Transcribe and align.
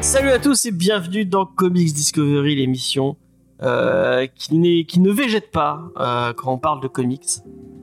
Salut 0.00 0.30
à 0.30 0.38
tous 0.40 0.66
et 0.66 0.72
bienvenue 0.72 1.24
dans 1.24 1.46
Comics 1.46 1.92
Discovery, 1.92 2.56
l'émission 2.56 3.16
euh, 3.62 4.26
qui 4.34 4.56
ne 4.56 5.10
végète 5.10 5.52
pas 5.52 5.82
euh, 5.98 6.32
quand 6.32 6.52
on 6.52 6.58
parle 6.58 6.82
de 6.82 6.88
comics. 6.88 7.42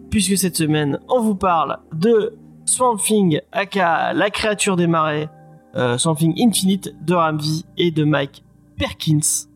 Puisque 0.10 0.38
cette 0.38 0.58
semaine, 0.58 1.00
on 1.08 1.22
vous 1.22 1.36
parle 1.36 1.80
de 1.94 2.34
Swamp 2.66 2.98
Thing, 2.98 3.40
aka 3.54 4.12
La 4.12 4.30
créature 4.30 4.76
des 4.76 4.88
marais, 4.88 5.30
euh, 5.76 5.98
Swamp 5.98 6.16
Thing 6.16 6.34
Infinite 6.40 6.94
de 7.06 7.14
Ramvi 7.14 7.66
et 7.78 7.92
de 7.92 8.04
Mike 8.04 8.44
Perkins. 8.78 9.48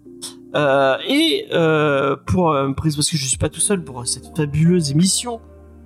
Euh, 0.55 0.95
et 1.08 1.45
euh, 1.53 2.16
pour 2.25 2.52
euh, 2.52 2.71
parce 2.75 2.95
que 3.09 3.17
je 3.17 3.25
suis 3.25 3.38
pas 3.38 3.49
tout 3.49 3.59
seul 3.59 3.84
pour 3.84 4.08
cette 4.08 4.35
fabuleuse 4.35 4.91
émission, 4.91 5.39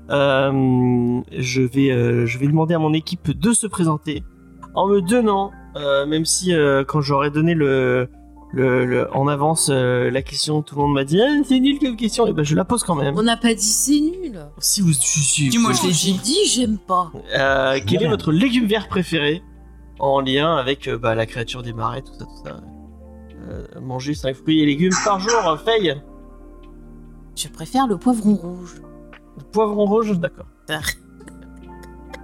euh, 0.10 1.22
je 1.38 1.62
vais 1.62 1.92
euh, 1.92 2.26
je 2.26 2.38
vais 2.38 2.48
demander 2.48 2.74
à 2.74 2.80
mon 2.80 2.94
équipe 2.94 3.32
de 3.38 3.54
se 3.54 3.68
présenter 3.68 4.24
en 4.76 4.88
me 4.88 5.02
donnant, 5.02 5.52
euh, 5.76 6.06
même 6.06 6.26
si 6.26 6.54
euh, 6.54 6.84
quand 6.86 7.02
j'aurais 7.02 7.32
donné 7.32 7.54
le, 7.56 8.08
le, 8.54 8.86
le- 8.86 9.14
en 9.16 9.28
avance 9.28 9.70
euh, 9.72 10.10
la 10.12 10.22
question, 10.22 10.62
tout 10.62 10.76
le 10.76 10.82
monde 10.82 10.94
m'a 10.94 11.04
dit 11.06 11.20
Ah, 11.22 11.42
c'est 11.44 11.60
nul 11.60 11.80
comme 11.80 11.96
question, 11.98 12.28
et 12.28 12.34
ben 12.34 12.44
je 12.44 12.56
la 12.56 12.64
pose 12.64 12.84
quand 12.84 12.96
même. 12.96 13.16
On 13.18 13.24
n'a 13.24 13.38
pas 13.38 13.54
dit 13.54 13.62
c'est 13.62 14.00
nul. 14.00 14.40
Si 14.60 14.82
vous, 14.82 14.94
suis- 14.94 15.50
Dis-moi, 15.50 15.72
Non, 15.72 15.76
je 15.82 15.88
l'ai 15.88 15.94
j'ai 15.94 16.14
dit. 16.14 16.38
j'aime 16.48 16.78
pas. 16.78 17.12
Euh, 17.38 17.80
quel 17.86 18.04
est 18.04 18.08
votre 18.08 18.32
légume 18.32 18.66
vert 18.68 18.88
préféré? 18.88 19.42
En 20.02 20.20
lien 20.20 20.56
avec 20.58 20.88
euh, 20.88 20.98
bah, 20.98 21.16
la 21.16 21.26
créature 21.26 21.62
des 21.64 21.74
marais, 21.74 22.02
tout 22.02 22.14
ça, 22.14 22.26
tout 22.26 22.44
ça. 22.44 22.60
Euh, 23.50 23.66
manger 23.80 24.14
5 24.14 24.36
fruits 24.36 24.62
et 24.62 24.66
légumes 24.66 24.94
par 25.06 25.20
jour, 25.20 25.48
euh, 25.48 25.58
Faye. 25.58 26.02
Je 27.36 27.48
préfère 27.48 27.88
le 27.88 27.98
poivron 27.98 28.36
rouge. 28.36 28.82
Poivron 29.52 29.86
rouge, 29.86 30.20
d'accord. 30.20 30.48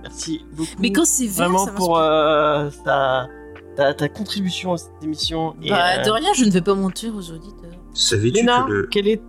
Merci 0.03 0.45
beaucoup. 0.53 0.69
Mais 0.79 0.91
quand 0.91 1.05
c'est 1.05 1.27
vert, 1.27 1.49
vraiment 1.49 1.65
ça 1.65 1.71
pour 1.71 1.97
euh, 1.97 2.69
ta, 2.83 3.27
ta, 3.75 3.93
ta 3.93 4.09
contribution 4.09 4.73
à 4.73 4.77
cette 4.77 5.03
émission. 5.03 5.55
Et, 5.61 5.69
Bah, 5.69 6.03
de 6.03 6.09
rien, 6.09 6.33
je 6.33 6.45
ne 6.45 6.51
vais 6.51 6.61
pas 6.61 6.75
mentir 6.75 7.15
aux 7.15 7.31
auditeurs. 7.31 7.77
Savais-tu 7.93 8.37
Léna, 8.37 8.65
que 8.67 8.71
le... 8.71 8.87
quel 8.87 9.07
est. 9.07 9.21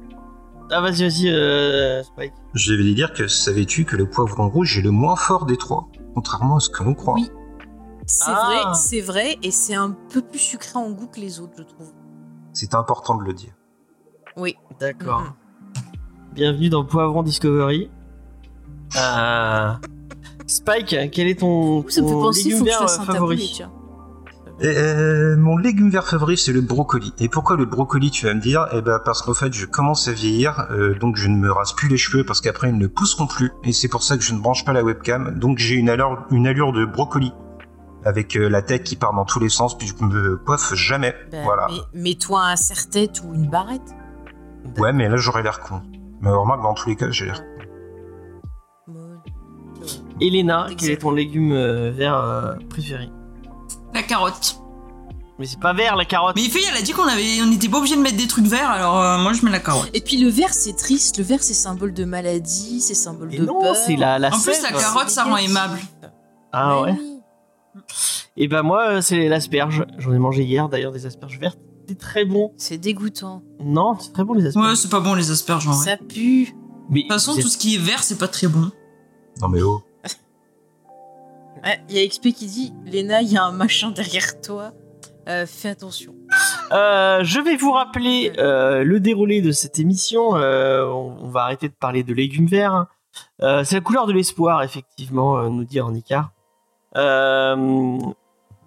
Ah, 0.71 0.83
vas-y, 0.83 1.03
vas-y, 1.03 1.29
euh, 1.31 2.03
Spike. 2.03 2.33
Je 2.55 2.75
vais 2.75 2.95
dire 2.95 3.13
que 3.15 3.27
savais-tu 3.27 3.85
que 3.87 3.97
le 3.97 4.09
poivron 4.09 4.49
rouge 4.49 4.79
est 4.79 4.83
le 4.83 4.91
moins 4.91 5.17
fort 5.17 5.47
des 5.47 5.57
trois, 5.57 5.89
contrairement 6.15 6.57
à 6.57 6.61
ce 6.61 6.69
que 6.69 6.83
l'on 6.85 6.95
croit. 6.95 7.15
Oui. 7.15 7.31
C'est 8.11 8.31
Ah. 8.31 8.47
vrai, 8.65 8.75
c'est 8.75 9.01
vrai, 9.03 9.37
et 9.43 9.51
c'est 9.51 9.75
un 9.75 9.95
peu 10.13 10.23
plus 10.23 10.39
sucré 10.39 10.79
en 10.79 10.91
goût 10.91 11.09
que 11.09 11.21
les 11.21 11.41
autres, 11.41 11.53
je 11.59 11.63
trouve. 11.63 11.93
C'est 12.55 12.75
important 12.75 13.17
de 13.17 13.25
le 13.25 13.35
dire. 13.35 13.53
Oui. 14.35 14.57
D'accord. 14.81 15.21
Mhm. 15.21 15.33
Bienvenue 16.35 16.71
dans 16.71 16.85
Poivron 16.87 17.23
Discovery. 17.23 17.91
Euh, 18.97 19.73
Spike, 20.47 20.97
quel 21.13 21.29
est 21.29 21.39
ton, 21.41 21.85
Ça 21.89 22.01
me 22.01 22.07
fait 22.07 22.13
ton 22.15 22.21
penser, 22.23 22.41
il 22.41 22.45
légume 22.53 22.59
faut 22.61 22.65
que 22.65 22.71
je 22.71 22.79
vert 22.79 22.83
euh, 22.85 23.05
favori 23.05 23.53
taboulet. 23.59 23.75
Euh, 24.65 25.37
mon 25.37 25.57
légume 25.59 25.91
vert 25.91 26.07
favori, 26.09 26.39
c'est 26.39 26.53
le 26.53 26.63
brocoli. 26.63 27.13
Et 27.19 27.29
pourquoi 27.29 27.57
le 27.57 27.67
brocoli, 27.67 28.11
tu 28.11 28.25
vas 28.25 28.33
me 28.33 28.41
dire? 28.41 28.67
Eh 28.73 28.81
ben 28.81 29.01
parce 29.05 29.21
qu'en 29.21 29.35
fait, 29.35 29.53
je 29.53 29.67
commence 29.67 30.09
à 30.09 30.13
vieillir, 30.13 30.67
euh, 30.71 30.95
donc 30.99 31.17
je 31.17 31.29
ne 31.29 31.37
me 31.37 31.53
rase 31.53 31.75
plus 31.75 31.89
les 31.89 31.99
cheveux 31.99 32.25
parce 32.25 32.41
qu'après 32.41 32.71
ils 32.71 32.79
ne 32.79 32.87
pousseront 32.87 33.27
plus. 33.27 33.53
Et 33.65 33.73
c'est 33.73 33.89
pour 33.89 34.03
ça 34.03 34.17
que 34.17 34.23
je 34.25 34.33
ne 34.33 34.41
branche 34.41 34.65
pas 34.65 34.73
la 34.73 34.83
webcam. 34.83 35.39
Donc 35.39 35.59
j'ai 35.59 35.75
une 35.75 35.91
allure, 35.91 36.25
une 36.31 36.47
allure 36.47 36.73
de 36.73 36.87
brocoli. 36.87 37.33
Avec 38.09 38.37
euh, 38.37 38.49
la 38.49 38.63
tête 38.63 38.85
qui 38.85 38.97
part 38.97 39.13
dans 39.13 39.25
tous 39.27 39.39
les 39.39 39.49
sens, 39.51 39.77
puis 39.77 39.87
je 39.87 40.05
me 40.05 40.37
coiffe 40.37 40.73
jamais. 40.75 41.15
Ben, 41.31 41.45
voilà. 41.45 41.67
mais 41.93 42.01
Mets-toi 42.01 42.41
un 42.43 42.57
serre-tête 42.57 43.21
ou 43.25 43.35
une 43.35 43.49
barrette. 43.51 43.95
Ouais, 44.79 44.93
mais 44.93 45.09
là 45.09 45.17
j'aurais 45.17 45.43
l'air 45.43 45.61
con. 45.61 45.83
Mais 46.21 46.31
remarque, 46.31 46.63
dans 46.63 46.75
tous 46.75 46.89
les 46.89 46.97
cas, 46.97 47.11
j'ai 47.11 47.27
l'air 47.27 47.43
Mon- 48.87 49.21
Elena, 50.21 50.69
quel 50.77 50.91
est 50.93 50.97
ton 50.99 51.11
légume 51.11 51.53
euh, 51.53 51.91
vert 51.91 52.17
euh, 52.17 52.55
préféré? 52.71 53.11
La 53.95 54.03
carotte. 54.03 54.59
Mais 55.39 55.47
c'est 55.47 55.61
pas 55.61 55.73
vert 55.73 55.95
la 55.95 56.05
carotte. 56.05 56.35
Mais 56.35 56.43
Faye, 56.49 56.65
elle 56.69 56.77
a 56.77 56.83
dit 56.83 56.93
qu'on 56.93 57.07
avait, 57.07 57.41
on 57.43 57.47
n'était 57.47 57.69
pas 57.69 57.79
obligé 57.79 57.95
de 57.95 58.01
mettre 58.01 58.17
des 58.17 58.27
trucs 58.27 58.47
verts, 58.47 58.71
alors 58.71 58.99
euh, 59.01 59.19
moi 59.19 59.33
je 59.35 59.45
mets 59.45 59.51
la 59.53 59.61
carotte. 59.61 59.91
Et 59.95 60.01
puis 60.01 60.17
le 60.17 60.29
vert, 60.31 60.53
c'est 60.53 60.77
triste. 60.77 61.19
Le 61.19 61.25
vert, 61.25 61.43
c'est 61.43 61.55
symbole 61.55 61.93
de 61.95 62.05
maladie, 62.05 62.81
c'est 62.81 62.95
symbole 62.95 63.33
Et 63.35 63.39
de 63.39 63.45
non, 63.45 63.61
peur. 63.61 63.77
c'est 63.77 63.95
la, 63.97 64.19
la 64.19 64.29
En 64.35 64.41
plus, 64.41 64.61
la 64.63 64.71
carotte, 64.73 65.11
ça 65.11 65.25
rend 65.25 65.37
aimable. 65.37 65.79
Ah 66.53 66.81
ouais. 66.81 66.97
Et 68.37 68.49
ben 68.49 68.63
moi, 68.63 68.89
euh, 68.89 69.01
c'est 69.01 69.29
l'asperge. 69.29 69.85
J'en 69.99 70.13
ai 70.13 70.19
mangé 70.19 70.45
hier 70.45 70.69
d'ailleurs 70.69 70.93
des 70.93 71.07
asperges 71.07 71.39
vertes. 71.39 71.59
C'est 71.89 71.99
très 71.99 72.25
bon. 72.25 72.53
C'est 72.57 72.79
dégoûtant. 72.79 73.43
Non, 73.61 73.97
c'est 73.99 74.13
très 74.13 74.25
bon 74.25 74.35
les 74.35 74.47
asperges. 74.47 74.67
Ouais, 74.67 74.77
c'est 74.77 74.91
pas 74.91 75.01
bon 75.01 75.15
les 75.15 75.31
asperges 75.31 75.67
en 75.67 75.73
vrai. 75.73 75.85
Ça 75.85 75.97
pue. 75.97 76.55
Mais 76.91 77.01
De 77.01 77.03
toute 77.03 77.13
façon, 77.13 77.35
tout 77.35 77.49
ce 77.49 77.59
qui 77.59 77.75
est 77.75 77.79
vert, 77.79 78.03
c'est 78.03 78.19
pas 78.19 78.29
très 78.29 78.47
bon. 78.47 78.71
Non 79.41 79.49
mais 79.49 79.63
oh. 79.63 79.83
Ouais, 81.65 81.81
Il 81.89 81.97
y 81.97 82.05
a 82.05 82.07
XP 82.09 82.33
qui 82.33 82.47
dit 82.47 82.73
Léna, 82.87 83.23
il 83.23 83.33
y 83.33 83.37
a 83.37 83.45
un 83.45 83.53
machin 83.53 83.91
derrière 83.91 84.41
toi. 84.41 84.73
Euh, 85.29 85.45
fais 85.47 85.69
attention. 85.69 86.15
Euh, 86.73 87.21
je 87.23 87.41
vais 87.41 87.57
vous 87.57 87.73
rappeler 87.73 88.33
euh, 88.39 88.83
le 88.85 89.01
déroulé 89.01 89.43
de 89.43 89.53
cette 89.53 89.79
émission. 89.79 90.37
Euh, 90.37 90.87
on, 90.87 91.19
on 91.21 91.29
va 91.29 91.43
arrêter 91.43 91.69
de 91.69 91.75
parler 91.75 92.03
de 92.03 92.15
légumes 92.15 92.47
verts. 92.47 92.87
Euh, 93.43 93.63
c'est 93.65 93.75
la 93.75 93.81
couleur 93.81 94.07
de 94.07 94.13
l'espoir, 94.13 94.63
effectivement, 94.63 95.39
euh, 95.39 95.49
nous 95.49 95.65
dit 95.65 95.81
Ornicar. 95.81 96.33
Euh, 96.97 97.99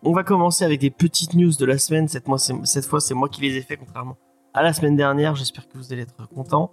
on 0.04 0.14
va 0.14 0.24
commencer 0.24 0.66
avec 0.66 0.80
des 0.80 0.90
petites 0.90 1.34
news 1.34 1.52
de 1.54 1.66
la 1.66 1.78
semaine. 1.78 2.08
Cette, 2.08 2.26
cette 2.64 2.86
fois, 2.86 3.00
c'est 3.00 3.14
moi 3.14 3.30
qui 3.30 3.42
les 3.42 3.58
ai 3.58 3.62
fait, 3.62 3.78
contrairement 3.78 4.18
à 4.54 4.64
la 4.64 4.74
semaine 4.74 4.98
dernière. 4.98 5.34
J'espère 5.36 5.66
que 5.70 5.78
vous 5.78 5.94
allez 5.94 6.02
être 6.02 6.28
contents. 6.36 6.72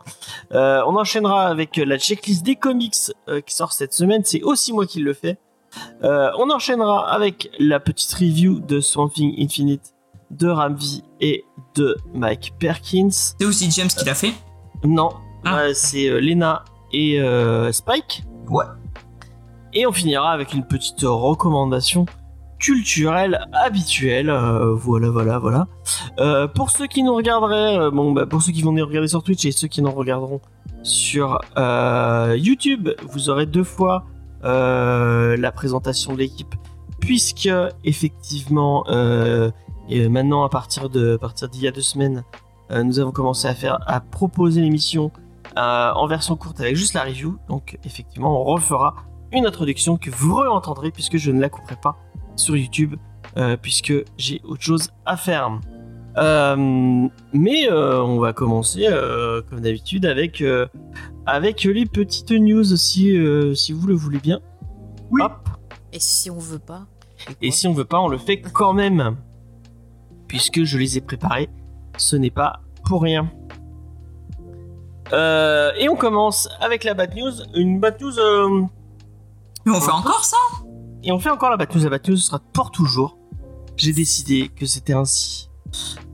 Euh, 0.50 0.82
on 0.88 0.96
enchaînera 0.96 1.46
avec 1.46 1.76
la 1.76 1.96
checklist 1.96 2.44
des 2.44 2.56
comics 2.56 2.96
euh, 3.28 3.40
qui 3.40 3.54
sort 3.54 3.72
cette 3.72 3.92
semaine. 3.94 4.22
C'est 4.24 4.42
aussi 4.42 4.72
moi 4.72 4.84
qui 4.84 4.98
le 4.98 5.14
fais. 5.14 5.38
On 6.02 6.50
enchaînera 6.50 7.08
avec 7.12 7.50
la 7.60 7.78
petite 7.78 8.12
review 8.14 8.58
de 8.58 8.80
Swamp 8.80 9.10
Thing 9.10 9.32
Infinite 9.38 9.94
de 10.30 10.48
Ramvi 10.48 11.04
et 11.20 11.44
de 11.76 11.96
Mike 12.14 12.54
Perkins. 12.58 13.10
C'est 13.10 13.44
aussi 13.44 13.70
James 13.70 13.86
qui 13.88 14.04
l'a 14.04 14.14
fait? 14.14 14.32
Non, 14.84 15.10
Ah. 15.44 15.72
c'est 15.72 16.08
Lena 16.20 16.64
et 16.92 17.20
Spike. 17.70 18.24
Ouais. 18.48 18.64
Et 19.78 19.86
on 19.86 19.92
finira 19.92 20.32
avec 20.32 20.54
une 20.54 20.64
petite 20.64 21.02
recommandation 21.02 22.04
culturelle 22.58 23.46
habituelle. 23.52 24.28
Euh, 24.28 24.74
voilà, 24.74 25.08
voilà, 25.08 25.38
voilà. 25.38 25.68
Euh, 26.18 26.48
pour 26.48 26.70
ceux 26.70 26.88
qui 26.88 27.04
nous 27.04 27.14
regarderaient, 27.14 27.78
euh, 27.78 27.90
bon, 27.92 28.10
bah, 28.10 28.26
pour 28.26 28.42
ceux 28.42 28.50
qui 28.50 28.62
vont 28.62 28.72
nous 28.72 28.84
regarder 28.84 29.06
sur 29.06 29.22
Twitch 29.22 29.44
et 29.44 29.52
ceux 29.52 29.68
qui 29.68 29.80
nous 29.80 29.92
regarderont 29.92 30.40
sur 30.82 31.40
YouTube, 32.34 32.88
vous 33.08 33.30
aurez 33.30 33.46
deux 33.46 33.62
fois 33.62 34.04
la 34.42 35.52
présentation 35.54 36.12
de 36.12 36.18
l'équipe, 36.18 36.56
puisque 36.98 37.50
effectivement, 37.84 38.84
et 39.88 40.08
maintenant 40.08 40.42
à 40.42 40.48
partir 40.48 40.88
de 40.88 41.16
partir 41.16 41.48
d'il 41.48 41.62
y 41.62 41.68
a 41.68 41.72
deux 41.72 41.82
semaines, 41.82 42.24
nous 42.70 42.98
avons 42.98 43.12
commencé 43.12 43.46
à 43.46 43.54
faire 43.54 43.78
à 43.86 44.00
proposer 44.00 44.60
l'émission 44.60 45.12
en 45.56 46.06
version 46.08 46.34
courte 46.36 46.60
avec 46.60 46.74
juste 46.74 46.94
la 46.94 47.04
review. 47.04 47.38
Donc 47.48 47.78
effectivement, 47.84 48.40
on 48.40 48.44
refera 48.44 48.94
une 49.32 49.46
introduction 49.46 49.96
que 49.96 50.10
vous 50.10 50.34
re-entendrez 50.36 50.90
puisque 50.90 51.16
je 51.16 51.30
ne 51.30 51.40
la 51.40 51.48
couperai 51.48 51.76
pas 51.82 51.96
sur 52.36 52.56
YouTube 52.56 52.94
euh, 53.36 53.56
puisque 53.56 53.92
j'ai 54.16 54.40
autre 54.44 54.62
chose 54.62 54.90
à 55.06 55.16
faire. 55.16 55.60
Euh, 56.16 57.08
mais 57.32 57.70
euh, 57.70 58.02
on 58.02 58.18
va 58.18 58.32
commencer 58.32 58.86
euh, 58.88 59.42
comme 59.42 59.60
d'habitude 59.60 60.04
avec 60.06 60.40
euh, 60.40 60.66
avec 61.26 61.62
les 61.64 61.86
petites 61.86 62.32
news 62.32 62.64
si 62.64 63.16
euh, 63.16 63.54
si 63.54 63.72
vous 63.72 63.86
le 63.86 63.94
voulez 63.94 64.18
bien. 64.18 64.40
Oui. 65.10 65.22
Hop. 65.22 65.48
Et 65.92 66.00
si 66.00 66.30
on 66.30 66.38
veut 66.38 66.58
pas 66.58 66.86
Et 67.40 67.50
si 67.50 67.68
on 67.68 67.72
veut 67.72 67.84
pas, 67.84 68.00
on 68.00 68.08
le 68.08 68.18
fait 68.18 68.40
quand 68.40 68.72
même. 68.72 69.16
Puisque 70.26 70.64
je 70.64 70.76
les 70.76 70.98
ai 70.98 71.00
préparés, 71.00 71.48
ce 71.96 72.16
n'est 72.16 72.30
pas 72.30 72.60
pour 72.84 73.02
rien. 73.02 73.30
Euh, 75.12 75.72
et 75.78 75.88
on 75.88 75.96
commence 75.96 76.48
avec 76.60 76.84
la 76.84 76.94
bad 76.94 77.14
news. 77.16 77.32
Une 77.54 77.80
bad 77.80 78.00
news. 78.00 78.68
Mais 79.70 79.76
on 79.76 79.80
fait 79.80 79.92
encore 79.92 80.24
ça 80.24 80.36
et 81.02 81.12
on 81.12 81.18
fait 81.18 81.30
encore 81.30 81.50
la 81.50 81.56
bad 81.56 81.74
news. 81.74 81.82
La 81.84 81.90
bad 81.90 82.08
news 82.08 82.16
sera 82.16 82.38
pour 82.52 82.70
toujours. 82.70 83.18
J'ai 83.76 83.92
décidé 83.92 84.48
que 84.48 84.66
c'était 84.66 84.92
ainsi. 84.94 85.48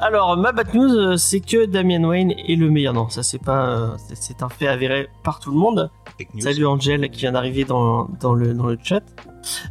Alors, 0.00 0.36
ma 0.36 0.52
bad 0.52 0.74
news, 0.74 1.16
c'est 1.16 1.40
que 1.40 1.64
Damian 1.66 2.02
Wayne 2.04 2.32
est 2.32 2.56
le 2.56 2.68
meilleur. 2.70 2.92
Non, 2.92 3.08
ça 3.08 3.22
c'est 3.22 3.38
pas. 3.42 3.66
euh, 3.68 3.88
c'est- 4.08 4.16
c'est 4.20 4.42
un 4.42 4.48
fait 4.48 4.66
avéré 4.66 5.08
par 5.22 5.38
tout 5.38 5.50
le 5.52 5.56
monde. 5.56 5.90
Fake 6.18 6.34
news. 6.34 6.40
Salut 6.42 6.66
Angel 6.66 7.08
qui 7.10 7.20
vient 7.20 7.32
d'arriver 7.32 7.64
dans, 7.64 8.08
dans, 8.20 8.34
le, 8.34 8.52
dans 8.54 8.66
le 8.66 8.76
chat. 8.82 9.02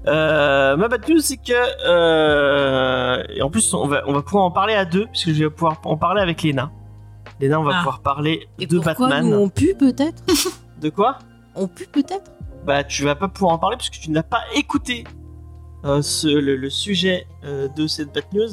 Euh, 0.07 0.75
ma 0.77 0.87
bad 0.87 1.07
news 1.09 1.19
c'est 1.19 1.37
que 1.37 1.53
euh, 1.85 3.23
et 3.35 3.41
en 3.41 3.49
plus 3.49 3.73
on 3.73 3.87
va, 3.87 4.03
on 4.07 4.13
va 4.13 4.21
pouvoir 4.21 4.43
en 4.45 4.51
parler 4.51 4.73
à 4.73 4.85
deux 4.85 5.05
puisque 5.07 5.29
je 5.33 5.43
vais 5.45 5.49
pouvoir 5.49 5.79
en 5.85 5.97
parler 5.97 6.21
avec 6.21 6.41
Léna. 6.43 6.71
Léna 7.39 7.59
on 7.59 7.63
va 7.63 7.71
Ah. 7.75 7.77
pouvoir 7.79 8.01
parler 8.01 8.47
Et 8.59 8.67
de 8.67 8.75
pourquoi 8.79 8.93
Batman. 9.09 9.29
nous 9.29 9.35
on 9.37 9.49
pue 9.49 9.73
peut-être? 9.77 10.23
De 10.79 10.89
quoi? 10.89 11.17
On 11.55 11.67
pue 11.67 11.87
peut-être? 11.87 12.31
Bah 12.65 12.83
tu 12.83 13.03
vas 13.03 13.15
pas 13.15 13.27
pouvoir 13.27 13.53
en 13.53 13.57
parler 13.59 13.77
puisque 13.77 13.99
tu 13.99 14.09
ne 14.09 14.15
l'as 14.15 14.23
pas 14.23 14.43
écouté. 14.55 15.03
euh, 15.85 16.01
ce- 16.01 16.27
le, 16.27 16.55
le 16.55 16.69
sujet 16.69 17.27
euh, 17.43 17.67
de 17.67 17.87
cette 17.87 18.13
Bat 18.13 18.21
News, 18.33 18.47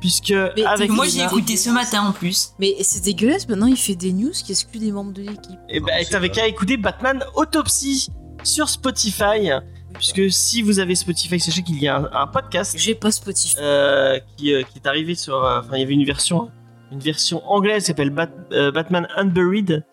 puisque 0.00 0.30
avec 0.30 0.90
Moi, 0.90 1.06
j'ai 1.08 1.22
écouté 1.24 1.56
ce 1.56 1.68
matin 1.70 2.02
en 2.02 2.12
plus. 2.12 2.52
Mais 2.60 2.76
c'est 2.82 3.02
dégueulasse, 3.02 3.48
maintenant 3.48 3.66
il 3.66 3.76
fait 3.76 3.96
des 3.96 4.12
news 4.12 4.30
qui 4.30 4.52
excluent 4.52 4.78
des 4.78 4.92
membres 4.92 5.12
de 5.12 5.22
l'équipe. 5.22 5.58
Eh 5.68 5.80
ben, 5.80 5.86
Non, 5.86 5.92
c'est 6.04 6.10
t'avais 6.10 6.28
qu'à 6.28 6.46
écouter 6.46 6.76
Batman 6.76 7.24
Autopsy 7.34 8.08
sur 8.44 8.68
Spotify, 8.68 9.50
puisque 9.94 10.30
si 10.30 10.62
vous 10.62 10.78
avez 10.78 10.94
Spotify, 10.94 11.40
sachez 11.40 11.62
qu'il 11.64 11.82
y 11.82 11.88
a 11.88 11.96
un, 11.96 12.08
un 12.12 12.26
podcast 12.28 12.76
J'ai 12.78 12.94
pas 12.94 13.10
Spotify. 13.10 13.56
euh, 13.60 14.20
qui, 14.36 14.54
euh, 14.54 14.62
qui 14.62 14.78
est 14.78 14.86
arrivé 14.86 15.16
sur. 15.16 15.44
euh, 15.44 15.58
Enfin, 15.60 15.76
il 15.76 15.80
y 15.80 15.82
avait 15.82 15.94
une 15.94 16.04
version, 16.06 16.50
une 16.92 17.00
version 17.00 17.42
anglaise 17.50 17.82
qui 17.82 17.86
s'appelle 17.88 18.10
Bat- 18.10 18.30
euh, 18.52 18.70
Batman 18.70 19.08
Unburied, 19.16 19.84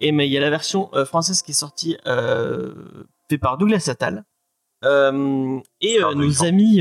et 0.00 0.12
mais 0.12 0.26
il 0.28 0.32
y 0.32 0.36
a 0.36 0.40
la 0.40 0.50
version 0.50 0.90
euh, 0.94 1.04
française 1.04 1.42
qui 1.42 1.50
est 1.52 1.54
sortie, 1.54 1.96
euh, 2.06 2.74
fait 3.30 3.38
par 3.38 3.58
Douglas 3.58 3.88
Attal. 3.90 4.24
Euh, 4.84 5.58
et 5.80 5.98
nos 6.14 6.44
amis, 6.44 6.80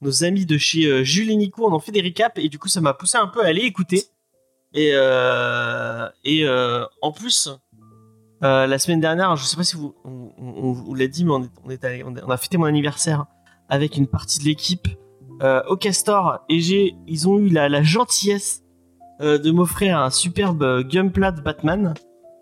nos 0.00 0.24
amis 0.24 0.44
de 0.46 0.58
chez 0.58 1.04
Jules 1.04 1.30
et 1.30 1.36
Nico 1.36 1.66
en 1.66 1.74
ont 1.74 1.78
fait 1.78 1.92
des 1.92 2.02
recaps, 2.02 2.38
et 2.42 2.48
du 2.48 2.58
coup, 2.58 2.68
ça 2.68 2.80
m'a 2.80 2.94
poussé 2.94 3.16
un 3.18 3.26
peu 3.28 3.42
à 3.44 3.46
aller 3.48 3.62
écouter. 3.62 4.04
Et, 4.74 4.90
et 6.24 6.48
en 7.02 7.12
plus, 7.12 7.48
euh, 8.42 8.66
la 8.66 8.78
semaine 8.78 9.00
dernière, 9.00 9.36
je 9.36 9.44
sais 9.44 9.56
pas 9.56 9.64
si 9.64 9.76
vous, 9.76 9.94
on, 10.04 10.32
on- 10.38 10.54
on 10.64 10.72
vous 10.72 10.94
l'a 10.94 11.06
dit, 11.08 11.24
mais 11.24 11.32
on, 11.32 11.42
est, 11.44 11.50
on, 11.64 11.70
est 11.70 11.84
allé- 11.84 12.02
on 12.04 12.16
a- 12.16 12.24
on 12.24 12.30
a 12.30 12.36
fêté 12.38 12.56
mon 12.56 12.64
anniversaire 12.64 13.26
avec 13.68 13.96
une 13.98 14.06
partie 14.06 14.38
de 14.40 14.44
l'équipe 14.44 14.88
euh, 15.42 15.62
au 15.68 15.76
Castor 15.76 16.40
et 16.48 16.60
j'ai, 16.60 16.94
ils 17.06 17.28
ont 17.28 17.38
eu 17.38 17.48
la, 17.50 17.68
la 17.68 17.82
gentillesse 17.82 18.62
euh, 19.20 19.38
de 19.38 19.50
m'offrir 19.50 19.98
un 19.98 20.10
superbe 20.10 20.62
euh, 20.62 20.82
Gunpla 20.82 21.32
de 21.32 21.40
Batman. 21.40 21.94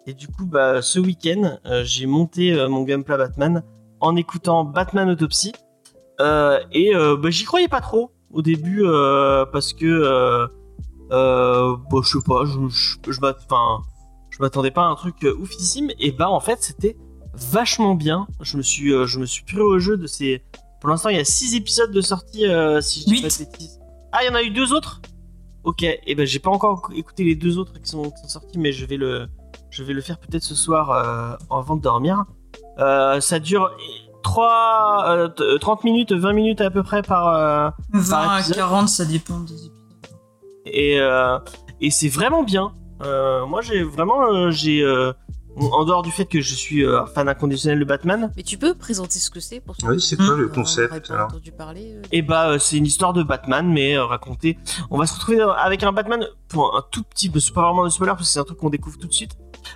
Et 0.06 0.14
du 0.14 0.28
coup, 0.28 0.46
bah, 0.46 0.80
ce 0.80 0.98
week-end, 0.98 1.58
euh, 1.66 1.82
j'ai 1.84 2.06
monté 2.06 2.52
euh, 2.52 2.68
mon 2.68 2.82
Gunpla 2.82 3.16
Batman 3.18 3.62
en 4.00 4.16
écoutant 4.16 4.64
Batman 4.64 5.10
Autopsy. 5.10 5.52
Et 6.72 6.92
bah, 6.94 7.30
j'y 7.30 7.44
croyais 7.44 7.68
pas 7.68 7.80
trop 7.80 8.10
au 8.32 8.42
début 8.42 8.82
parce 9.52 9.72
que 9.72 10.48
bah, 11.10 12.00
je 12.02 12.08
sais 12.08 12.18
pas, 12.26 12.44
je, 12.44 12.58
je, 12.68 13.12
je 13.12 13.20
m'att- 13.20 13.38
enfin, 13.48 13.82
je 14.30 14.38
m'attendais 14.40 14.70
pas 14.70 14.82
à 14.82 14.86
un 14.86 14.94
truc 14.94 15.26
oufissime. 15.38 15.90
Et 15.98 16.10
bah 16.12 16.28
en 16.30 16.40
fait, 16.40 16.58
c'était 16.60 16.96
vachement 17.34 17.94
bien. 17.94 18.26
Je 18.40 18.56
me 18.56 18.62
suis, 18.62 18.90
je 19.06 19.18
me 19.18 19.26
suis 19.26 19.44
pris 19.44 19.60
au 19.60 19.78
jeu 19.78 19.96
de 19.96 20.06
ces. 20.06 20.42
Pour 20.80 20.90
l'instant, 20.90 21.08
il 21.08 21.16
y 21.16 21.20
a 21.20 21.24
6 21.24 21.54
épisodes 21.54 21.90
de 21.92 22.00
sortie, 22.00 22.44
si 22.80 23.00
je 23.00 23.06
dis 23.06 23.22
pas 23.22 23.28
de 23.28 23.38
bêtises. 23.38 23.80
Ah, 24.12 24.18
il 24.22 24.26
y 24.26 24.30
en 24.30 24.34
a 24.34 24.42
eu 24.42 24.50
deux 24.50 24.72
autres? 24.72 25.00
Ok, 25.64 25.82
et 25.82 26.14
ben 26.14 26.26
j'ai 26.26 26.38
pas 26.38 26.50
encore 26.50 26.90
écouté 26.94 27.24
les 27.24 27.34
deux 27.34 27.58
autres 27.58 27.72
qui 27.80 27.90
sont, 27.90 28.04
qui 28.04 28.22
sont 28.22 28.28
sortis, 28.28 28.58
mais 28.58 28.72
je 28.72 28.86
vais 28.86 28.96
le, 28.96 29.28
je 29.70 29.82
vais 29.82 29.92
le 29.92 30.00
faire 30.00 30.18
peut-être 30.18 30.42
ce 30.42 30.54
soir 30.54 30.90
euh, 30.90 31.36
avant 31.50 31.76
de 31.76 31.82
dormir. 31.82 32.24
Euh, 32.78 33.20
ça 33.20 33.38
dure 33.38 33.70
3, 34.22 35.04
euh, 35.40 35.58
30 35.58 35.84
minutes, 35.84 36.12
20 36.12 36.32
minutes 36.32 36.60
à 36.60 36.70
peu 36.70 36.82
près 36.82 37.02
par, 37.02 37.28
euh, 37.28 37.70
20 37.92 38.16
à 38.16 38.38
épisode 38.38 38.56
40, 38.56 38.88
ça 38.88 39.04
dépend 39.04 39.40
des 39.40 39.54
épisodes. 39.54 39.72
et, 40.66 40.98
et 41.80 41.90
c'est 41.90 42.08
vraiment 42.08 42.44
bien. 42.44 42.72
Moi, 43.00 43.60
j'ai 43.62 43.82
vraiment, 43.82 44.50
j'ai, 44.50 44.84
en 45.60 45.84
dehors 45.84 46.02
du 46.02 46.10
fait 46.10 46.24
que 46.26 46.40
je 46.40 46.54
suis 46.54 46.84
euh, 46.84 47.02
un 47.02 47.06
fan 47.06 47.28
inconditionnel 47.28 47.78
de 47.78 47.84
Batman, 47.84 48.32
Mais 48.36 48.42
tu 48.42 48.58
peux 48.58 48.74
présenter 48.74 49.18
ce 49.18 49.30
que 49.30 49.40
c'est 49.40 49.60
pour 49.60 49.76
Oui, 49.84 50.00
c'est 50.00 50.16
quoi 50.16 50.36
le 50.36 50.48
concept 50.48 51.08
pas 51.08 51.14
alors 51.14 51.26
entendu 51.28 51.52
parler. 51.52 51.94
euh, 51.96 52.02
et 52.12 52.22
bah 52.22 52.50
euh, 52.50 52.58
c'est 52.58 52.76
une 52.76 52.86
histoire 52.86 53.12
de 53.12 53.22
Batman, 53.22 53.66
mais 53.68 53.96
euh, 53.96 54.04
racontée. 54.04 54.58
On 54.90 54.98
va 54.98 55.06
se 55.06 55.14
retrouver 55.14 55.40
avec 55.58 55.82
un 55.82 55.92
Batman 55.92 56.26
pour 56.48 56.76
un 56.76 56.82
tout 56.90 57.02
petit, 57.02 57.28
peu, 57.30 57.40
c'est 57.40 57.52
pas 57.52 57.62
vraiment 57.62 57.84
de 57.84 57.88
spoiler 57.90 58.12
parce 58.12 58.22
que 58.28 58.32
c'est 58.32 58.40
un 58.40 58.44
truc 58.44 58.58
qu'on 58.58 58.70
découvre 58.70 58.98
tout 58.98 59.08
de 59.08 59.12
suite. 59.12 59.32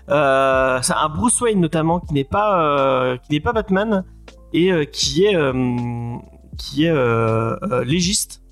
Euh, 0.09 0.79
c'est 0.83 0.95
un 0.95 1.09
Bruce 1.09 1.41
Wayne 1.41 1.61
notamment 1.61 2.01
qui 2.01 2.15
n'est 2.15 2.25
pas, 2.25 2.63
euh, 2.65 3.17
qui 3.19 3.33
n'est 3.33 3.41
pas 3.41 3.53
Batman 3.53 4.05
et 4.53 4.73
euh, 4.73 4.85
qui 4.85 5.25
est, 5.25 5.37
euh, 5.37 6.17
qui 6.59 6.85
est 6.85 6.91
euh, 6.91 7.57
euh, 7.63 7.85
légiste 7.85 8.43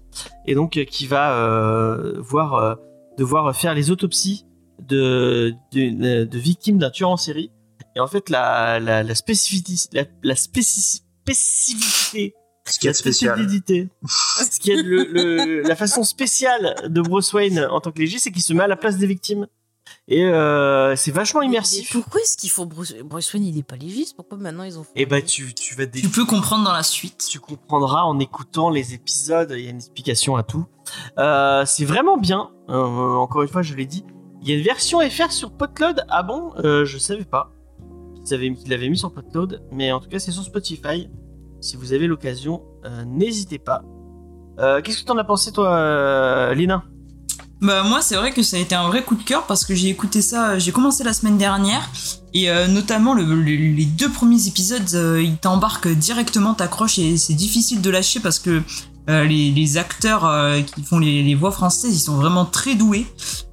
et 0.46 0.54
donc 0.54 0.76
euh, 0.76 0.84
qui 0.84 1.06
va 1.06 1.32
euh, 1.34 2.14
voir, 2.18 2.54
euh, 2.54 2.74
devoir 3.18 3.54
faire 3.54 3.74
les 3.74 3.90
autopsies 3.90 4.46
de, 4.90 5.54
de, 5.72 6.24
de 6.24 6.38
victimes 6.38 6.78
d'un 6.78 6.90
tueur 6.90 7.10
en 7.10 7.16
série. 7.16 7.50
Et 7.96 8.00
en 8.00 8.06
fait, 8.06 8.28
la, 8.30 8.78
la, 8.78 9.02
la 9.02 9.14
spécificité, 9.14 9.98
la, 9.98 10.04
la 10.22 10.34
spécifi- 10.34 11.02
spécificité 11.24 12.34
Ce 12.66 12.78
qui 12.78 12.86
est 12.86 12.90
la 12.90 12.94
spécial. 12.94 13.34
spécificité, 13.38 13.88
ce 14.06 14.60
qui 14.60 14.70
est 14.70 14.82
le, 14.82 15.04
le- 15.04 15.62
la 15.62 15.76
façon 15.76 16.04
spéciale 16.04 16.74
de 16.88 17.00
Bruce 17.00 17.32
Wayne 17.32 17.66
en 17.70 17.80
tant 17.80 17.90
que 17.92 17.98
légiste, 18.00 18.24
c'est 18.24 18.32
qu'il 18.32 18.42
se 18.42 18.52
met 18.52 18.62
à 18.62 18.68
la 18.68 18.76
place 18.76 18.96
des 18.98 19.06
victimes. 19.06 19.46
Et 20.06 20.24
euh, 20.24 20.94
c'est 20.94 21.10
vachement 21.10 21.40
mais 21.40 21.46
immersif. 21.46 21.90
pourquoi 21.92 22.20
est-ce 22.20 22.36
qu'il 22.36 22.50
faut 22.50 22.64
Bruce... 22.64 22.94
Bruce 23.04 23.32
Wayne 23.32 23.44
Il 23.44 23.58
est 23.58 23.62
pas 23.64 23.74
légiste? 23.76 24.14
Pourquoi 24.14 24.38
maintenant 24.38 24.62
ils 24.62 24.78
ont 24.78 24.84
fait 24.84 24.90
Et 24.94 25.04
un- 25.04 25.08
bah 25.08 25.20
tu, 25.20 25.52
tu 25.54 25.74
vas 25.74 25.86
Tu 25.86 26.08
peux 26.08 26.24
comprendre 26.24 26.64
dans 26.64 26.72
la 26.72 26.84
suite. 26.84 27.26
tu 27.28 27.40
comprendras 27.40 28.02
en 28.02 28.18
écoutant 28.20 28.70
les 28.70 28.94
épisodes, 28.94 29.52
il 29.56 29.64
y 29.64 29.66
a 29.66 29.70
une 29.70 29.76
explication 29.78 30.36
à 30.36 30.44
tout. 30.44 30.64
Euh, 31.18 31.64
c'est 31.66 31.84
vraiment 31.84 32.18
bien, 32.18 32.50
Euh, 32.68 33.14
encore 33.16 33.42
une 33.42 33.48
fois 33.48 33.62
je 33.62 33.74
l'ai 33.74 33.86
dit. 33.86 34.04
Il 34.42 34.48
y 34.48 34.52
a 34.52 34.56
une 34.56 34.62
version 34.64 35.00
FR 35.00 35.30
sur 35.32 35.52
Podcloud, 35.52 36.04
ah 36.08 36.22
bon? 36.22 36.52
Euh, 36.64 36.84
Je 36.84 36.98
savais 36.98 37.24
pas. 37.24 37.52
Qu'ils 38.26 38.54
l'avaient 38.68 38.88
mis 38.88 38.98
sur 38.98 39.12
Podcloud, 39.12 39.62
mais 39.72 39.92
en 39.92 40.00
tout 40.00 40.08
cas 40.08 40.18
c'est 40.18 40.30
sur 40.30 40.42
Spotify. 40.44 41.08
Si 41.60 41.76
vous 41.76 41.92
avez 41.92 42.06
l'occasion, 42.06 42.62
euh, 42.84 43.04
n'hésitez 43.04 43.58
pas. 43.58 43.82
Euh, 44.58 44.80
Qu'est-ce 44.82 45.00
que 45.02 45.06
t'en 45.06 45.16
as 45.18 45.24
pensé 45.24 45.52
toi, 45.52 45.70
euh, 45.74 46.54
Lina? 46.54 46.84
Bah 47.62 47.82
moi 47.82 48.00
c'est 48.00 48.14
vrai 48.16 48.30
que 48.32 48.42
ça 48.42 48.56
a 48.56 48.60
été 48.60 48.74
un 48.74 48.86
vrai 48.88 49.02
coup 49.02 49.16
de 49.16 49.22
cœur 49.22 49.44
parce 49.46 49.66
que 49.66 49.74
j'ai 49.74 49.88
écouté 49.88 50.22
ça, 50.22 50.58
j'ai 50.58 50.72
commencé 50.72 51.04
la 51.04 51.12
semaine 51.12 51.36
dernière. 51.36 51.90
Et 52.32 52.48
notamment 52.68 53.12
le- 53.12 53.24
le- 53.24 53.42
les 53.42 53.84
deux 53.84 54.08
premiers 54.08 54.46
épisodes 54.46 54.88
ils 55.20 55.36
t'embarquent 55.36 55.88
directement, 55.88 56.54
t'accroches 56.54 56.98
et 56.98 57.16
c'est 57.18 57.34
difficile 57.34 57.82
de 57.82 57.90
lâcher 57.90 58.20
parce 58.20 58.38
que 58.38 58.62
euh, 59.08 59.24
les, 59.24 59.76
acteurs 59.76 60.26
euh, 60.26 60.60
qui 60.60 60.82
font 60.82 60.98
les, 60.98 61.34
voix 61.34 61.50
françaises 61.50 61.94
ils 61.94 62.00
sont 62.00 62.16
vraiment 62.16 62.44
très 62.44 62.74
doués. 62.74 63.06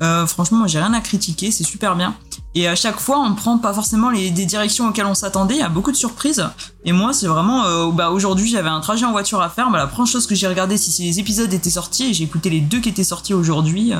Euh, 0.04 0.28
franchement 0.28 0.68
j'ai 0.68 0.80
rien 0.80 0.94
à 0.94 1.00
critiquer, 1.00 1.52
c'est 1.52 1.64
super 1.64 1.96
bien. 1.96 2.16
Et 2.54 2.68
à 2.68 2.76
chaque 2.76 3.00
fois 3.00 3.20
on 3.20 3.34
prend 3.34 3.58
pas 3.58 3.74
forcément 3.74 4.10
les, 4.10 4.30
des 4.30 4.46
directions 4.46 4.88
auxquelles 4.88 5.06
on 5.06 5.14
s'attendait, 5.14 5.56
il 5.56 5.60
y 5.60 5.64
a 5.64 5.70
beaucoup 5.70 5.92
de 5.92 5.98
surprises. 5.98 6.46
Et 6.86 6.92
moi 6.92 7.14
c'est 7.14 7.28
vraiment, 7.28 7.90
bah 7.92 8.12
aujourd'hui 8.12 8.50
j'avais 8.50 8.70
un 8.70 8.82
trajet 8.82 9.06
en 9.06 9.12
voiture 9.12 9.42
à 9.42 9.50
faire, 9.50 9.72
bah, 9.72 9.78
la 9.78 9.88
première 9.88 10.12
chose 10.12 10.28
que 10.28 10.36
j'ai 10.36 10.48
regardé 10.48 10.78
c'est 10.78 10.92
si 10.92 11.04
les 11.04 11.20
épisodes 11.20 11.52
étaient 11.54 11.70
sortis 11.70 12.10
et 12.10 12.14
j'ai 12.14 12.26
écouté 12.26 12.50
les 12.50 12.62
deux 12.62 12.80
qui 12.80 12.90
étaient 12.90 13.04
sortis 13.04 13.34
aujourd'hui 13.34 13.94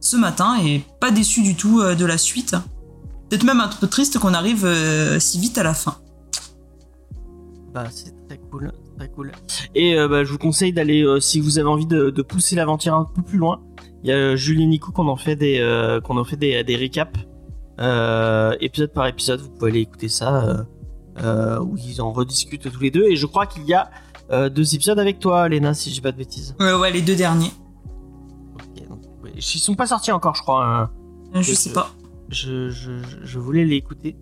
ce 0.00 0.16
matin 0.16 0.56
et 0.62 0.84
pas 1.00 1.10
déçu 1.10 1.42
du 1.42 1.54
tout 1.54 1.82
de 1.82 2.04
la 2.04 2.18
suite. 2.18 2.56
Peut-être 3.28 3.44
même 3.44 3.60
un 3.60 3.68
peu 3.68 3.86
triste 3.88 4.18
qu'on 4.18 4.34
arrive 4.34 4.68
si 5.18 5.40
vite 5.40 5.58
à 5.58 5.62
la 5.62 5.74
fin. 5.74 5.96
Bah 7.72 7.86
c'est 7.90 8.14
très 8.28 8.38
cool, 8.38 8.70
très 8.96 9.08
cool. 9.08 9.32
Et 9.74 9.96
euh, 9.98 10.08
bah, 10.08 10.24
je 10.24 10.32
vous 10.32 10.38
conseille 10.38 10.72
d'aller, 10.72 11.02
euh, 11.02 11.20
si 11.20 11.40
vous 11.40 11.58
avez 11.58 11.68
envie 11.68 11.86
de, 11.86 12.10
de 12.10 12.22
pousser 12.22 12.56
l'aventure 12.56 12.94
un 12.94 13.04
peu 13.04 13.22
plus 13.22 13.38
loin, 13.38 13.60
il 14.02 14.10
y 14.10 14.12
a 14.12 14.36
Julie 14.36 14.64
et 14.64 14.66
Nico 14.66 14.92
qu'on 14.92 15.08
en 15.08 15.16
fait 15.16 15.36
des, 15.36 15.58
euh, 15.60 16.00
qu'on 16.00 16.16
en 16.18 16.24
fait 16.24 16.36
des, 16.36 16.62
des 16.64 16.76
récaps, 16.76 17.18
épisode 18.60 18.92
par 18.92 19.06
épisode. 19.06 19.40
Vous 19.40 19.50
pouvez 19.50 19.70
aller 19.70 19.80
écouter 19.80 20.08
ça, 20.08 20.66
où 21.62 21.76
ils 21.76 22.00
en 22.02 22.12
rediscutent 22.12 22.70
tous 22.70 22.80
les 22.80 22.90
deux. 22.90 23.04
Et 23.04 23.16
je 23.16 23.26
crois 23.26 23.46
qu'il 23.46 23.64
y 23.64 23.74
a 23.74 23.90
deux 24.50 24.74
épisodes 24.74 24.98
avec 24.98 25.18
toi, 25.18 25.48
Léna, 25.48 25.74
si 25.74 25.90
j'ai 25.90 26.00
pas 26.00 26.12
de 26.12 26.16
bêtises. 26.18 26.54
Ouais, 26.60 26.74
ouais, 26.74 26.90
les 26.92 27.02
deux 27.02 27.16
derniers. 27.16 27.50
Ok, 28.54 28.88
donc, 28.88 29.00
ouais. 29.22 29.32
Ils 29.36 29.42
sont 29.42 29.74
pas 29.74 29.86
sortis 29.86 30.12
encore, 30.12 30.34
je 30.34 30.42
crois. 30.42 30.64
hein. 30.66 30.90
Je 31.34 31.52
sais 31.52 31.70
je- 31.70 31.74
pas. 31.74 31.90
Je, 32.30 32.70
je, 32.70 32.92
je 33.22 33.38
voulais 33.38 33.64
les 33.64 33.76
écouter, 33.76 34.16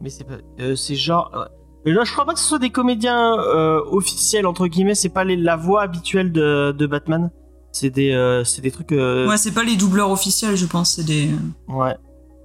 mais 0.00 0.08
c'est 0.08 0.24
pas, 0.24 0.34
c'est 0.76 0.94
genre. 0.94 1.48
Là, 1.86 2.04
je 2.04 2.12
crois 2.12 2.24
pas 2.26 2.34
que 2.34 2.38
ce 2.38 2.46
soit 2.46 2.58
des 2.58 2.70
comédiens 2.70 3.34
euh, 3.38 3.80
officiels 3.90 4.46
entre 4.46 4.66
guillemets. 4.66 4.94
C'est 4.94 5.08
pas 5.08 5.24
les, 5.24 5.36
la 5.36 5.56
voix 5.56 5.82
habituelle 5.82 6.32
de, 6.32 6.72
de 6.76 6.86
Batman. 6.86 7.30
C'est 7.72 7.90
des, 7.90 8.12
euh, 8.12 8.42
c'est 8.44 8.62
des 8.62 8.70
trucs. 8.70 8.92
euh, 8.92 9.28
Ouais, 9.28 9.36
c'est 9.36 9.52
pas 9.54 9.62
les 9.62 9.76
doubleurs 9.76 10.10
officiels, 10.10 10.56
je 10.56 10.66
pense. 10.66 10.94
C'est 10.96 11.04
des. 11.04 11.28
ouais. 11.68 11.96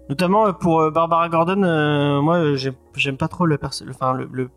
Notamment 0.10 0.54
pour 0.54 0.92
Barbara 0.92 1.30
Gordon, 1.30 2.22
moi 2.22 2.54
j'aime, 2.56 2.76
j'aime 2.96 3.18
pas 3.18 3.28
trop 3.28 3.46
le 3.48 3.58
perso. 3.58 3.84
Enfin, 3.90 4.14
le, 4.14 4.30
le- 4.32 4.50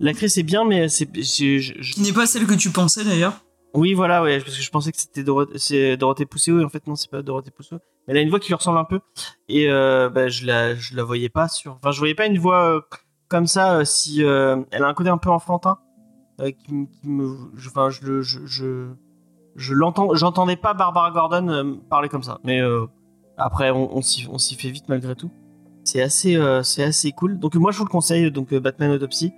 l'actrice 0.00 0.36
est 0.36 0.42
bien, 0.42 0.64
mais 0.64 0.88
c'est, 0.88 1.08
c'est- 1.22 1.60
je- 1.60 1.74
je- 1.78 1.92
Qui 1.94 2.00
n'est 2.00 2.12
pas 2.12 2.26
celle 2.26 2.44
que 2.44 2.54
tu 2.54 2.70
pensais 2.70 3.04
d'ailleurs. 3.04 3.34
oui, 3.74 3.94
voilà, 3.94 4.20
ouais, 4.22 4.40
parce 4.40 4.56
que 4.56 4.62
je 4.62 4.70
pensais 4.70 4.90
que 4.90 4.98
c'était 4.98 5.22
Dorothée, 5.22 5.58
c'est 5.58 5.96
Dorothée 5.96 6.26
Pousseau, 6.26 6.58
et 6.58 6.64
en 6.64 6.68
fait 6.68 6.84
non, 6.88 6.96
c'est 6.96 7.08
pas 7.10 7.22
Dorothée 7.22 7.52
Pousseau. 7.52 7.76
Mais 8.08 8.14
elle 8.14 8.16
a 8.16 8.20
une 8.22 8.30
voix 8.30 8.40
qui 8.40 8.48
lui 8.48 8.54
ressemble 8.56 8.78
un 8.78 8.84
peu, 8.84 8.98
et 9.48 9.70
euh, 9.70 10.08
bah, 10.10 10.26
je 10.26 10.44
la, 10.44 10.74
je 10.74 10.96
la 10.96 11.04
voyais 11.04 11.28
pas 11.28 11.46
sur, 11.46 11.74
enfin, 11.80 11.92
je 11.92 11.98
voyais 12.00 12.14
pas 12.16 12.26
une 12.26 12.38
voix 12.38 12.84
comme 13.28 13.46
ça 13.46 13.78
euh, 13.78 13.84
si 13.84 14.22
euh, 14.24 14.56
elle 14.70 14.84
a 14.84 14.88
un 14.88 14.94
côté 14.94 15.08
un 15.10 15.18
peu 15.18 15.30
enfantin, 15.30 15.78
euh, 16.40 16.50
qui, 16.50 16.70
m- 16.72 16.86
qui 16.88 17.08
me, 17.08 17.36
je- 17.56 17.68
enfin, 17.68 17.90
je, 17.90 18.04
le- 18.04 18.22
je, 18.22 18.44
je, 18.46 18.88
je 19.56 19.74
l'entends, 19.74 20.14
j'entendais 20.14 20.56
pas 20.56 20.74
Barbara 20.74 21.10
Gordon 21.10 21.48
euh, 21.48 21.74
parler 21.90 22.08
comme 22.08 22.22
ça, 22.22 22.38
mais 22.44 22.60
euh, 22.60 22.86
après 23.36 23.70
on, 23.70 23.96
on 23.96 24.02
s'y, 24.02 24.26
on 24.30 24.38
s'y 24.38 24.54
fait 24.54 24.70
vite 24.70 24.88
malgré 24.88 25.14
tout. 25.16 25.30
C'est 25.84 26.02
assez, 26.02 26.36
euh, 26.36 26.64
c'est 26.64 26.82
assez 26.82 27.12
cool. 27.12 27.38
Donc 27.38 27.54
moi 27.54 27.70
je 27.70 27.78
vous 27.78 27.84
le 27.84 27.90
conseille, 27.90 28.30
donc 28.32 28.52
Batman 28.52 28.90
Autopsy. 28.90 29.32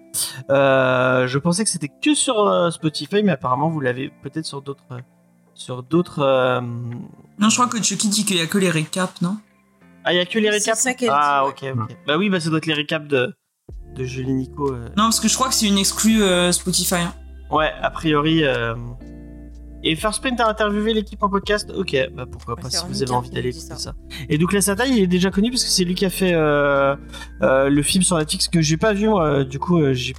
Euh, 0.51 1.27
je 1.27 1.39
pensais 1.39 1.63
que 1.65 1.69
c'était 1.71 1.89
que 2.03 2.15
sur 2.15 2.39
euh, 2.41 2.71
Spotify, 2.71 3.23
mais 3.23 3.33
apparemment 3.33 3.69
vous 3.69 3.81
l'avez 3.81 4.11
peut-être 4.23 4.47
sur 4.47 4.63
d'autres, 4.63 4.85
euh, 4.93 4.99
sur 5.55 5.83
d'autres. 5.83 6.21
euh, 6.21 6.61
Non, 7.39 7.49
je 7.51 7.55
crois 7.55 7.69
que 7.69 7.83
Chucky 7.83 8.09
dit 8.09 8.25
qu'il 8.25 8.39
y 8.39 8.41
a 8.41 8.47
que 8.47 8.57
les 8.59 8.71
récaps, 8.71 9.21
non? 9.21 9.37
Ah, 10.05 10.15
il 10.15 10.17
y 10.17 10.21
a 10.21 10.25
que 10.27 10.39
les 10.39 10.47
C'est 10.47 10.71
récaps? 10.71 10.79
ça 10.81 10.95
qu'elle 10.95 11.11
ah, 11.13 11.45
dit, 11.45 11.67
ok, 11.71 11.77
ok. 11.83 11.97
Bah 12.07 12.17
oui, 12.17 12.31
bah 12.31 12.41
ça 12.41 12.49
doit 12.49 12.59
être 12.59 12.67
les 12.67 12.73
récaps 12.75 13.09
de 13.09 13.35
de 13.95 14.05
Julie 14.05 14.33
Nico. 14.35 14.73
euh. 14.73 14.87
Non, 14.97 15.05
parce 15.05 15.21
que 15.21 15.29
je 15.29 15.35
crois 15.35 15.49
que 15.49 15.55
c'est 15.55 15.67
une 15.67 15.79
exclue 15.79 16.23
euh, 16.23 16.53
Spotify. 16.53 16.97
hein. 16.97 17.15
Ouais, 17.51 17.71
a 17.81 17.91
priori. 17.91 18.45
euh, 18.45 18.75
Et 19.83 19.95
First 19.97 20.21
Print 20.21 20.39
a 20.41 20.49
interviewé 20.49 20.93
l'équipe 20.93 21.23
en 21.23 21.29
podcast 21.29 21.73
Ok, 21.77 21.97
bah 22.15 22.27
pourquoi 22.31 22.57
pas 22.57 22.65
Ouais, 22.65 22.71
si 22.71 22.85
vous 22.89 23.03
avez 23.03 23.13
envie 23.13 23.31
d'aller 23.31 23.51
écouter 23.51 23.65
ça. 23.67 23.77
ça. 23.77 23.95
Et 24.29 24.37
Douglas 24.39 24.69
Adams, 24.69 24.89
il 24.91 24.99
est 25.03 25.07
déjà 25.07 25.31
connu 25.31 25.51
parce 25.51 25.65
que 25.65 25.71
c'est 25.71 25.85
lui 25.85 25.95
qui 25.95 26.05
a 26.05 26.11
fait 26.11 26.33
euh, 26.35 26.95
euh, 27.43 27.69
le 27.69 27.83
film 27.83 28.03
sur 28.03 28.19
Netflix 28.19 28.49
que 28.49 28.61
j'ai 28.61 28.77
pas 28.77 28.93
vu, 28.93 29.09
moi. 29.09 29.45
Du 29.45 29.59
coup, 29.59 29.79
je 29.95 30.13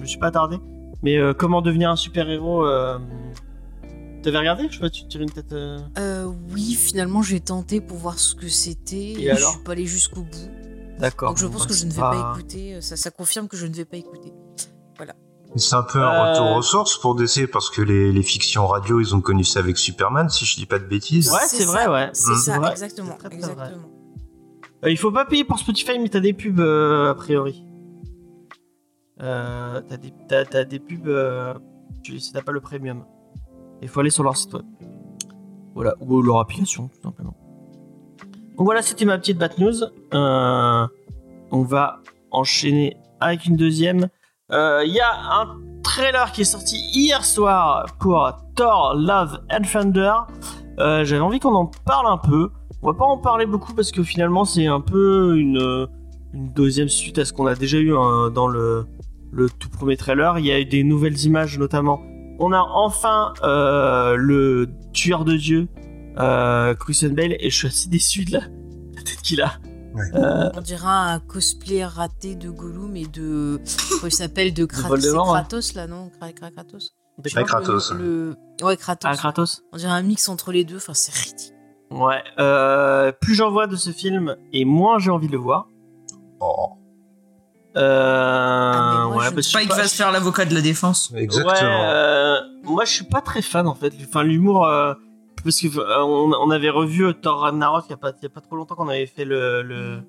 me 0.00 0.06
suis 0.06 0.18
pas 0.18 0.28
attardé. 0.28 0.56
Mais 1.02 1.16
euh, 1.18 1.34
comment 1.34 1.62
devenir 1.62 1.90
un 1.90 1.96
super-héros 1.96 2.64
euh... 2.66 2.98
T'avais 4.22 4.38
regardé? 4.38 4.68
Je 4.70 4.74
sais 4.74 4.80
pas, 4.80 4.88
tu 4.90 5.04
tires 5.08 5.20
une 5.20 5.30
tête. 5.30 5.52
euh, 5.52 5.78
Euh, 5.98 6.30
oui, 6.52 6.74
finalement, 6.74 7.22
j'ai 7.22 7.40
tenté 7.40 7.80
pour 7.80 7.98
voir 7.98 8.18
ce 8.20 8.34
que 8.36 8.46
c'était. 8.48 8.96
Et 8.96 9.22
Et 9.24 9.30
alors 9.30 9.50
je 9.50 9.56
suis 9.56 9.64
pas 9.64 9.72
allé 9.72 9.84
jusqu'au 9.84 10.22
bout. 10.22 10.48
D'accord. 11.02 11.28
Donc 11.30 11.38
je 11.38 11.46
pense 11.46 11.62
bah, 11.62 11.68
que 11.68 11.74
je 11.74 11.84
ne 11.84 11.90
vais 11.90 12.00
pas 12.00 12.32
écouter. 12.38 12.80
Ça, 12.80 12.96
ça 12.96 13.10
confirme 13.10 13.46
que 13.48 13.56
je 13.58 13.66
ne 13.66 13.74
vais 13.74 13.84
pas 13.84 13.98
écouter. 13.98 14.32
C'est 15.56 15.74
un 15.74 15.82
peu 15.82 15.98
un 16.02 16.08
Euh, 16.08 16.30
retour 16.32 16.56
aux 16.56 16.62
sources 16.62 16.96
pour 16.98 17.14
DC 17.14 17.46
parce 17.52 17.68
que 17.68 17.82
les, 17.82 18.10
les 18.10 18.22
fictions 18.22 18.66
radio, 18.66 19.00
ils 19.00 19.14
ont 19.14 19.20
connu 19.20 19.44
ça 19.44 19.58
avec 19.60 19.76
Superman, 19.76 20.30
si 20.30 20.46
je 20.46 20.56
dis 20.56 20.64
pas 20.64 20.78
de 20.78 20.86
bêtises. 20.86 21.30
Ouais, 21.30 21.40
c'est 21.46 21.64
vrai, 21.66 21.86
ouais. 21.88 22.08
C'est 22.14 22.30
Mm. 22.32 22.36
ça, 22.36 22.58
vrai. 22.58 22.70
exactement. 22.70 23.16
Très, 23.18 23.28
très 23.28 23.38
vrai. 23.38 23.50
exactement. 23.52 23.88
Euh, 24.84 24.90
il 24.90 24.96
faut 24.96 25.12
pas 25.12 25.26
payer 25.26 25.44
pour 25.44 25.58
Spotify, 25.58 25.98
mais 25.98 26.08
t'as 26.08 26.20
des 26.20 26.32
pubs 26.32 26.58
euh, 26.58 27.10
a 27.10 27.14
priori. 27.14 27.66
Euh, 29.20 29.82
t'as 29.86 29.96
des, 29.98 30.12
t'as 30.28 30.64
des 30.64 30.78
pubs 30.80 31.06
euh, 31.06 31.52
tu, 32.02 32.18
si 32.18 32.32
t'as 32.32 32.40
pas 32.42 32.52
le 32.52 32.60
premium. 32.60 33.04
Il 33.82 33.88
faut 33.88 34.00
aller 34.00 34.10
sur 34.10 34.24
leur 34.24 34.36
site 34.38 34.54
web. 34.54 34.64
Voilà, 35.74 35.94
ou 36.00 36.22
leur 36.22 36.38
application, 36.40 36.88
tout 36.88 37.02
simplement. 37.02 37.36
Voilà, 38.56 38.82
c'était 38.82 39.04
ma 39.04 39.18
petite 39.18 39.38
bad 39.38 39.58
news. 39.58 39.82
Euh, 40.14 40.86
on 41.50 41.62
va 41.62 42.00
enchaîner 42.30 42.96
avec 43.20 43.46
une 43.46 43.56
deuxième. 43.56 44.08
Euh, 44.52 44.82
Il 44.86 44.92
y 44.92 45.00
a 45.00 45.40
un 45.40 45.56
trailer 45.82 46.32
qui 46.32 46.42
est 46.42 46.44
sorti 46.44 46.76
hier 46.94 47.24
soir 47.24 47.86
pour 47.98 48.32
Thor 48.54 48.94
Love 48.96 49.40
and 49.50 49.62
Thunder. 49.70 50.12
Euh, 50.78 51.04
J'avais 51.04 51.20
envie 51.20 51.40
qu'on 51.40 51.54
en 51.54 51.70
parle 51.84 52.06
un 52.06 52.18
peu. 52.18 52.50
On 52.82 52.88
va 52.88 52.94
pas 52.94 53.04
en 53.04 53.18
parler 53.18 53.46
beaucoup 53.46 53.74
parce 53.74 53.92
que 53.92 54.02
finalement 54.02 54.44
c'est 54.44 54.66
un 54.66 54.80
peu 54.80 55.36
une, 55.38 55.58
euh, 55.58 55.86
deuxième 56.34 56.88
suite 56.88 57.18
à 57.18 57.24
ce 57.24 57.32
qu'on 57.32 57.46
a 57.46 57.54
déjà 57.54 57.78
eu 57.78 57.94
hein, 57.96 58.30
dans 58.30 58.48
le, 58.48 58.86
tout 59.58 59.68
premier 59.68 59.96
trailer. 59.96 60.38
Il 60.38 60.46
y 60.46 60.52
a 60.52 60.60
eu 60.60 60.64
des 60.64 60.82
nouvelles 60.82 61.24
images 61.24 61.58
notamment. 61.58 62.00
On 62.38 62.52
a 62.52 62.60
enfin 62.60 63.34
euh, 63.44 64.16
le 64.16 64.68
tueur 64.92 65.24
de 65.24 65.36
dieu, 65.36 65.68
euh, 66.18 66.74
Christian 66.74 67.10
Bale, 67.10 67.36
et 67.38 67.50
je 67.50 67.56
suis 67.56 67.68
assez 67.68 67.88
déçu 67.88 68.24
de 68.24 68.32
la, 68.32 68.40
la 68.94 69.02
tête 69.02 69.20
qu'il 69.22 69.40
a. 69.42 69.54
On 70.54 70.60
dirait 70.62 70.86
un 70.86 71.20
cosplay 71.20 71.84
raté 71.84 72.34
de 72.34 72.48
Gollum 72.50 72.96
et 72.96 73.06
de. 73.06 73.60
Comment 73.90 74.06
il 74.06 74.12
s'appelle 74.12 74.54
De 74.54 74.62
ouais. 74.62 74.68
Kratos 74.68 75.74
là, 75.74 75.86
non? 75.86 76.10
Kra- 76.20 76.32
Kra- 76.32 76.50
Kratos 76.52 76.94
Ouais, 77.36 77.44
Kratos. 77.44 77.92
Le, 77.92 77.98
le- 78.60 78.64
Ouais, 78.64 78.76
Kratos. 78.78 79.10
Ah, 79.12 79.16
Kratos 79.16 79.62
On 79.72 79.76
dirait 79.76 79.92
un 79.92 80.02
mix 80.02 80.28
entre 80.30 80.50
les 80.50 80.64
deux. 80.64 80.76
Enfin, 80.78 80.94
c'est 80.94 81.12
ridicule. 81.14 81.54
Ouais. 81.90 82.22
Euh, 82.38 83.12
plus 83.12 83.34
j'en 83.34 83.50
vois 83.50 83.66
de 83.66 83.76
ce 83.76 83.90
film, 83.90 84.34
et 84.54 84.64
moins 84.64 84.98
j'ai 84.98 85.10
envie 85.10 85.26
de 85.26 85.32
le 85.32 85.38
voir. 85.38 85.68
Oh, 86.40 86.70
Euh, 87.76 88.72
Ah, 88.74 89.04
mais 89.08 89.14
moi, 89.14 89.16
ouais, 89.24 89.30
je- 89.30 89.34
parce 89.34 89.46
que 89.48 89.52
Pas 89.68 89.74
sais 89.74 89.82
va 89.82 89.88
se 89.88 89.94
faire 89.96 90.10
l'avocat 90.12 90.44
de 90.46 90.54
la 90.54 90.60
défense. 90.62 91.12
exactement. 91.16 91.52
Ouais, 91.52 91.86
euh, 91.86 92.36
moi 92.64 92.84
je 92.84 92.92
suis 92.92 93.04
pas 93.04 93.20
très 93.20 93.42
fan 93.42 93.66
en 93.66 93.74
fait. 93.74 93.92
Enfin, 94.08 94.22
l'humour. 94.22 94.66
Euh, 95.42 95.44
parce 95.44 95.60
que 95.60 95.66
euh, 95.78 96.02
on, 96.04 96.32
on 96.32 96.50
avait 96.50 96.70
revu 96.70 97.06
euh, 97.06 97.12
Thor 97.12 97.40
Ragnarok 97.40 97.84
il 97.88 97.90
y, 97.90 97.94
a 97.94 97.96
pas, 97.96 98.12
il 98.18 98.22
y 98.22 98.26
a 98.26 98.30
pas 98.30 98.40
trop 98.40 98.56
longtemps 98.56 98.74
qu'on 98.74 98.88
avait 98.88 99.06
fait 99.06 99.24
le. 99.24 99.62
le, 99.62 100.00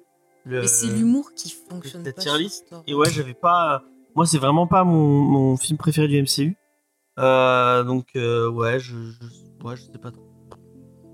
le- 0.46 0.62
Mais 0.62 0.68
c'est 0.68 0.88
l'humour 0.88 1.32
qui 1.36 1.50
fonctionne 1.70 2.04
la 2.04 2.14
pas. 2.14 2.22
tier 2.22 2.32
sur 2.32 2.40
list. 2.40 2.68
Thor. 2.70 2.84
Et 2.88 2.94
ouais, 2.94 3.10
j'avais 3.10 3.34
pas. 3.34 3.84
Moi, 4.16 4.26
c'est 4.26 4.38
vraiment 4.38 4.68
pas 4.68 4.84
mon, 4.84 5.08
mon 5.22 5.58
film 5.58 5.78
préféré 5.78 6.08
du 6.08 6.22
MCU. 6.22 6.56
Euh, 7.20 7.84
donc, 7.84 8.08
euh, 8.16 8.50
ouais, 8.50 8.80
je, 8.80 8.96
je, 8.96 9.66
ouais, 9.68 9.76
je 9.76 9.82
sais 9.84 9.98
pas 10.00 10.12
trop. 10.12 10.24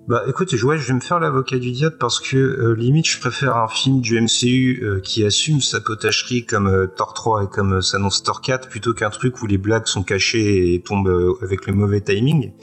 Bah 0.09 0.23
écoute, 0.27 0.55
je, 0.55 0.65
ouais, 0.65 0.79
je 0.79 0.87
vais 0.87 0.95
me 0.95 1.01
faire 1.01 1.19
l'avocat 1.19 1.59
du 1.59 1.69
diable 1.69 1.97
parce 1.99 2.19
que 2.19 2.35
euh, 2.35 2.73
limite 2.73 3.07
je 3.07 3.19
préfère 3.19 3.57
un 3.57 3.67
film 3.67 4.01
du 4.01 4.19
MCU 4.19 4.79
euh, 4.81 4.99
qui 5.01 5.23
assume 5.23 5.61
sa 5.61 5.81
potacherie 5.81 6.47
comme 6.47 6.65
euh, 6.65 6.87
Thor 6.87 7.13
3 7.13 7.43
et 7.43 7.47
comme 7.47 7.73
euh, 7.73 7.81
s'annonce 7.81 8.23
Thor 8.23 8.41
4 8.41 8.69
plutôt 8.69 8.95
qu'un 8.95 9.11
truc 9.11 9.39
où 9.43 9.45
les 9.45 9.59
blagues 9.59 9.85
sont 9.85 10.01
cachées 10.01 10.73
et 10.73 10.81
tombent 10.81 11.09
euh, 11.09 11.37
avec 11.43 11.67
le 11.67 11.73
mauvais 11.73 12.01
timing. 12.01 12.53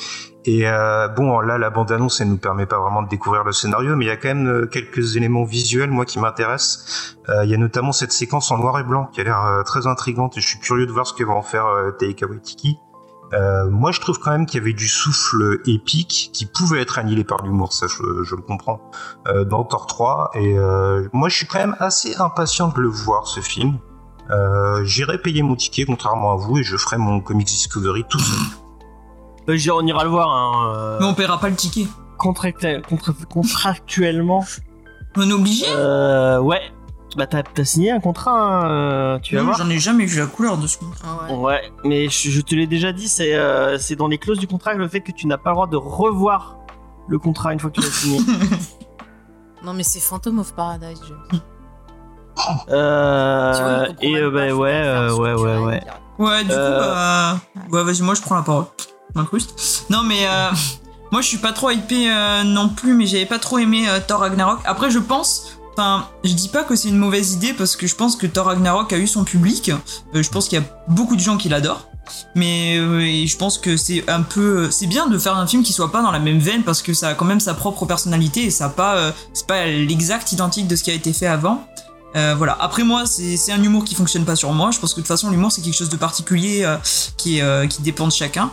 Et 0.44 0.66
euh, 0.66 1.06
bon, 1.06 1.38
là 1.38 1.56
la 1.56 1.70
bande-annonce 1.70 2.20
elle 2.20 2.30
nous 2.30 2.36
permet 2.36 2.66
pas 2.66 2.80
vraiment 2.80 3.04
de 3.04 3.08
découvrir 3.08 3.44
le 3.44 3.52
scénario, 3.52 3.94
mais 3.94 4.06
il 4.06 4.08
y 4.08 4.10
a 4.10 4.16
quand 4.16 4.34
même 4.34 4.68
quelques 4.68 5.14
éléments 5.14 5.44
visuels 5.44 5.90
moi 5.92 6.04
qui 6.04 6.18
m'intéressent. 6.18 7.16
Il 7.44 7.48
y 7.48 7.54
a 7.54 7.58
notamment 7.58 7.92
cette 7.92 8.12
séquence 8.12 8.50
en 8.50 8.58
noir 8.58 8.76
et 8.80 8.84
blanc 8.84 9.08
qui 9.12 9.20
a 9.20 9.24
l'air 9.24 9.62
très 9.64 9.86
intrigante 9.86 10.36
et 10.36 10.40
je 10.40 10.48
suis 10.48 10.58
curieux 10.58 10.86
de 10.86 10.92
voir 10.92 11.06
ce 11.06 11.14
que 11.14 11.22
va 11.22 11.34
en 11.34 11.42
faire 11.42 11.66
Taika 11.96 12.26
Waititi. 12.26 12.78
Euh, 13.32 13.68
moi, 13.68 13.90
je 13.92 14.00
trouve 14.00 14.18
quand 14.18 14.30
même 14.30 14.46
qu'il 14.46 14.60
y 14.60 14.62
avait 14.62 14.72
du 14.72 14.88
souffle 14.88 15.58
épique 15.66 16.30
qui 16.32 16.46
pouvait 16.46 16.80
être 16.80 16.98
annihilé 16.98 17.24
par 17.24 17.42
l'humour, 17.42 17.72
ça 17.72 17.86
je, 17.88 18.22
je 18.22 18.36
le 18.36 18.42
comprends, 18.42 18.80
euh, 19.28 19.44
dans 19.44 19.64
Thor 19.64 19.86
3. 19.86 20.30
Et 20.34 20.56
euh, 20.58 21.08
moi, 21.12 21.28
je 21.28 21.36
suis 21.36 21.46
quand 21.46 21.58
même 21.58 21.76
assez 21.80 22.14
impatient 22.16 22.68
de 22.68 22.80
le 22.80 22.88
voir, 22.88 23.26
ce 23.26 23.40
film. 23.40 23.78
Euh, 24.30 24.84
J'irai 24.84 25.18
payer 25.18 25.42
mon 25.42 25.56
ticket, 25.56 25.84
contrairement 25.84 26.32
à 26.32 26.36
vous, 26.36 26.58
et 26.58 26.62
je 26.62 26.76
ferai 26.76 26.98
mon 26.98 27.20
Comics 27.20 27.46
Discovery 27.46 28.04
tout 28.08 28.18
seul. 28.18 28.38
Bah, 29.46 29.54
dirais, 29.56 29.76
on 29.80 29.86
ira 29.86 30.04
le 30.04 30.10
voir. 30.10 30.28
Hein, 30.30 30.74
euh, 30.74 30.98
Mais 31.00 31.06
on 31.06 31.14
paiera 31.14 31.38
pas 31.38 31.48
le 31.48 31.56
ticket. 31.56 31.86
contractuellement. 33.28 34.44
On 35.16 35.28
est 35.28 35.32
obligé? 35.32 35.66
Euh, 35.68 36.38
ouais. 36.40 36.60
Bah, 37.16 37.26
t'as 37.26 37.42
signé 37.64 37.90
un 37.92 38.00
contrat, 38.00 38.32
hein, 38.32 38.70
euh, 38.70 39.18
tu 39.20 39.34
vas 39.34 39.40
Non, 39.40 39.46
voir. 39.46 39.58
J'en 39.58 39.70
ai 39.70 39.78
jamais 39.78 40.04
vu 40.04 40.18
la 40.18 40.26
couleur 40.26 40.58
de 40.58 40.66
ce 40.66 40.76
contrat. 40.76 41.26
Ouais. 41.30 41.34
Ouais, 41.34 41.72
mais 41.82 42.08
je, 42.10 42.28
je 42.30 42.40
te 42.42 42.54
l'ai 42.54 42.66
déjà 42.66 42.92
dit, 42.92 43.08
c'est 43.08 43.34
euh, 43.34 43.78
c'est 43.78 43.96
dans 43.96 44.06
les 44.08 44.18
clauses 44.18 44.38
du 44.38 44.46
contrat 44.46 44.74
le 44.74 44.86
fait 44.86 45.00
que 45.00 45.12
tu 45.12 45.26
n'as 45.26 45.38
pas 45.38 45.50
le 45.50 45.54
droit 45.54 45.66
de 45.66 45.76
revoir 45.76 46.58
le 47.08 47.18
contrat 47.18 47.52
une 47.54 47.58
fois 47.60 47.70
que 47.70 47.80
tu 47.80 47.86
l'as 47.86 47.90
signé. 47.92 48.20
Non, 49.64 49.72
mais 49.72 49.82
c'est 49.82 49.98
Phantom 50.00 50.38
of 50.38 50.54
Paradise, 50.54 51.00
James. 51.08 51.40
Euh, 52.68 53.52
vois, 53.86 53.94
et 54.02 54.14
euh, 54.16 54.30
bah 54.30 54.54
ouais, 54.54 54.70
euh, 54.72 55.14
ouais, 55.16 55.32
ouais, 55.34 55.56
ouais. 55.58 55.80
dire. 55.80 55.94
Ouais, 56.18 56.44
du 56.44 56.50
Euh, 56.52 56.78
coup, 56.78 57.60
bah. 57.72 57.76
Ouais, 57.78 57.82
vas-y, 57.84 58.02
moi 58.02 58.14
je 58.14 58.20
prends 58.22 58.36
la 58.36 58.42
parole. 58.42 58.66
M'incruste. 59.14 59.86
Non, 59.90 60.02
mais. 60.04 60.26
euh, 60.28 60.50
moi 61.12 61.20
je 61.22 61.26
suis 61.28 61.38
pas 61.38 61.52
trop 61.52 61.70
hypé 61.70 62.10
euh, 62.10 62.44
non 62.44 62.68
plus, 62.68 62.94
mais 62.94 63.06
j'avais 63.06 63.26
pas 63.26 63.38
trop 63.38 63.58
aimé 63.58 63.88
euh, 63.88 63.98
Thor 64.06 64.20
Ragnarok. 64.20 64.60
Après, 64.66 64.90
je 64.90 64.98
pense. 64.98 65.55
Enfin, 65.76 66.08
je 66.24 66.32
dis 66.32 66.48
pas 66.48 66.64
que 66.64 66.74
c'est 66.74 66.88
une 66.88 66.96
mauvaise 66.96 67.34
idée 67.34 67.52
parce 67.52 67.76
que 67.76 67.86
je 67.86 67.94
pense 67.94 68.16
que 68.16 68.26
Thor 68.26 68.46
Ragnarok 68.46 68.92
a 68.94 68.96
eu 68.96 69.06
son 69.06 69.24
public. 69.24 69.70
Euh, 70.14 70.22
je 70.22 70.30
pense 70.30 70.48
qu'il 70.48 70.58
y 70.58 70.62
a 70.62 70.64
beaucoup 70.88 71.16
de 71.16 71.20
gens 71.20 71.36
qui 71.36 71.50
l'adorent. 71.50 71.90
Mais 72.34 72.78
euh, 72.78 73.26
je 73.26 73.36
pense 73.36 73.58
que 73.58 73.76
c'est 73.76 74.08
un 74.08 74.22
peu. 74.22 74.70
C'est 74.70 74.86
bien 74.86 75.06
de 75.08 75.18
faire 75.18 75.36
un 75.36 75.46
film 75.46 75.62
qui 75.62 75.72
soit 75.72 75.92
pas 75.92 76.02
dans 76.02 76.12
la 76.12 76.20
même 76.20 76.38
veine 76.38 76.62
parce 76.62 76.80
que 76.80 76.94
ça 76.94 77.08
a 77.08 77.14
quand 77.14 77.24
même 77.24 77.40
sa 77.40 77.52
propre 77.52 77.84
personnalité 77.84 78.44
et 78.44 78.50
ça 78.50 78.68
pas. 78.68 78.96
euh, 78.96 79.12
c'est 79.34 79.46
pas 79.46 79.66
l'exact 79.66 80.32
identique 80.32 80.66
de 80.66 80.76
ce 80.76 80.84
qui 80.84 80.90
a 80.90 80.94
été 80.94 81.12
fait 81.12 81.26
avant. 81.26 81.66
Euh, 82.16 82.34
voilà. 82.36 82.56
Après 82.60 82.82
moi, 82.82 83.04
c'est 83.06 83.52
un 83.52 83.62
humour 83.62 83.84
qui 83.84 83.94
fonctionne 83.94 84.24
pas 84.24 84.36
sur 84.36 84.52
moi. 84.52 84.70
Je 84.70 84.78
pense 84.78 84.92
que 84.92 84.96
de 84.96 85.02
toute 85.02 85.08
façon, 85.08 85.30
l'humour 85.30 85.52
c'est 85.52 85.60
quelque 85.60 85.76
chose 85.76 85.90
de 85.90 85.96
particulier 85.96 86.62
euh, 86.64 86.76
qui, 87.16 87.42
euh, 87.42 87.66
qui 87.66 87.82
dépend 87.82 88.06
de 88.06 88.12
chacun. 88.12 88.50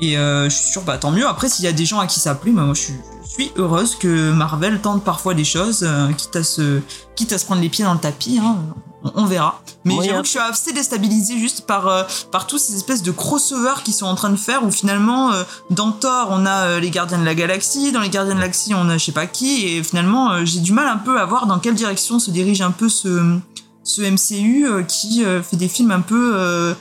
Et 0.00 0.18
euh, 0.18 0.48
je 0.48 0.54
suis 0.54 0.72
sûr, 0.72 0.82
bah 0.82 0.98
tant 0.98 1.10
mieux. 1.10 1.26
Après, 1.26 1.48
s'il 1.48 1.64
y 1.64 1.68
a 1.68 1.72
des 1.72 1.86
gens 1.86 2.00
à 2.00 2.06
qui 2.06 2.20
ça 2.20 2.34
plaît, 2.34 2.52
bah, 2.52 2.62
moi 2.62 2.74
je 2.74 2.80
suis, 2.80 2.94
je 3.24 3.42
suis 3.42 3.52
heureuse 3.56 3.96
que 3.96 4.32
Marvel 4.32 4.80
tente 4.80 5.02
parfois 5.02 5.34
des 5.34 5.44
choses, 5.44 5.80
euh, 5.82 6.12
quitte, 6.12 6.36
à 6.36 6.44
se, 6.44 6.80
quitte 7.16 7.32
à 7.32 7.38
se 7.38 7.44
prendre 7.44 7.60
les 7.62 7.68
pieds 7.68 7.84
dans 7.84 7.94
le 7.94 8.00
tapis. 8.00 8.38
Hein, 8.42 8.58
on, 9.02 9.12
on 9.16 9.24
verra. 9.24 9.62
Mais 9.84 9.94
Moyen. 9.94 10.10
j'avoue 10.10 10.22
que 10.22 10.26
je 10.26 10.32
suis 10.32 10.40
assez 10.40 10.72
déstabilisée 10.72 11.38
juste 11.38 11.66
par, 11.66 11.88
euh, 11.88 12.04
par 12.30 12.46
tous 12.46 12.58
ces 12.58 12.74
espèces 12.74 13.02
de 13.02 13.10
crossovers 13.10 13.82
qu'ils 13.82 13.94
sont 13.94 14.06
en 14.06 14.14
train 14.14 14.30
de 14.30 14.36
faire 14.36 14.64
où 14.64 14.70
finalement, 14.70 15.32
euh, 15.32 15.42
dans 15.70 15.92
Thor, 15.92 16.28
on 16.30 16.46
a 16.46 16.78
les 16.80 16.90
Gardiens 16.90 17.18
de 17.18 17.24
la 17.24 17.34
Galaxie, 17.34 17.92
dans 17.92 18.00
les 18.00 18.08
Gardiens 18.08 18.34
de 18.34 18.40
la 18.40 18.46
Galaxie, 18.46 18.74
on 18.74 18.88
a 18.88 18.98
je 18.98 19.04
sais 19.04 19.12
pas 19.12 19.26
qui, 19.26 19.66
et 19.66 19.82
finalement, 19.82 20.44
j'ai 20.44 20.60
du 20.60 20.72
mal 20.72 20.86
un 20.86 20.98
peu 20.98 21.20
à 21.20 21.24
voir 21.24 21.46
dans 21.46 21.58
quelle 21.58 21.74
direction 21.74 22.18
se 22.18 22.30
dirige 22.30 22.62
un 22.62 22.70
peu 22.70 22.88
ce, 22.88 23.38
ce 23.82 24.02
MCU 24.02 24.84
qui 24.86 25.24
fait 25.42 25.56
des 25.56 25.68
films 25.68 25.90
un 25.90 26.00
peu 26.00 26.74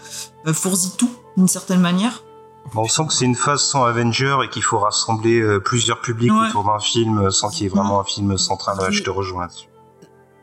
fourzi-tout, 0.46 1.10
d'une 1.36 1.48
certaine 1.48 1.82
manière. 1.82 2.24
Bon, 2.74 2.82
on 2.84 2.88
sent 2.88 3.05
que 3.08 3.13
c'est 3.13 3.25
une 3.25 3.36
phase 3.36 3.62
sans 3.62 3.84
Avenger 3.84 4.38
et 4.46 4.50
qu'il 4.50 4.63
faut 4.63 4.79
rassembler 4.79 5.39
euh, 5.41 5.60
plusieurs 5.60 6.01
publics 6.01 6.32
Ouais. 6.32 6.48
autour 6.48 6.63
d'un 6.63 6.79
film 6.79 7.20
euh, 7.20 7.29
sans 7.29 7.50
qu'il 7.50 7.63
y 7.63 7.65
ait 7.65 7.70
vraiment 7.70 8.00
un 8.00 8.03
film 8.03 8.38
central. 8.38 8.79
Ouais, 8.79 8.91
je 8.91 9.03
te 9.03 9.10
rejoins 9.10 9.41
là-dessus. 9.43 9.67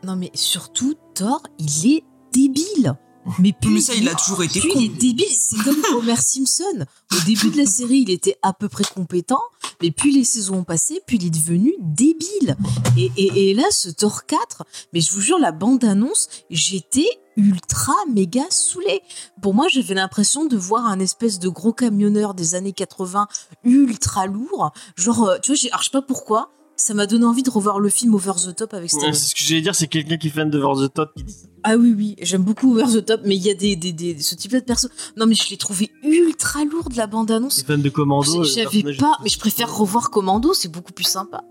Non, 0.03 0.15
mais 0.15 0.31
surtout, 0.33 0.93
Thor, 1.15 1.41
il 1.59 1.91
est 1.95 2.03
débile. 2.31 2.95
Mais, 3.39 3.53
plus, 3.53 3.69
Mais 3.71 3.81
ça, 3.81 3.93
il 3.95 4.07
a 4.09 4.15
toujours 4.15 4.43
été 4.43 4.59
plus 4.59 4.69
con. 4.69 4.79
il 4.79 4.85
est 4.85 4.97
débile. 4.97 5.25
C'est 5.31 5.57
comme 5.63 5.77
Homer 5.95 6.15
Simpson. 6.15 6.85
Au 7.13 7.25
début 7.25 7.49
de 7.51 7.57
la 7.57 7.65
série, 7.65 7.99
il 7.99 8.09
était 8.09 8.37
à 8.41 8.51
peu 8.53 8.67
près 8.69 8.83
compétent. 8.83 9.41
Mais 9.81 9.91
plus 9.91 10.11
les 10.11 10.23
saisons 10.23 10.57
ont 10.59 10.63
passé, 10.63 11.01
plus 11.07 11.17
il 11.17 11.27
est 11.27 11.29
devenu 11.29 11.73
débile. 11.79 12.55
Et, 12.97 13.11
et, 13.17 13.49
et 13.49 13.53
là, 13.53 13.63
ce 13.71 13.89
Thor 13.89 14.25
4, 14.25 14.63
mais 14.93 15.01
je 15.01 15.11
vous 15.11 15.21
jure, 15.21 15.39
la 15.39 15.51
bande-annonce, 15.51 16.27
j'étais 16.49 17.07
ultra 17.37 17.93
méga 18.13 18.43
saoulée. 18.49 19.01
Pour 19.41 19.53
moi, 19.53 19.67
j'avais 19.69 19.93
l'impression 19.93 20.45
de 20.45 20.57
voir 20.57 20.85
un 20.85 20.99
espèce 20.99 21.39
de 21.39 21.47
gros 21.49 21.73
camionneur 21.73 22.33
des 22.33 22.55
années 22.55 22.73
80 22.73 23.27
ultra 23.63 24.25
lourd. 24.27 24.71
Genre, 24.97 25.23
euh, 25.29 25.37
tu 25.41 25.51
vois, 25.51 25.55
j'ai- 25.55 25.69
alors 25.71 25.79
je 25.81 25.85
sais 25.85 25.91
pas 25.91 26.01
pourquoi. 26.01 26.51
ça 26.77 26.95
m'a 26.95 27.05
donné 27.05 27.25
envie 27.25 27.43
de 27.43 27.49
revoir 27.51 27.79
le 27.79 27.89
film 27.89 28.15
Over 28.15 28.31
the 28.43 28.55
Top 28.55 28.73
avec 28.73 28.91
Ouais, 28.91 28.97
Stallone. 28.97 29.13
c'est 29.13 29.25
ce 29.29 29.35
que 29.35 29.41
j'allais 29.41 29.61
dire, 29.61 29.75
c'est 29.75 29.85
quelqu'un 29.87 30.17
qui 30.17 30.27
est 30.27 30.31
fan 30.31 30.49
de 30.49 30.59
Over 30.59 30.87
the 30.87 30.91
Top 30.91 31.11
qui 31.15 31.23
dit 31.23 31.33
ça. 31.33 31.47
Ah 31.63 31.75
oui, 31.77 31.93
oui, 31.95 32.15
j'aime 32.21 32.41
beaucoup 32.43 32.71
Over 32.75 32.99
the 33.01 33.05
Top, 33.05 33.21
mais 33.23 33.35
il 33.35 33.41
y 33.45 33.49
a 33.49 33.53
des, 33.53 33.75
des, 33.75 33.91
des- 33.91 34.19
ce 34.19 34.33
type-là 34.35 34.61
de 34.61 34.65
perso. 34.65 34.87
Non, 35.15 35.25
mais 35.27 35.35
je 35.35 35.49
l'ai 35.49 35.57
trouvé 35.57 35.91
ultra 36.03 36.63
lourde, 36.65 36.95
la 36.95 37.05
bande-annonce. 37.07 37.57
C'est 37.57 37.65
fan 37.67 37.81
de 37.81 37.89
Commando. 37.89 38.43
J'avais 38.43 38.95
pas, 38.97 39.13
mais 39.23 39.29
je 39.29 39.37
préfère 39.39 39.75
revoir 39.75 40.09
Commando, 40.09 40.53
c'est 40.53 40.69
beaucoup 40.71 40.91
plus 40.91 41.03
sympa. 41.03 41.43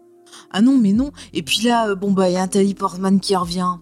Ah 0.51 0.63
non, 0.63 0.77
mais 0.79 0.93
non. 0.93 1.13
Et 1.33 1.43
puis 1.43 1.63
là, 1.63 1.91
euh, 1.91 1.95
bon, 1.95 2.11
bah, 2.11 2.29
il 2.29 2.33
y 2.35 2.37
a 2.37 2.43
un 2.43 2.49
Tally 2.49 2.75
Portman 2.75 3.21
qui 3.21 3.37
revient. 3.37 3.75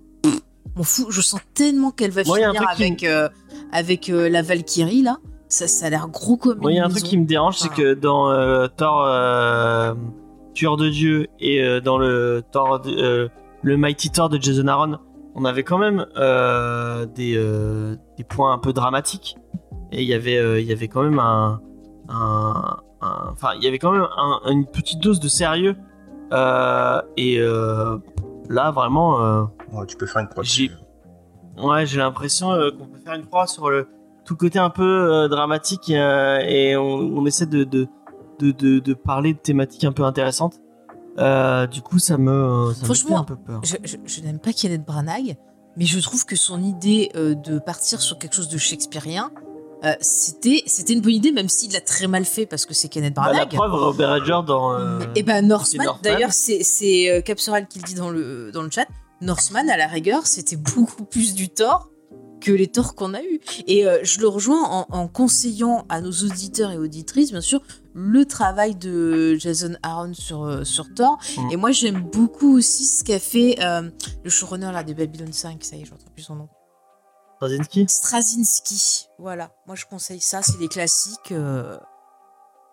M'en 0.77 0.83
fous, 0.85 1.07
je 1.11 1.21
sens 1.23 1.41
tellement 1.55 1.91
qu'elle 1.91 2.11
va 2.11 2.25
Moi, 2.25 2.37
finir 2.37 2.53
qui 2.53 2.59
avec, 2.83 3.05
euh, 3.05 3.29
avec 3.73 4.11
euh, 4.11 4.29
la 4.29 4.43
Valkyrie, 4.43 5.03
là. 5.03 5.19
Ça, 5.49 5.67
ça 5.67 5.87
a 5.87 5.91
l'air 5.91 6.09
gros 6.09 6.37
comme 6.37 6.59
Moi, 6.61 6.73
il 6.73 6.77
y 6.77 6.79
a 6.79 6.85
un 6.85 6.91
truc 6.91 7.05
qui 7.05 7.17
me 7.17 7.25
dérange, 7.25 7.57
c'est 7.57 7.71
que 7.73 7.95
dans 7.95 8.31
euh, 8.31 8.67
Thor 8.77 9.97
Tueur 10.53 10.77
de 10.77 10.91
Dieu 10.91 11.29
et 11.41 11.81
dans 11.81 11.97
le 11.97 12.43
Thor, 12.53 12.83
le 12.85 13.77
Mighty 13.77 14.11
Thor 14.11 14.29
de 14.29 14.41
Jason 14.41 14.67
Aaron, 14.69 14.99
on 15.39 15.45
avait 15.45 15.63
quand 15.63 15.79
même 15.79 16.07
euh, 16.17 17.07
des, 17.07 17.35
euh, 17.37 17.97
des 18.17 18.25
points 18.25 18.53
un 18.53 18.59
peu 18.59 18.73
dramatiques 18.73 19.37
et 19.93 20.03
il 20.03 20.09
y 20.09 20.15
avait 20.15 20.37
euh, 20.39 20.61
il 20.61 20.67
y 20.67 20.73
avait 20.73 20.89
quand 20.89 21.03
même 21.03 21.19
un 21.19 21.61
un- 22.09 22.77
un- 23.01 23.29
enfin 23.33 23.51
il 23.57 23.63
y 23.63 23.69
avait 23.69 23.79
quand 23.79 23.93
même 23.93 24.07
un- 24.17 24.41
une 24.51 24.67
petite 24.67 25.01
dose 25.01 25.21
de 25.21 25.29
sérieux 25.29 25.77
Euh, 26.33 27.01
et 27.17 27.39
là 28.51 28.71
vraiment 28.71 29.19
Ouais, 29.73 29.87
tu 29.87 29.97
peux 29.97 30.07
faire 30.07 30.21
une 30.23 30.29
croix 30.29 30.43
J'ai- 30.43 30.69
dessus. 30.69 30.79
Ouais, 31.63 31.87
j'ai 31.87 31.99
l'impression 31.99 32.49
qu'on 32.79 32.87
peut 32.87 32.99
faire 33.05 33.15
une 33.15 33.25
croix 33.27 33.47
sur 33.47 33.71
le 33.71 33.89
tout 34.27 34.35
le 34.35 34.39
côté 34.39 34.59
un 34.59 34.69
peu 34.71 35.27
dramatique 35.31 35.89
et 35.91 36.77
on, 36.77 36.83
on 37.19 37.25
essaie 37.27 37.47
de 37.47 37.65
de, 37.65 37.87
de, 38.41 38.51
de, 38.53 38.79
de 38.79 38.95
parler 38.95 39.33
de 39.33 39.39
thématiques 39.39 39.85
un 39.85 39.93
peu 39.93 40.05
intéressantes. 40.05 40.61
Euh, 41.19 41.67
du 41.67 41.83
coup, 41.83 41.99
ça 41.99 42.17
me, 42.19 42.73
ça 42.75 42.81
me 42.81 42.85
Franchement, 42.85 43.09
fait 43.17 43.21
un 43.21 43.25
peu 43.25 43.37
peur. 43.37 43.61
Je, 43.65 43.77
je- 43.85 43.97
je 44.05 44.21
n'aime 44.21 44.39
pas 44.39 44.53
Kenneth 44.53 44.85
Branagh, 44.85 45.37
mais 45.77 45.85
je 45.85 45.99
trouve 46.01 46.25
que 46.25 46.37
son 46.37 46.63
idée 46.63 47.11
euh, 47.17 47.35
de 47.35 47.59
partir 47.59 48.01
sur 48.01 48.19
quelque 48.19 48.35
chose 48.35 48.49
de 48.49 48.59
shakespearien, 48.59 49.31
euh, 49.85 49.93
c'était 50.01 50.63
c'était 50.67 50.93
une 50.93 51.01
bonne 51.01 51.13
idée, 51.15 51.31
même 51.33 51.49
s'il 51.49 51.73
l'a 51.73 51.81
très 51.81 52.07
mal 52.09 52.25
fait 52.25 52.47
parce 52.47 52.67
que 52.67 52.75
c'est 52.75 52.89
Kenneth 52.89 53.15
Bah, 53.15 53.27
la 53.27 53.33
Branagh. 53.47 53.55
preuve, 53.55 53.75
Robert 53.75 54.15
Edger 54.17 54.41
dans. 54.47 54.73
euh, 54.75 55.01
Et 55.15 55.23
ben 55.23 55.47
Northman, 55.47 55.85
Northman. 55.87 56.03
d'ailleurs 56.03 56.33
c'est 56.33 57.11
euh, 57.11 57.21
Capsoral 57.21 57.69
qui 57.69 57.79
le 57.79 57.85
dit 57.85 57.95
dans 57.95 58.11
le 58.11 58.51
dans 58.53 58.63
le 58.63 58.71
chat. 58.71 58.87
Northman 59.21 59.69
à 59.71 59.77
la 59.77 59.87
rigueur 59.89 60.27
c'était 60.27 60.57
beaucoup 60.57 61.05
plus 61.05 61.35
du 61.35 61.49
tort 61.49 61.91
que 62.41 62.53
les 62.53 62.69
torts 62.69 62.95
qu'on 62.95 63.15
a 63.15 63.23
eu. 63.23 63.41
Et 63.67 63.85
euh, 63.87 63.99
je 64.05 64.21
le 64.21 64.29
rejoins 64.29 64.63
en, 64.69 64.87
en 64.91 65.09
conseillant 65.09 65.85
à 65.89 66.01
nos 66.01 66.11
auditeurs 66.13 66.71
et 66.71 66.79
auditrices 66.79 67.31
bien 67.33 67.41
sûr 67.41 67.61
le 68.01 68.25
travail 68.25 68.77
de 68.77 69.35
Jason 69.35 69.75
Aaron 69.83 70.15
sur 70.15 70.45
euh, 70.45 70.63
sur 70.65 70.93
Thor. 70.95 71.19
Mm. 71.37 71.51
Et 71.51 71.57
moi 71.57 71.73
j'aime 71.73 72.01
beaucoup 72.03 72.57
aussi 72.57 72.85
ce 72.87 73.03
qu'a 73.03 73.19
fait 73.19 73.57
euh, 73.61 73.91
le 74.23 74.31
showrunner 74.31 74.71
là 74.73 74.85
de 74.85 74.93
Babylon 74.93 75.33
5. 75.33 75.65
Ça 75.65 75.77
y 75.77 75.83
est, 75.83 75.85
je 75.85 75.93
retrouve 75.93 76.13
plus 76.13 76.23
son 76.23 76.37
nom. 76.37 76.49
Straczynski? 77.37 77.87
Straczynski. 77.89 79.07
Voilà, 79.19 79.51
moi 79.67 79.75
je 79.77 79.85
conseille 79.87 80.21
ça, 80.21 80.43
c'est 80.43 80.59
des 80.59 80.69
classiques. 80.69 81.33
euh, 81.33 81.77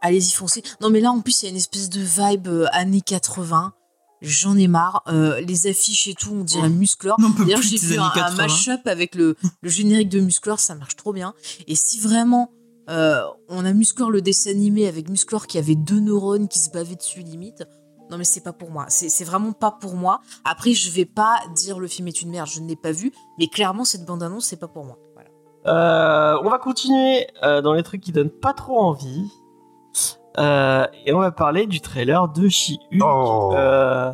Allez-y, 0.01 0.31
foncez. 0.31 0.61
Non, 0.81 0.89
mais 0.91 0.99
là 0.99 1.09
en 1.11 1.21
plus, 1.21 1.41
il 1.41 1.45
y 1.45 1.47
a 1.47 1.51
une 1.51 1.57
espèce 1.57 1.89
de 1.89 2.01
vibe 2.01 2.47
euh, 2.47 2.65
années 2.71 3.01
80. 3.01 3.73
J'en 4.21 4.55
ai 4.57 4.67
marre. 4.67 5.03
Euh, 5.07 5.41
les 5.41 5.67
affiches 5.67 6.07
et 6.07 6.13
tout, 6.13 6.31
on 6.33 6.43
dirait 6.43 6.69
Musclor. 6.69 7.17
On 7.19 7.31
peut 7.31 7.43
D'ailleurs, 7.45 7.61
j'ai 7.61 7.77
vu 7.77 7.97
un, 7.97 8.03
un 8.05 8.09
80. 8.11 8.35
mash-up 8.37 8.81
avec 8.87 9.15
le, 9.15 9.35
le 9.61 9.69
générique 9.69 10.09
de 10.09 10.19
Musclor, 10.19 10.59
ça 10.59 10.73
marche 10.75 10.95
trop 10.95 11.13
bien. 11.13 11.33
Et 11.67 11.75
si 11.75 11.99
vraiment 11.99 12.51
euh, 12.89 13.21
on 13.49 13.65
a 13.65 13.73
Musclor 13.73 14.11
le 14.11 14.21
dessin 14.21 14.51
animé 14.51 14.87
avec 14.87 15.09
Musclor 15.09 15.47
qui 15.47 15.57
avait 15.57 15.75
deux 15.75 15.99
neurones 15.99 16.47
qui 16.47 16.59
se 16.59 16.69
bavaient 16.69 16.95
dessus 16.95 17.21
limite, 17.21 17.63
non 18.11 18.17
mais 18.17 18.23
c'est 18.23 18.43
pas 18.43 18.53
pour 18.53 18.69
moi. 18.71 18.85
C'est 18.89 19.23
vraiment 19.23 19.51
pas 19.51 19.71
pour 19.71 19.95
moi. 19.95 20.21
Après, 20.43 20.73
je 20.73 20.91
vais 20.91 21.05
pas 21.05 21.39
dire 21.55 21.79
le 21.79 21.87
film 21.87 22.07
est 22.07 22.21
une 22.21 22.29
merde, 22.29 22.47
je 22.47 22.59
ne 22.59 22.67
l'ai 22.67 22.75
pas 22.75 22.91
vu, 22.91 23.11
mais 23.39 23.47
clairement 23.47 23.85
cette 23.85 24.05
bande-annonce 24.05 24.45
c'est 24.45 24.59
pas 24.59 24.67
pour 24.67 24.85
moi. 24.85 24.97
Voilà. 25.13 25.29
Euh, 25.67 26.39
on 26.43 26.49
va 26.49 26.59
continuer 26.59 27.27
euh, 27.43 27.61
dans 27.61 27.73
les 27.73 27.83
trucs 27.83 28.01
qui 28.01 28.11
donnent 28.11 28.29
pas 28.29 28.53
trop 28.53 28.79
envie. 28.79 29.29
Euh, 30.37 30.85
et 31.05 31.13
on 31.13 31.19
va 31.19 31.31
parler 31.31 31.65
du 31.65 31.79
trailer 31.79 32.27
de 32.27 32.49
She-Hulk. 32.49 33.01
Oh. 33.01 33.53
Euh, 33.55 34.11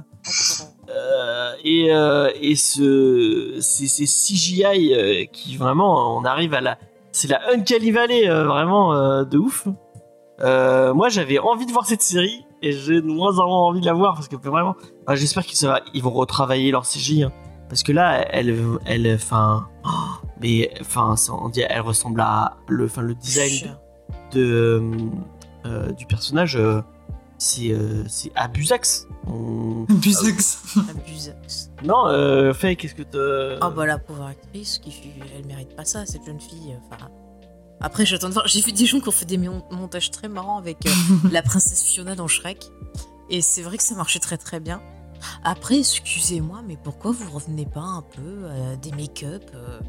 euh, 0.90 1.54
et 1.64 1.94
euh, 1.94 2.32
et 2.40 2.56
ce, 2.56 3.58
c'est 3.62 3.88
c'est 3.88 4.06
CGI 4.06 4.94
euh, 4.94 5.26
qui 5.32 5.58
vraiment, 5.58 6.18
on 6.18 6.26
arrive 6.26 6.54
à 6.54 6.62
la. 6.62 6.78
C'est 7.12 7.28
la 7.28 7.42
Uncanny 7.54 7.92
Valley, 7.92 8.30
euh, 8.30 8.46
vraiment 8.46 8.94
euh, 8.94 9.24
de 9.26 9.38
ouf. 9.38 9.68
Euh, 10.42 10.94
moi, 10.94 11.10
j'avais 11.10 11.40
envie 11.40 11.66
de 11.66 11.72
voir 11.72 11.86
cette 11.86 12.02
série 12.02 12.46
et 12.62 12.72
j'ai 12.72 13.02
de 13.02 13.06
moins 13.08 13.38
en 13.40 13.48
moins 13.48 13.60
envie 13.68 13.82
de 13.82 13.86
la 13.86 13.94
voir 13.94 14.16
parce 14.16 14.28
que 14.28 14.36
vraiment, 14.36 14.76
enfin, 15.06 15.16
j'espère 15.16 15.46
qu'ils 15.46 15.58
ça 15.58 15.68
va- 15.68 15.82
ils 15.94 16.02
vont 16.02 16.12
retravailler 16.12 16.72
leur 16.72 16.84
CGI 16.86 17.24
hein. 17.24 17.32
parce 17.70 17.84
que 17.84 17.92
là, 17.92 18.26
elle, 18.32 18.56
elle, 18.86 19.14
enfin, 19.16 19.68
oh, 19.86 19.90
mais 20.40 20.72
enfin, 20.82 21.16
on 21.32 21.50
dit, 21.50 21.62
elle 21.68 21.82
ressemble 21.82 22.22
à 22.22 22.58
le, 22.68 22.86
enfin, 22.86 23.02
le 23.02 23.14
design 23.16 23.76
de 24.32 24.82
euh, 25.66 25.92
du 25.92 26.06
personnage, 26.08 26.56
euh, 26.56 26.82
c'est 27.38 27.72
euh, 27.72 28.04
c'est 28.08 28.32
Abusax. 28.36 29.08
On- 29.28 29.86
Busex. 29.90 30.78
Abusax. 30.90 31.71
Non, 31.84 32.08
euh, 32.08 32.54
Faye, 32.54 32.76
qu'est-ce 32.78 32.96
que 32.96 33.04
te. 33.04 33.58
Ah 33.62 33.70
bah 33.70 33.86
la 33.86 33.98
pauvre 33.98 34.26
actrice, 34.26 34.80
qui 34.80 34.94
elle 35.38 35.46
mérite 35.46 35.76
pas 35.76 35.86
ça, 35.86 36.06
cette 36.06 36.26
jeune 36.26 36.40
fille. 36.40 36.76
Enfin, 36.86 37.10
après 37.80 38.06
j'attends 38.06 38.30
de 38.30 38.34
voir. 38.34 38.48
J'ai 38.48 38.62
vu 38.62 38.72
des 38.72 38.86
gens 38.86 39.00
qui 39.00 39.08
ont 39.10 39.12
fait 39.12 39.26
des 39.26 39.38
mon- 39.38 39.64
montages 39.72 40.12
très 40.12 40.28
marrants 40.28 40.58
avec 40.58 40.86
euh, 40.86 40.90
la 41.32 41.42
princesse 41.42 41.84
Fiona 41.84 42.16
dans 42.16 42.28
Shrek, 42.28 42.66
et 43.30 43.42
c'est 43.42 43.62
vrai 43.64 43.78
que 43.78 43.84
ça 43.84 43.96
marchait 43.96 44.20
très 44.20 44.38
très 44.38 44.60
bien. 44.60 44.82
Après, 45.44 45.78
excusez-moi, 45.80 46.62
mais 46.68 46.78
pourquoi 46.84 47.12
vous 47.12 47.30
revenez 47.32 47.66
pas 47.66 47.82
un 47.82 48.02
peu 48.02 48.46
à 48.72 48.76
des 48.76 48.92
make-up 48.92 49.44
euh, 49.54 49.80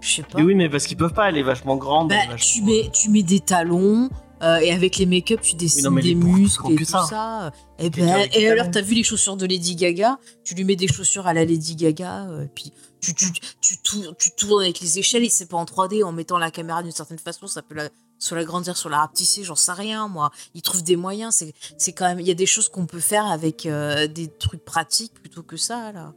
Je 0.00 0.08
sais 0.16 0.22
pas. 0.22 0.38
Mais 0.38 0.44
oui, 0.44 0.54
mais 0.54 0.68
parce 0.70 0.86
qu'ils 0.86 0.96
peuvent 0.96 1.12
pas, 1.12 1.28
elle 1.28 1.36
est 1.36 1.42
vachement 1.42 1.76
grande. 1.76 2.08
Bah, 2.08 2.16
tu, 2.38 2.62
mets, 2.62 2.90
tu 2.92 3.10
mets 3.10 3.22
des 3.22 3.40
talons. 3.40 4.08
Euh, 4.42 4.58
et 4.58 4.72
avec 4.72 4.96
les 4.96 5.06
make-up, 5.06 5.40
tu 5.42 5.54
dessines 5.54 5.84
non, 5.84 6.00
des 6.00 6.14
muscles 6.14 6.72
et 6.72 6.76
tout 6.76 6.84
ça. 6.84 7.06
ça. 7.08 7.52
Et, 7.78 7.90
Quelqu'un 7.90 8.06
ben, 8.06 8.14
avec 8.14 8.32
des 8.32 8.40
et 8.40 8.48
alors, 8.48 8.64
talons. 8.64 8.70
t'as 8.72 8.80
vu 8.82 8.94
les 8.94 9.02
chaussures 9.02 9.36
de 9.36 9.46
Lady 9.46 9.76
Gaga? 9.76 10.18
Tu 10.44 10.54
lui 10.54 10.64
mets 10.64 10.76
des 10.76 10.88
chaussures 10.88 11.26
à 11.26 11.34
la 11.34 11.44
Lady 11.44 11.76
Gaga, 11.76 12.26
euh, 12.28 12.46
puis 12.54 12.72
tu, 13.00 13.14
tu, 13.14 13.30
tu, 13.60 13.78
tournes, 13.78 14.14
tu 14.18 14.30
tournes 14.36 14.62
avec 14.62 14.80
les 14.80 14.98
échelles, 14.98 15.24
et 15.24 15.28
c'est 15.28 15.46
pas 15.46 15.56
en 15.56 15.64
3D, 15.64 16.04
en 16.04 16.12
mettant 16.12 16.38
la 16.38 16.50
caméra 16.50 16.82
d'une 16.82 16.92
certaine 16.92 17.18
façon, 17.18 17.46
ça 17.46 17.62
peut 17.62 17.74
la, 17.74 17.88
soit 18.18 18.36
l'agrandir, 18.36 18.76
soit 18.76 18.90
la 18.90 18.98
rapetisser, 18.98 19.44
j'en 19.44 19.54
sais 19.54 19.72
rien, 19.72 20.08
moi. 20.08 20.30
Ils 20.54 20.62
trouvent 20.62 20.84
des 20.84 20.96
moyens, 20.96 21.34
c'est 21.34 21.54
c'est 21.76 21.92
quand 21.92 22.06
même... 22.06 22.20
Il 22.20 22.26
y 22.26 22.30
a 22.30 22.34
des 22.34 22.46
choses 22.46 22.68
qu'on 22.68 22.86
peut 22.86 23.00
faire 23.00 23.26
avec 23.26 23.66
euh, 23.66 24.06
des 24.06 24.28
trucs 24.28 24.64
pratiques 24.64 25.14
plutôt 25.14 25.42
que 25.42 25.56
ça, 25.56 25.92
là. 25.92 26.14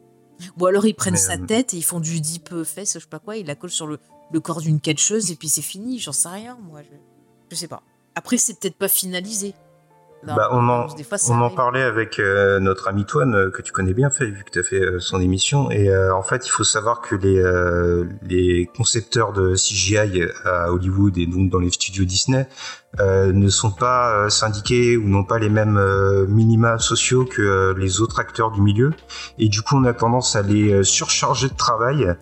Ou 0.60 0.66
alors 0.66 0.86
ils 0.86 0.96
prennent 0.96 1.14
Mais, 1.14 1.20
sa 1.20 1.38
tête 1.38 1.74
et 1.74 1.78
ils 1.78 1.84
font 1.84 2.00
du 2.00 2.20
deep 2.20 2.64
fesse, 2.64 2.96
je 2.96 3.00
sais 3.00 3.08
pas 3.08 3.20
quoi, 3.20 3.38
ils 3.38 3.46
la 3.46 3.56
collent 3.56 3.70
sur 3.70 3.88
le, 3.88 4.00
le 4.32 4.40
corps 4.40 4.62
d'une 4.62 4.82
catcheuse 4.82 5.32
et 5.32 5.36
puis 5.36 5.48
c'est 5.48 5.62
fini, 5.62 6.00
j'en 6.00 6.12
sais 6.12 6.30
rien, 6.30 6.58
moi. 6.62 6.82
Je, 6.82 6.96
je 7.52 7.56
sais 7.56 7.68
pas. 7.68 7.84
Après, 8.16 8.38
c'est 8.38 8.60
peut-être 8.60 8.78
pas 8.78 8.88
finalisé. 8.88 9.56
Là, 10.26 10.36
Bah, 10.36 10.50
on 10.52 10.70
en, 10.70 10.88
fois, 10.88 11.18
on 11.30 11.42
en 11.42 11.50
parlait 11.50 11.82
avec 11.82 12.18
euh, 12.18 12.60
notre 12.60 12.88
ami 12.88 13.04
Toine, 13.04 13.36
euh, 13.36 13.50
que 13.50 13.62
tu 13.62 13.74
connais 13.74 13.94
bien, 13.94 14.10
fait, 14.10 14.26
vu 14.28 14.44
que 14.46 14.52
tu 14.52 14.60
as 14.60 14.64
fait 14.64 14.80
euh, 14.80 15.00
son 15.00 15.20
émission. 15.20 15.70
Et 15.70 15.94
en 15.96 16.22
fait, 16.22 16.48
il 16.48 16.50
faut 16.50 16.64
savoir 16.64 17.02
que 17.02 17.16
les, 17.16 17.44
les 18.24 18.70
concepteurs 18.78 19.34
de 19.34 19.56
CGI 19.56 20.24
à 20.46 20.72
Hollywood 20.72 21.18
et 21.18 21.26
donc 21.26 21.50
dans 21.50 21.60
les 21.60 21.72
studios 21.72 22.06
Disney 22.06 22.48
ne 23.00 23.50
sont 23.50 23.72
pas 23.72 24.30
syndiqués 24.30 24.98
ou 24.98 25.08
n'ont 25.08 25.24
pas 25.24 25.40
les 25.40 25.50
mêmes 25.50 25.80
minima 26.28 26.78
sociaux 26.78 27.26
que 27.26 27.74
les 27.78 28.02
autres 28.02 28.20
acteurs 28.20 28.52
du 28.52 28.62
milieu. 28.62 28.92
Et 29.40 29.50
du 29.50 29.62
coup, 29.62 29.76
on 29.76 29.84
a 29.84 29.94
tendance 29.94 30.36
à 30.36 30.42
les 30.42 30.84
surcharger 30.84 31.50
de 31.50 31.56
travail. 31.56 32.16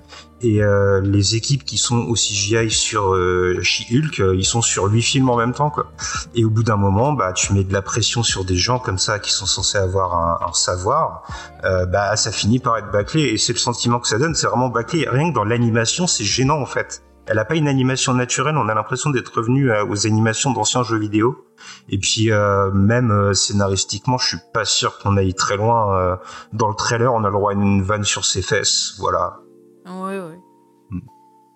Et 0.44 0.64
euh, 0.64 1.02
les 1.02 1.36
équipes 1.36 1.64
qui 1.64 1.78
sont 1.78 1.98
au 1.98 2.14
CGI 2.14 2.72
sur 2.72 3.14
euh, 3.14 3.60
She-Hulk, 3.62 4.20
euh, 4.20 4.36
ils 4.36 4.46
sont 4.46 4.62
sur 4.62 4.86
huit 4.86 5.04
films 5.04 5.30
en 5.30 5.38
même 5.38 5.54
temps, 5.54 5.70
quoi. 5.70 5.92
Et 6.34 6.44
au 6.46 6.50
bout 6.50 6.64
d'un 6.64 6.78
moment, 6.78 7.14
bah, 7.14 7.32
tu 7.34 7.54
mets 7.54 7.64
de 7.64 7.74
la 7.74 7.84
pression 7.84 8.24
sur 8.24 8.44
des 8.44 8.56
gens 8.56 8.80
comme 8.80 8.98
ça 8.98 9.20
qui 9.20 9.32
sont 9.32 9.46
censés 9.46 9.78
avoir 9.78 10.16
un, 10.16 10.50
un 10.50 10.54
savoir, 10.54 11.24
euh, 11.64 11.86
bah, 11.86 12.16
ça 12.16 12.32
finit 12.32 12.60
par 12.60 12.78
être 12.78 12.92
bâclé. 12.92 13.22
Et 13.22 13.38
c'est 13.38 13.54
le 13.54 13.60
sentiment 13.60 14.00
que 14.00 14.08
ça 14.08 14.18
donne, 14.18 14.34
c'est 14.34 14.48
vraiment 14.48 14.70
bâclé. 14.70 15.08
Rien 15.08 15.30
que 15.30 15.36
dans 15.36 15.44
l'animation, 15.44 16.08
c'est 16.08 16.24
gênant 16.24 16.60
en 16.60 16.66
fait. 16.66 17.04
Elle 17.28 17.38
a 17.38 17.46
pas 17.46 17.56
une 17.56 17.68
animation 17.68 18.16
naturelle, 18.16 18.58
on 18.58 18.68
a 18.68 18.74
l'impression 18.74 19.12
d'être 19.12 19.30
revenu 19.38 19.72
euh, 19.72 19.86
aux 19.86 20.08
animations 20.08 20.52
d'anciens 20.52 20.82
jeux 20.84 20.98
vidéo. 20.98 21.46
Et 21.88 22.00
puis 22.00 22.32
euh, 22.32 22.72
même 22.72 23.12
euh, 23.12 23.34
scénaristiquement, 23.34 24.18
je 24.18 24.30
suis 24.30 24.38
pas 24.54 24.66
sûr 24.66 24.98
qu'on 24.98 25.18
aille 25.18 25.36
très 25.36 25.56
loin. 25.56 25.96
euh, 25.96 26.16
dans 26.52 26.68
le 26.68 26.76
trailer, 26.76 27.14
on 27.14 27.24
a 27.24 27.28
le 27.28 27.34
droit 27.34 27.52
à 27.52 27.54
une 27.54 27.84
vanne 27.84 28.04
sur 28.04 28.26
ses 28.26 28.42
fesses, 28.42 28.96
voilà. 28.98 29.38
Ouais, 29.86 30.20
ouais. 30.20 30.40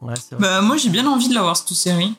Ouais, 0.01 0.13
c'est 0.17 0.35
vrai. 0.35 0.41
Bah, 0.41 0.61
moi, 0.61 0.77
j'ai 0.77 0.89
bien 0.89 1.05
envie 1.07 1.29
de 1.29 1.33
la 1.33 1.41
voir, 1.41 1.55
cette 1.57 1.69
série. 1.69 2.13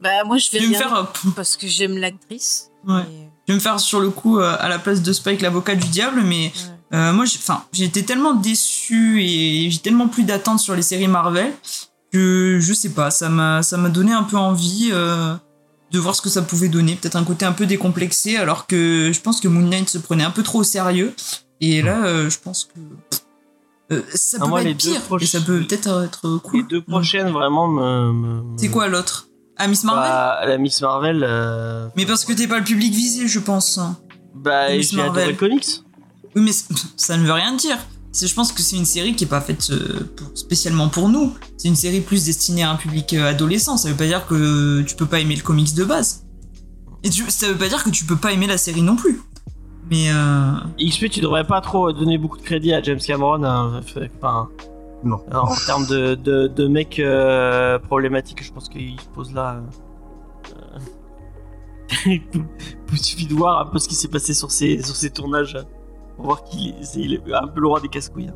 Bah, 0.00 0.24
moi, 0.24 0.38
je 0.38 0.50
vais 0.50 0.58
Je 0.60 0.64
vais 0.64 0.70
me 0.70 0.74
faire, 0.76 0.94
euh, 0.94 1.02
parce 1.36 1.56
que 1.56 1.66
j'aime 1.66 1.98
l'actrice. 1.98 2.70
Ouais. 2.86 3.02
Et- 3.02 3.28
je 3.46 3.52
vais 3.52 3.56
me 3.56 3.62
faire 3.62 3.80
sur 3.80 4.00
le 4.00 4.10
coup 4.10 4.38
euh, 4.38 4.56
à 4.60 4.68
la 4.68 4.78
place 4.78 5.00
de 5.02 5.12
Spike, 5.12 5.40
l'avocat 5.40 5.74
du 5.74 5.88
diable, 5.88 6.20
mais 6.22 6.52
ouais. 6.92 6.96
Euh, 6.98 7.12
moi, 7.12 7.24
j'ai- 7.72 7.84
été 7.84 8.04
tellement 8.04 8.34
déçu 8.34 9.22
et 9.22 9.70
j'ai 9.70 9.78
tellement 9.78 10.08
plus 10.08 10.22
d'attentes 10.24 10.60
sur 10.60 10.74
les 10.74 10.82
séries 10.82 11.08
Marvel 11.08 11.52
que 12.12 12.58
je 12.60 12.72
sais 12.72 12.90
pas, 12.90 13.10
ça 13.10 13.28
m'a, 13.28 13.62
ça 13.62 13.76
m'a 13.76 13.88
donné 13.90 14.12
un 14.12 14.22
peu 14.22 14.36
envie 14.38 14.88
euh, 14.92 15.34
de 15.90 15.98
voir 15.98 16.14
ce 16.14 16.22
que 16.22 16.28
ça 16.30 16.40
pouvait 16.42 16.68
donner. 16.68 16.94
Peut-être 16.96 17.16
un 17.16 17.24
côté 17.24 17.44
un 17.44 17.52
peu 17.52 17.66
décomplexé, 17.66 18.36
alors 18.36 18.66
que 18.66 19.10
je 19.12 19.20
pense 19.20 19.40
que 19.40 19.48
Moon 19.48 19.66
Knight 19.66 19.88
se 19.90 19.98
prenait 19.98 20.24
un 20.24 20.30
peu 20.30 20.42
trop 20.42 20.60
au 20.60 20.64
sérieux. 20.64 21.14
Et 21.60 21.82
là, 21.82 22.04
euh, 22.04 22.30
je 22.30 22.38
pense 22.38 22.64
que 22.64 22.80
euh, 23.92 24.02
ça 24.14 24.36
Ah, 24.40 24.44
peut 24.44 24.48
moi, 24.50 24.62
pas 24.62 24.68
être 24.68 24.76
pire, 24.76 25.00
et 25.20 25.26
ça 25.26 25.40
peut 25.40 25.60
peut-être 25.60 26.04
être 26.04 26.38
cool. 26.38 26.60
Les 26.60 26.66
deux 26.66 26.82
prochaines, 26.82 27.30
vraiment, 27.30 27.68
me. 27.68 28.12
me- 28.12 28.58
C'est 28.58 28.68
quoi 28.68 28.88
l'autre? 28.88 29.28
Ah, 29.56 29.66
Miss 29.66 29.82
Marvel? 29.84 30.02
Bah, 30.10 30.40
La 30.46 30.58
Miss 30.58 30.80
Marvel. 30.80 31.24
euh, 31.26 31.88
Mais 31.96 32.06
parce 32.06 32.24
que 32.24 32.32
t'es 32.32 32.46
pas 32.46 32.58
le 32.58 32.64
public 32.64 32.92
visé, 32.94 33.26
je 33.26 33.38
pense. 33.40 33.80
Bah, 34.34 34.68
j'ai 34.78 34.94
adoré 35.00 35.06
Marvel. 35.08 35.28
le 35.30 35.34
comics. 35.36 35.82
Oui, 36.36 36.42
mais 36.42 36.52
ça 36.96 37.16
ne 37.16 37.24
veut 37.24 37.32
rien 37.32 37.54
dire. 37.56 37.78
Je 38.20 38.34
pense 38.34 38.52
que 38.52 38.62
c'est 38.62 38.76
une 38.76 38.84
série 38.86 39.14
qui 39.14 39.24
est 39.24 39.28
pas 39.28 39.40
faite 39.40 39.68
euh, 39.70 40.00
pour- 40.16 40.30
spécialement 40.36 40.88
pour 40.88 41.08
nous. 41.08 41.34
C'est 41.56 41.68
une 41.68 41.76
série 41.76 42.00
plus 42.00 42.24
destinée 42.24 42.62
à 42.62 42.70
un 42.70 42.76
public 42.76 43.12
euh, 43.14 43.30
adolescent. 43.30 43.76
Ça 43.76 43.88
veut 43.90 43.96
pas 43.96 44.06
dire 44.06 44.26
que 44.26 44.82
tu 44.82 44.94
peux 44.96 45.06
pas 45.06 45.20
aimer 45.20 45.36
le 45.36 45.42
comics 45.42 45.74
de 45.74 45.84
base. 45.84 46.24
Et 47.04 47.10
tu- 47.10 47.30
ça 47.30 47.48
veut 47.48 47.56
pas 47.56 47.68
dire 47.68 47.84
que 47.84 47.90
tu 47.90 48.04
peux 48.04 48.16
pas 48.16 48.32
aimer 48.32 48.46
la 48.48 48.58
série 48.58 48.82
non 48.82 48.96
plus. 48.96 49.20
Mais 49.90 50.10
euh, 50.10 50.52
XP, 50.78 51.08
tu 51.08 51.20
devrais 51.20 51.44
pas 51.44 51.60
trop 51.60 51.92
donner 51.92 52.18
beaucoup 52.18 52.36
de 52.36 52.42
crédit 52.42 52.72
à 52.74 52.82
James 52.82 52.98
Cameron. 52.98 53.42
hein, 53.44 53.80
fait- 53.82 54.10
enfin, 54.18 54.48
Non. 55.04 55.18
en 55.32 55.54
termes 55.66 55.86
de, 55.86 56.14
de, 56.14 56.46
de 56.48 56.68
mec 56.68 56.98
euh, 56.98 57.78
problématique, 57.78 58.42
je 58.44 58.52
pense 58.52 58.68
qu'il 58.68 59.00
se 59.00 59.08
pose 59.08 59.32
là. 59.32 59.62
euh, 60.56 60.78
Il 62.92 62.98
suffit 62.98 63.26
de 63.26 63.34
voir 63.34 63.60
un 63.60 63.66
peu 63.70 63.78
ce 63.78 63.88
qui 63.88 63.94
s'est 63.94 64.08
passé 64.08 64.34
sur 64.34 64.50
ses, 64.50 64.82
sur 64.82 64.94
ses 64.96 65.10
tournages 65.10 65.56
pour 66.16 66.26
voir 66.26 66.44
qu'il 66.44 66.68
est, 66.70 66.82
c'est- 66.82 67.00
il 67.00 67.14
est 67.14 67.32
un 67.34 67.46
peu 67.46 67.60
le 67.60 67.68
roi 67.68 67.80
des 67.80 67.88
casse-couilles. 67.88 68.28
hein. 68.28 68.34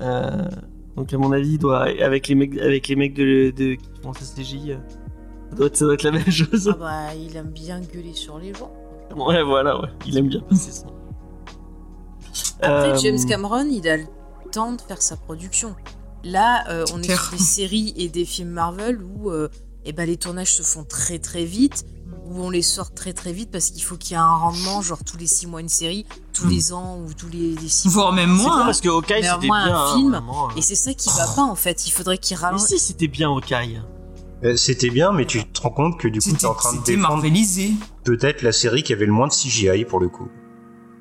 Euh, 0.00 0.48
donc 0.96 1.12
à 1.12 1.18
mon 1.18 1.30
avis, 1.32 1.52
il 1.52 1.58
doit, 1.58 1.82
avec 1.84 2.26
les 2.28 2.34
mecs, 2.34 2.58
avec 2.58 2.88
les 2.88 2.96
mecs 2.96 3.14
de, 3.14 3.50
de- 3.56 3.74
qui 3.74 3.88
font 4.02 4.12
sa 4.12 4.24
CGI, 4.24 4.74
ça 5.50 5.56
doit, 5.56 5.66
être, 5.66 5.76
ça 5.76 5.84
doit 5.84 5.94
être 5.94 6.02
la 6.02 6.10
même 6.12 6.30
chose. 6.30 6.68
Ah 6.72 6.76
bah, 6.78 7.14
il 7.14 7.36
aime 7.36 7.50
bien 7.50 7.80
gueuler 7.80 8.14
sur 8.14 8.38
les 8.38 8.52
gens. 8.54 8.72
Ouais, 9.26 9.42
voilà, 9.42 9.80
ouais. 9.80 9.88
Il 10.06 10.16
aime 10.18 10.28
bien 10.28 10.40
passer 10.40 10.72
son. 10.72 10.86
Après, 12.62 12.92
Euh, 12.92 12.98
James 12.98 13.18
Cameron, 13.28 13.66
il 13.70 13.88
a 13.88 13.96
le 13.96 14.06
temps 14.52 14.72
de 14.72 14.80
faire 14.80 15.02
sa 15.02 15.16
production. 15.16 15.74
Là, 16.24 16.64
euh, 16.68 16.84
on 16.94 17.02
est 17.02 17.14
sur 17.14 17.32
des 17.32 17.38
séries 17.38 17.92
et 17.96 18.08
des 18.08 18.24
films 18.24 18.50
Marvel 18.50 19.00
où 19.02 19.30
euh, 19.30 19.48
eh 19.84 19.92
ben, 19.92 20.06
les 20.06 20.16
tournages 20.16 20.54
se 20.54 20.62
font 20.62 20.84
très 20.84 21.18
très 21.18 21.44
vite, 21.44 21.84
où 22.26 22.40
on 22.40 22.50
les 22.50 22.62
sort 22.62 22.94
très 22.94 23.12
très 23.12 23.32
vite 23.32 23.50
parce 23.50 23.70
qu'il 23.70 23.82
faut 23.82 23.96
qu'il 23.96 24.12
y 24.12 24.14
ait 24.14 24.18
un 24.22 24.36
rendement, 24.36 24.80
genre 24.80 25.02
tous 25.04 25.16
les 25.16 25.26
six 25.26 25.48
mois 25.48 25.60
une 25.60 25.68
série, 25.68 26.06
tous 26.32 26.46
les 26.46 26.72
ans 26.72 26.98
ou 27.04 27.12
tous 27.12 27.28
les, 27.28 27.56
les 27.56 27.68
six 27.68 27.88
mois. 27.88 28.04
voire 28.04 28.12
même 28.12 28.36
C'est 28.36 28.42
moi. 28.44 28.52
cool 28.52 28.60
hein. 28.62 28.66
parce 28.66 28.80
que 28.80 28.88
Hawkeye 28.88 29.14
Mais 29.22 29.28
c'était 29.28 29.46
moi, 29.48 29.56
un 29.58 29.66
bien. 29.66 29.76
hein, 29.76 29.94
film, 29.96 30.10
vraiment, 30.12 30.48
hein. 30.48 30.52
Et 30.56 30.62
c'est 30.62 30.76
ça 30.76 30.94
qui 30.94 31.08
va 31.10 31.26
pas 31.34 31.42
en 31.42 31.56
fait. 31.56 31.86
Il 31.88 31.90
faudrait 31.90 32.18
qu'il 32.18 32.36
Mais 32.36 32.42
ralentisse. 32.44 32.68
si, 32.68 32.78
c'était 32.78 33.08
bien 33.08 33.28
Hawkeye. 33.30 33.82
Euh, 34.44 34.56
C'était 34.56 34.90
bien, 34.90 35.12
mais 35.12 35.24
tu 35.26 35.44
te 35.44 35.60
rends 35.60 35.70
compte 35.70 35.98
que 35.98 36.08
du 36.08 36.18
coup, 36.18 36.24
C'était 36.26 36.38
t'es 36.38 36.46
en 36.46 36.54
train 36.54 36.72
de 36.72 36.78
c'était 36.78 36.96
défendre 36.96 37.14
marvelisé. 37.16 37.72
peut-être 38.04 38.42
la 38.42 38.52
série 38.52 38.82
qui 38.82 38.92
avait 38.92 39.06
le 39.06 39.12
moins 39.12 39.28
de 39.28 39.32
CGI 39.32 39.84
pour 39.84 40.00
le 40.00 40.08
coup. 40.08 40.28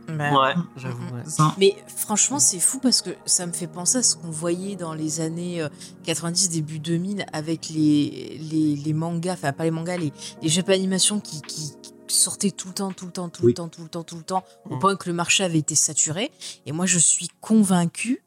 Bah, 0.08 0.32
Ouais, 0.34 0.54
j'avoue. 0.76 1.04
ouais. 1.16 1.24
Mais 1.58 1.76
franchement, 1.88 2.40
c'est 2.40 2.60
fou 2.60 2.80
parce 2.80 3.02
que 3.02 3.12
ça 3.26 3.46
me 3.48 3.54
fait 3.54 3.68
penser 3.68 4.00
à 4.00 4.04
ce 4.04 4.16
qu'on 4.16 4.30
voyait 4.30 4.76
dans 4.76 4.94
les 4.94 5.22
années 5.22 5.62
euh, 5.62 5.70
90, 6.04 6.50
début 6.50 6.80
2000 6.80 7.26
avec 7.34 7.70
les, 7.70 8.38
les, 8.52 8.76
les 8.76 8.94
mangas, 8.94 9.34
enfin 9.34 9.54
pas 9.54 9.64
les 9.64 9.72
mangas, 9.72 9.98
les, 9.98 10.12
les 10.42 10.50
jeux 10.50 10.64
d'animation 10.64 11.20
qui, 11.22 11.42
qui, 11.42 11.72
qui 12.08 12.16
sortaient 12.16 12.52
tout 12.52 12.68
le 12.68 12.74
temps, 12.74 12.92
tout 12.92 13.06
le 13.06 13.12
temps, 13.12 13.30
tout 13.30 13.44
Oui. 13.46 13.52
le 13.52 13.54
temps, 13.54 13.70
tout 13.70 13.84
le 13.84 13.88
temps, 13.90 14.04
tout 14.04 14.18
le 14.18 14.24
temps, 14.24 14.44
au 14.70 14.76
Mm. 14.76 14.80
point 14.80 14.96
que 14.98 15.08
le 15.08 15.16
marché 15.16 15.44
avait 15.46 15.60
été 15.60 15.76
saturé. 15.76 16.30
Et 16.66 16.74
moi, 16.74 16.86
je 16.86 17.00
suis 17.00 17.30
convaincue 17.40 18.22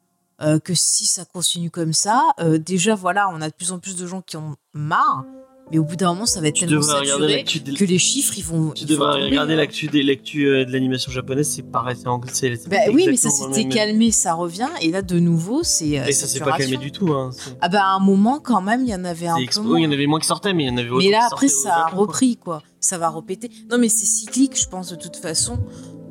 euh, 0.45 0.59
que 0.59 0.75
si 0.75 1.07
ça 1.07 1.25
continue 1.25 1.71
comme 1.71 1.93
ça, 1.93 2.23
euh, 2.41 2.59
déjà, 2.59 2.95
voilà, 2.95 3.29
on 3.33 3.41
a 3.41 3.49
de 3.49 3.55
plus 3.55 3.73
en 3.73 3.79
plus 3.79 3.97
de 3.97 4.07
gens 4.07 4.21
qui 4.21 4.37
ont 4.37 4.57
marre, 4.75 5.25
mais 5.71 5.79
au 5.79 5.85
bout 5.85 5.97
d'un 5.97 6.09
moment, 6.13 6.27
ça 6.27 6.41
va 6.43 6.49
être 6.49 6.57
Tu 6.57 6.67
tellement 6.67 6.83
saturé 6.83 7.45
que 7.45 7.85
les 7.85 7.99
chiffres, 7.99 8.35
ils 8.37 8.45
vont. 8.45 8.73
tu 8.73 8.83
ils 8.83 8.87
devrais 8.87 9.25
regarder 9.25 9.57
l'actu 9.57 9.87
des 9.87 10.03
l'actu 10.03 10.47
euh, 10.47 10.67
de 10.67 10.73
l'animation 10.73 11.11
japonaise, 11.11 11.49
c'est 11.49 11.63
pareil, 11.63 11.97
c'est 11.99 12.07
anglais. 12.07 12.31
Bah 12.69 12.77
oui, 12.93 13.07
mais 13.09 13.17
ça 13.17 13.31
s'était 13.31 13.69
calmé, 13.69 14.11
ça 14.11 14.35
revient, 14.35 14.69
et 14.83 14.91
là, 14.91 15.01
de 15.01 15.19
nouveau, 15.19 15.63
c'est. 15.63 15.89
Et 15.89 16.13
ça 16.13 16.27
s'est 16.27 16.41
pas 16.41 16.59
calmé 16.59 16.77
du 16.77 16.93
tout. 16.93 17.13
Hein. 17.13 17.31
Ah 17.63 17.69
bah 17.71 17.83
à 17.83 17.95
un 17.95 18.01
moment 18.01 18.41
quand 18.41 18.61
même 18.61 18.83
il 18.83 18.91
y 18.91 18.95
en 18.95 19.05
avait 19.05 19.29
un 19.29 19.37
peu 19.37 19.61
moins. 19.61 19.79
Il 19.79 19.85
y 19.85 19.87
en 19.87 19.93
avait 19.93 20.07
moins 20.07 20.21
qui 20.21 20.27
sortaient, 20.27 20.53
mais 20.53 20.65
il 20.65 20.69
y 20.69 20.71
en 20.71 20.77
avait 20.77 20.91
mais 20.91 21.11
là 21.11 21.29
après 21.31 21.49
ça 21.49 21.87
a 21.87 21.89
repris 21.89 22.37
quoi. 22.37 22.63
Ça 22.81 22.99
va 22.99 23.09
repéter. 23.09 23.51
Non 23.71 23.79
mais 23.79 23.89
c'est 23.89 24.05
cyclique 24.05 24.61
je 24.61 24.69
pense 24.69 24.91
de 24.91 24.97
toute 24.97 25.17
façon. 25.17 25.59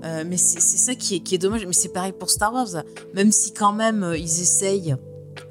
Euh, 0.04 0.24
mais 0.28 0.38
c'est 0.38 0.60
ça 0.60 0.96
qui 0.96 1.16
est, 1.16 1.20
qui 1.22 1.36
est 1.36 1.38
dommage. 1.38 1.66
Mais 1.66 1.74
c'est 1.74 1.90
pareil 1.94 2.12
pour 2.12 2.30
Star 2.30 2.54
Wars. 2.54 2.84
Même 3.14 3.32
si 3.32 3.54
quand 3.54 3.74
même 3.74 4.04
euh, 4.04 4.18
ils 4.18 4.42
essayent 4.42 4.96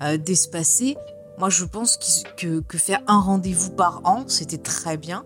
euh, 0.02 0.16
d'espacer. 0.16 0.96
Moi 1.38 1.48
je 1.48 1.64
pense 1.64 1.98
que, 2.36 2.60
que 2.60 2.78
faire 2.78 3.00
un 3.06 3.18
rendez-vous 3.18 3.70
par 3.70 4.02
an 4.04 4.24
c'était 4.26 4.58
très 4.58 4.96
bien. 4.96 5.24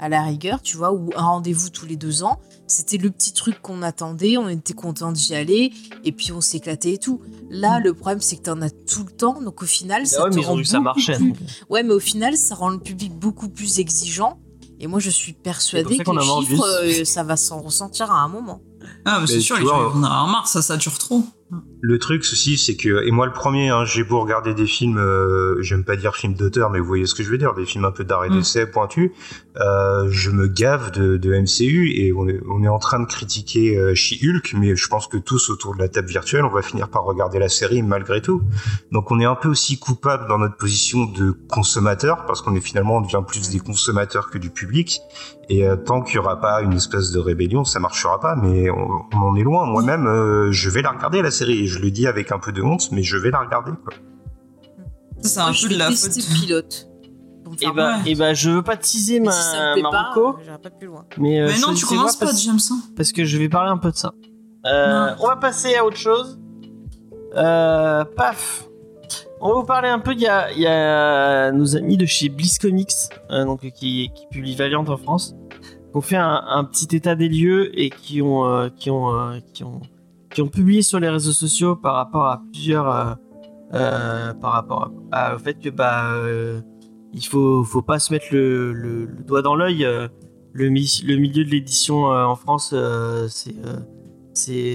À 0.00 0.08
la 0.08 0.22
rigueur, 0.22 0.62
tu 0.62 0.76
vois, 0.76 0.92
ou 0.92 1.10
un 1.16 1.22
rendez-vous 1.24 1.70
tous 1.70 1.84
les 1.84 1.96
deux 1.96 2.22
ans, 2.22 2.38
c'était 2.68 2.98
le 2.98 3.10
petit 3.10 3.32
truc 3.32 3.60
qu'on 3.60 3.82
attendait, 3.82 4.38
on 4.38 4.48
était 4.48 4.72
content 4.72 5.10
d'y 5.10 5.34
aller, 5.34 5.72
et 6.04 6.12
puis 6.12 6.30
on 6.30 6.40
s'éclatait 6.40 6.92
et 6.92 6.98
tout. 6.98 7.20
Là, 7.50 7.80
le 7.80 7.92
problème, 7.94 8.20
c'est 8.20 8.36
que 8.36 8.42
t'en 8.42 8.62
as 8.62 8.70
tout 8.70 9.02
le 9.02 9.10
temps, 9.10 9.42
donc 9.42 9.60
au 9.60 9.66
final, 9.66 10.06
ça 10.06 10.18
Ah 10.20 10.24
ouais, 10.26 10.30
te 10.30 10.36
mais 10.36 10.42
ils 10.42 10.46
ont 10.46 10.54
rend 10.54 10.62
ça 10.62 10.80
plus-. 10.94 11.32
Ouais, 11.68 11.82
mais 11.82 11.94
au 11.94 11.98
final, 11.98 12.36
ça 12.36 12.54
rend 12.54 12.68
le 12.68 12.78
public 12.78 13.12
beaucoup 13.12 13.48
plus 13.48 13.80
exigeant. 13.80 14.38
Et 14.80 14.86
moi, 14.86 15.00
je 15.00 15.10
suis 15.10 15.32
ça 15.32 15.98
que 15.98 16.10
les 16.10 16.46
chiffres, 16.46 16.82
euh, 16.82 17.04
ça 17.04 17.22
va 17.24 17.36
s'en 17.36 17.60
ressentir 17.60 18.10
à 18.12 18.20
un 18.20 18.28
moment. 18.28 18.62
Ah, 19.04 19.18
mais 19.20 19.26
c'est 19.26 19.40
sûr, 19.40 19.56
tu 19.56 19.62
les 19.62 19.68
vois, 19.68 19.76
gens 19.76 19.96
en 19.96 20.02
avoir 20.02 20.28
marre, 20.28 20.46
ça 20.46 20.62
sature 20.62 20.98
trop. 20.98 21.24
Le 21.80 21.98
truc, 21.98 22.24
ceci, 22.24 22.58
c'est 22.58 22.76
que, 22.76 23.06
et 23.06 23.10
moi 23.10 23.26
le 23.26 23.32
premier, 23.32 23.68
hein, 23.68 23.84
j'ai 23.84 24.02
beau 24.02 24.20
regarder 24.20 24.52
des 24.52 24.66
films, 24.66 24.98
euh, 24.98 25.62
j'aime 25.62 25.84
pas 25.84 25.96
dire 25.96 26.16
films 26.16 26.34
d'auteur, 26.34 26.70
mais 26.70 26.80
vous 26.80 26.86
voyez 26.86 27.06
ce 27.06 27.14
que 27.14 27.22
je 27.22 27.30
veux 27.30 27.38
dire, 27.38 27.54
des 27.54 27.66
films 27.66 27.84
un 27.84 27.92
peu 27.92 28.04
d'art 28.04 28.24
et 28.24 28.30
d'essai 28.30 28.66
pointus, 28.66 29.12
euh, 29.60 30.08
je 30.10 30.30
me 30.30 30.48
gave 30.48 30.90
de, 30.90 31.16
de 31.16 31.34
MCU 31.34 31.90
et 31.94 32.12
on 32.12 32.28
est, 32.28 32.40
on 32.48 32.64
est 32.64 32.68
en 32.68 32.78
train 32.78 33.00
de 33.00 33.06
critiquer 33.06 33.76
euh, 33.76 33.94
She-Hulk, 33.94 34.54
mais 34.58 34.74
je 34.74 34.88
pense 34.88 35.06
que 35.06 35.16
tous 35.16 35.50
autour 35.50 35.74
de 35.74 35.80
la 35.80 35.88
table 35.88 36.08
virtuelle, 36.08 36.44
on 36.44 36.50
va 36.50 36.62
finir 36.62 36.88
par 36.88 37.04
regarder 37.04 37.38
la 37.38 37.48
série 37.48 37.82
malgré 37.82 38.22
tout. 38.22 38.42
Donc 38.90 39.10
on 39.10 39.20
est 39.20 39.24
un 39.24 39.36
peu 39.36 39.48
aussi 39.48 39.78
coupable 39.78 40.26
dans 40.28 40.38
notre 40.38 40.56
position 40.56 41.04
de 41.06 41.30
consommateur, 41.48 42.26
parce 42.26 42.42
qu'on 42.42 42.56
est 42.56 42.60
finalement, 42.60 42.96
on 42.96 43.00
devient 43.02 43.22
plus 43.26 43.50
des 43.50 43.60
consommateurs 43.60 44.30
que 44.30 44.38
du 44.38 44.50
public. 44.50 45.00
Et 45.50 45.66
euh, 45.66 45.76
tant 45.76 46.02
qu'il 46.02 46.16
y 46.16 46.18
aura 46.18 46.40
pas 46.40 46.60
une 46.60 46.74
espèce 46.74 47.10
de 47.10 47.18
rébellion, 47.18 47.64
ça 47.64 47.80
marchera 47.80 48.20
pas. 48.20 48.36
Mais 48.36 48.68
on, 48.68 49.06
on 49.14 49.18
en 49.18 49.36
est 49.36 49.42
loin. 49.42 49.64
Moi-même, 49.64 50.06
euh, 50.06 50.52
je 50.52 50.68
vais 50.68 50.82
la 50.82 50.90
regarder 50.90 51.22
la 51.22 51.30
série. 51.30 51.66
Et 51.68 51.70
je 51.70 51.78
le 51.80 51.90
dis 51.90 52.06
avec 52.06 52.32
un 52.32 52.38
peu 52.38 52.50
de 52.50 52.62
honte, 52.62 52.90
mais 52.92 53.02
je 53.02 53.18
vais 53.18 53.30
la 53.30 53.40
regarder. 53.40 53.72
Quoi. 53.84 53.92
Ça, 55.20 55.28
c'est 55.28 55.40
un 55.40 55.52
je 55.52 55.66
peu 55.68 55.74
de 55.74 55.78
la 55.78 55.90
faute. 55.90 56.18
pilote. 56.40 56.88
Et 57.60 57.70
bah, 57.74 57.96
et 58.06 58.14
bah, 58.14 58.32
je 58.32 58.48
veux 58.50 58.62
pas 58.62 58.76
teaser 58.78 59.20
Mais 59.20 59.26
ma, 59.26 59.32
si 59.32 59.56
pas, 59.56 59.74
pas 60.62 60.70
plus 60.70 60.86
loin. 60.86 61.04
mais, 61.18 61.40
euh, 61.40 61.48
Mais 61.48 61.58
non, 61.60 61.74
tu 61.74 61.84
commences 61.84 62.16
pas, 62.16 62.26
parce- 62.26 62.42
j'aime 62.42 62.58
ça. 62.58 62.74
parce 62.96 63.12
que 63.12 63.24
je 63.26 63.36
vais 63.36 63.48
parler 63.50 63.70
un 63.70 63.76
peu 63.78 63.90
de 63.90 63.96
ça. 63.96 64.12
Euh, 64.66 65.10
on 65.20 65.26
va 65.26 65.36
passer 65.36 65.74
à 65.74 65.84
autre 65.84 65.96
chose. 65.98 66.38
Euh, 67.36 68.04
paf. 68.16 68.64
On 69.40 69.48
va 69.48 69.54
vous 69.60 69.64
parler 69.66 69.88
un 69.88 69.98
peu. 69.98 70.12
Il 70.12 70.20
y 70.20 70.26
a, 70.26 70.50
il 70.52 70.60
y 70.60 70.66
a 70.66 71.50
nos 71.52 71.76
amis 71.76 71.96
de 71.98 72.06
chez 72.06 72.28
Bliss 72.30 72.58
Comics, 72.58 72.92
euh, 73.30 73.44
donc 73.44 73.60
qui, 73.60 74.10
qui 74.14 74.26
publie 74.30 74.54
Valiant 74.56 74.84
en 74.86 74.96
France, 74.96 75.34
qui 75.50 75.96
ont 75.96 76.00
fait 76.00 76.16
un, 76.16 76.42
un 76.48 76.64
petit 76.64 76.94
état 76.96 77.14
des 77.14 77.28
lieux 77.28 77.70
et 77.78 77.90
qui 77.90 78.20
ont, 78.22 78.44
euh, 78.46 78.68
qui 78.74 78.90
ont, 78.90 79.14
euh, 79.14 79.38
qui 79.54 79.64
ont, 79.64 79.80
qui 80.38 80.42
ont 80.42 80.46
publié 80.46 80.82
sur 80.82 81.00
les 81.00 81.08
réseaux 81.08 81.32
sociaux 81.32 81.74
par 81.74 81.96
rapport 81.96 82.26
à 82.26 82.40
plusieurs, 82.52 82.88
euh, 82.88 83.12
euh, 83.74 84.32
par 84.34 84.52
rapport 84.52 84.92
à- 85.10 85.34
au 85.34 85.38
fait 85.40 85.54
que 85.58 85.68
bah, 85.68 86.12
euh, 86.12 86.60
il 87.12 87.26
faut, 87.26 87.64
faut 87.64 87.82
pas 87.82 87.98
se 87.98 88.12
mettre 88.12 88.26
le, 88.30 89.08
doigt 89.26 89.42
dans 89.42 89.56
l'œil. 89.56 89.84
le, 90.52 90.68
mi- 90.68 91.02
le 91.04 91.16
milieu 91.16 91.44
de 91.44 91.50
l'édition 91.50 92.04
en 92.04 92.36
France, 92.36 92.72
c'est 93.26 93.56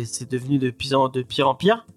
c'est 0.06 0.30
devenu 0.30 0.60
de 0.60 0.70
pire 0.70 1.00
en, 1.00 1.08
de 1.08 1.22
pire, 1.22 1.48
en 1.48 1.56
pire. 1.56 1.88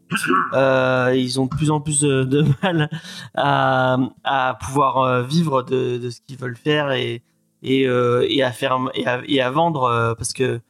Ils 0.52 1.40
ont 1.40 1.46
de 1.46 1.50
plus 1.50 1.72
en 1.72 1.80
plus 1.80 2.02
de, 2.02 2.44
mal 2.62 2.88
à, 3.34 4.56
pouvoir 4.64 5.24
vivre 5.24 5.64
de, 5.64 6.08
ce 6.08 6.20
qu'ils 6.24 6.38
veulent 6.38 6.56
faire 6.56 6.92
et, 6.92 7.24
et, 7.64 7.80
et 7.82 8.42
à 8.44 8.52
faire 8.52 8.78
et 9.26 9.40
à, 9.40 9.50
vendre 9.50 10.14
parce 10.16 10.32
que 10.32 10.60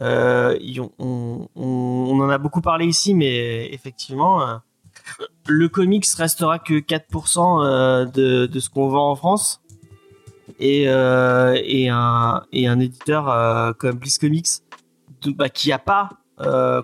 euh, 0.00 0.58
on, 0.98 1.48
en 1.54 2.28
a 2.28 2.38
beaucoup 2.38 2.60
parlé 2.60 2.86
ici, 2.86 3.14
mais 3.14 3.72
effectivement, 3.72 4.46
euh, 4.46 4.56
le 5.46 5.68
comics 5.68 6.06
restera 6.16 6.58
que 6.58 6.74
4% 6.74 7.64
euh, 7.64 8.04
de, 8.06 8.60
ce 8.60 8.70
qu'on 8.70 8.88
vend 8.88 9.10
en 9.10 9.16
France. 9.16 9.60
Et, 10.58 10.88
un, 10.88 12.42
éditeur 12.52 13.76
comme 13.78 13.96
Bliss 13.96 14.18
Comics, 14.18 14.48
bah, 15.26 15.48
qui 15.48 15.72
a 15.72 15.78
pas, 15.78 16.10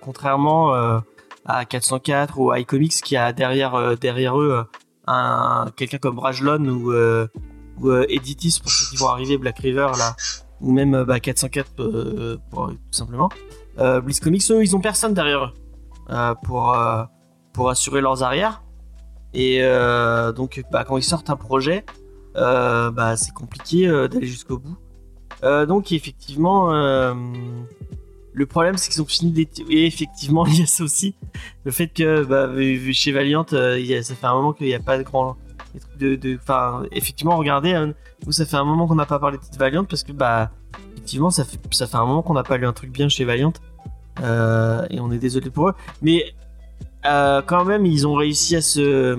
contrairement 0.02 1.02
à 1.44 1.64
404 1.64 2.38
ou 2.38 2.54
iComics, 2.54 3.00
qui 3.02 3.16
a 3.16 3.32
derrière, 3.32 3.96
derrière 3.96 4.38
eux 4.40 4.64
un, 5.06 5.66
quelqu'un 5.76 5.98
comme 5.98 6.18
Rajlon 6.18 6.64
ou, 6.66 6.92
ou 7.80 7.92
Editis 8.08 8.58
pour 8.60 8.70
ceux 8.70 8.90
qui 8.90 8.96
vont 8.96 9.08
arriver, 9.08 9.38
Black 9.38 9.58
River 9.58 9.90
là, 9.96 10.16
ou 10.60 10.72
même 10.72 10.94
euh, 10.94 11.04
bah, 11.04 11.20
404 11.20 11.80
euh, 11.80 12.36
tout 12.52 12.76
simplement. 12.90 13.28
Euh, 13.78 14.00
Comics, 14.22 14.42
eux, 14.50 14.62
ils 14.62 14.74
ont 14.74 14.80
personne 14.80 15.14
derrière 15.14 15.44
eux 15.44 15.52
euh, 16.10 16.34
pour, 16.44 16.76
pour 17.52 17.70
assurer 17.70 18.00
leurs 18.00 18.22
arrières. 18.22 18.62
Et 19.34 19.60
donc, 20.34 20.62
bah, 20.72 20.84
quand 20.84 20.96
ils 20.96 21.02
sortent 21.02 21.30
un 21.30 21.36
projet, 21.36 21.84
bah, 22.34 23.14
c'est 23.16 23.32
compliqué 23.32 23.86
d'aller 23.86 24.26
jusqu'au 24.26 24.58
bout. 24.58 24.76
Donc, 25.42 25.92
effectivement, 25.92 26.72
le 28.32 28.46
problème, 28.46 28.76
c'est 28.76 28.90
qu'ils 28.90 29.02
ont 29.02 29.06
fini 29.06 29.32
des. 29.32 29.48
Et 29.68 29.86
effectivement, 29.86 30.46
il 30.48 30.60
y 30.60 30.62
a 30.62 30.66
ça 30.66 30.82
aussi. 30.84 31.14
Le 31.64 31.70
fait 31.70 31.88
que 31.88 32.24
bah, 32.24 32.48
chez 32.92 33.12
Valiant, 33.12 33.44
ça 33.48 34.14
fait 34.14 34.26
un 34.26 34.34
moment 34.34 34.52
qu'il 34.52 34.66
n'y 34.66 34.74
a 34.74 34.80
pas 34.80 34.96
de 34.98 35.02
grand. 35.02 35.36
trucs 35.78 35.98
de. 35.98 36.16
de- 36.16 36.38
Enfin, 36.42 36.82
effectivement, 36.90 37.36
regardez, 37.36 37.72
hein, 37.74 37.94
nous, 38.26 38.32
ça 38.32 38.44
fait 38.44 38.56
un 38.56 38.64
moment 38.64 38.86
qu'on 38.86 38.94
n'a 38.94 39.06
pas 39.06 39.18
parlé 39.18 39.38
de 39.38 39.58
Valiant 39.58 39.84
parce 39.84 40.02
que, 40.02 40.12
bah, 40.12 40.50
effectivement, 40.92 41.30
ça 41.30 41.44
fait, 41.44 41.58
un 41.94 42.06
moment 42.06 42.22
qu'on 42.22 42.34
n'a 42.34 42.42
pas 42.42 42.56
lu 42.56 42.66
un 42.66 42.72
truc 42.72 42.90
bien 42.90 43.08
chez 43.08 43.24
Valiant. 43.24 43.52
Euh, 44.20 44.84
et 44.90 45.00
on 45.00 45.10
est 45.12 45.18
désolé 45.18 45.50
pour 45.50 45.68
eux. 45.68 45.74
Mais 46.02 46.34
euh, 47.06 47.40
quand 47.42 47.64
même, 47.64 47.86
ils 47.86 48.06
ont 48.06 48.14
réussi 48.14 48.56
à 48.56 48.60
se. 48.60 49.16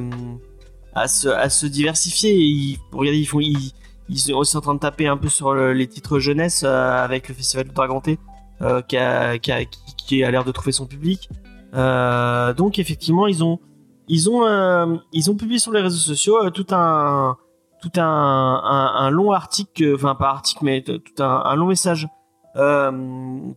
à 0.94 1.08
se, 1.08 1.30
à 1.30 1.50
se 1.50 1.66
diversifier. 1.66 2.32
Et 2.32 2.44
ils, 2.46 2.78
regardez, 2.92 3.20
ils 3.20 3.26
font. 3.26 3.40
Ils, 3.40 3.74
sont 4.20 4.34
aussi 4.34 4.58
en 4.58 4.62
train 4.62 4.74
de 4.74 4.80
taper 4.80 5.08
un 5.08 5.18
peu 5.18 5.30
sur 5.30 5.54
le- 5.54 5.74
les 5.74 5.88
titres 5.88 6.20
jeunesse 6.20 6.64
euh, 6.66 7.04
avec 7.04 7.30
le 7.30 7.36
festival 7.36 7.68
de 7.68 7.74
Dragon 7.74 8.02
T 8.02 8.18
euh, 8.62 8.82
qui, 8.82 8.98
a, 8.98 9.38
qui, 9.38 9.52
a, 9.52 9.64
qui, 9.66 10.24
a 10.24 10.32
l'air 10.32 10.44
de 10.44 10.52
trouver 10.52 10.72
son 10.72 10.88
public. 10.88 11.30
Donc 11.74 12.80
effectivement, 12.80 13.28
ils 13.28 13.44
ont 13.44 13.60
ils 14.08 14.30
ont 14.30 15.00
ils 15.14 15.30
ont 15.32 15.36
publié 15.36 15.60
sur 15.60 15.72
les 15.72 15.82
réseaux 15.82 15.98
sociaux 15.98 16.50
tout 16.50 16.66
un 16.72 17.38
tout 17.82 17.92
un, 17.98 18.04
un, 18.04 19.10
long 19.10 19.32
article, 19.32 19.94
enfin 19.96 20.16
pas 20.16 20.30
article 20.30 20.66
mais 20.66 20.82
tout 20.82 21.02
un, 21.24 21.56
long 21.56 21.68
message 21.68 22.08
euh, 22.56 22.92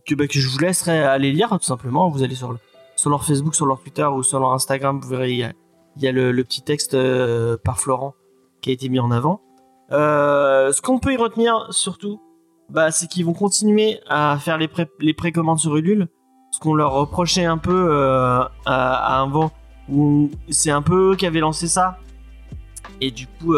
que 0.07 0.15
bah, 0.15 0.27
que 0.27 0.39
je 0.39 0.47
vous 0.47 0.59
laisserai 0.59 1.03
aller 1.03 1.31
lire 1.31 1.49
tout 1.49 1.63
simplement. 1.63 2.09
Vous 2.09 2.23
allez 2.23 2.35
sur 2.35 2.51
le- 2.51 2.59
sur 2.95 3.09
leur 3.09 3.25
Facebook, 3.25 3.55
sur 3.55 3.65
leur 3.65 3.81
Twitter 3.81 4.05
ou 4.05 4.23
sur 4.23 4.39
leur 4.39 4.53
Instagram, 4.53 4.99
vous 5.01 5.09
verrez 5.09 5.33
il 5.33 6.01
y 6.01 6.07
a, 6.07 6.11
le, 6.11 6.43
petit 6.43 6.61
texte 6.61 6.93
euh, 6.93 7.57
par 7.63 7.79
Florent 7.79 8.15
qui 8.61 8.69
a 8.69 8.73
été 8.73 8.89
mis 8.89 8.99
en 8.99 9.11
avant. 9.11 9.41
Euh, 9.91 10.71
ce 10.71 10.81
qu'on 10.81 10.99
peut 10.99 11.13
y 11.13 11.17
retenir 11.17 11.67
surtout, 11.71 12.21
bah, 12.69 12.91
c'est 12.91 13.07
qu'ils 13.07 13.25
vont 13.25 13.33
continuer 13.33 13.99
à 14.07 14.37
faire 14.39 14.57
les, 14.57 14.67
pré 14.67 14.87
les 14.99 15.13
précommandes 15.13 15.59
sur 15.59 15.75
Ulule. 15.75 16.07
Ce 16.51 16.59
qu'on 16.59 16.75
leur 16.75 16.93
reprochait 16.93 17.45
un 17.45 17.57
peu 17.57 17.91
à, 18.65 19.21
un 19.21 19.27
vent 19.27 19.51
où 19.89 20.29
c'est 20.49 20.71
un 20.71 20.81
peu 20.81 21.11
eux 21.11 21.15
qui 21.15 21.25
avaient 21.25 21.39
lancé 21.39 21.67
ça. 21.67 21.97
Et 23.01 23.11
du 23.11 23.27
coup, 23.27 23.55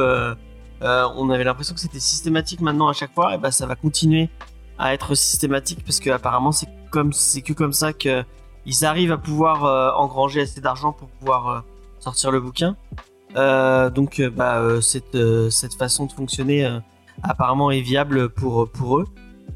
euh, 0.82 1.08
on 1.16 1.30
avait 1.30 1.44
l'impression 1.44 1.74
que 1.74 1.80
c'était 1.80 2.00
systématique 2.00 2.62
maintenant 2.62 2.88
à 2.88 2.94
chaque 2.94 3.14
fois. 3.14 3.36
Et 3.36 3.38
bah, 3.38 3.52
ça 3.52 3.66
va 3.66 3.76
continuer 3.76 4.30
à 4.78 4.94
être 4.94 5.16
systématique 5.16 5.84
parce 5.86 6.00
que 6.00 6.10
apparemment 6.10 6.52
c'est 6.52 6.68
comme 6.92 7.14
c'est 7.14 7.42
que 7.42 7.54
comme 7.54 7.72
ça 7.72 7.94
que 7.94 8.24
ils 8.66 8.84
arrivent 8.84 9.12
à 9.12 9.18
pouvoir 9.18 9.64
euh, 9.66 9.92
engranger 9.96 10.42
assez 10.42 10.60
d'argent 10.60 10.92
pour 10.92 11.08
pouvoir 11.08 11.48
euh, 11.48 11.60
sortir 12.00 12.32
le 12.32 12.40
bouquin. 12.40 12.76
Donc 13.36 14.22
bah, 14.34 14.62
cette, 14.82 15.18
cette 15.50 15.74
façon 15.74 16.06
de 16.06 16.14
fonctionner 16.14 16.80
apparemment 17.22 17.70
est 17.70 17.82
viable 17.82 18.30
pour, 18.30 18.70
pour 18.70 19.00
eux. 19.00 19.06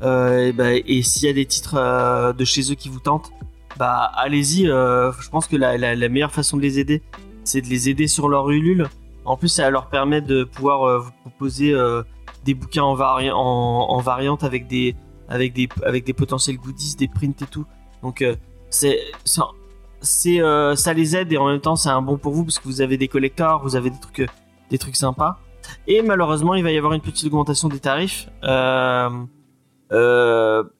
Et 0.02 0.52
bah, 0.52 0.74
et 0.74 1.02
s'il 1.02 1.28
y 1.28 1.30
a 1.30 1.34
des 1.34 1.46
titres 1.46 2.34
de 2.34 2.44
chez 2.44 2.74
eux 2.74 2.76
qui 2.76 2.90
vous 2.90 3.00
tentent, 3.00 3.32
bah 3.78 4.12
allez-y. 4.18 4.66
je 4.66 5.30
pense 5.30 5.48
que 5.48 5.56
la, 5.56 5.78
la 5.78 6.10
meilleure 6.10 6.34
façon 6.34 6.58
de 6.58 6.62
les 6.62 6.78
aider, 6.78 7.02
c'est 7.46 7.62
de 7.62 7.68
les 7.68 7.88
aider 7.88 8.10
sur 8.10 8.28
leur 8.28 8.50
Ulule. 8.50 8.90
En 9.30 9.38
plus, 9.38 9.48
ça 9.48 9.70
leur 9.70 9.90
permet 9.90 10.22
de 10.22 10.44
pouvoir 10.44 10.84
euh, 10.84 10.98
vous 11.00 11.12
proposer 11.22 11.72
euh, 11.72 12.02
des 12.46 12.56
bouquins 12.56 12.82
en, 12.84 12.96
vari- 12.96 13.30
en, 13.32 13.38
en 13.38 14.00
variante 14.00 14.44
avec 14.44 14.66
des, 14.68 14.96
potentiels 16.18 16.58
goodies, 16.58 16.96
des 16.98 17.08
prints 17.08 17.40
et 17.44 17.46
tout. 17.46 17.66
Donc 18.02 18.24
euh, 18.24 18.36
c'est 18.72 19.00
ça, 19.26 19.50
c'est 20.02 20.40
ça 20.76 20.94
les 20.94 21.16
aide 21.16 21.32
et 21.32 21.38
en 21.38 21.46
même 21.48 21.60
temps 21.60 21.76
c'est 21.76 21.90
un 21.90 22.02
bon 22.02 22.18
pour 22.18 22.34
vous 22.34 22.44
parce 22.44 22.58
que 22.58 22.64
vous 22.66 22.82
avez 22.82 22.98
des 22.98 23.08
collecteurs, 23.08 23.62
vous 23.62 23.76
avez 23.76 23.92
des 23.92 24.00
trucs, 24.00 24.28
des 24.72 24.78
trucs 24.80 24.96
sympas. 24.96 25.38
Et 25.86 26.02
malheureusement, 26.02 26.56
il 26.56 26.64
va 26.64 26.72
y 26.72 26.78
avoir 26.78 26.94
une 26.94 27.02
petite 27.02 27.28
augmentation 27.28 27.68
des 27.68 27.80
tarifs. 27.80 28.30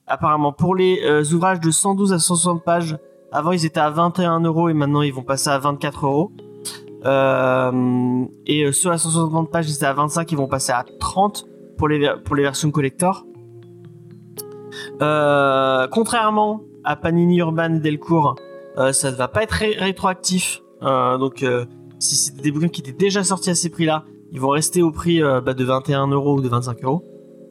Apparemment, 0.06 0.52
pour 0.52 0.74
les 0.74 1.32
ouvrages 1.32 1.60
de 1.60 1.70
112 1.70 2.12
à 2.12 2.18
160 2.18 2.64
pages, 2.64 2.96
avant 3.30 3.52
ils 3.52 3.64
étaient 3.64 3.78
à 3.78 3.90
21 3.90 4.40
euros 4.40 4.68
et 4.68 4.74
maintenant 4.74 5.02
ils 5.02 5.12
vont 5.14 5.22
passer 5.22 5.50
à 5.50 5.58
24 5.58 6.06
euros. 6.06 6.32
Euh, 7.04 8.24
et 8.46 8.64
euh, 8.64 8.72
ceux 8.72 8.90
à 8.90 8.98
160 8.98 9.50
pages, 9.50 9.68
ils 9.70 9.74
étaient 9.74 9.86
à 9.86 9.92
25, 9.94 10.30
ils 10.32 10.36
vont 10.38 10.48
passer 10.48 10.72
à 10.72 10.84
30 10.98 11.46
pour 11.78 11.88
les, 11.88 12.10
pour 12.24 12.36
les 12.36 12.42
versions 12.42 12.70
collector. 12.70 13.24
Euh, 15.02 15.86
contrairement 15.90 16.62
à 16.84 16.96
Panini 16.96 17.38
Urban 17.38 17.70
Delcourt, 17.70 18.36
euh, 18.78 18.92
ça 18.92 19.10
ne 19.10 19.16
va 19.16 19.28
pas 19.28 19.42
être 19.42 19.52
ré- 19.52 19.76
rétroactif. 19.78 20.62
Euh, 20.82 21.18
donc, 21.18 21.42
euh, 21.42 21.64
si 21.98 22.16
c'était 22.16 22.42
des 22.42 22.50
bouquins 22.52 22.68
qui 22.68 22.80
étaient 22.80 22.92
déjà 22.92 23.24
sortis 23.24 23.50
à 23.50 23.54
ces 23.54 23.68
prix-là, 23.70 24.04
ils 24.32 24.40
vont 24.40 24.50
rester 24.50 24.80
au 24.82 24.90
prix 24.92 25.20
bah, 25.20 25.54
de 25.54 25.64
21 25.64 26.06
euros 26.08 26.36
ou 26.36 26.40
de 26.40 26.48
25 26.48 26.84
euros. 26.84 27.04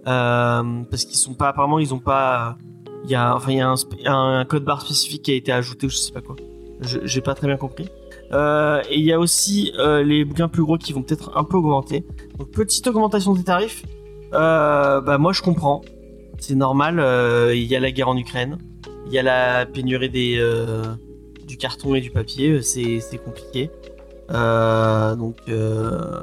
Parce 0.05 1.05
qu'ils 1.05 1.17
sont 1.17 1.33
pas, 1.33 1.49
apparemment, 1.49 1.77
ils 1.79 1.93
ont 1.93 1.99
pas. 1.99 2.57
Il 3.03 3.09
y 3.11 3.15
a, 3.15 3.35
enfin, 3.35 3.51
il 3.51 3.57
y 3.57 3.61
a 3.61 3.67
un, 4.13 4.39
un 4.39 4.45
code 4.45 4.63
barre 4.63 4.81
spécifique 4.81 5.23
qui 5.23 5.31
a 5.31 5.35
été 5.35 5.51
ajouté 5.51 5.87
ou 5.87 5.89
je 5.89 5.97
sais 5.97 6.11
pas 6.11 6.21
quoi. 6.21 6.35
Je- 6.79 6.99
J'ai 7.03 7.21
pas 7.21 7.33
très 7.35 7.47
bien 7.47 7.57
compris. 7.57 7.89
Euh, 8.31 8.81
et 8.89 8.97
il 8.99 9.05
y 9.05 9.11
a 9.11 9.19
aussi 9.19 9.73
euh, 9.79 10.03
les 10.03 10.23
bouquins 10.23 10.47
plus 10.47 10.63
gros 10.63 10.77
qui 10.77 10.93
vont 10.93 11.01
peut-être 11.01 11.31
un 11.35 11.43
peu 11.43 11.57
augmenter. 11.57 12.05
Donc 12.37 12.51
petite 12.51 12.85
augmentation 12.87 13.33
des 13.33 13.43
tarifs. 13.43 13.83
Euh, 14.33 15.01
bah 15.01 15.17
moi 15.17 15.33
je 15.33 15.41
comprends. 15.41 15.81
C'est 16.37 16.55
normal. 16.55 16.99
euh, 16.99 17.53
Il 17.55 17.63
y 17.63 17.75
a 17.75 17.79
la 17.79 17.91
guerre 17.91 18.09
en 18.09 18.17
Ukraine. 18.17 18.57
Il 19.07 19.13
y 19.13 19.17
a 19.17 19.23
la 19.23 19.65
pénurie 19.65 20.09
des 20.09 20.37
euh, 20.37 20.83
du 21.47 21.57
carton 21.57 21.95
et 21.95 22.01
du 22.01 22.11
papier. 22.11 22.61
C'est 22.61 22.99
c'est 22.99 23.17
compliqué. 23.17 23.71
Euh, 24.31 25.15
donc 25.15 25.37
euh, 25.47 26.21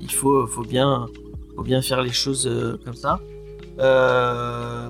il 0.00 0.10
faut 0.10 0.46
faut 0.48 0.64
bien 0.64 1.06
faut 1.54 1.62
bien 1.62 1.80
faire 1.82 2.02
les 2.02 2.12
choses 2.12 2.48
euh, 2.48 2.76
comme 2.84 2.94
ça. 2.94 3.20
Euh, 3.78 4.88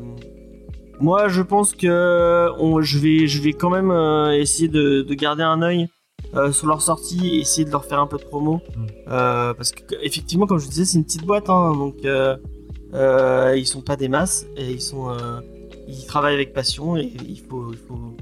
moi 0.99 1.29
je 1.29 1.43
pense 1.43 1.75
que 1.75 2.49
on, 2.59 2.81
je 2.81 2.99
vais 2.99 3.27
je 3.27 3.43
vais 3.43 3.53
quand 3.53 3.69
même 3.71 3.91
euh, 3.91 4.33
essayer 4.33 4.69
de, 4.69 5.03
de 5.03 5.15
garder 5.15 5.43
un 5.43 5.61
œil 5.61 5.89
euh, 6.37 6.53
sur 6.53 6.67
leur 6.67 6.83
sortie 6.83 7.29
et 7.29 7.41
essayer 7.41 7.65
de 7.65 7.71
leur 7.71 7.85
faire 7.85 8.01
un 8.01 8.07
peu 8.07 8.19
de 8.19 8.25
promo. 8.25 8.61
Euh, 9.09 9.55
parce 9.55 9.71
que 9.73 9.95
effectivement, 10.03 10.47
comme 10.47 10.59
je 10.59 10.65
vous 10.65 10.71
disais, 10.71 10.85
c'est 10.85 10.99
une 10.99 11.05
petite 11.05 11.25
boîte, 11.25 11.49
hein, 11.49 11.73
donc 11.77 11.97
euh, 12.05 12.37
euh, 12.95 13.55
ils 13.57 13.67
sont 13.67 13.83
pas 13.83 13.97
des 13.97 14.09
masses 14.09 14.47
et 14.57 14.73
ils 14.73 14.81
sont, 14.81 15.11
euh, 15.11 15.41
ils 15.87 16.07
travaillent 16.07 16.35
avec 16.35 16.53
passion 16.53 16.97
et 16.97 17.13
il 17.29 17.41
faut, 17.41 17.73
il 17.73 17.79
faut, 17.79 18.17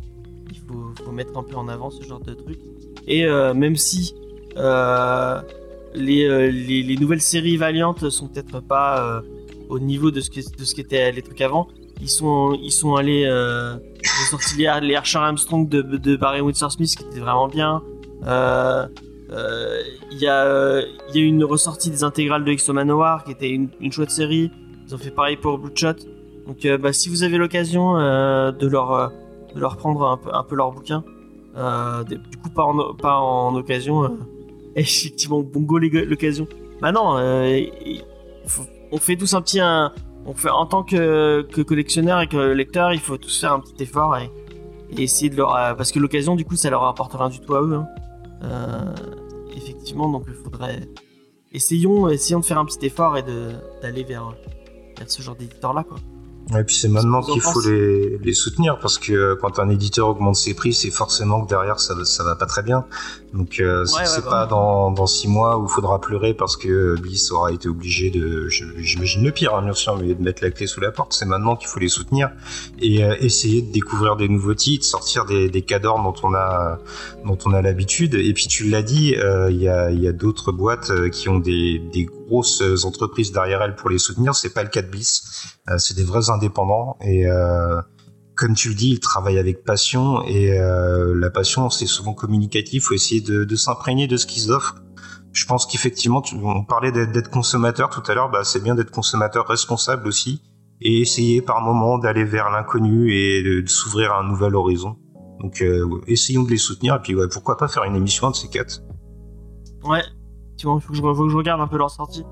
il 0.51 0.59
faut, 0.59 1.05
faut 1.05 1.12
mettre 1.12 1.37
un 1.38 1.42
peu 1.42 1.57
en 1.57 1.68
avant 1.68 1.90
ce 1.90 2.03
genre 2.03 2.20
de 2.20 2.35
truc. 2.35 2.59
Et 3.07 3.27
même 3.55 3.77
si 3.77 4.14
les, 4.57 6.53
les, 6.53 6.83
les 6.83 6.96
nouvelles 6.96 7.20
séries 7.20 7.57
valiantes 7.57 8.09
sont 8.11 8.29
peut-être 8.29 8.61
pas 8.61 9.22
au 9.68 9.79
niveau 9.79 10.11
de 10.11 10.20
ce 10.20 10.31
que 10.31 10.40
de 10.40 10.64
ce 10.64 10.75
qu'étaient 10.75 11.11
les 11.12 11.22
trucs 11.22 11.40
avant, 11.40 11.68
ils 12.01 12.09
sont 12.09 12.57
ils 12.62 12.70
sont 12.70 12.94
allés 12.94 13.22
ils 13.25 14.22
ont 14.22 14.31
sorti 14.31 14.57
les, 14.57 14.70
les 14.83 14.94
Archer 14.94 15.18
Armstrong 15.18 15.68
de, 15.68 15.83
de 15.83 16.16
Barry 16.16 16.40
Windsor 16.40 16.70
Smith 16.70 16.94
qui 16.96 17.05
était 17.05 17.20
vraiment 17.20 17.48
bien. 17.48 17.83
Euh, 18.26 18.87
euh, 19.30 19.82
Il 20.11 20.18
y, 20.18 20.26
a, 20.26 20.44
euh, 20.44 20.82
il 21.08 21.20
y 21.20 21.24
a 21.24 21.26
une 21.26 21.44
ressortie 21.44 21.90
des 21.90 22.04
intégrales 22.04 22.44
de 22.44 22.50
Exo 22.50 22.72
Manowar 22.72 23.24
qui 23.24 23.32
était 23.32 23.50
une, 23.50 23.92
chouette 23.92 24.11
série. 24.11 24.50
Ils 24.87 24.94
ont 24.94 24.98
fait 24.98 25.11
pareil 25.11 25.37
pour 25.37 25.58
Bloodshot. 25.58 25.94
Donc 26.46 26.64
euh, 26.64 26.76
bah, 26.76 26.92
si 26.92 27.08
vous 27.08 27.22
avez 27.22 27.38
l'occasion 27.38 27.98
euh, 27.98 28.52
de, 28.52 28.66
leur, 28.66 28.92
euh, 28.92 29.08
prendre 29.78 30.20
un 30.32 30.42
peu, 30.42 30.56
leur 30.56 30.72
bouquin, 30.72 31.04
euh, 31.56 32.02
du 32.04 32.18
coup 32.42 32.50
pas 32.50 32.64
en, 32.64 32.94
pas 32.94 33.16
en 33.16 33.54
occasion, 33.54 34.04
euh, 34.04 34.08
effectivement 34.76 35.40
bongo 35.40 35.78
l'occasion. 35.78 36.46
Bah 36.80 36.92
non, 36.92 37.16
euh, 37.16 37.61
il 37.87 38.02
on 38.92 38.98
fait 38.98 39.16
tous 39.16 39.32
un 39.35 39.40
petit... 39.40 39.61
On 40.24 40.35
fait, 40.35 40.50
en 40.50 40.66
tant 40.66 40.85
que, 40.85 41.42
que 41.42 41.62
collectionneur 41.62 42.20
et 42.20 42.28
que 42.28 42.37
lecteur, 42.37 42.92
il 42.92 43.00
faut 43.00 43.16
tous 43.16 43.40
faire 43.40 43.52
un 43.54 43.61
petit 43.61 43.82
effort 43.82 44.16
et, 44.16 44.30
essayer 44.96 45.30
de 45.30 45.37
leur... 45.37 45.56
euh, 45.56 45.74
parce 45.74 45.90
que 45.90 45.98
l'occasion 45.98 46.37
du 46.37 46.44
coup 46.44 46.54
ça 46.54 46.68
leur 46.68 46.85
apporte 46.85 47.14
rien 47.14 47.30
du 47.30 47.40
tout 47.40 47.54
à 47.54 47.62
eux. 47.62 47.74
hein. 47.74 47.88
Euh, 48.42 48.94
effectivement, 49.55 50.09
donc 50.11 50.24
il 50.28 50.35
faudrait. 50.35 50.81
Essayons, 51.52 52.09
essayons 52.09 52.40
de 52.40 52.44
faire 52.44 52.59
un 52.59 52.64
petit 52.64 52.87
effort 52.87 53.16
et 53.18 53.22
d'aller 53.22 54.05
vers, 54.05 54.35
vers 54.96 55.11
ce 55.11 55.20
genre 55.20 55.37
d'éditeur 55.37 55.74
là 55.74 55.85
quoi. 55.85 55.98
Et 56.58 56.64
puis 56.64 56.76
c'est 56.76 56.88
maintenant 56.88 57.22
qu'il 57.22 57.40
faut 57.40 57.60
les, 57.62 58.18
les 58.18 58.34
soutenir 58.34 58.78
parce 58.78 58.98
que 58.98 59.12
euh, 59.12 59.36
quand 59.40 59.58
un 59.58 59.68
éditeur 59.70 60.08
augmente 60.08 60.36
ses 60.36 60.54
prix, 60.54 60.74
c'est 60.74 60.90
forcément 60.90 61.42
que 61.44 61.48
derrière 61.48 61.80
ça, 61.80 61.94
ça 62.04 62.24
va 62.24 62.36
pas 62.36 62.46
très 62.46 62.62
bien. 62.62 62.84
Donc 63.32 63.60
euh, 63.60 63.84
c'est 63.86 63.96
Ouais, 63.96 64.06
c'est 64.06 64.24
bah 64.24 64.30
pas 64.30 64.42
ouais. 64.44 64.50
dans, 64.50 64.90
dans 64.90 65.06
six 65.06 65.28
mois 65.28 65.58
où 65.58 65.64
il 65.64 65.70
faudra 65.70 66.00
pleurer 66.00 66.34
parce 66.34 66.56
que 66.56 67.00
Bliss 67.00 67.30
aura 67.32 67.52
été 67.52 67.68
obligé 67.68 68.10
de, 68.10 68.48
j'imagine 68.48 69.24
le 69.24 69.30
pire 69.32 69.54
hein, 69.54 69.62
bien 69.62 69.72
sûr, 69.72 69.96
mais 69.96 70.14
de 70.14 70.22
mettre 70.22 70.42
la 70.42 70.50
clé 70.50 70.66
sous 70.66 70.80
la 70.80 70.90
porte. 70.90 71.12
C'est 71.14 71.24
maintenant 71.26 71.56
qu'il 71.56 71.68
faut 71.68 71.80
les 71.80 71.88
soutenir 71.88 72.30
et 72.80 73.04
euh, 73.04 73.14
essayer 73.20 73.62
de 73.62 73.72
découvrir 73.72 74.16
des 74.16 74.28
nouveaux 74.28 74.54
titres, 74.54 74.84
sortir 74.84 75.24
des, 75.24 75.48
des 75.48 75.62
cadors 75.62 76.02
dont 76.02 76.14
on 76.22 76.34
a 76.34 76.78
dont 77.24 77.38
on 77.46 77.54
a 77.54 77.62
l'habitude. 77.62 78.14
Et 78.14 78.32
puis 78.34 78.46
tu 78.48 78.64
l'as 78.64 78.82
dit, 78.82 79.14
euh, 79.16 79.50
il 79.50 79.60
y 79.62 79.68
a, 79.68 79.90
il 79.90 80.00
y 80.00 80.08
a 80.08 80.12
d'autres 80.12 80.52
boîtes 80.52 80.92
qui 81.10 81.28
ont 81.28 81.38
des, 81.38 81.78
des 81.92 82.08
grosses 82.26 82.62
entreprises 82.85 83.32
derrière 83.32 83.62
elles 83.62 83.76
pour 83.76 83.90
les 83.90 83.98
soutenir. 83.98 84.35
C'est 84.35 84.54
pas 84.54 84.62
le 84.62 84.68
cas 84.68 84.82
de. 84.82 84.88
Euh, 84.88 85.78
c'est 85.78 85.96
des 85.96 86.04
vrais 86.04 86.30
indépendants 86.30 86.96
et 87.00 87.26
euh, 87.26 87.80
comme 88.37 88.54
tu 88.54 88.70
le 88.70 88.74
dis, 88.74 88.90
ils 88.90 89.00
travaillent 89.00 89.38
avec 89.38 89.64
passion 89.64 90.22
et 90.22 90.58
euh, 90.58 91.14
la 91.14 91.30
passion, 91.30 91.70
c'est 91.70 91.87
souvent 91.87 92.14
communicatif. 92.14 92.74
Il 92.74 92.80
faut 92.80 92.94
essayer 92.94 93.20
de, 93.20 93.56
s'imprégner 93.56 94.06
de 94.06 94.16
ce 94.16 94.26
qu'ils 94.26 94.50
offrent. 94.50 94.76
Je 95.32 95.46
pense 95.46 95.66
qu'effectivement, 95.66 96.22
on 96.42 96.64
parlait 96.64 96.92
d'être 96.92 97.30
consommateur 97.30 97.88
tout 97.88 98.02
à 98.06 98.14
l'heure, 98.14 98.30
bah, 98.30 98.44
c'est 98.44 98.62
bien 98.62 98.74
d'être 98.74 98.90
consommateur 98.90 99.46
responsable 99.46 100.06
aussi 100.06 100.42
et 100.82 101.00
essayer 101.00 101.40
par 101.40 101.62
moment 101.62 101.96
d'aller 101.96 102.24
vers 102.24 102.50
l'inconnu 102.50 103.14
et 103.14 103.42
de, 103.42 103.66
s'ouvrir 103.66 104.12
à 104.12 104.20
un 104.20 104.28
nouvel 104.28 104.54
horizon. 104.54 104.96
Donc 105.40 105.64
essayons 106.06 106.42
de 106.42 106.50
les 106.50 106.58
soutenir 106.58 106.96
et 106.96 106.98
puis 107.00 107.14
ouais, 107.14 107.28
pourquoi 107.28 107.56
pas 107.56 107.68
faire 107.68 107.85
une 107.85 107.96
émission 107.96 108.30
de 108.30 108.37
ces 108.37 108.48
quatre? 108.48 108.82
Ouais, 109.85 110.02
il 110.64 110.81
faut 110.81 110.90
que, 110.92 110.94
je, 110.96 111.03
faut 111.03 111.25
que 111.25 111.29
je 111.31 111.37
regarde 111.37 111.61
un 111.61 111.66
peu 111.68 111.77
leur 111.79 111.90
sortie. 111.90 112.25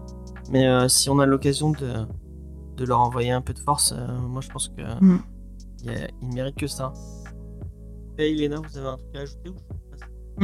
Mais 0.50 0.66
euh, 0.66 0.88
si 0.88 1.08
on 1.10 1.18
a 1.20 1.26
l'occasion 1.26 1.70
de, 1.70 2.06
de 2.76 2.84
leur 2.84 3.00
envoyer 3.00 3.30
un 3.30 3.40
peu 3.40 3.52
de 3.52 3.58
force, 3.58 3.92
euh, 3.96 4.18
moi 4.18 4.40
je 4.40 4.48
pense 4.48 4.68
que 4.68 4.82
Mm. 5.04 5.18
il 5.84 5.86
y 5.92 5.94
a- 5.94 6.08
ils 6.22 6.28
méritent 6.34 6.56
que 6.56 6.66
ça. 6.66 6.92
Et 8.18 8.30
Elena, 8.32 8.56
vous 8.56 8.76
avez 8.78 8.88
un 8.88 8.96
truc 8.96 9.16
à 9.16 9.20
ajouter 9.20 9.50
ou 9.50 9.54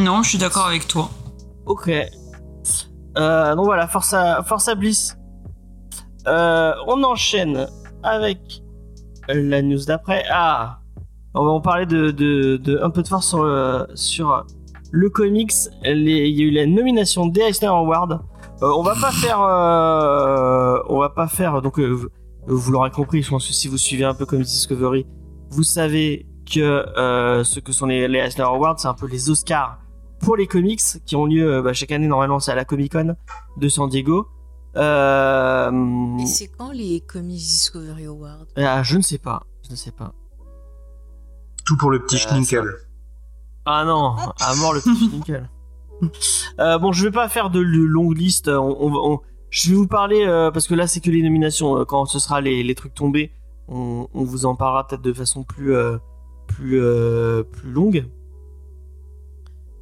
Non, 0.01 0.23
je 0.23 0.29
suis 0.31 0.39
d'accord 0.39 0.67
avec 0.67 0.87
toi. 0.87 1.09
Ok. 1.67 1.91
Euh, 3.19 3.55
donc 3.55 3.65
voilà, 3.65 3.87
force 3.89 4.13
à, 4.15 4.43
force 4.43 4.69
à 4.69 4.75
Bliss. 4.75 5.17
Euh, 6.27 6.73
on 6.87 7.03
enchaîne 7.05 7.67
avec 8.03 8.63
la 9.29 9.63
news 9.63 9.85
d'après. 9.87 10.25
Ah, 10.31 10.81
on 11.35 11.45
va 11.45 11.51
en 11.51 11.61
parler 11.61 11.87
de, 11.87 12.11
de, 12.11 12.57
de 12.57 12.79
un 12.83 12.91
peu 12.91 13.03
de 13.03 13.09
force 13.09 13.27
sur 13.29 13.43
le, 13.45 13.87
sur 13.95 14.45
le 14.93 15.11
comics. 15.11 15.53
Les- 15.83 16.29
Il 16.29 16.37
y 16.39 16.43
a 16.43 16.45
eu 16.47 16.51
la 16.51 16.67
nomination 16.67 17.27
des 17.27 17.41
Eisner 17.43 17.69
Awards. 17.69 18.21
Euh, 18.63 18.73
on 18.77 18.83
va 18.83 18.95
pas 18.95 19.13
faire, 19.13 19.41
euh, 19.43 20.79
on 20.89 20.99
va 20.99 21.11
pas 21.11 21.29
faire. 21.29 21.61
Donc 21.63 21.79
euh, 21.79 21.89
vous, 21.91 22.09
vous 22.47 22.73
l'aurez 22.73 22.91
compris, 22.91 23.23
je 23.23 23.31
pense 23.31 23.47
que 23.47 23.53
si 23.53 23.69
vous 23.69 23.77
suivez 23.77 24.05
un 24.05 24.15
peu 24.15 24.25
Comics 24.25 24.47
Discovery, 24.47 25.07
vous 25.51 25.63
savez 25.63 26.27
que 26.51 26.61
euh, 26.61 27.45
ce 27.45 27.61
que 27.61 27.73
sont 27.73 27.87
les, 27.87 28.09
les 28.09 28.19
Eisner 28.21 28.45
Awards, 28.45 28.79
c'est 28.79 28.89
un 28.89 28.95
peu 28.95 29.07
les 29.09 29.29
Oscars 29.31 29.79
pour 30.21 30.37
les 30.37 30.47
comics 30.47 30.81
qui 31.05 31.15
ont 31.17 31.27
lieu 31.27 31.47
euh, 31.57 31.63
bah, 31.63 31.73
chaque 31.75 31.91
année 31.93 32.07
normalement 32.07 32.39
c'est 32.41 32.51
à 32.53 32.55
la 32.55 32.65
Comic 32.65 32.93
Con 32.93 33.17
de 33.59 33.69
San 33.69 33.89
Diego. 33.91 34.29
Euh, 34.77 35.71
Et 36.21 36.27
c'est 36.27 36.49
quand 36.49 36.71
les 36.71 37.01
Comics 37.01 37.37
Discovery 37.37 38.07
Awards? 38.07 38.47
Ah, 38.57 38.83
je 38.83 38.97
ne 38.97 39.03
sais 39.03 39.19
pas, 39.19 39.43
je 39.67 39.71
ne 39.73 39.77
sais 39.77 39.91
pas. 39.91 40.13
Tout 41.67 41.77
pour 41.77 41.91
le 41.91 41.99
petit 42.03 42.17
Euh, 42.17 42.19
Schninkel. 42.21 42.65
Ah 43.67 43.85
non, 43.85 44.15
à 44.41 44.55
mort 44.57 44.73
le 44.75 44.81
petit 44.81 45.09
nickel. 45.13 45.49
Euh, 46.61 46.79
bon, 46.79 46.93
je 46.93 47.05
vais 47.05 47.11
pas 47.11 47.29
faire 47.29 47.51
de 47.51 47.61
longue 47.61 48.17
liste. 48.17 48.49
On, 48.49 48.77
on- 48.81 49.13
on- 49.15 49.21
je 49.51 49.71
vais 49.71 49.77
vous 49.77 49.87
parler 49.87 50.25
euh, 50.27 50.51
parce 50.51 50.67
que 50.67 50.75
là 50.75 50.87
c'est 50.87 51.01
que 51.01 51.11
les 51.11 51.23
nominations. 51.23 51.79
Euh, 51.79 51.85
Quand 51.85 52.05
ce 52.07 52.19
sera 52.19 52.41
les, 52.41 52.63
les 52.63 52.75
trucs 52.75 52.95
tombés, 52.95 53.33
on, 53.69 54.07
vous 54.15 54.47
en 54.47 54.55
parlera 54.55 54.87
peut-être 54.87 55.03
de 55.03 55.13
façon 55.13 55.43
plus 55.43 55.75
euh, 55.75 55.97
plus 56.47 56.81
plus 57.53 57.73
longue. 57.73 58.07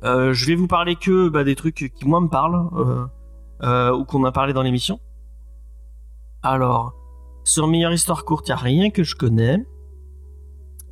Je 0.03 0.47
vais 0.47 0.55
vous 0.55 0.67
parler 0.67 0.97
que 0.97 1.29
bah, 1.29 1.45
des 1.45 1.55
trucs 1.57 1.75
qui 1.95 2.07
moi 2.07 2.21
me 2.21 2.29
parlent 2.29 2.69
ou 3.63 4.05
qu'on 4.05 4.25
a 4.25 4.33
parlé 4.33 4.53
dans 4.53 4.63
l'émission. 4.63 5.01
Alors, 6.43 6.93
sur 7.45 7.67
meilleure 7.67 7.93
histoire 7.93 8.25
courte, 8.25 8.49
il 8.49 8.53
a 8.53 8.57
rien 8.57 8.91
que 8.91 9.03
je 9.03 9.17
connais. 9.17 9.65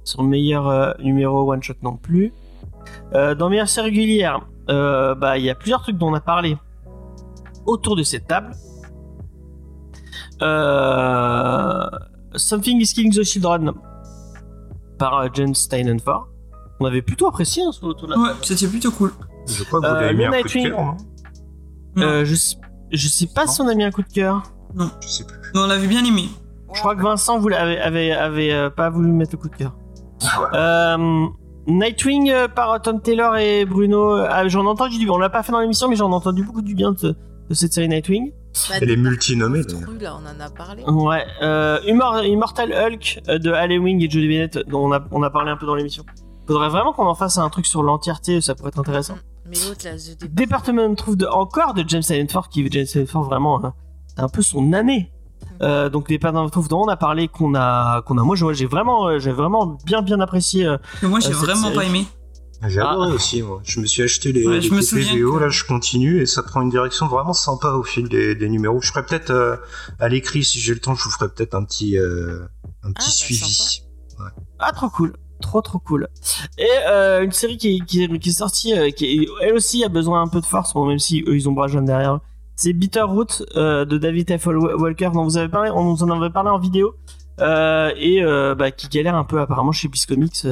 Sur 0.05 0.23
meilleur 0.23 0.97
numéro 1.01 1.51
one 1.53 1.63
shot 1.63 1.75
non 1.83 1.97
plus. 1.97 2.33
Euh, 3.15 3.35
dans 3.35 3.49
meilleure 3.51 3.69
série 3.69 3.89
régulière, 3.91 4.41
euh, 4.71 5.15
bah 5.15 5.39
il 5.39 5.45
y 5.45 5.51
a 5.51 5.55
plusieurs 5.55 5.83
trucs 5.83 5.99
dont 5.99 6.09
on 6.11 6.15
a 6.15 6.21
parlé 6.21 6.57
autour 7.67 7.97
de 7.97 8.03
cette 8.03 8.27
table. 8.27 8.53
Euh, 10.41 11.89
Something 12.35 12.81
is 12.81 12.93
Killing 12.95 13.13
the 13.15 13.23
Children 13.23 13.73
par 14.99 15.19
euh, 15.19 15.29
Jen 15.33 15.55
Steinenfort. 15.55 16.29
On 16.81 16.87
avait 16.87 17.03
plutôt 17.03 17.27
apprécié 17.29 17.63
hein, 17.63 17.73
sur 17.73 17.95
de 17.95 18.07
la 18.07 18.19
Ouais, 18.19 18.31
c'était 18.43 18.67
plutôt 18.67 18.91
cool. 18.91 19.13
Je 19.47 19.63
crois 19.65 19.81
que 19.81 19.87
vous 19.87 19.93
euh, 19.93 20.01
l'avez 20.01 20.15
mis 20.15 20.25
le 20.25 20.29
un 20.29 20.31
coup 20.31 20.37
de 20.37 20.43
Nightwing. 20.55 20.71
cœur, 20.71 20.79
non 20.85 20.97
Non. 21.97 22.25
Je, 22.25 22.35
sais- 22.35 22.57
je 22.91 23.09
sais 23.09 23.27
pas 23.27 23.47
si 23.47 23.61
on 23.61 23.69
a 23.69 23.75
mis 23.75 23.85
un 23.85 23.91
coup 23.91 24.03
de 24.03 24.13
cœur. 24.13 24.43
Je 25.01 25.07
sais 25.09 25.25
plus. 25.25 25.39
Mais 25.55 25.61
on 25.61 25.67
l'avait 25.67 25.87
bien 25.87 26.05
aimé. 26.05 26.25
Je 26.75 26.81
crois 26.81 26.97
que 26.97 27.03
Vincent 27.03 27.39
vous 27.39 27.49
l'avez 27.49 27.79
avait, 27.79 28.13
avait, 28.13 28.53
euh, 28.53 28.71
pas 28.71 28.89
voulu 28.89 29.13
mettre 29.13 29.33
le 29.33 29.39
coup 29.39 29.49
de 29.51 29.57
cœur. 29.57 29.77
Ah 30.25 30.41
ouais. 30.41 30.49
Euh, 30.55 31.27
Nightwing 31.67 32.31
euh, 32.31 32.49
par 32.49 32.81
Tom 32.83 33.01
Taylor 33.01 33.37
et 33.37 33.65
Bruno. 33.65 34.17
euh, 34.17 34.27
ah, 34.29 34.47
j'en 34.49 34.65
ai 34.65 34.69
entendu 34.69 34.99
du 34.99 35.05
bien. 35.05 35.15
On 35.15 35.19
l'a 35.19 35.31
pas 35.31 35.43
fait 35.43 35.53
dans 35.53 35.61
l'émission, 35.61 35.89
mais 35.89 35.97
j'en 35.97 36.11
ai 36.11 36.15
entendu 36.15 36.43
beaucoup 36.43 36.63
du 36.63 36.75
bien 36.75 36.93
de, 36.93 37.15
de 37.49 37.55
cette 37.55 37.73
série 37.73 37.89
Nightwing. 37.89 38.33
Bah, 38.69 38.77
Elle 38.81 38.91
est 38.91 38.97
multinommée, 38.97 39.63
là, 40.01 40.17
on 40.21 40.27
en 40.27 40.41
a 40.45 40.51
parlé. 40.51 40.83
Ouais. 40.85 41.25
Euh, 41.43 41.79
Immor- 41.87 42.25
Immortal 42.27 42.73
Hulk 42.73 43.21
euh, 43.29 43.39
de 43.39 43.51
Halloween 43.51 43.83
Wing 43.85 44.03
et 44.05 44.11
Jodie 44.11 44.29
Bennett, 44.29 44.59
dont 44.69 44.87
on 44.89 44.93
a, 44.93 45.01
on 45.11 45.23
a 45.23 45.31
parlé 45.31 45.51
un 45.51 45.57
peu 45.57 45.67
dans 45.67 45.75
l'émission. 45.75 46.05
Faudrait 46.47 46.69
vraiment 46.69 46.93
qu'on 46.93 47.07
en 47.07 47.15
fasse 47.15 47.39
un 47.39 47.49
truc 47.49 47.65
sur 47.67 47.83
l'entièreté, 47.83 48.41
ça 48.41 48.55
pourrait 48.55 48.69
être 48.71 48.81
intéressant. 48.81 49.15
Mais 49.49 49.57
l'autre, 49.69 49.85
là, 49.87 49.93
Département 50.29 50.93
trouve 50.95 51.17
de, 51.17 51.27
encore 51.27 51.73
de 51.75 51.85
James 51.87 52.03
Silent 52.03 52.27
Ford, 52.29 52.49
qui 52.49 52.67
James 52.71 52.85
Silent 52.87 53.07
Ford 53.07 53.23
vraiment, 53.23 53.65
hein, 53.65 53.75
c'est 54.09 54.21
un 54.21 54.29
peu 54.29 54.43
son 54.43 54.73
année. 54.73 55.12
Euh, 55.63 55.89
donc 55.89 56.09
Département 56.09 56.49
trouve 56.51 56.69
dont 56.69 56.83
on 56.83 56.89
a 56.89 56.97
parlé, 56.97 57.29
qu'on 57.29 57.55
a, 57.55 58.03
qu'on 58.03 58.19
a, 58.19 58.23
moi 58.23 58.35
j'ai 58.37 58.53
j'ai 58.55 58.67
vraiment, 58.67 59.07
euh, 59.09 59.19
j'ai 59.19 59.31
vraiment 59.33 59.79
bien 59.87 60.03
bien 60.03 60.19
apprécié. 60.21 60.67
euh, 60.67 60.77
Mais 61.03 61.09
moi, 61.09 61.21
j'ai 61.21 61.33
vraiment 61.33 61.63
série. 61.69 61.75
pas 61.77 61.85
aimé. 61.85 62.07
J'ai 62.69 62.81
Ah. 62.81 62.91
adoré 62.93 63.13
aussi, 63.13 63.43
moi. 63.43 63.61
Je 63.65 63.81
me 63.81 63.87
suis 63.87 64.03
acheté 64.03 64.33
les, 64.33 64.47
Ouais, 64.47 64.55
les 64.57 64.61
je 64.63 64.73
me 64.73 64.81
TPVO, 64.81 65.03
souviens 65.31 65.39
que- 65.39 65.45
là 65.45 65.49
je 65.49 65.65
continue 65.65 66.21
et 66.23 66.27
ça 66.27 66.43
prend 66.45 66.63
une 66.63 66.71
direction 66.71 67.07
vraiment 67.09 67.33
sympa 67.33 67.71
au 67.73 67.83
fil 67.83 68.09
des, 68.09 68.35
des 68.37 68.49
numéros. 68.49 68.81
Je 68.81 68.89
ferai 68.93 69.05
peut-être 69.05 69.31
euh, 69.31 69.57
à 69.99 70.09
l'écrit, 70.09 70.45
si 70.45 70.61
j'ai 70.61 70.73
le 70.75 70.79
temps, 70.81 70.95
je 70.95 71.03
vous 71.05 71.11
ferai 71.11 71.29
peut-être 71.29 71.55
un 71.55 71.65
petit, 71.65 71.99
euh, 71.99 72.41
un 72.85 72.93
petit 72.93 73.07
bah, 73.09 73.13
suivi. 73.13 73.83
Ah, 74.61 74.73
trop 74.73 74.89
cool. 74.91 75.13
Trop 75.41 75.61
trop 75.61 75.81
cool. 75.81 76.07
Et 76.57 76.69
euh, 76.89 77.25
une 77.25 77.33
série 77.33 77.57
qui, 77.57 77.81
qui, 77.81 78.07
qui 78.21 78.29
est 78.29 78.33
sortie, 78.33 78.75
qui 78.95 79.07
est- 79.07 79.29
elle 79.41 79.55
aussi 79.55 79.83
a 79.83 79.89
besoin 79.89 80.23
un 80.23 80.29
peu 80.29 80.41
de 80.41 80.47
force, 80.47 80.73
bon, 80.73 80.87
même 80.87 81.01
si 81.01 81.25
eux 81.27 81.35
ils 81.35 81.49
ont 81.49 81.53
Brajon 81.53 81.83
derrière. 81.83 82.21
C'est 82.57 82.73
Bitterroot 82.73 83.45
euh, 83.57 83.85
de 83.85 83.99
David 83.99 84.39
F. 84.39 84.47
Walker, 84.47 85.11
dont 85.13 85.25
vous 85.25 85.37
avez 85.37 85.49
parlé, 85.49 85.71
on 85.71 85.95
vous 85.95 86.03
en 86.03 86.11
avait 86.11 86.33
parlé 86.33 86.51
en 86.51 86.59
vidéo, 86.59 86.95
euh, 87.41 87.91
et 87.97 88.23
euh, 88.23 88.55
bah, 88.55 88.71
qui 88.71 88.89
galère 88.89 89.15
un 89.15 89.25
peu 89.25 89.41
apparemment 89.41 89.73
chez 89.73 89.89
Bliss 89.89 90.07
Comics. 90.07 90.47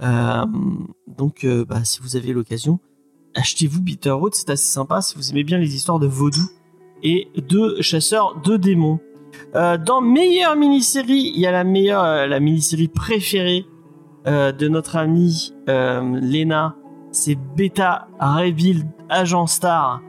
donc, 0.00 1.46
bah, 1.68 1.84
si 1.84 2.00
vous 2.00 2.16
avez 2.16 2.32
l'occasion, 2.32 2.78
achetez-vous 3.34 3.82
Bitterroot, 3.82 4.34
c'est 4.34 4.50
assez 4.50 4.68
sympa 4.68 5.00
si 5.02 5.16
vous 5.16 5.30
aimez 5.30 5.44
bien 5.44 5.58
les 5.58 5.74
histoires 5.74 5.98
de 5.98 6.06
vaudou 6.06 6.48
et 7.02 7.28
de 7.36 7.80
chasseurs 7.80 8.40
de 8.40 8.56
démons. 8.56 9.00
Dans 9.52 10.00
meilleure 10.00 10.56
mini-série, 10.56 11.32
il 11.34 11.40
y 11.40 11.46
a 11.46 11.50
la 11.50 11.64
meilleure, 11.64 12.26
la 12.26 12.40
mini-série 12.40 12.88
préférée 12.88 13.66
de 14.24 14.68
notre 14.68 14.96
amie 14.96 15.52
Lena, 15.66 16.76
c'est 17.10 17.36
Beta 17.56 18.08
Rebuild 18.18 18.86
Agent 19.08 19.46
Star 19.46 20.00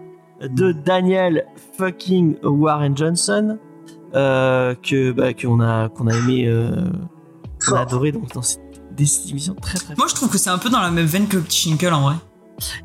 de 0.41 0.71
Daniel 0.71 1.45
fucking 1.77 2.37
Warren 2.43 2.95
Johnson 2.95 3.57
euh, 4.15 4.75
que 4.75 5.11
bah, 5.11 5.33
qu'on 5.33 5.59
a 5.59 5.89
qu'on 5.89 6.07
a 6.07 6.13
aimé, 6.15 6.45
euh, 6.47 6.85
qu'on 7.65 7.75
a 7.75 7.81
adoré 7.81 8.11
donc 8.11 8.31
dans 8.33 8.41
cette, 8.41 8.61
des 8.91 9.29
émissions 9.29 9.55
très 9.55 9.77
très. 9.79 9.95
Moi, 9.97 10.07
je 10.07 10.15
trouve 10.15 10.29
que 10.29 10.37
c'est 10.37 10.49
un 10.49 10.57
peu 10.57 10.69
dans 10.69 10.79
la 10.79 10.91
même 10.91 11.05
veine 11.05 11.27
que 11.27 11.37
le 11.37 11.43
petit 11.43 11.69
Shinkle 11.69 11.93
en 11.93 12.01
vrai. 12.01 12.15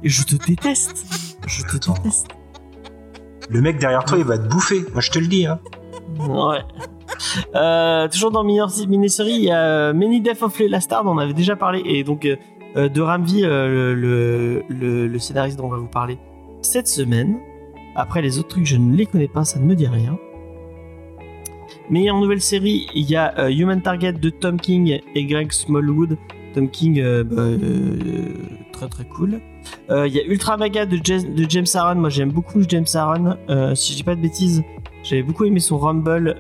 Et 0.03 0.09
je 0.09 0.25
te 0.25 0.37
déteste, 0.47 1.07
je 1.47 1.63
te 1.63 1.77
Attends. 1.77 1.95
déteste. 1.95 2.27
Le 3.51 3.61
mec 3.61 3.79
derrière 3.79 4.05
toi, 4.05 4.19
il 4.19 4.25
va 4.25 4.39
te 4.39 4.49
bouffer. 4.49 4.85
Moi, 4.93 5.01
je 5.01 5.11
te 5.11 5.19
le 5.19 5.27
dis. 5.27 5.47
Hein. 5.47 5.59
Ouais. 6.29 6.61
Euh, 7.55 8.09
toujours 8.09 8.31
dans 8.31 8.45
mini- 8.45 8.87
mini-série, 8.89 9.33
il 9.35 9.45
y 9.45 9.51
a 9.51 9.93
Many 9.93 10.21
Death 10.21 10.43
of 10.43 10.59
Layla 10.59 10.81
Star 10.81 11.05
dont 11.05 11.13
on 11.13 11.19
avait 11.19 11.33
déjà 11.35 11.57
parlé 11.57 11.83
et 11.85 12.05
donc 12.05 12.23
de 12.75 13.01
Ramvi, 13.01 13.45
euh, 13.45 13.95
le, 13.95 14.63
le, 14.69 15.07
le 15.07 15.19
scénariste 15.19 15.59
dont 15.59 15.67
on 15.67 15.71
va 15.71 15.77
vous 15.77 15.87
parler 15.89 16.19
cette 16.65 16.89
semaine. 16.89 17.39
Après 17.95 18.23
les 18.23 18.39
autres 18.39 18.49
trucs, 18.49 18.67
je 18.67 18.77
ne 18.77 18.97
les 18.97 19.07
connais 19.07 19.29
pas, 19.29 19.45
ça 19.45 19.59
ne 19.59 19.65
me 19.65 19.75
dit 19.75 19.87
rien. 19.87 20.19
Mais 21.91 22.11
en 22.11 22.21
nouvelle 22.21 22.41
série, 22.41 22.87
il 22.95 23.11
y 23.11 23.17
a 23.17 23.39
euh, 23.39 23.49
Human 23.49 23.81
Target 23.83 24.15
de 24.15 24.31
Tom 24.31 24.59
King 24.59 25.01
et 25.15 25.25
Greg 25.25 25.53
Smallwood. 25.53 26.17
Tom 26.55 26.69
King, 26.71 27.01
euh, 27.01 27.25
bah, 27.25 27.43
euh, 27.43 28.35
très 28.73 28.89
très 28.89 29.05
cool. 29.05 29.41
Il 29.91 30.13
y 30.13 30.21
a 30.21 30.25
Ultra 30.25 30.57
Maga 30.57 30.87
de, 30.87 30.99
James 31.05 31.67
Aaron. 31.75 31.97
Moi 31.97 32.09
j'aime 32.09 32.31
beaucoup 32.31 32.63
James 32.67 32.87
Aaron. 32.95 33.37
Si 33.75 33.93
je 33.93 33.99
dis 33.99 34.03
pas 34.03 34.15
de 34.15 34.21
bêtises, 34.21 34.63
j'avais 35.03 35.23
beaucoup 35.23 35.45
aimé 35.45 35.61
son 35.61 35.79
Rumble 35.79 36.37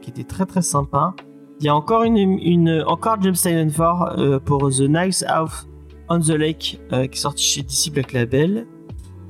qui 0.00 0.10
était 0.10 0.24
très 0.24 0.46
très 0.46 0.62
sympa. 0.62 1.14
Il 1.60 1.66
y 1.66 1.68
a 1.68 1.74
encore 1.74 2.04
une, 2.04 2.82
encore 2.86 3.20
James 3.20 3.34
Steinenfort 3.34 4.18
euh, 4.18 4.38
pour 4.38 4.70
The 4.70 4.88
Nice 4.88 5.22
House 5.28 5.66
on 6.08 6.18
the 6.20 6.30
Lake 6.30 6.80
qui 6.90 6.96
est 6.96 7.14
sorti 7.14 7.44
chez 7.44 7.62
DC 7.62 7.92
Black 7.92 8.12
Label. 8.14 8.66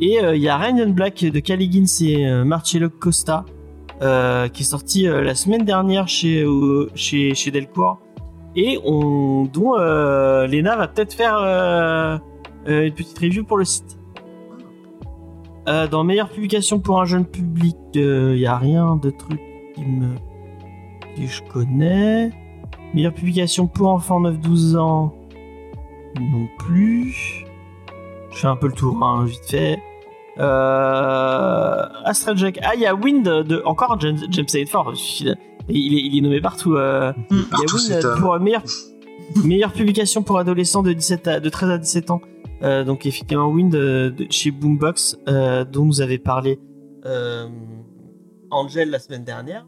Et 0.00 0.18
euh, 0.18 0.34
il 0.34 0.42
y 0.42 0.48
a 0.48 0.56
Ryan 0.56 0.88
Black 0.88 1.24
de 1.24 1.40
Caligins 1.40 1.84
et 2.00 2.26
euh, 2.26 2.44
Marcello 2.44 2.88
Costa 2.88 3.44
euh, 4.00 4.48
qui 4.48 4.62
est 4.62 4.66
sorti 4.66 5.02
la 5.04 5.34
semaine 5.34 5.64
dernière 5.64 6.08
chez, 6.08 6.46
chez, 6.94 7.50
Delcourt. 7.50 8.00
Et 8.56 8.78
on, 8.84 9.44
dont 9.44 9.76
Lena 9.76 10.76
va 10.76 10.88
peut-être 10.88 11.12
faire 11.12 11.36
une 12.66 12.92
petite 12.92 13.18
review 13.18 13.44
pour 13.44 13.58
le 13.58 13.64
site. 13.64 13.98
Dans 15.66 16.02
meilleure 16.02 16.30
publication 16.30 16.80
pour 16.80 17.00
un 17.00 17.04
jeune 17.04 17.26
public, 17.26 17.76
il 17.94 18.36
n'y 18.36 18.46
a 18.46 18.56
rien 18.56 18.96
de 18.96 19.10
truc 19.10 19.40
qui 19.74 19.84
me 19.84 20.14
que 21.14 21.26
je 21.26 21.42
connais. 21.52 22.30
Meilleure 22.94 23.12
publication 23.12 23.66
pour 23.66 23.90
enfants 23.90 24.22
9-12 24.22 24.78
ans, 24.78 25.14
non 26.18 26.48
plus. 26.58 27.44
Je 28.30 28.38
fais 28.38 28.46
un 28.46 28.56
peu 28.56 28.68
le 28.68 28.72
tour, 28.72 28.96
hein, 29.04 29.26
vite 29.26 29.44
fait. 29.46 29.78
Euh... 30.40 31.86
Astral 32.04 32.36
Jack. 32.36 32.58
Ah, 32.62 32.74
il 32.74 32.80
y 32.80 32.86
a 32.86 32.94
Wind 32.94 33.24
de 33.24 33.62
encore 33.64 33.98
James, 34.00 34.18
James 34.30 34.46
Hayford. 34.54 34.94
Il 35.68 35.94
est, 35.94 36.00
il 36.00 36.18
est 36.18 36.20
nommé 36.20 36.40
partout. 36.40 36.74
euh, 36.74 37.12
il 37.30 37.38
y 37.38 37.40
a 37.40 37.44
Partout 37.50 37.76
Win, 37.76 37.86
cet 37.86 38.04
euh, 38.04 38.16
pour 38.16 38.38
meilleure, 38.40 38.64
meilleure 39.44 39.72
publication 39.72 40.22
pour 40.22 40.38
adolescents 40.38 40.82
de, 40.82 40.92
17 40.92 41.28
à, 41.28 41.40
de 41.40 41.48
13 41.48 41.70
à 41.70 41.78
17 41.78 42.10
ans. 42.10 42.20
Euh, 42.62 42.84
donc 42.84 43.06
effectivement, 43.06 43.48
Win 43.48 43.70
de, 43.70 44.12
de 44.16 44.26
chez 44.30 44.50
Boombox, 44.50 45.16
euh, 45.28 45.64
dont 45.64 45.84
nous 45.84 46.00
avait 46.00 46.18
parlé 46.18 46.58
Angel 48.50 48.90
la 48.90 48.98
semaine 48.98 49.24
dernière. 49.24 49.66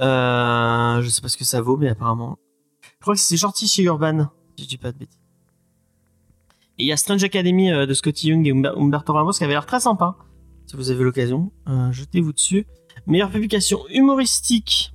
Je 0.00 1.08
sais 1.08 1.20
pas 1.22 1.28
ce 1.28 1.36
que 1.36 1.44
ça 1.44 1.60
vaut, 1.60 1.76
mais 1.76 1.88
apparemment. 1.88 2.36
Je 2.82 3.02
crois 3.02 3.14
que 3.14 3.20
c'est 3.20 3.36
sorti 3.36 3.66
chez 3.66 3.84
Urban, 3.84 4.28
si 4.56 4.64
je 4.64 4.68
dis 4.68 4.78
pas 4.78 4.92
de 4.92 4.98
bêtises. 4.98 5.17
Et 6.78 6.84
il 6.84 6.86
y 6.86 6.92
a 6.92 6.96
Strange 6.96 7.24
Academy 7.24 7.70
euh, 7.72 7.86
de 7.86 7.94
Scotty 7.94 8.28
Young 8.28 8.46
et 8.46 8.52
Humber- 8.52 8.74
Humberto 8.76 9.12
Ramos 9.12 9.32
qui 9.32 9.44
avait 9.44 9.52
l'air 9.54 9.66
très 9.66 9.80
sympa. 9.80 10.16
Si 10.66 10.76
vous 10.76 10.90
avez 10.90 11.02
l'occasion, 11.02 11.50
euh, 11.68 11.90
jetez-vous 11.92 12.32
dessus. 12.32 12.66
Meilleure 13.06 13.30
publication 13.30 13.80
humoristique. 13.90 14.92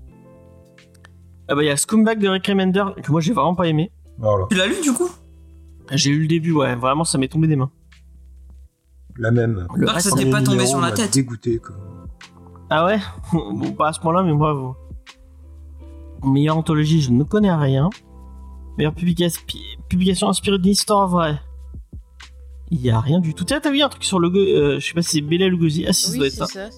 Ah 1.50 1.56
bah 1.56 1.64
il 1.64 1.66
y 1.66 1.70
a 1.70 1.76
Scumbag 1.78 2.20
de 2.20 2.28
Rick 2.30 2.48
Remender 2.48 2.86
que 3.02 3.12
moi 3.12 3.20
j'ai 3.22 3.34
vraiment 3.34 3.56
pas 3.56 3.68
aimé. 3.68 3.92
Voilà. 4.18 4.46
Tu 4.50 4.56
l'as 4.56 4.68
lu 4.68 4.76
du 4.82 4.94
coup? 4.94 5.10
J'ai 5.92 6.12
eu 6.12 6.22
le 6.22 6.28
début, 6.28 6.52
ouais, 6.54 6.76
vraiment 6.76 7.04
ça 7.04 7.18
m'est 7.18 7.28
tombé 7.28 7.48
des 7.48 7.56
mains. 7.58 7.72
La 9.18 9.32
même. 9.32 9.68
Le 9.76 9.88
reste, 9.90 10.10
ça 10.10 10.16
t'est 10.16 10.30
pas 10.30 10.42
tombé 10.42 10.66
sur 10.66 10.80
la 10.80 10.88
m'a 10.90 10.94
tête. 10.94 11.14
dégoûté, 11.14 11.60
quoi. 11.60 11.76
Ah 12.70 12.86
ouais 12.86 13.00
Bon, 13.34 13.72
pas 13.74 13.90
à 13.90 13.94
ce 13.94 14.00
point-là, 14.00 14.24
mais 14.24 14.34
bravo. 14.34 14.76
Meilleure 16.24 16.58
anthologie, 16.58 17.02
je 17.02 17.12
ne 17.12 17.24
connais 17.24 17.54
rien. 17.54 17.90
Meilleure 18.78 18.94
publica- 18.94 19.28
publication 19.90 20.30
inspirée 20.30 20.58
d'une 20.60 20.72
histoire 20.72 21.08
vraie. 21.08 21.40
Il 22.76 22.82
y 22.82 22.90
a 22.90 23.00
rien 23.00 23.20
du 23.20 23.36
tout. 23.36 23.44
Tiens, 23.44 23.60
t'as 23.62 23.70
vu 23.70 23.84
un 23.84 23.88
truc 23.90 24.04
sur 24.04 24.18
le... 24.18 24.30
euh, 24.36 24.80
je 24.80 24.88
sais 24.88 24.96
pas 24.96 25.04
si 25.04 25.18
c'est 25.18 25.22
Bella 25.22 25.48
Lugosi. 25.48 25.86
Ah 25.88 25.94
si, 25.94 26.06
ça 26.08 26.12
Oui, 26.14 26.18
doit 26.18 26.28
être 26.28 26.34
c'est 26.34 26.40
ça. 26.40 26.48
ça. 26.48 26.72
ça. 26.72 26.78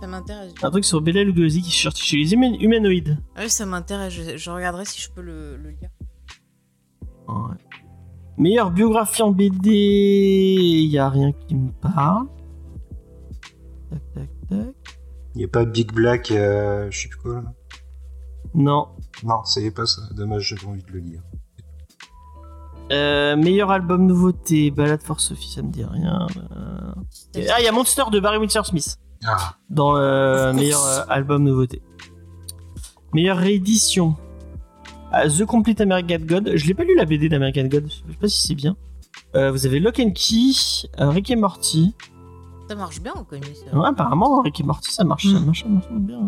Ça 0.00 0.06
m'intéresse. 0.08 0.52
Un 0.62 0.70
truc 0.70 0.84
sur 0.84 1.00
Bella 1.00 1.22
Lugosi 1.22 1.62
qui 1.62 1.68
est 1.70 1.82
sorti 1.82 2.02
chez 2.02 2.16
les 2.16 2.32
humanoïdes. 2.34 3.18
Oui, 3.38 3.48
ça 3.48 3.64
m'intéresse. 3.64 4.12
Je, 4.12 4.36
je 4.36 4.50
regarderai 4.50 4.84
si 4.84 5.00
je 5.00 5.08
peux 5.12 5.20
le, 5.22 5.56
le 5.56 5.70
lire. 5.70 5.90
Ouais. 7.28 7.54
Meilleure 8.36 8.72
biographie 8.72 9.22
en 9.22 9.30
BD, 9.30 9.70
il 9.70 10.86
y 10.90 10.98
a 10.98 11.08
rien 11.08 11.30
qui 11.32 11.54
me 11.54 11.70
parle. 11.70 12.26
Tac, 13.90 14.00
tac, 14.14 14.28
tac. 14.48 14.74
Il 15.34 15.38
n'y 15.38 15.44
a 15.44 15.48
pas 15.48 15.64
Big 15.64 15.92
Black, 15.92 16.32
euh, 16.32 16.90
je 16.90 16.98
sais 17.02 17.08
plus 17.08 17.18
quoi, 17.20 17.34
là. 17.42 17.52
Non. 18.54 18.88
Non, 19.22 19.44
ça 19.44 19.60
y 19.60 19.66
est 19.66 19.70
pas 19.70 19.86
ça. 19.86 20.02
Dommage, 20.16 20.48
j'avais 20.48 20.66
envie 20.66 20.82
de 20.82 20.90
le 20.90 20.98
lire. 20.98 21.22
Euh, 22.90 23.36
meilleur 23.36 23.70
album 23.70 24.06
nouveauté, 24.06 24.70
Balade 24.70 25.02
for 25.02 25.20
Sophie, 25.20 25.50
ça 25.50 25.62
me 25.62 25.70
dit 25.70 25.84
rien. 25.84 26.26
Euh, 26.36 26.92
Ah, 27.50 27.60
il 27.60 27.64
y 27.64 27.68
a 27.68 27.72
Monster 27.72 28.04
de 28.10 28.18
Barry 28.20 28.38
Windsor 28.38 28.64
Smith 28.66 28.96
Ah, 29.26 29.54
dans 29.68 29.96
euh, 29.96 30.52
meilleur 30.52 30.84
euh, 30.84 31.02
album 31.08 31.44
nouveauté. 31.44 31.82
Meilleure 33.12 33.36
réédition. 33.38 34.16
Ah, 35.12 35.28
The 35.28 35.44
Complete 35.44 35.80
American 35.80 36.18
God. 36.20 36.52
Je 36.54 36.66
l'ai 36.66 36.74
pas 36.74 36.84
lu 36.84 36.94
la 36.94 37.04
BD 37.04 37.28
d'American 37.28 37.64
God. 37.64 37.86
Je 37.88 38.12
sais 38.12 38.18
pas 38.18 38.28
si 38.28 38.46
c'est 38.46 38.54
bien. 38.54 38.76
Euh, 39.34 39.50
vous 39.50 39.66
avez 39.66 39.80
Lock 39.80 39.98
and 40.00 40.12
Key, 40.12 40.52
euh, 41.00 41.10
Rick 41.10 41.30
et 41.30 41.36
Morty. 41.36 41.94
Ça 42.68 42.74
marche 42.74 43.00
bien 43.00 43.12
en 43.14 43.24
comics. 43.24 43.46
Ouais, 43.72 43.86
apparemment, 43.86 44.40
Rick 44.42 44.60
et 44.60 44.62
Morty, 44.62 44.92
ça 44.92 45.04
marche, 45.04 45.26
ça 45.26 45.40
marche, 45.40 45.62
ça 45.62 45.68
marche 45.68 45.86
bien. 45.90 46.24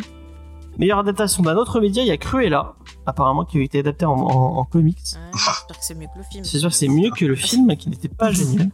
Meilleure 0.80 0.98
adaptation 1.00 1.42
d'un 1.42 1.56
autre 1.56 1.78
média, 1.78 2.02
il 2.02 2.06
y 2.08 2.10
a 2.10 2.16
Cruella, 2.16 2.74
apparemment, 3.04 3.44
qui 3.44 3.58
a 3.58 3.62
été 3.62 3.80
adapté 3.80 4.06
en, 4.06 4.14
en- 4.14 4.56
en 4.56 4.64
comics. 4.64 4.96
Ouais, 4.96 5.20
J'espère 5.34 5.78
que 5.78 5.84
c'est 5.84 5.94
mieux 5.94 6.06
que 6.06 6.16
le 6.18 6.24
film. 6.24 6.42
C'est 6.42 6.58
sûr 6.58 6.70
que 6.70 6.74
c'est 6.74 6.88
mieux 6.88 7.10
que 7.10 7.26
le 7.26 7.34
film, 7.36 7.76
qui 7.76 7.90
n'était 7.90 8.08
pas 8.08 8.32
génial. 8.32 8.70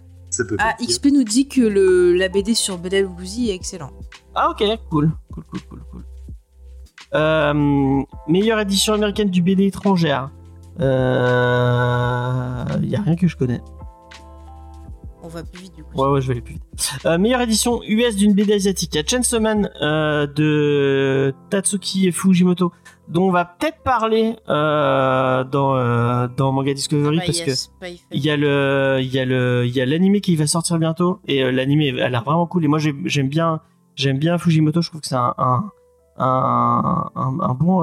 Ah. 0.58 0.74
XP 0.80 1.06
nous 1.12 1.24
dit 1.24 1.48
que 1.48 1.60
le, 1.62 2.14
la 2.14 2.28
BD 2.28 2.54
sur 2.54 2.78
Bella 2.78 3.00
Lugosi 3.00 3.50
est 3.50 3.54
excellent. 3.54 3.90
Ah 4.36 4.50
ok, 4.50 4.62
cool, 4.88 5.10
cool, 5.32 5.44
cool, 5.50 5.60
cool, 5.68 5.82
cool. 5.90 6.04
Euh, 7.14 8.02
meilleure 8.28 8.60
édition 8.60 8.94
américaine 8.94 9.30
du 9.30 9.42
BD 9.42 9.66
étrangère. 9.66 10.30
Euh, 10.80 12.64
Il 12.82 12.88
y 12.88 12.96
a 12.96 13.00
rien 13.00 13.16
que 13.16 13.26
je 13.26 13.36
connais. 13.36 13.60
On 15.26 15.28
va 15.28 15.42
plus 15.42 15.62
vite 15.62 15.74
du 15.74 15.82
coup. 15.82 16.00
Ouais, 16.00 16.08
ouais, 16.08 16.20
je 16.20 16.28
vais 16.28 16.34
aller 16.34 16.40
plus 16.40 16.54
vite. 16.54 16.62
Euh, 17.04 17.18
meilleure 17.18 17.40
édition 17.40 17.80
US 17.84 18.14
d'une 18.14 18.32
BD 18.32 18.52
asiatique. 18.54 18.94
Il 18.94 18.98
y 18.98 19.00
a 19.00 19.04
Chainsaw 19.06 19.40
Man 19.40 19.68
euh, 19.82 20.26
de 20.28 21.34
Tatsuki 21.50 22.12
Fujimoto, 22.12 22.70
dont 23.08 23.24
on 23.26 23.30
va 23.32 23.44
peut-être 23.44 23.82
parler 23.82 24.36
euh, 24.48 25.42
dans, 25.42 25.74
euh, 25.76 26.28
dans 26.36 26.52
Manga 26.52 26.72
Discovery 26.74 27.18
Ah 27.20 27.26
bah, 27.26 27.26
parce 27.26 27.38
il 27.38 27.40
y 27.40 27.42
a 27.42 27.54
que 27.86 28.14
il 28.16 28.24
y 28.24 28.30
a 28.30 28.36
le 28.36 28.98
il 29.02 29.12
y 29.12 29.18
a 29.18 29.24
le 29.24 29.64
il 29.66 29.74
y 29.74 29.80
a 29.80 29.86
l'animé 29.86 30.20
qui 30.20 30.36
va 30.36 30.46
sortir 30.46 30.78
bientôt 30.78 31.18
et 31.26 31.50
l'animé 31.50 32.00
a 32.00 32.08
l'air 32.08 32.22
vraiment 32.22 32.46
cool 32.46 32.64
et 32.64 32.68
moi 32.68 32.78
j'ai- 32.78 32.94
j'aime 33.06 33.28
bien 33.28 33.60
j'aime 33.96 34.18
bien 34.18 34.38
Fujimoto 34.38 34.80
je 34.80 34.90
trouve 34.90 35.00
que 35.00 35.08
c'est 35.08 35.14
un 35.16 35.34
un, 35.38 35.70
un, 36.18 37.10
un- 37.16 37.38
un 37.40 37.54
bon 37.54 37.82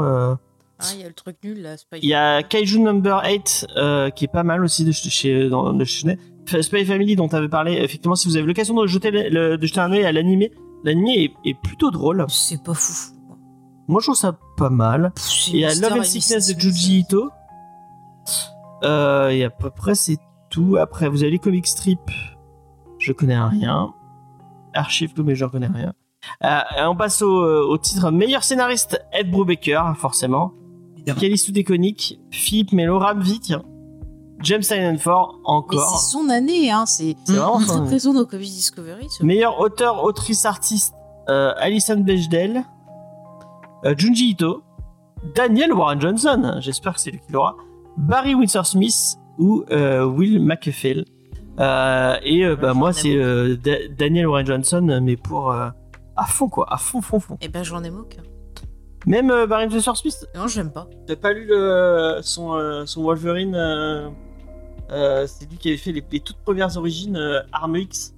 Ah, 0.79 0.85
il 0.95 1.01
y 1.01 1.03
a 1.03 1.07
le 1.07 1.13
truc 1.13 1.37
nul 1.43 1.61
là. 1.61 1.75
Il 2.01 2.05
y 2.09 2.13
a 2.13 2.43
Kaiju 2.43 2.79
Number 2.79 3.21
8 3.25 3.67
euh, 3.77 4.09
qui 4.09 4.25
est 4.25 4.31
pas 4.31 4.43
mal 4.43 4.63
aussi 4.63 4.83
de 4.83 4.91
chez 4.91 5.47
dans- 5.49 5.71
de 5.71 5.85
chez 5.85 6.17
Spy 6.45 6.85
Family 6.85 7.15
dont 7.15 7.27
tu 7.27 7.35
avais 7.35 7.49
parlé 7.49 7.73
effectivement 7.73 8.15
si 8.15 8.27
vous 8.27 8.37
avez 8.37 8.45
l'occasion 8.45 8.75
de 8.75 8.85
jeter 8.87 9.11
le- 9.11 9.29
le- 9.29 9.57
de 9.57 9.65
jeter 9.65 9.79
un 9.79 9.91
œil 9.91 10.05
à 10.05 10.11
l'animé 10.11 10.51
l'animé 10.83 11.33
est, 11.45 11.49
est 11.49 11.53
plutôt 11.61 11.89
drôle 11.91 12.25
C'est 12.29 12.61
pas 12.63 12.73
fou. 12.73 12.93
moi 13.87 14.01
je 14.01 14.07
trouve 14.07 14.15
ça 14.17 14.37
pas 14.57 14.69
mal 14.69 15.13
il 15.47 15.57
y 15.57 15.65
a 15.65 15.73
Love 15.75 15.99
and 15.99 16.03
Sickness 16.03 16.53
de. 16.53 16.59
Juji 16.59 16.99
Ito. 16.99 17.29
Euh, 18.83 19.29
et 19.29 19.43
à 19.45 19.49
peu 19.49 19.69
près 19.69 19.95
c'est 19.95 20.17
tout. 20.49 20.75
Après, 20.77 21.07
vous 21.09 21.23
avez 21.23 21.31
les 21.31 21.39
comic 21.39 21.65
strips. 21.65 22.11
Je 22.99 23.11
connais 23.13 23.39
rien. 23.41 23.93
Archive 24.73 25.13
mais 25.23 25.35
je 25.35 25.45
connais 25.45 25.67
rien. 25.67 25.93
Euh, 26.43 26.59
on 26.87 26.95
passe 26.95 27.21
au, 27.21 27.43
au 27.69 27.77
titre 27.77 28.11
meilleur 28.11 28.43
scénariste 28.43 29.01
Ed 29.11 29.31
Brubaker, 29.31 29.95
forcément. 29.97 30.53
Calice 31.19 31.51
déconique, 31.51 32.19
Philippe 32.31 32.71
Melo, 32.71 32.97
Ramvi, 32.99 33.39
tiens. 33.39 33.63
James 34.43 34.61
Silent 34.61 34.97
encore. 35.45 35.97
c'est 35.99 36.11
son 36.11 36.29
année, 36.29 36.69
hein. 36.71 36.85
C'est 36.85 37.15
C'est 37.25 37.33
vraiment 37.33 37.59
son 37.59 37.65
très 37.65 37.75
année. 37.77 37.87
présent 37.87 38.13
dans 38.13 38.25
Comics 38.25 38.49
Discovery. 38.51 39.07
ce- 39.09 39.23
Meilleur 39.23 39.59
auteur, 39.59 40.03
autrice, 40.03 40.45
artiste, 40.45 40.93
euh, 41.29 41.53
Alison 41.57 41.97
Bechdel, 41.99 42.63
euh, 43.85 43.95
Junji 43.97 44.31
Ito, 44.31 44.61
Daniel 45.35 45.73
Warren 45.73 45.99
Johnson, 46.01 46.57
j'espère 46.59 46.93
que 46.95 46.99
c'est 46.99 47.11
lui 47.11 47.19
qui 47.25 47.31
l'aura, 47.31 47.55
Barry 47.97 48.35
Windsor 48.35 48.65
Smith 48.65 49.15
ou 49.39 49.63
euh, 49.71 50.03
Will 50.05 50.39
McEfell. 50.43 51.05
Euh, 51.59 52.15
et 52.23 52.43
euh, 52.45 52.55
bah, 52.55 52.73
moi, 52.73 52.89
ai 52.89 52.93
c'est 52.93 53.15
euh, 53.15 53.55
Da- 53.55 53.87
Daniel 53.97 54.27
Warren 54.27 54.45
Johnson, 54.45 54.99
mais 55.03 55.15
pour 55.15 55.51
euh, 55.51 55.69
à 56.15 56.25
fond, 56.25 56.49
quoi, 56.49 56.65
à 56.71 56.77
fond, 56.77 57.01
fond, 57.01 57.19
fond. 57.19 57.37
Eh 57.41 57.47
ben, 57.47 57.63
j'en 57.63 57.83
aime 57.83 57.99
aucun. 57.99 58.21
Même 59.05 59.29
euh, 59.31 59.45
Barry 59.47 59.67
Windsor 59.67 59.95
Smith, 59.97 60.25
Non, 60.35 60.47
j'aime 60.47 60.71
pas. 60.71 60.87
t'as 61.07 61.15
pas 61.15 61.33
lu 61.33 61.45
le, 61.47 62.19
son, 62.21 62.53
euh, 62.55 62.85
son 62.85 63.03
Wolverine 63.03 63.53
euh, 64.93 65.27
C'est 65.27 65.49
lui 65.49 65.57
qui 65.57 65.69
avait 65.69 65.77
fait 65.77 65.91
les, 65.91 66.03
les 66.11 66.19
toutes 66.19 66.37
premières 66.37 66.77
origines 66.77 67.17
euh, 67.17 67.41
Arme 67.51 67.77
X 67.77 68.13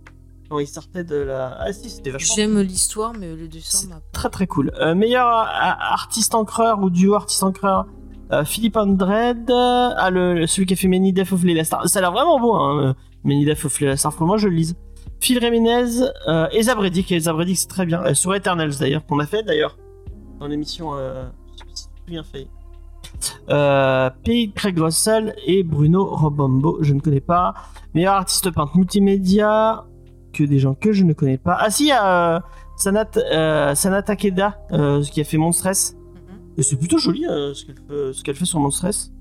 quand 0.50 0.60
il 0.60 0.68
sortait 0.68 1.04
de 1.04 1.16
la. 1.16 1.58
Ah 1.60 1.74
si, 1.74 1.90
c'était 1.90 2.12
vachement 2.12 2.36
J'aime 2.36 2.60
l'histoire, 2.62 3.14
mais 3.20 3.36
le 3.36 3.48
dessin 3.48 3.88
m'a. 3.90 4.00
très 4.12 4.30
très 4.30 4.46
cool. 4.46 4.72
Euh, 4.80 4.94
meilleur 4.94 5.26
euh, 5.28 5.44
artiste 5.50 6.36
encreur 6.36 6.82
ou 6.82 6.90
duo 6.90 7.16
artiste 7.16 7.44
encreur 7.44 7.88
Philippe 8.44 8.76
Andred, 8.76 9.50
euh, 9.50 9.90
ah, 9.96 10.10
le, 10.10 10.48
celui 10.48 10.66
qui 10.66 10.74
a 10.74 10.76
fait 10.76 10.88
Many 10.88 11.14
Death 11.14 11.32
of 11.32 11.44
Leila 11.44 11.64
Star. 11.64 11.88
Ça 11.88 12.00
a 12.00 12.02
l'air 12.02 12.12
vraiment 12.12 12.40
beau, 12.40 12.56
hein, 12.56 12.96
Many 13.24 13.46
Death 13.46 13.64
of 13.66 13.80
Leila 13.80 13.96
Star. 13.98 14.12
Faut 14.12 14.20
que 14.20 14.24
moi 14.26 14.38
je 14.38 14.48
le 14.48 14.56
lise. 14.56 14.76
Phil 15.20 15.40
Ramirez, 15.40 16.02
euh, 16.28 16.48
Eza 16.52 16.76
Bredick, 16.76 17.12
Eza 17.12 17.32
Bredick 17.34 17.58
c'est 17.58 17.68
très 17.68 17.86
bien. 17.86 18.14
Sur 18.14 18.36
Eternals 18.36 18.78
d'ailleurs, 18.80 19.06
qu'on 19.06 19.20
a 19.20 19.26
fait 19.28 19.44
d'ailleurs 19.44 19.78
dans 20.40 20.48
l'émission. 20.48 20.96
Euh, 20.96 21.26
bien 22.08 22.24
fait. 22.24 22.48
Euh, 23.50 24.10
P. 24.24 24.52
Craig 24.56 24.78
Russell 24.80 25.36
et 25.46 25.64
Bruno 25.64 26.06
Robombo, 26.06 26.80
je 26.82 26.94
ne 26.94 27.00
connais 27.00 27.22
pas. 27.22 27.54
Meilleur 27.94 28.16
artiste 28.16 28.50
peintre 28.52 28.76
multimédia, 28.76 29.86
que 30.34 30.44
des 30.44 30.60
gens 30.60 30.74
que 30.74 30.92
je 30.92 31.04
ne 31.04 31.14
connais 31.14 31.38
pas. 31.38 31.58
Ah 31.60 31.70
si, 31.70 31.86
il 31.86 31.88
y 31.88 31.92
a 31.92 32.36
euh, 32.36 32.40
Sanat, 32.76 33.12
euh, 33.18 33.76
Sana 33.76 34.02
Takeda 34.02 34.58
euh, 34.72 35.02
qui 35.04 35.22
a 35.22 35.24
fait 35.24 35.38
Monstress. 35.38 35.96
Mhm. 35.96 36.40
Et 36.58 36.64
c'est 36.64 36.76
plutôt 36.76 36.98
joli 36.98 37.26
euh, 37.26 37.54
ce 37.54 37.66
qu'elle 37.66 37.76
fait, 37.76 38.14
ce 38.14 38.40
fait 38.40 38.46
sur 38.46 38.60
Monstress. 38.60 39.12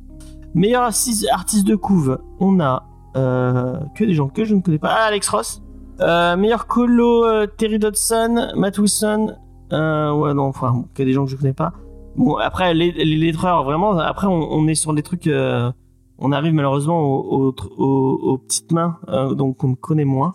Meilleur 0.55 0.83
artiste, 0.83 1.27
artiste 1.33 1.67
de 1.67 1.77
couve, 1.77 2.19
on 2.41 2.61
a 2.61 2.85
que 3.15 4.05
des 4.05 4.15
gens 4.15 4.29
que 4.29 4.45
je 4.45 4.55
ne 4.57 4.61
connais 4.61 4.79
pas. 4.79 4.89
Ah, 4.91 5.05
Alex 5.07 5.29
Ross. 5.29 5.63
Meilleur 6.01 6.67
colo, 6.67 7.47
Terry 7.47 7.79
Dodson, 7.79 8.49
Matt 8.57 8.79
Wilson. 8.79 9.37
Ouais, 9.71 10.35
non, 10.35 10.45
enfin, 10.45 10.85
que 10.95 11.03
des 11.03 11.13
gens 11.13 11.25
que 11.25 11.31
je 11.31 11.37
connais 11.37 11.53
pas. 11.53 11.73
Bon, 12.17 12.37
après, 12.37 12.75
les, 12.75 12.93
les 12.93 13.33
vraiment, 13.33 13.99
après, 13.99 14.27
on, 14.27 14.53
on 14.53 14.67
est 14.69 14.75
sur 14.75 14.95
des 14.95 15.03
trucs. 15.03 15.27
euh, 15.27 15.71
on 16.19 16.31
arrive 16.31 16.53
malheureusement 16.55 17.01
aux, 17.03 17.49
aux, 17.49 17.55
aux- 17.77 18.19
aux 18.33 18.39
petites 18.39 18.71
mains, 18.71 18.99
euh, 19.09 19.35
donc 19.35 19.65
on 19.65 19.75
connaît 19.75 20.05
moins. 20.05 20.33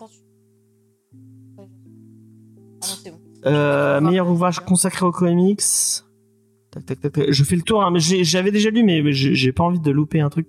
Ah 1.58 1.62
non, 1.62 1.66
c'est 2.82 3.10
bon. 3.10 3.16
Euh, 3.46 4.00
meilleur 4.02 4.28
ouvrage 4.30 4.60
consacré 4.60 5.06
aux 5.06 5.10
comics. 5.12 5.62
Tac, 6.70 6.84
tac, 6.84 7.00
tac, 7.00 7.12
tac. 7.12 7.30
Je 7.32 7.44
fais 7.44 7.56
le 7.56 7.62
tour, 7.62 7.82
hein, 7.82 7.90
mais 7.90 8.00
j'avais 8.00 8.50
déjà 8.50 8.70
lu, 8.70 8.82
mais 8.84 9.10
j'ai 9.12 9.52
pas 9.52 9.64
envie 9.64 9.80
de 9.80 9.90
louper 9.90 10.20
un 10.20 10.28
truc 10.28 10.46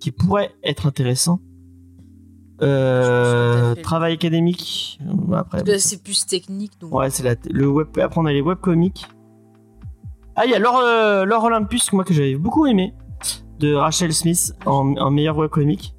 qui 0.00 0.10
pourrait 0.10 0.50
être 0.64 0.86
intéressant. 0.86 1.40
Euh, 2.60 3.74
travail 3.76 4.14
académique. 4.14 4.98
Après, 5.32 5.78
c'est 5.78 6.02
plus 6.02 6.26
technique, 6.26 6.72
donc. 6.80 6.92
ouais, 6.94 7.10
c'est 7.10 7.46
le 7.50 7.68
web. 7.68 7.88
Après, 8.00 8.20
on 8.20 8.26
a 8.26 8.32
les 8.32 8.40
webcomics. 8.42 9.06
Ah, 10.36 10.44
il 10.46 10.50
y 10.50 10.54
a 10.54 10.58
Laure, 10.58 10.78
euh, 10.78 11.24
Laure 11.24 11.44
Olympus, 11.44 11.92
moi 11.92 12.04
que 12.04 12.14
j'avais 12.14 12.36
beaucoup 12.36 12.66
aimé, 12.66 12.94
de 13.58 13.74
Rachel 13.74 14.12
Smith 14.12 14.54
en, 14.66 15.10
meilleur 15.10 15.36
webcomic. 15.36 15.94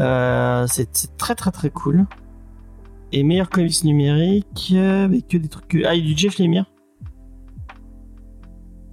Euh, 0.00 0.66
c'est 0.68 1.16
très 1.16 1.34
très 1.34 1.50
très 1.50 1.70
cool. 1.70 2.04
Et 3.12 3.22
meilleur 3.22 3.48
comics 3.48 3.84
numérique, 3.84 4.72
euh, 4.74 5.04
avec 5.04 5.28
que 5.28 5.36
des 5.38 5.48
trucs. 5.48 5.68
que- 5.68 5.84
Ah, 5.86 5.94
il 5.94 6.04
y 6.06 6.10
a 6.10 6.14
du 6.14 6.18
Jeff 6.20 6.38
Lemire. 6.38 6.66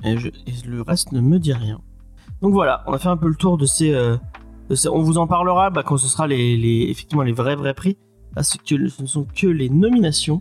Et, 0.04 0.18
je- 0.18 0.30
le 0.68 0.82
reste 0.82 1.12
ne 1.12 1.22
me 1.22 1.38
dit 1.40 1.54
rien. 1.54 1.80
Donc 2.42 2.54
voilà, 2.54 2.84
on 2.88 2.94
a 2.94 2.98
fait 3.00 3.08
un 3.10 3.18
peu 3.18 3.28
le 3.28 3.36
tour 3.36 3.58
de 3.58 3.66
ces. 3.66 3.94
euh, 3.94 4.18
de 4.70 4.76
ces- 4.76 4.90
on 4.90 5.00
vous 5.00 5.18
en 5.18 5.28
parlera 5.28 5.70
bah, 5.70 5.84
quand 5.84 5.98
ce 5.98 6.08
sera 6.08 6.28
les, 6.28 6.88
effectivement 6.90 7.24
les 7.24 7.34
vrais 7.34 7.56
vrais 7.56 7.74
prix. 7.74 7.98
C'est 8.42 8.62
que- 8.64 8.88
ce 8.88 9.02
ne 9.02 9.08
sont 9.08 9.26
que 9.36 9.48
les 9.48 9.70
nominations. 9.70 10.40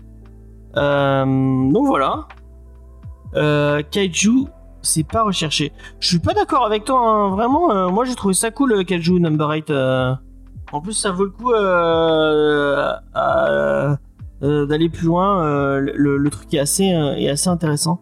Euh, 0.76 1.24
donc 1.24 1.86
voilà. 1.86 2.28
Euh, 3.36 3.82
Kaiju, 3.90 4.46
c'est 4.82 5.04
pas 5.04 5.22
recherché. 5.22 5.72
Je 5.98 6.08
suis 6.08 6.18
pas 6.18 6.34
d'accord 6.34 6.64
avec 6.66 6.84
toi, 6.84 7.00
hein, 7.00 7.30
vraiment. 7.30 7.70
euh, 7.70 7.88
moi, 7.88 8.04
j'ai 8.04 8.14
trouvé 8.14 8.34
ça 8.34 8.50
cool, 8.50 8.72
euh, 8.72 8.82
Kaiju 8.84 9.20
Number 9.20 9.48
8. 9.50 9.70
euh. 9.70 10.14
En 10.72 10.80
plus, 10.80 10.92
ça 10.92 11.10
vaut 11.10 11.24
le 11.24 11.30
coup 11.30 11.50
d'aller 14.40 14.88
plus 14.88 15.06
loin. 15.06 15.80
le, 15.80 16.28
truc 16.30 16.54
est 16.54 16.58
assez, 16.60 16.84
est 16.84 17.28
assez 17.28 17.48
intéressant. 17.48 18.00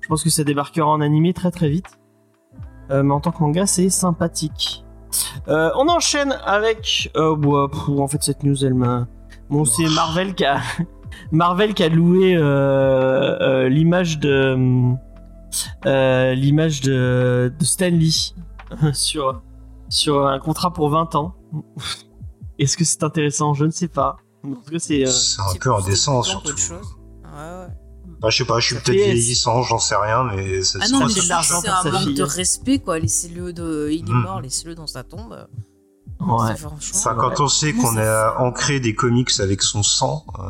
Je 0.00 0.08
pense 0.08 0.22
que 0.22 0.30
ça 0.30 0.44
débarquera 0.44 0.86
en 0.86 1.00
animé 1.00 1.32
très 1.32 1.50
très 1.50 1.68
vite. 1.70 1.98
Mais 2.90 3.12
en 3.12 3.20
tant 3.20 3.30
que 3.30 3.42
manga, 3.42 3.64
c'est 3.64 3.88
sympathique. 3.88 4.84
On 5.46 5.88
enchaîne 5.88 6.36
avec. 6.44 7.10
Euh, 7.16 7.34
bah, 7.34 7.68
en 7.88 8.08
fait, 8.08 8.22
cette 8.22 8.42
news, 8.42 8.62
elle 8.64 8.74
m'a. 8.74 9.06
Bon, 9.48 9.64
c'est 9.64 9.88
Marvel 9.88 10.34
qui 10.34 10.44
a. 10.44 10.60
Marvel 11.30 11.74
qui 11.74 11.82
a 11.82 11.88
loué 11.88 12.34
euh, 12.36 12.42
euh, 13.40 13.68
l'image 13.68 14.18
de. 14.18 14.56
euh, 15.86 16.34
l'image 16.34 16.80
de, 16.80 17.52
de 17.58 17.64
Stan 17.64 17.88
Lee 17.88 18.34
sur, 18.92 19.42
sur 19.88 20.26
un 20.26 20.38
contrat 20.38 20.72
pour 20.72 20.88
20 20.90 21.14
ans. 21.14 21.34
Est-ce 22.58 22.76
que 22.76 22.84
c'est 22.84 23.02
intéressant? 23.02 23.54
Je 23.54 23.64
ne 23.64 23.70
sais 23.70 23.88
pas. 23.88 24.16
C'est. 24.78 25.06
euh, 25.06 25.10
un 25.52 25.56
peu 25.58 25.74
indécent, 25.74 26.22
surtout. 26.22 26.50
Ouais, 26.50 26.76
ouais. 26.76 27.66
Bah, 28.20 28.28
je 28.30 28.36
sais 28.38 28.44
pas, 28.44 28.60
je 28.60 28.66
suis 28.66 28.74
Ça 28.76 28.82
peut-être 28.82 28.96
vieillissant, 29.04 29.62
j'en 29.62 29.78
sais 29.78 29.96
rien, 29.96 30.22
mais 30.24 30.62
ça 30.62 30.78
Ah 30.82 30.88
non, 30.90 31.00
mais 31.00 31.08
fait 31.08 31.14
passe. 31.16 31.24
de 31.24 31.28
l'argent 31.28 31.60
c'est 31.60 31.68
un 31.68 31.90
manque 31.90 32.02
fille. 32.02 32.14
de 32.14 32.22
respect, 32.22 32.78
quoi. 32.78 32.98
Laissez-le 33.00 33.52
de... 33.52 33.88
Il 33.90 34.08
est 34.08 34.12
Mm. 34.12 34.22
mort, 34.22 34.40
laissez-le 34.40 34.74
dans 34.76 34.86
sa 34.86 35.02
tombe. 35.02 35.32
ouais. 35.32 35.46
Enfin, 36.20 37.16
quand 37.16 37.40
on 37.40 37.48
sait 37.48 37.72
qu'on 37.72 37.94
ça 37.94 38.28
a 38.30 38.40
ancré 38.40 38.78
des 38.78 38.94
comics 38.94 39.30
avec 39.40 39.60
son 39.62 39.82
sang, 39.82 40.24
euh, 40.38 40.42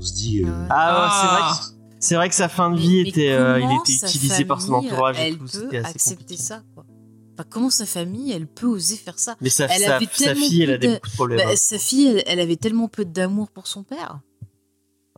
on 0.00 0.02
se 0.02 0.14
dit. 0.14 0.42
euh. 0.44 0.66
Ah, 0.70 0.92
ouais, 0.92 1.08
Ah. 1.10 1.20
c'est 1.20 1.26
vrai 1.28 1.50
que. 1.52 1.80
C'est 2.02 2.14
vrai 2.14 2.28
que 2.30 2.34
sa 2.34 2.48
fin 2.48 2.70
de 2.70 2.78
vie 2.78 3.02
Mais 3.02 3.08
était, 3.10 3.32
euh, 3.32 3.60
il 3.60 3.70
était 3.78 4.06
utilisé 4.06 4.46
par 4.46 4.62
son 4.62 4.72
entourage 4.72 5.18
et 5.20 5.28
Elle 5.28 5.34
tout. 5.36 5.44
peut 5.44 5.48
C'était 5.48 5.78
assez 5.78 5.90
accepter 5.90 6.16
compliqué. 6.22 6.42
ça, 6.42 6.62
quoi? 6.74 6.86
Enfin, 7.34 7.46
comment 7.50 7.68
sa 7.70 7.84
famille, 7.84 8.32
elle 8.32 8.46
peut 8.46 8.66
oser 8.66 8.96
faire 8.96 9.18
ça? 9.18 9.36
Mais 9.42 9.50
sa, 9.50 9.66
Elle 9.66 9.82
sa, 9.82 9.96
avait 9.96 10.06
sa 10.06 10.24
tellement 10.24 10.46
fille, 10.46 10.62
elle 10.62 10.70
a 10.70 10.72
peu 10.74 10.78
des 10.78 10.86
de- 10.88 10.92
beaucoup 10.94 11.08
de 11.08 11.12
problèmes. 11.14 11.38
Bah, 11.38 11.44
hein. 11.52 11.56
Sa 11.56 11.78
fille, 11.78 12.06
elle, 12.06 12.22
elle 12.26 12.40
avait 12.40 12.56
tellement 12.56 12.88
peu 12.88 13.04
d'amour 13.04 13.50
pour 13.50 13.66
son 13.66 13.82
père. 13.82 14.20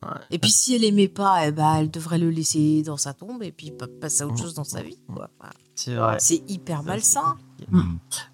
Ouais. 0.03 0.09
Et 0.33 0.39
puis 0.41 0.51
si 0.51 0.75
elle 0.75 0.83
aimait 0.83 1.07
pas, 1.07 1.47
eh 1.47 1.53
ben, 1.53 1.77
elle 1.77 1.91
devrait 1.91 2.19
le 2.19 2.31
laisser 2.31 2.83
dans 2.83 2.97
sa 2.97 3.13
tombe 3.15 3.41
et 3.45 3.53
puis 3.53 3.71
pa- 3.71 3.87
passer 4.01 4.23
à 4.23 4.27
autre 4.27 4.35
Mm. 4.35 4.39
chose 4.43 4.55
dans 4.55 4.65
sa 4.65 4.83
vie. 4.83 4.99
quoi. 5.15 5.31
Enfin, 5.39 5.53
C'est 5.77 5.95
vrai. 5.95 6.17
C'est 6.19 6.43
hyper 6.51 6.83
malsain. 6.83 7.37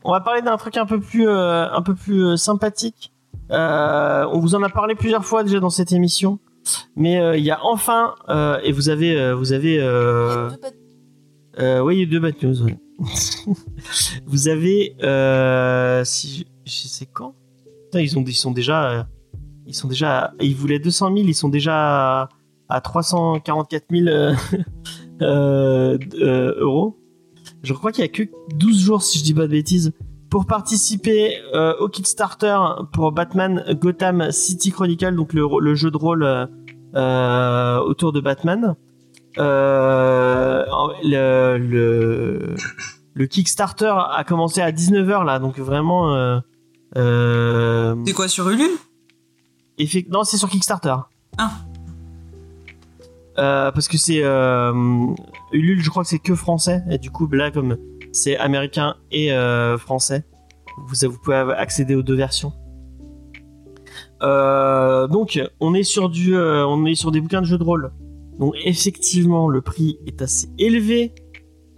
On 0.04 0.10
va 0.12 0.20
parler 0.20 0.40
d'un 0.40 0.56
truc 0.56 0.78
un 0.78 0.86
peu 0.86 0.98
plus, 1.00 1.28
euh, 1.28 1.70
un 1.70 1.82
peu 1.82 1.94
plus 1.94 2.24
euh, 2.24 2.36
sympathique. 2.38 3.12
Euh, 3.50 4.26
on 4.32 4.40
vous 4.40 4.54
en 4.54 4.62
a 4.62 4.68
parlé 4.68 4.94
plusieurs 4.94 5.24
fois 5.24 5.44
déjà 5.44 5.60
dans 5.60 5.70
cette 5.70 5.92
émission, 5.92 6.38
mais 6.96 7.20
euh, 7.20 7.36
il 7.36 7.44
y 7.44 7.50
a 7.50 7.60
enfin, 7.64 8.14
euh, 8.28 8.58
et 8.62 8.72
vous 8.72 8.88
avez, 8.88 9.32
vous 9.32 9.52
avez, 9.52 9.78
oui, 11.82 11.96
il 11.96 12.00
y 12.00 12.02
a 12.02 12.06
deux 12.06 12.20
bad 12.20 12.34
news. 12.42 12.56
vous 14.26 14.48
avez, 14.48 14.94
si, 16.04 16.46
je 16.64 16.88
sais 16.88 17.06
quand. 17.06 17.34
Ils 17.94 18.18
ont, 18.18 18.24
ils 18.26 18.34
sont 18.34 18.50
déjà, 18.50 19.08
ils 19.66 19.74
sont 19.74 19.88
déjà, 19.88 20.32
ils 20.40 20.54
voulaient 20.54 20.78
200 20.78 21.14
000, 21.14 21.28
ils 21.28 21.34
sont 21.34 21.48
déjà 21.48 22.22
à, 22.22 22.28
à 22.68 22.80
344 22.80 23.84
000 23.90 24.06
euh, 24.06 24.34
euh, 25.22 25.98
euh, 26.14 26.54
euros. 26.58 26.98
Je 27.62 27.72
crois 27.72 27.92
qu'il 27.92 28.02
y 28.02 28.04
a 28.04 28.08
que 28.08 28.22
12 28.54 28.80
jours, 28.80 29.02
si 29.02 29.18
je 29.18 29.24
dis 29.24 29.34
pas 29.34 29.46
de 29.46 29.52
bêtises, 29.52 29.92
pour 30.30 30.46
participer 30.46 31.38
euh, 31.54 31.74
au 31.80 31.88
Kickstarter 31.88 32.56
pour 32.92 33.12
Batman 33.12 33.64
Gotham 33.80 34.30
City 34.30 34.70
Chronicle, 34.70 35.14
donc 35.14 35.32
le, 35.32 35.46
le 35.60 35.74
jeu 35.74 35.90
de 35.90 35.96
rôle 35.96 36.22
euh, 36.24 36.46
euh, 36.94 37.78
autour 37.80 38.12
de 38.12 38.20
Batman. 38.20 38.74
Euh, 39.38 40.64
le, 41.04 41.56
le, 41.58 42.54
le 43.14 43.26
Kickstarter 43.26 43.94
a 44.10 44.24
commencé 44.24 44.60
à 44.60 44.70
19h 44.72 45.24
là, 45.24 45.38
donc 45.38 45.58
vraiment. 45.58 46.14
Euh, 46.14 46.40
euh, 46.96 47.94
C'est 48.06 48.12
quoi 48.14 48.28
sur 48.28 48.48
Ulule 48.48 48.70
Effect- 49.78 50.10
Non, 50.10 50.24
c'est 50.24 50.36
sur 50.38 50.48
Kickstarter. 50.48 50.94
Ah. 51.38 51.50
Euh, 53.38 53.70
parce 53.70 53.86
que 53.86 53.96
c'est 53.96 54.22
euh, 54.24 54.72
Ulule, 55.52 55.80
je 55.80 55.90
crois 55.90 56.02
que 56.02 56.08
c'est 56.08 56.18
que 56.18 56.34
français 56.34 56.82
et 56.90 56.98
du 56.98 57.10
coup 57.12 57.28
là 57.30 57.52
comme 57.52 57.76
c'est 58.12 58.36
américain 58.36 58.96
et 59.10 59.32
euh, 59.32 59.78
français, 59.78 60.24
vous, 60.86 61.18
pouvez 61.22 61.36
accéder 61.36 61.94
aux 61.94 62.02
deux 62.02 62.14
versions. 62.14 62.52
Euh, 64.22 65.06
donc 65.06 65.40
on 65.60 65.74
est 65.74 65.82
sur 65.82 66.08
du, 66.08 66.36
euh, 66.36 66.66
on 66.66 66.84
est 66.86 66.94
sur 66.94 67.10
des 67.10 67.20
bouquins 67.20 67.40
de 67.40 67.46
jeux 67.46 67.58
de 67.58 67.64
rôle. 67.64 67.92
Donc 68.38 68.54
effectivement 68.64 69.48
le 69.48 69.60
prix 69.60 69.98
est 70.06 70.22
assez 70.22 70.48
élevé. 70.58 71.14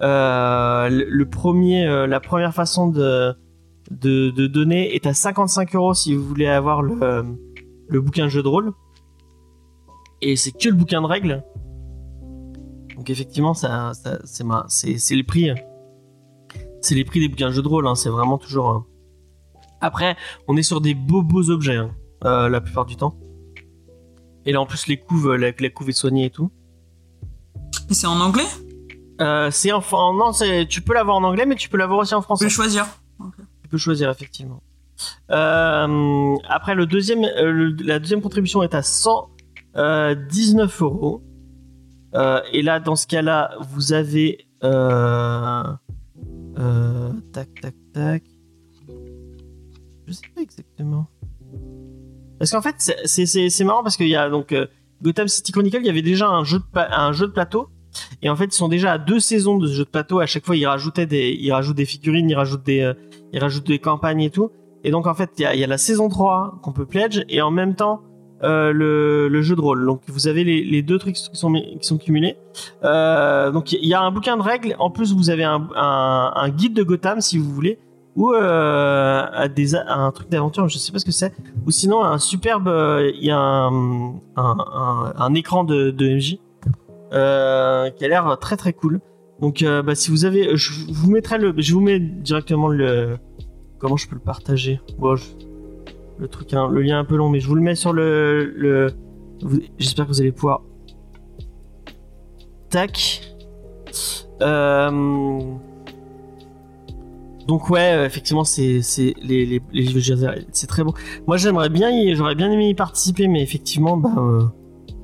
Le, 0.00 1.04
le 1.04 1.28
premier, 1.28 2.06
la 2.06 2.20
première 2.20 2.54
façon 2.54 2.88
de, 2.88 3.34
de 3.90 4.30
de 4.30 4.46
donner 4.46 4.94
est 4.94 5.06
à 5.06 5.12
55 5.12 5.74
euros 5.74 5.94
si 5.94 6.14
vous 6.14 6.24
voulez 6.24 6.46
avoir 6.46 6.82
le 6.82 7.24
le 7.88 8.00
bouquin 8.00 8.28
jeu 8.28 8.42
de 8.42 8.48
rôle. 8.48 8.72
Et 10.22 10.36
c'est 10.36 10.52
que 10.52 10.68
le 10.68 10.74
bouquin 10.74 11.00
de 11.02 11.06
règles. 11.06 11.42
Donc 12.96 13.08
effectivement, 13.08 13.54
ça, 13.54 13.92
c'est 14.68 15.14
les 15.14 15.22
prix. 15.22 15.50
C'est 16.80 16.94
les 16.94 17.04
prix 17.04 17.20
des 17.20 17.28
bouquins 17.28 17.50
jeu 17.50 17.62
de 17.62 17.68
rôle. 17.68 17.86
hein, 17.86 17.94
c'est 17.94 18.08
vraiment 18.10 18.38
toujours. 18.38 18.68
hein. 18.70 18.86
Après, 19.80 20.16
on 20.48 20.56
est 20.56 20.62
sur 20.62 20.80
des 20.80 20.94
beaux 20.94 21.22
beaux 21.22 21.50
objets 21.50 21.76
hein, 21.76 21.90
euh, 22.24 22.48
la 22.48 22.60
plupart 22.60 22.86
du 22.86 22.96
temps. 22.96 23.16
Et 24.46 24.52
là 24.52 24.60
en 24.60 24.66
plus 24.66 24.86
les 24.86 24.96
couves, 24.98 25.34
la, 25.34 25.50
la 25.58 25.70
couve 25.70 25.88
est 25.90 25.92
soignée 25.92 26.26
et 26.26 26.30
tout. 26.30 26.50
Et 27.90 27.94
c'est 27.94 28.06
en 28.06 28.20
anglais? 28.20 28.44
Euh, 29.20 29.50
c'est 29.50 29.72
en, 29.72 29.82
en- 29.92 30.14
non, 30.14 30.32
tu 30.68 30.80
peux 30.80 30.94
l'avoir 30.94 31.16
en 31.16 31.24
anglais, 31.24 31.44
mais 31.46 31.56
tu 31.56 31.68
peux 31.68 31.76
l'avoir 31.76 31.98
aussi 32.00 32.14
en 32.14 32.22
français. 32.22 32.46
peux 32.46 32.50
choisir. 32.50 32.86
Tu 33.62 33.68
peux 33.68 33.76
choisir 33.78 34.08
effectivement. 34.10 34.62
Euh, 35.30 36.36
après 36.48 36.74
le 36.74 36.86
deuxième, 36.86 37.24
euh, 37.24 37.52
le- 37.52 37.76
la 37.84 37.98
deuxième 37.98 38.22
contribution 38.22 38.62
est 38.62 38.74
à 38.74 38.82
119 38.82 40.82
euros. 40.82 41.22
Euh, 42.14 42.40
et 42.52 42.62
là, 42.62 42.80
dans 42.80 42.96
ce 42.96 43.06
cas-là, 43.06 43.52
vous 43.70 43.92
avez 43.92 44.46
euh, 44.64 45.62
euh, 46.60 47.12
tac 47.32 47.48
tac 47.60 47.74
tac. 47.92 48.22
Je 50.06 50.12
sais 50.12 50.22
pas 50.34 50.42
exactement. 50.42 51.06
Parce 52.38 52.50
qu'en 52.52 52.62
fait, 52.62 52.76
c'est- 53.04 53.64
marrant 53.64 53.82
parce 53.82 53.96
qu'il 53.96 54.08
y 54.08 54.16
a 54.16 54.28
donc 54.30 54.52
euh, 54.52 54.66
Gotham 55.02 55.28
City 55.28 55.52
Chronicle, 55.52 55.78
il 55.80 55.86
y 55.86 55.90
avait 55.90 56.02
déjà 56.02 56.28
un 56.28 56.44
jeu 56.44 56.58
de 56.58 56.64
un 56.74 57.12
jeu 57.12 57.26
de 57.26 57.32
plateau. 57.32 57.68
Et 58.22 58.30
en 58.30 58.36
fait, 58.36 58.46
ils 58.46 58.52
sont 58.52 58.68
déjà 58.68 58.92
à 58.92 58.98
deux 58.98 59.18
saisons 59.20 59.58
de 59.58 59.66
jeu 59.66 59.84
de 59.84 59.88
plateau. 59.90 60.20
À 60.20 60.26
chaque 60.26 60.46
fois, 60.46 60.56
ils 60.56 60.66
rajoutaient 60.66 61.06
des, 61.06 61.36
ils 61.38 61.50
rajoutent 61.52 61.76
des 61.76 61.84
figurines, 61.84 62.30
ils 62.30 62.34
rajoutent 62.36 62.64
des, 62.64 62.80
euh, 62.80 62.94
ils 63.32 63.40
rajoutent 63.40 63.66
des 63.66 63.78
campagnes 63.78 64.22
et 64.22 64.30
tout. 64.30 64.50
Et 64.84 64.90
donc 64.90 65.06
en 65.06 65.14
fait, 65.14 65.30
il 65.38 65.48
y 65.54 65.58
y 65.58 65.64
a 65.64 65.66
la 65.66 65.78
saison 65.78 66.08
3 66.08 66.58
qu'on 66.62 66.72
peut 66.72 66.86
pledge 66.86 67.22
et 67.28 67.42
en 67.42 67.50
même 67.50 67.74
temps 67.74 68.02
euh, 68.42 68.72
le, 68.72 69.42
jeu 69.42 69.54
de 69.54 69.60
rôle. 69.60 69.84
Donc 69.84 70.00
vous 70.08 70.28
avez 70.28 70.44
les, 70.44 70.82
deux 70.82 70.98
trucs 70.98 71.16
qui 71.16 71.30
sont, 71.32 71.98
cumulés. 71.98 72.36
Euh, 72.84 73.50
donc 73.50 73.72
il 73.72 73.86
y 73.86 73.94
a 73.94 74.00
un 74.00 74.10
bouquin 74.10 74.36
de 74.36 74.42
règles. 74.42 74.74
En 74.78 74.90
plus, 74.90 75.12
vous 75.12 75.30
avez 75.30 75.44
un, 75.44 76.48
guide 76.50 76.74
de 76.74 76.82
Gotham 76.82 77.20
si 77.20 77.38
vous 77.38 77.50
voulez 77.52 77.78
ou 78.16 78.32
euh, 78.32 79.24
à 79.32 79.48
des, 79.48 79.76
un 79.76 80.10
truc 80.10 80.28
d'aventure. 80.30 80.68
Je 80.68 80.78
sais 80.78 80.92
pas 80.92 80.98
ce 80.98 81.04
que 81.04 81.12
c'est. 81.12 81.32
Ou 81.66 81.70
sinon 81.70 82.02
un 82.02 82.18
superbe. 82.18 82.68
Il 83.14 83.24
y 83.24 83.30
a 83.30 83.38
un, 83.38 84.14
un, 84.36 85.34
écran 85.34 85.64
de, 85.64 85.90
MJ 85.92 86.38
qui 87.12 87.16
a 87.16 88.08
l'air 88.08 88.38
très 88.40 88.56
très 88.56 88.72
cool. 88.72 89.00
Donc 89.40 89.64
bah, 89.64 89.94
si 89.94 90.10
vous 90.10 90.24
avez, 90.24 90.56
je 90.56 90.72
vous 90.90 91.10
mettrai 91.10 91.38
le, 91.38 91.54
je 91.56 91.72
vous 91.74 91.80
mets 91.80 91.98
directement 91.98 92.68
le, 92.68 93.16
comment 93.78 93.96
je 93.96 94.08
peux 94.08 94.14
le 94.14 94.20
partager? 94.20 94.80
Je- 94.98 95.49
le 96.20 96.28
truc, 96.28 96.52
hein, 96.54 96.68
le 96.70 96.82
lien 96.82 96.98
un 96.98 97.04
peu 97.04 97.16
long, 97.16 97.28
mais 97.30 97.40
je 97.40 97.48
vous 97.48 97.54
le 97.54 97.62
mets 97.62 97.74
sur 97.74 97.92
le, 97.92 98.92
j'espère 99.78 100.06
que 100.06 100.12
vous 100.12 100.20
allez 100.20 100.32
pouvoir. 100.32 100.62
Tac. 102.68 103.22
Euh, 104.42 105.40
Donc 107.48 107.68
ouais, 107.70 108.06
effectivement, 108.06 108.44
c'est 108.44 108.80
c'est 108.82 109.14
les 109.22 109.44
les, 109.46 109.60
les 109.72 110.02
c'est 110.52 110.66
très 110.66 110.84
bon. 110.84 110.92
Moi, 111.26 111.36
j'aimerais 111.36 111.68
bien, 111.68 111.90
y- 111.90 112.14
j'aurais 112.14 112.34
bien 112.36 112.50
aimé 112.52 112.68
y 112.68 112.74
participer, 112.74 113.26
mais 113.28 113.42
effectivement, 113.42 113.96
bah 113.96 114.12
euh, 114.18 114.44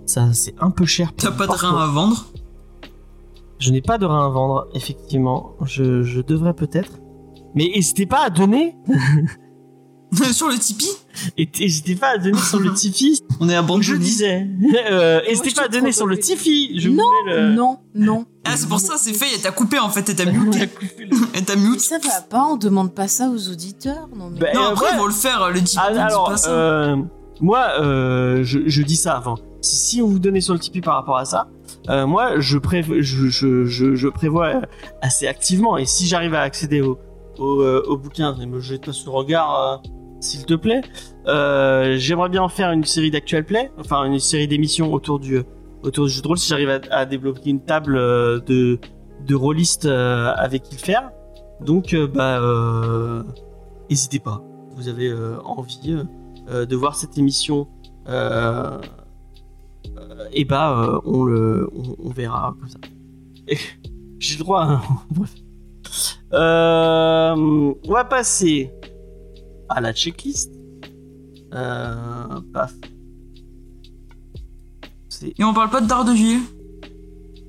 ça 0.05 0.33
c'est 0.33 0.55
un 0.61 0.71
peu 0.71 0.85
cher. 0.85 1.12
T'as 1.17 1.33
pas 1.33 1.47
de 1.47 1.53
rein 1.53 1.77
à 1.77 1.87
vendre? 1.87 2.27
Je 3.59 3.73
n'ai 3.73 3.81
pas 3.81 3.97
de 3.99 4.05
rein 4.05 4.27
à 4.27 4.29
vendre, 4.29 4.69
effectivement. 4.75 5.55
Je, 5.64 6.03
je 6.03 6.21
devrais 6.21 6.53
peut-être. 6.55 6.93
Mais 7.55 7.71
n'hésitez 7.75 8.05
pas 8.07 8.27
à 8.27 8.31
donner. 8.31 8.77
Sur 10.33 10.49
le 10.49 10.57
Tipeee 10.59 10.89
Et 11.37 11.49
n'hésitez 11.59 11.97
pas 11.97 12.11
à 12.11 12.19
donner 12.19 12.39
sur 12.39 12.61
le 12.61 12.73
Tipeee. 12.75 13.21
On 13.41 13.49
est 13.49 13.55
à 13.57 13.63
Donc 13.63 13.83
je 13.83 13.95
disais. 13.95 14.47
Euh, 14.91 15.21
N'hésitez 15.29 15.51
je 15.51 15.55
pas 15.57 15.65
à 15.65 15.69
donner 15.69 15.93
sur 15.93 16.07
le 16.07 16.17
Tipeee. 16.19 16.79
Je 16.79 16.89
Non, 16.89 17.03
voulais 17.23 17.43
le... 17.49 17.53
Non, 17.55 17.79
non. 17.95 18.25
Ah, 18.45 18.53
c'est 18.57 18.69
pour 18.69 18.79
ça, 18.81 18.95
c'est 18.99 19.13
fait, 19.13 19.27
elle 19.35 19.41
t'a 19.43 19.51
coupé 19.51 19.79
en 19.81 19.89
fait, 19.91 20.09
elle 20.09 20.15
t'a 20.17 20.25
muté. 20.27 20.69
Elle 21.35 21.45
t'a 21.45 21.57
Mais 21.57 21.63
muté. 21.63 21.81
ça 21.81 21.99
va 21.99 22.21
pas, 22.23 22.45
on 22.45 22.57
demande 22.57 22.95
pas 22.95 23.09
ça 23.09 23.29
aux 23.29 23.51
auditeurs. 23.51 24.09
Non, 24.17 24.31
mais... 24.31 24.39
Ben, 24.39 24.55
Non, 24.55 24.63
euh, 24.63 24.69
après, 24.71 24.87
ouais. 24.87 24.91
ils 24.95 24.99
vont 24.99 25.07
le 25.07 25.13
faire, 25.13 25.51
le 25.51 25.61
Tipeee. 25.61 25.81
Ah, 25.99 26.05
alors, 26.07 26.29
pas 26.29 26.37
ça. 26.37 26.51
euh, 26.51 26.97
moi, 27.41 27.67
euh, 27.81 28.45
je, 28.45 28.61
je 28.67 28.83
dis 28.83 28.97
ça 28.97 29.17
avant. 29.17 29.37
Si, 29.61 29.77
si 29.77 30.03
on 30.03 30.07
vous 30.07 30.21
donnait 30.21 30.41
sur 30.41 30.55
le 30.55 30.61
Tipeee 30.61 30.81
par 30.83 30.95
rapport 30.95 31.17
à 31.17 31.25
ça, 31.25 31.49
euh, 31.89 32.07
moi, 32.07 32.39
je, 32.39 32.59
prév- 32.59 33.01
je, 33.01 33.27
je, 33.29 33.65
je, 33.65 33.95
je 33.97 34.09
prévois 34.09 34.61
assez 35.03 35.27
activement. 35.27 35.77
Et 35.77 35.85
si 35.87 36.07
j'arrive 36.07 36.35
à 36.35 36.43
accéder 36.43 36.81
au, 36.81 36.99
au, 37.39 37.61
euh, 37.63 37.83
au 37.89 37.97
bouquin, 37.97 38.37
ne 38.39 38.47
me 38.47 38.61
jette 38.61 38.85
pas 38.87 38.93
ce 38.93 39.09
regard, 39.09 39.83
euh, 39.85 39.89
s'il 40.27 40.45
te 40.45 40.55
plaît. 40.55 40.83
Euh, 41.27 41.97
J'aimerais 41.99 42.29
bien 42.29 42.43
en 42.43 42.49
faire 42.49 42.70
une 42.72 42.85
série 42.85 43.11
d'actual 43.11 43.45
play, 43.45 43.70
enfin 43.79 44.05
une 44.05 44.18
série 44.18 44.47
d'émissions 44.49 44.93
autour 44.93 45.18
du 45.18 45.41
autour 45.83 46.07
du 46.07 46.12
jeu 46.12 46.22
de 46.22 46.27
rôle. 46.29 46.39
Si 46.39 46.49
j'arrive 46.49 46.70
à, 46.70 46.81
à 46.91 47.07
débloquer 47.07 47.51
une 47.51 47.61
table 47.64 47.97
euh, 47.97 48.41
de 48.41 48.79
de 49.27 49.35
rôlistes 49.35 49.87
euh, 49.87 50.33
avec 50.37 50.62
qui 50.64 50.74
le 50.77 50.81
faire. 50.81 51.11
Donc, 51.61 51.97
bah, 52.14 52.39
n'hésitez 53.89 54.18
pas. 54.18 54.43
Vous 54.77 54.89
avez 54.89 55.11
envie 55.43 55.95
de 56.49 56.77
voir 56.77 56.95
cette 56.97 57.16
émission, 57.16 57.66
et 60.33 60.45
bah, 60.45 61.01
on 61.07 61.24
le, 61.24 61.70
on, 62.05 62.11
verra 62.11 62.55
comme 62.61 62.68
ça. 62.68 62.79
J'ai 64.18 64.37
le 64.37 64.45
droit. 64.45 64.64
hein. 64.64 64.83
Bref. 65.11 65.35
On 66.33 67.74
va 67.89 68.05
passer 68.05 68.70
à 69.69 69.81
la 69.81 69.93
checklist. 69.93 70.51
Euh, 71.55 72.41
paf. 72.53 72.73
Et 75.39 75.45
on 75.45 75.55
parle 75.55 75.71
pas 75.71 75.81
de 75.81 75.87
Daredevil. 75.87 76.41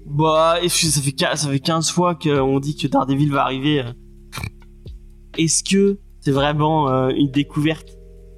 bah, 0.05 0.55
ça 0.63 1.01
fait, 1.01 1.15
ça 1.35 1.49
fait 1.49 1.59
15 1.59 1.89
fois 1.91 2.15
qu'on 2.15 2.59
dit 2.59 2.75
que 2.77 2.87
Daredevil 2.87 3.31
va 3.31 3.43
arriver. 3.43 3.81
euh. 3.81 3.91
Est-ce 5.37 5.63
que 5.63 5.99
c'est 6.21 6.31
vraiment 6.31 6.89
euh, 6.89 7.09
une 7.09 7.29
découverte? 7.29 7.89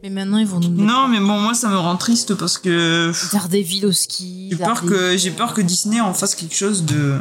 Mais 0.02 0.10
maintenant, 0.10 0.38
ils 0.38 0.48
vont 0.48 0.60
nous 0.62 0.70
Non, 0.70 1.08
mais 1.10 1.20
bon, 1.20 1.40
moi 1.40 1.54
ça 1.54 1.70
me 1.70 1.78
rend 1.78 1.98
triste 1.98 2.34
parce 2.36 2.58
que 2.58 3.12
Daredevil 3.34 3.86
au 3.86 3.92
ski. 3.92 4.50
j'ai 4.52 4.58
peur 4.58 4.82
que 4.84 5.18
j'ai 5.18 5.32
peur 5.32 5.54
que 5.54 5.62
Disney 5.62 6.00
en 6.02 6.14
fasse 6.14 6.36
quelque 6.36 6.56
chose 6.56 6.86
de 6.86 7.18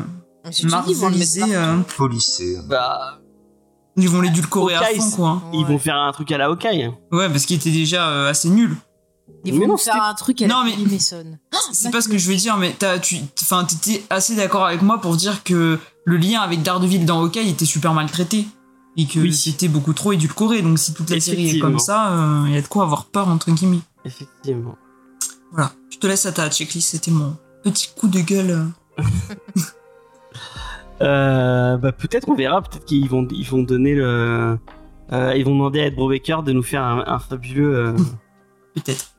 marvelisé. 0.65 1.43
euh, 1.55 1.79
Polissé. 1.97 2.57
Bah, 2.69 3.21
ils 3.99 4.09
vont 4.09 4.21
l'édulcorer 4.21 4.75
à 4.75 4.83
fond, 4.85 5.11
quoi. 5.17 5.43
ils 5.53 5.61
Ouais. 5.61 5.65
vont 5.67 5.79
faire 5.79 5.97
un 5.97 6.13
truc 6.13 6.31
à 6.33 6.39
la 6.39 6.47
Hawkeye. 6.47 6.91
Ouais, 7.13 7.29
parce 7.29 7.45
qu'il 7.47 7.57
était 7.57 7.71
déjà 7.71 8.09
euh, 8.09 8.31
assez 8.31 8.49
nul. 8.49 8.77
Ils 9.45 9.53
Mais 9.55 9.61
vont 9.61 9.69
non, 9.73 9.77
faire 9.77 9.95
c'était- 9.95 10.05
un 10.07 10.15
truc 10.15 10.43
à 10.43 10.47
Non, 10.47 10.59
la 10.61 10.65
mais- 10.65 10.71
Perry 10.73 10.87
Mason. 10.87 11.39
C'est 11.73 11.91
pas 11.91 12.01
ce 12.01 12.09
que 12.09 12.19
je 12.19 12.29
veux 12.29 12.37
dire, 12.37 12.57
mais 12.57 12.75
t'as, 12.79 12.99
tu, 12.99 13.17
enfin, 13.43 13.65
t'étais 13.65 14.05
assez 14.11 14.35
d'accord 14.35 14.65
avec 14.67 14.83
moi 14.83 15.01
pour 15.01 15.17
dire 15.17 15.45
que 15.45 15.79
le 16.05 16.17
lien 16.17 16.41
avec 16.41 16.63
Daredevil 16.63 17.05
dans 17.05 17.21
Hawkeye 17.23 17.49
était 17.51 17.65
super 17.67 17.93
maltraité. 17.95 18.47
Et 18.97 19.07
que 19.07 19.21
Oui. 19.21 19.33
c'était 19.33 19.69
beaucoup 19.69 19.93
trop 19.93 20.11
édulcoré, 20.13 20.61
donc 20.61 20.77
si 20.81 20.93
toute 20.93 21.09
la 21.11 21.21
série 21.21 21.43
est 21.43 21.45
Effectivement. 21.45 21.71
comme 21.71 21.79
ça, 21.79 22.11
il 22.49 22.53
y 22.55 22.57
a 22.59 22.63
de 22.63 22.67
quoi 22.67 22.83
avoir 22.83 23.05
peur, 23.05 23.29
entre 23.29 23.53
guillemets. 23.53 23.79
Effectivement. 24.05 24.75
Voilà, 25.53 25.71
je 25.91 25.99
te 25.99 26.07
laisse 26.09 26.27
à 26.27 26.33
ta 26.33 26.51
checklist, 26.51 26.89
c'était 26.91 27.13
mon 27.13 27.37
petit 27.63 27.89
coup 27.97 28.09
de 28.09 28.19
gueule. 28.21 28.51
Euh, 28.99 29.03
bah, 31.01 31.93
peut-être 31.93 32.29
on 32.29 32.35
verra. 32.35 32.63
Peut-être 32.63 32.85
qu'ils 32.85 33.09
vont, 33.09 33.27
ils 33.31 33.47
vont 33.47 33.63
donner 33.63 33.95
le. 33.95 34.59
euh, 35.13 35.33
ils 35.37 35.45
vont 35.45 35.53
demander 35.53 35.81
à 35.81 35.87
Ed 35.87 35.95
Brubaker 35.95 36.43
de 36.43 36.53
nous 36.53 36.63
faire 36.63 36.83
un, 36.83 37.05
un 37.07 37.19
fabuleux. 37.19 37.75
euh, 37.77 37.93
Peut-être. 38.75 39.13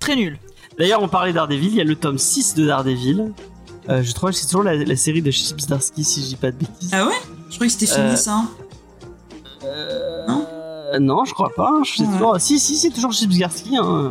Très 0.00 0.16
nul. 0.16 0.38
D'ailleurs, 0.78 1.02
on 1.02 1.08
parlait 1.08 1.32
Daredevil. 1.32 1.68
Il 1.68 1.74
y 1.76 1.80
a 1.80 1.84
le 1.84 1.94
tome 1.96 2.18
6 2.18 2.54
de 2.54 2.66
Daredevil. 2.66 3.32
Euh, 3.88 4.02
je 4.02 4.12
trouve 4.14 4.30
que 4.30 4.36
c'est 4.36 4.46
toujours 4.46 4.62
la, 4.62 4.76
la 4.76 4.96
série 4.96 5.22
de 5.22 5.30
Chip 5.30 5.60
Zdarsky, 5.60 6.04
si 6.04 6.22
je 6.22 6.26
dis 6.28 6.36
pas 6.36 6.50
de 6.52 6.56
bêtises. 6.56 6.90
Ah 6.92 7.06
ouais? 7.06 7.12
Je 7.50 7.54
croyais 7.56 7.72
que 7.72 7.78
c'était 7.78 7.92
fini 7.92 8.12
Euh, 8.12 8.16
ça. 8.16 8.34
hein. 8.36 8.48
Non 10.28 10.46
Euh, 10.94 10.98
non, 11.00 11.24
je 11.24 11.34
crois 11.34 11.50
pas. 11.54 11.70
Je 11.84 11.96
sais 11.96 12.02
Ouais. 12.04 12.12
toujours... 12.12 12.40
Si, 12.40 12.58
si, 12.58 12.76
c'est 12.76 12.90
toujours 12.90 13.12
Chip 13.12 13.32
Zdarsky. 13.32 13.76
Hein. 13.76 14.10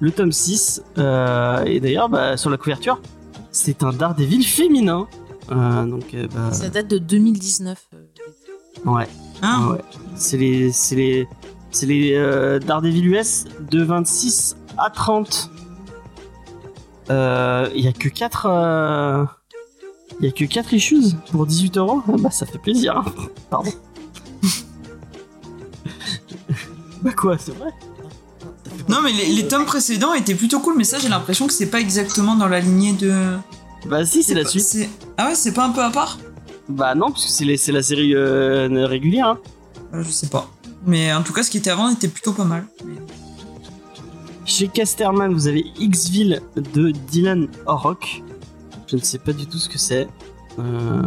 Le 0.00 0.10
tome 0.12 0.32
6. 0.32 0.82
Euh, 0.98 1.64
et 1.64 1.80
d'ailleurs, 1.80 2.08
bah, 2.08 2.36
sur 2.36 2.50
la 2.50 2.56
couverture, 2.56 3.00
c'est 3.50 3.82
un 3.82 3.92
Daredevil 3.92 4.44
féminin. 4.44 5.08
Euh, 5.50 5.84
donc, 5.86 6.14
euh, 6.14 6.26
bah, 6.34 6.52
Ça 6.52 6.68
date 6.68 6.88
de 6.88 6.98
2019. 6.98 7.86
euh, 7.94 8.90
ouais. 8.90 9.08
Hein 9.42 9.68
ouais. 9.72 9.80
C'est 10.16 10.36
les, 10.36 10.72
c'est 10.72 10.96
les, 10.96 11.28
c'est 11.70 11.86
les 11.86 12.12
Daredevil 12.66 13.06
US 13.08 13.44
de 13.70 13.82
26 13.82 14.56
à 14.76 14.90
30. 14.90 15.50
Euh, 17.10 17.68
Il 17.74 17.84
y 17.84 17.88
a 17.88 17.92
que 17.92 18.08
4 18.08 19.26
Il 20.20 20.26
y 20.26 20.28
a 20.28 20.32
que 20.32 20.44
4 20.44 20.74
issues 20.74 21.02
pour 21.32 21.46
18 21.46 21.76
euros. 21.78 22.02
Ah 22.08 22.12
Bah 22.18 22.30
ça 22.30 22.46
fait 22.46 22.58
plaisir. 22.58 22.96
hein. 22.98 23.04
Pardon. 23.50 23.70
bah 27.02 27.12
quoi, 27.16 27.38
c'est 27.38 27.56
vrai? 27.56 27.70
Non, 28.88 28.98
mais 29.02 29.12
les, 29.12 29.26
les 29.26 29.46
tomes 29.48 29.66
précédents 29.66 30.14
étaient 30.14 30.34
plutôt 30.34 30.60
cool, 30.60 30.74
mais 30.76 30.84
ça, 30.84 30.98
j'ai 30.98 31.08
l'impression 31.08 31.46
que 31.46 31.52
c'est 31.52 31.66
pas 31.70 31.80
exactement 31.80 32.34
dans 32.36 32.48
la 32.48 32.60
lignée 32.60 32.92
de. 32.94 33.12
Bah 33.86 34.04
si, 34.04 34.22
c'est 34.22 34.34
la 34.34 34.42
pas- 34.44 34.48
suite. 34.48 34.88
Ah 35.18 35.26
ouais, 35.28 35.34
c'est 35.34 35.52
pas 35.52 35.64
un 35.66 35.70
peu 35.70 35.82
à 35.82 35.90
part? 35.90 36.18
Bah 36.68 36.94
non, 36.94 37.10
parce 37.10 37.24
que 37.26 37.30
c'est 37.56 37.72
la 37.72 37.82
série 37.82 38.14
euh, 38.14 38.86
régulière. 38.86 39.28
hein. 39.28 39.38
Euh, 39.94 40.02
Je 40.02 40.10
sais 40.10 40.26
pas. 40.28 40.50
Mais 40.86 41.12
en 41.12 41.22
tout 41.22 41.32
cas, 41.32 41.42
ce 41.42 41.50
qui 41.50 41.58
était 41.58 41.70
avant 41.70 41.88
était 41.90 42.08
plutôt 42.08 42.32
pas 42.32 42.44
mal. 42.44 42.66
Mais- 42.84 42.94
Chez 44.44 44.68
Casterman, 44.68 45.32
vous 45.32 45.46
avez 45.48 45.64
Xville 45.80 46.40
de 46.56 46.90
Dylan 47.10 47.48
Orrock. 47.66 48.22
Je 48.86 48.96
ne 48.96 49.02
sais 49.02 49.18
pas 49.18 49.32
du 49.34 49.46
tout 49.46 49.58
ce 49.58 49.68
que 49.68 49.78
c'est. 49.78 50.08
Euh, 50.58 51.02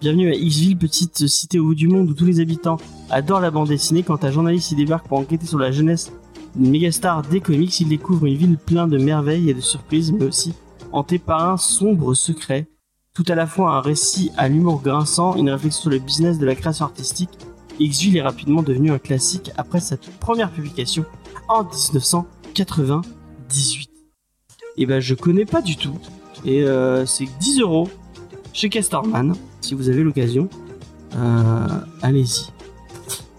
Bienvenue 0.00 0.30
à 0.30 0.36
Xville, 0.36 0.76
petite 0.76 1.26
cité 1.26 1.58
au 1.58 1.64
bout 1.64 1.74
du 1.74 1.88
monde 1.88 2.10
où 2.10 2.14
tous 2.14 2.26
les 2.26 2.40
habitants 2.40 2.76
adorent 3.08 3.40
la 3.40 3.50
bande 3.50 3.68
dessinée. 3.68 4.02
Quand 4.02 4.22
un 4.24 4.30
journaliste 4.30 4.70
y 4.72 4.74
débarque 4.74 5.08
pour 5.08 5.18
enquêter 5.18 5.46
sur 5.46 5.58
la 5.58 5.72
jeunesse 5.72 6.12
d'une 6.54 6.70
mégastar 6.70 7.22
des 7.22 7.40
comics, 7.40 7.80
il 7.80 7.88
découvre 7.88 8.26
une 8.26 8.36
ville 8.36 8.56
pleine 8.56 8.88
de 8.88 8.98
merveilles 8.98 9.50
et 9.50 9.54
de 9.54 9.60
surprises, 9.60 10.12
mais 10.12 10.24
aussi 10.24 10.54
hantée 10.92 11.18
par 11.18 11.50
un 11.50 11.56
sombre 11.56 12.14
secret. 12.14 12.68
Tout 13.14 13.24
à 13.28 13.34
la 13.34 13.46
fois 13.46 13.74
un 13.74 13.80
récit 13.80 14.30
à 14.36 14.48
l'humour 14.48 14.82
grinçant, 14.82 15.36
une 15.36 15.50
réflexion 15.50 15.82
sur 15.82 15.90
le 15.90 15.98
business 15.98 16.38
de 16.38 16.46
la 16.46 16.54
création 16.54 16.84
artistique. 16.84 17.30
Xville 17.80 18.16
est 18.16 18.22
rapidement 18.22 18.62
devenu 18.62 18.92
un 18.92 18.98
classique 18.98 19.50
après 19.56 19.80
sa 19.80 19.96
toute 19.96 20.14
première 20.14 20.50
publication 20.50 21.04
en 21.48 21.64
1998. 21.64 23.90
Et 24.76 24.86
ben 24.86 25.00
je 25.00 25.14
connais 25.14 25.44
pas 25.44 25.62
du 25.62 25.76
tout. 25.76 25.96
Et 26.44 26.62
euh, 26.62 27.06
c'est 27.06 27.28
10 27.40 27.60
euros 27.60 27.88
chez 28.52 28.68
Casterman, 28.68 29.34
si 29.60 29.74
vous 29.74 29.88
avez 29.88 30.02
l'occasion. 30.02 30.48
Euh, 31.16 31.80
Allez-y. 32.02 32.53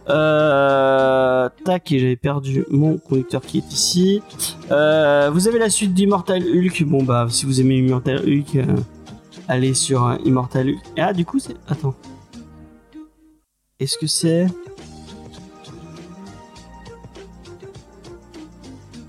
Euh, 0.07 1.49
tac, 1.63 1.91
et 1.91 1.99
j'avais 1.99 2.15
perdu 2.15 2.65
mon 2.69 2.97
conducteur 2.97 3.41
qui 3.41 3.57
est 3.57 3.73
ici. 3.73 4.21
Euh, 4.71 5.31
vous 5.33 5.47
avez 5.47 5.59
la 5.59 5.69
suite 5.69 5.93
d'Immortal 5.93 6.43
Hulk. 6.43 6.83
Bon 6.83 7.03
bah, 7.03 7.27
si 7.29 7.45
vous 7.45 7.59
aimez 7.59 7.77
Immortal 7.77 8.17
Hulk, 8.17 8.55
euh, 8.55 8.65
allez 9.47 9.73
sur 9.73 10.17
Immortal 10.23 10.69
Hulk. 10.69 10.79
Ah, 10.97 11.13
du 11.13 11.25
coup, 11.25 11.39
c'est. 11.39 11.55
Attends. 11.67 11.95
Est-ce 13.79 13.97
que 13.97 14.07
c'est? 14.07 14.47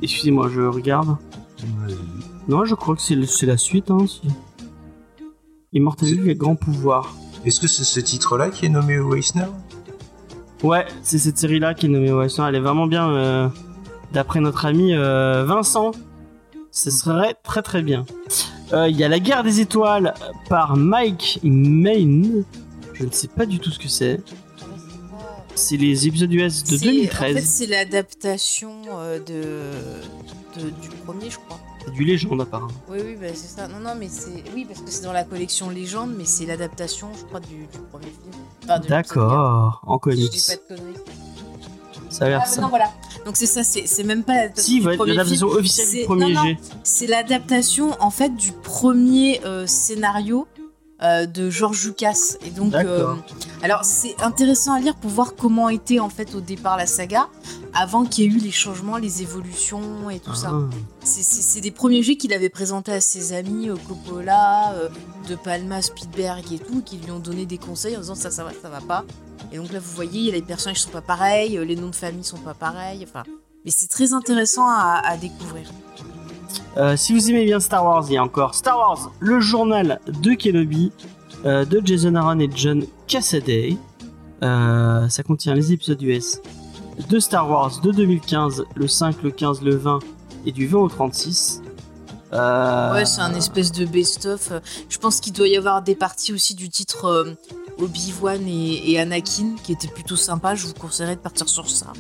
Excusez-moi, 0.03 0.49
je 0.49 0.63
regarde. 0.63 1.17
Non, 2.49 2.65
je 2.65 2.75
crois 2.75 2.97
que 2.97 3.03
c'est 3.03 3.47
la 3.47 3.57
suite. 3.57 3.91
Hein. 3.91 4.07
Immortal 5.73 6.09
Hulk, 6.09 6.25
les 6.25 6.35
grands 6.35 6.57
pouvoirs. 6.57 7.15
Est-ce 7.45 7.61
que 7.61 7.69
c'est 7.69 7.85
ce 7.85 8.01
titre-là 8.01 8.51
qui 8.51 8.67
est 8.67 8.71
nommé 8.71 8.99
Weisner 8.99 9.47
Ouais, 10.63 10.87
c'est 11.03 11.19
cette 11.19 11.39
série-là 11.39 11.75
qui 11.75 11.87
est 11.87 11.89
nommée 11.89 12.13
Western. 12.13 12.49
Elle 12.49 12.57
est 12.57 12.61
vraiment 12.61 12.87
bien. 12.87 13.11
euh, 13.11 13.49
D'après 14.13 14.41
notre 14.41 14.65
ami 14.67 14.95
euh, 14.95 15.45
Vincent, 15.45 15.91
ce 16.71 16.91
serait 16.91 17.35
très 17.43 17.61
très 17.63 17.83
bien. 17.83 18.07
Euh, 18.73 18.89
Il 18.89 18.97
y 18.97 19.05
a 19.05 19.09
La 19.09 19.19
guerre 19.19 19.43
des 19.43 19.61
étoiles 19.61 20.15
par 20.49 20.77
Mike 20.77 21.41
Main. 21.43 22.43
Je 22.95 23.05
ne 23.05 23.11
sais 23.11 23.29
pas 23.29 23.45
du 23.47 23.59
tout 23.59 23.71
ce 23.71 23.79
que 23.79 23.89
c'est. 23.89 24.21
C'est 25.55 25.77
les 25.77 26.07
épisodes 26.07 26.33
US 26.33 26.65
de 26.65 26.77
C'est- 26.77 26.85
2013. 26.85 27.33
En 27.37 27.39
fait, 27.39 27.45
c'est 27.45 27.67
l'adaptation 27.67 28.71
de, 29.27 29.43
de- 30.61 30.71
du 30.71 30.89
premier, 31.05 31.29
je 31.31 31.37
crois. 31.39 31.59
C'est 31.87 31.93
du 31.93 32.05
légende 32.05 32.41
apparemment. 32.41 32.69
Oui, 32.91 32.99
oui, 33.05 33.17
bah, 33.21 33.29
c'est 33.35 33.47
ça. 33.61 33.69
Non, 33.69 33.79
non, 33.81 33.95
mais 33.99 34.09
c'est. 34.09 34.43
Oui, 34.55 34.65
parce 34.65 34.81
que 34.81 34.91
c'est 34.91 35.03
dans 35.05 35.13
la 35.13 35.25
collection 35.25 35.71
Légende, 35.71 36.15
mais 36.17 36.25
c'est 36.25 36.45
l'adaptation, 36.47 37.09
je 37.19 37.25
crois, 37.25 37.41
du, 37.41 37.55
du 37.57 37.79
premier 37.91 38.07
film. 38.07 38.35
Enfin, 38.65 38.81
D'accord, 38.81 39.81
en 39.87 39.99
quatre. 39.99 40.17
Je 40.17 40.17
comics. 40.27 40.33
dis 40.33 40.47
pas 40.47 40.75
de 40.75 40.81
conneries. 40.81 40.99
Ça 42.11 42.25
a 42.25 42.29
l'air 42.29 42.41
Ah, 42.43 42.47
ça. 42.47 42.61
non, 42.61 42.69
voilà. 42.69 42.91
Donc 43.25 43.37
c'est 43.37 43.47
ça, 43.47 43.63
c'est 43.65 44.05
même 44.05 44.23
pas 44.23 44.35
l'adaptation 44.35 44.63
Si, 44.73 44.81
l'adaptation 44.81 45.47
officielle 45.49 45.91
du 46.01 46.05
premier 46.05 46.35
G. 46.35 46.59
C'est 46.85 47.07
l'adaptation 47.07 47.97
en 48.01 48.11
fait 48.11 48.35
du 48.37 48.53
premier 48.53 49.41
euh, 49.45 49.67
scénario 49.67 50.47
euh, 51.03 51.27
de 51.27 51.51
George 51.51 51.85
Lucas. 51.85 52.37
Et 52.47 52.51
donc, 52.51 52.75
euh, 52.75 53.15
alors 53.63 53.85
c'est 53.85 54.21
intéressant 54.23 54.73
à 54.73 54.81
lire 54.81 54.95
pour 54.97 55.11
voir 55.11 55.35
comment 55.37 55.69
était 55.69 56.01
en 56.01 56.09
fait 56.09 56.35
au 56.35 56.41
départ 56.41 56.77
la 56.77 56.87
saga, 56.87 57.29
avant 57.75 58.05
qu'il 58.05 58.25
y 58.25 58.27
ait 58.27 58.39
eu 58.39 58.41
les 58.41 58.51
changements, 58.51 58.97
les 58.97 59.21
évolutions 59.23 60.09
et 60.11 60.21
tout 60.21 60.35
ça. 60.35 60.51
Ah. 60.53 60.69
C'est- 61.05 61.61
des 61.61 61.71
premiers 61.71 62.03
jeux 62.03 62.15
qu'il 62.15 62.33
avait 62.33 62.49
présentés 62.49 62.93
à 62.93 63.01
ses 63.01 63.33
amis, 63.33 63.69
Coppola, 63.89 64.73
euh, 64.75 64.89
De 65.29 65.35
Palma, 65.35 65.83
Spielberg 65.83 66.53
et 66.53 66.59
tout, 66.59 66.83
qui 66.83 66.97
lui 66.99 67.11
ont 67.11 67.19
donné 67.19 67.47
des 67.47 67.59
conseils 67.59 67.97
en 67.97 68.01
disant 68.01 68.15
ça, 68.15 68.31
ça 68.31 68.45
va, 68.45 68.51
ça 68.63 68.69
va 68.69 68.81
pas. 68.81 69.05
Et 69.53 69.57
donc 69.59 69.73
là, 69.73 69.79
vous 69.81 69.93
voyez, 69.95 70.31
les 70.33 70.43
personnages 70.43 70.81
sont 70.83 70.91
pas 70.91 71.01
pareils, 71.03 71.59
les 71.67 71.77
noms 71.77 71.91
de 71.91 71.95
famille 71.95 72.25
sont 72.25 72.39
pas 72.39 72.55
pareils. 72.55 73.05
Enfin, 73.09 73.23
mais 73.65 73.71
c'est 73.71 73.89
très 73.89 74.13
intéressant 74.13 74.67
à, 74.69 75.03
à 75.05 75.17
découvrir. 75.17 75.71
Euh, 76.77 76.97
si 76.97 77.13
vous 77.15 77.31
aimez 77.31 77.45
bien 77.45 77.59
Star 77.61 77.85
Wars, 77.85 78.05
il 78.09 78.15
y 78.15 78.17
a 78.19 78.23
encore 78.23 78.55
Star 78.55 78.77
Wars, 78.79 79.11
le 79.21 79.41
journal 79.41 79.99
de 80.23 80.35
Kenobi, 80.35 80.93
euh, 81.45 81.65
de 81.65 81.81
Jason 81.85 82.15
Aaron 82.15 82.39
et 82.41 82.51
John 82.55 82.85
Cassaday. 83.07 83.77
Euh, 84.43 85.09
ça 85.09 85.23
contient 85.23 85.55
les 85.55 85.73
épisodes 85.73 86.01
US 86.03 86.41
de 87.09 87.19
Star 87.19 87.49
Wars 87.49 87.81
de 87.81 87.91
2015, 87.93 88.65
le 88.75 88.89
5, 88.89 89.23
le 89.23 89.31
15, 89.31 89.63
le 89.63 89.75
20 89.77 90.01
et 90.45 90.53
du 90.53 90.67
20 90.67 90.79
au 90.79 90.89
36. 90.89 91.63
Euh, 92.35 92.93
Ouais, 92.93 93.07
c'est 93.07 93.23
un 93.23 93.35
espèce 93.35 93.73
de 93.73 93.87
best-of. 93.87 94.53
Je 94.91 94.99
pense 94.99 95.21
qu'il 95.21 95.33
doit 95.33 95.49
y 95.49 95.57
avoir 95.57 95.81
des 95.83 95.95
parties 95.95 96.35
aussi 96.35 96.55
du 96.55 96.69
titre 96.69 97.37
Obi-Wan 97.79 98.47
et, 98.47 98.91
et 98.93 98.99
Anakin 99.01 99.55
qui 99.63 99.73
étaient 99.73 99.89
plutôt 99.89 100.17
sympas. 100.17 100.55
Je 100.55 100.67
vous 100.67 100.75
conseillerais 100.75 101.17
de 101.17 101.21
partir 101.21 101.49
sur 101.49 101.71
ça 101.71 101.93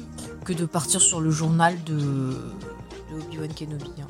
que 0.44 0.52
de 0.52 0.66
partir 0.66 1.00
sur 1.00 1.20
le 1.20 1.30
journal 1.30 1.82
de, 1.84 1.94
de 1.96 3.22
Obi-Wan 3.24 3.52
Kenobi. 3.54 3.90
hein. 4.02 4.06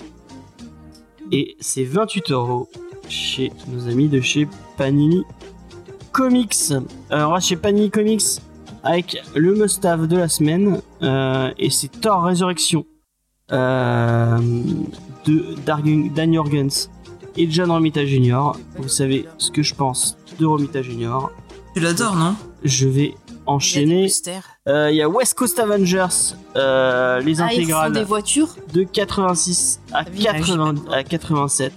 Et 1.33 1.57
c'est 1.61 1.85
28 1.85 2.31
euros 2.31 2.69
chez 3.09 3.53
nos 3.69 3.89
amis 3.89 4.09
de 4.09 4.21
chez 4.21 4.49
Panini 4.77 5.23
Comics. 6.13 6.73
Alors, 7.11 7.31
on 7.31 7.35
va 7.35 7.41
chez 7.41 7.57
Panini 7.57 7.91
Comics 7.91 8.41
avec 8.83 9.21
le 9.35 9.55
must-have 9.55 10.07
de 10.07 10.17
la 10.17 10.29
semaine. 10.29 10.81
euh, 11.03 11.51
et 11.59 11.71
c'est 11.71 11.89
Thor 12.01 12.25
Résurrection 12.25 12.85
euh, 13.53 14.39
de 15.27 15.55
Dan 16.15 16.35
Jorgens 16.35 16.91
et 17.37 17.51
John 17.51 17.71
Romita 17.71 18.05
Jr. 18.05 18.53
Vous 18.79 18.89
savez 18.89 19.27
ce 19.39 19.51
que 19.51 19.63
je 19.63 19.75
pense 19.75 20.17
de 20.39 20.47
Romita 20.47 20.83
Jr. 20.83 21.29
Tu 21.75 21.81
l'adores, 21.81 22.17
non? 22.17 22.35
Je 22.65 22.89
vais 22.89 23.15
enchaîner. 23.47 24.09
Euh, 24.69 24.91
Il 24.91 24.97
y 24.97 25.03
a 25.03 25.09
West 25.09 25.35
Coast 25.35 25.59
Avengers, 25.59 26.35
euh, 26.57 27.21
les 27.21 27.41
Ah, 27.41 27.49
ils 27.53 27.57
font 27.57 27.61
intégrales 27.63 27.93
des 27.93 28.05
voitures 28.05 28.57
de 28.73 28.83
86 28.85 29.81
à, 29.93 29.99
Ah 30.01 30.05
oui, 30.13 30.23
80 30.23 30.75
ah, 30.91 30.97
à 30.97 31.05
87. 31.05 31.73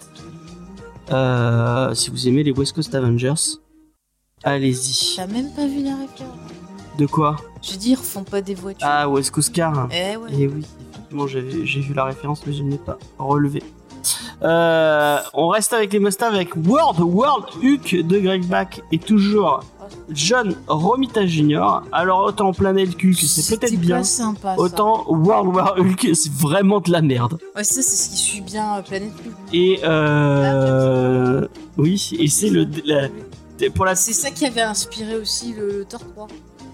Euh, 1.12 1.94
si 1.94 2.10
vous 2.10 2.28
aimez 2.28 2.44
les 2.44 2.52
West 2.52 2.74
Coast 2.74 2.94
Avengers, 2.94 3.34
allez-y. 4.44 5.16
T'as 5.16 5.28
même 5.28 5.52
pas 5.54 5.66
vu 5.66 5.84
la 5.84 5.96
référence. 5.96 6.38
De 6.98 7.06
quoi? 7.06 7.38
Je 7.62 7.72
veux 7.72 7.78
dire, 7.78 8.00
font 8.00 8.24
pas 8.24 8.42
des 8.42 8.56
voitures. 8.56 8.88
Ah, 8.90 9.08
West 9.08 9.32
Coast 9.32 9.54
Car. 9.54 9.88
Eh 9.92 10.18
ouais. 10.18 10.30
Et 10.34 10.48
oui, 10.48 10.66
effectivement, 10.92 11.28
j'ai 11.28 11.42
vu 11.42 11.94
la 11.94 12.06
référence, 12.06 12.46
mais 12.46 12.54
je 12.54 12.64
ne 12.64 12.72
l'ai 12.72 12.78
pas 12.78 12.98
relevé. 13.18 13.64
Euh, 14.44 15.18
on 15.34 15.48
reste 15.50 15.74
avec 15.74 15.92
les 15.94 16.00
must 16.00 16.22
avec 16.24 16.56
World 16.56 17.00
World 17.00 17.46
Hulk 17.64 18.06
de 18.08 18.20
Greg 18.20 18.46
Bach 18.48 18.80
et 18.92 18.98
toujours 19.00 19.62
John 20.12 20.56
Romita 20.68 21.26
Jr. 21.26 21.82
Alors 21.92 22.24
autant 22.26 22.54
Planet 22.54 22.90
Hulk, 22.90 23.16
c'est 23.16 23.58
peut-être 23.58 23.76
bien. 23.80 24.04
sympa. 24.04 24.56
Autant 24.58 25.06
World 25.10 25.56
War 25.56 25.76
Hulk, 25.78 26.10
c'est 26.14 26.32
vraiment 26.32 26.80
de 26.80 26.92
la 26.92 27.02
merde. 27.02 27.40
Ouais, 27.56 27.64
ça, 27.64 27.82
c'est 27.82 27.96
ce 27.96 28.10
qui 28.10 28.18
suit 28.18 28.42
bien 28.42 28.78
euh, 28.78 28.82
Hulk. 28.82 29.12
Et 29.54 29.80
euh, 29.84 31.48
oui, 31.78 32.10
et 32.20 32.28
c'est 32.28 32.50
le 32.50 32.68
la- 32.86 33.10
pour 33.76 33.86
la 33.86 33.96
C'est 33.96 34.14
ça 34.14 34.32
qui 34.32 34.46
avait 34.46 34.62
inspiré 34.62 35.16
aussi 35.18 35.54
le, 35.54 35.80
le 35.80 35.86
Thor 35.86 36.00
3. 36.16 36.28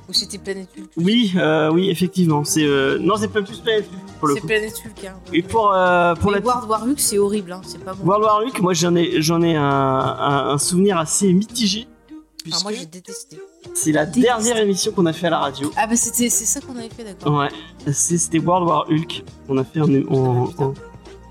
Ou 0.08 0.14
c'était 0.14 0.38
Planète 0.38 0.70
Hulk 0.78 0.90
oui 0.98 1.34
euh, 1.36 1.72
oui 1.72 1.90
effectivement 1.90 2.44
c'est 2.44 2.64
euh, 2.64 3.00
non 3.00 3.16
c'est 3.18 3.28
pas 3.28 3.42
plus 3.42 3.60
Planet 3.60 3.86
Hulk 3.92 4.00
pour 4.20 4.28
le 4.28 4.34
C'est 4.36 4.42
coup. 4.42 4.48
Planète 4.48 4.74
Hulk. 4.86 5.06
Hein. 5.06 5.16
Et 5.34 5.42
pour 5.42 5.74
euh, 5.74 6.14
pour 6.16 6.32
Mais 6.32 6.40
la 6.40 6.46
World 6.46 6.70
War 6.70 6.84
Hulk, 6.84 7.00
c'est 7.00 7.18
horrible, 7.18 7.52
hein. 7.52 7.62
c'est 7.66 7.84
pas 7.84 7.94
bon. 7.94 8.06
World 8.06 8.24
War 8.24 8.40
Hulk, 8.46 8.60
moi 8.62 8.74
j'en 8.74 8.96
ai 8.96 9.22
j'en 9.22 9.42
ai 9.42 9.56
un, 9.56 9.64
un, 9.64 10.50
un 10.52 10.58
souvenir 10.60 10.98
assez 10.98 11.34
mitigé 11.34 11.88
Ah, 11.88 12.14
puisque 12.44 12.64
moi, 12.64 12.72
j'ai 12.74 12.86
détesté. 12.86 13.40
c'est 13.74 13.92
la 13.92 14.06
détesté. 14.06 14.22
dernière 14.28 14.58
émission 14.58 14.92
qu'on 14.92 15.06
a 15.08 15.14
fait 15.14 15.28
à 15.28 15.32
la 15.32 15.40
radio. 15.40 15.72
Ah, 15.76 15.88
bah, 15.88 15.96
c'était, 15.96 16.30
c'est 16.30 16.46
ça 16.46 16.62
qu'on 16.62 16.78
avait 16.78 16.90
fait, 16.90 17.04
d'accord. 17.04 17.34
Ouais, 17.40 17.50
c'est- 17.92 18.18
c'était 18.20 18.38
World 18.40 18.68
War 18.70 18.86
Hulk 18.90 19.24
qu'on 19.48 19.58
a 19.58 19.64
fait 19.64 19.82
en, 19.82 19.90
en- 20.14 20.74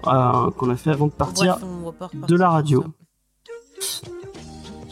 Ah, 0.06 0.32
en- 0.42 0.46
euh, 0.48 0.50
qu'on 0.50 0.68
a 0.70 0.76
fait 0.76 0.90
avant 0.90 1.06
de 1.06 1.12
partir. 1.12 1.58
Bref, 1.60 2.10
de 2.28 2.36
la 2.36 2.50
radio. 2.50 2.84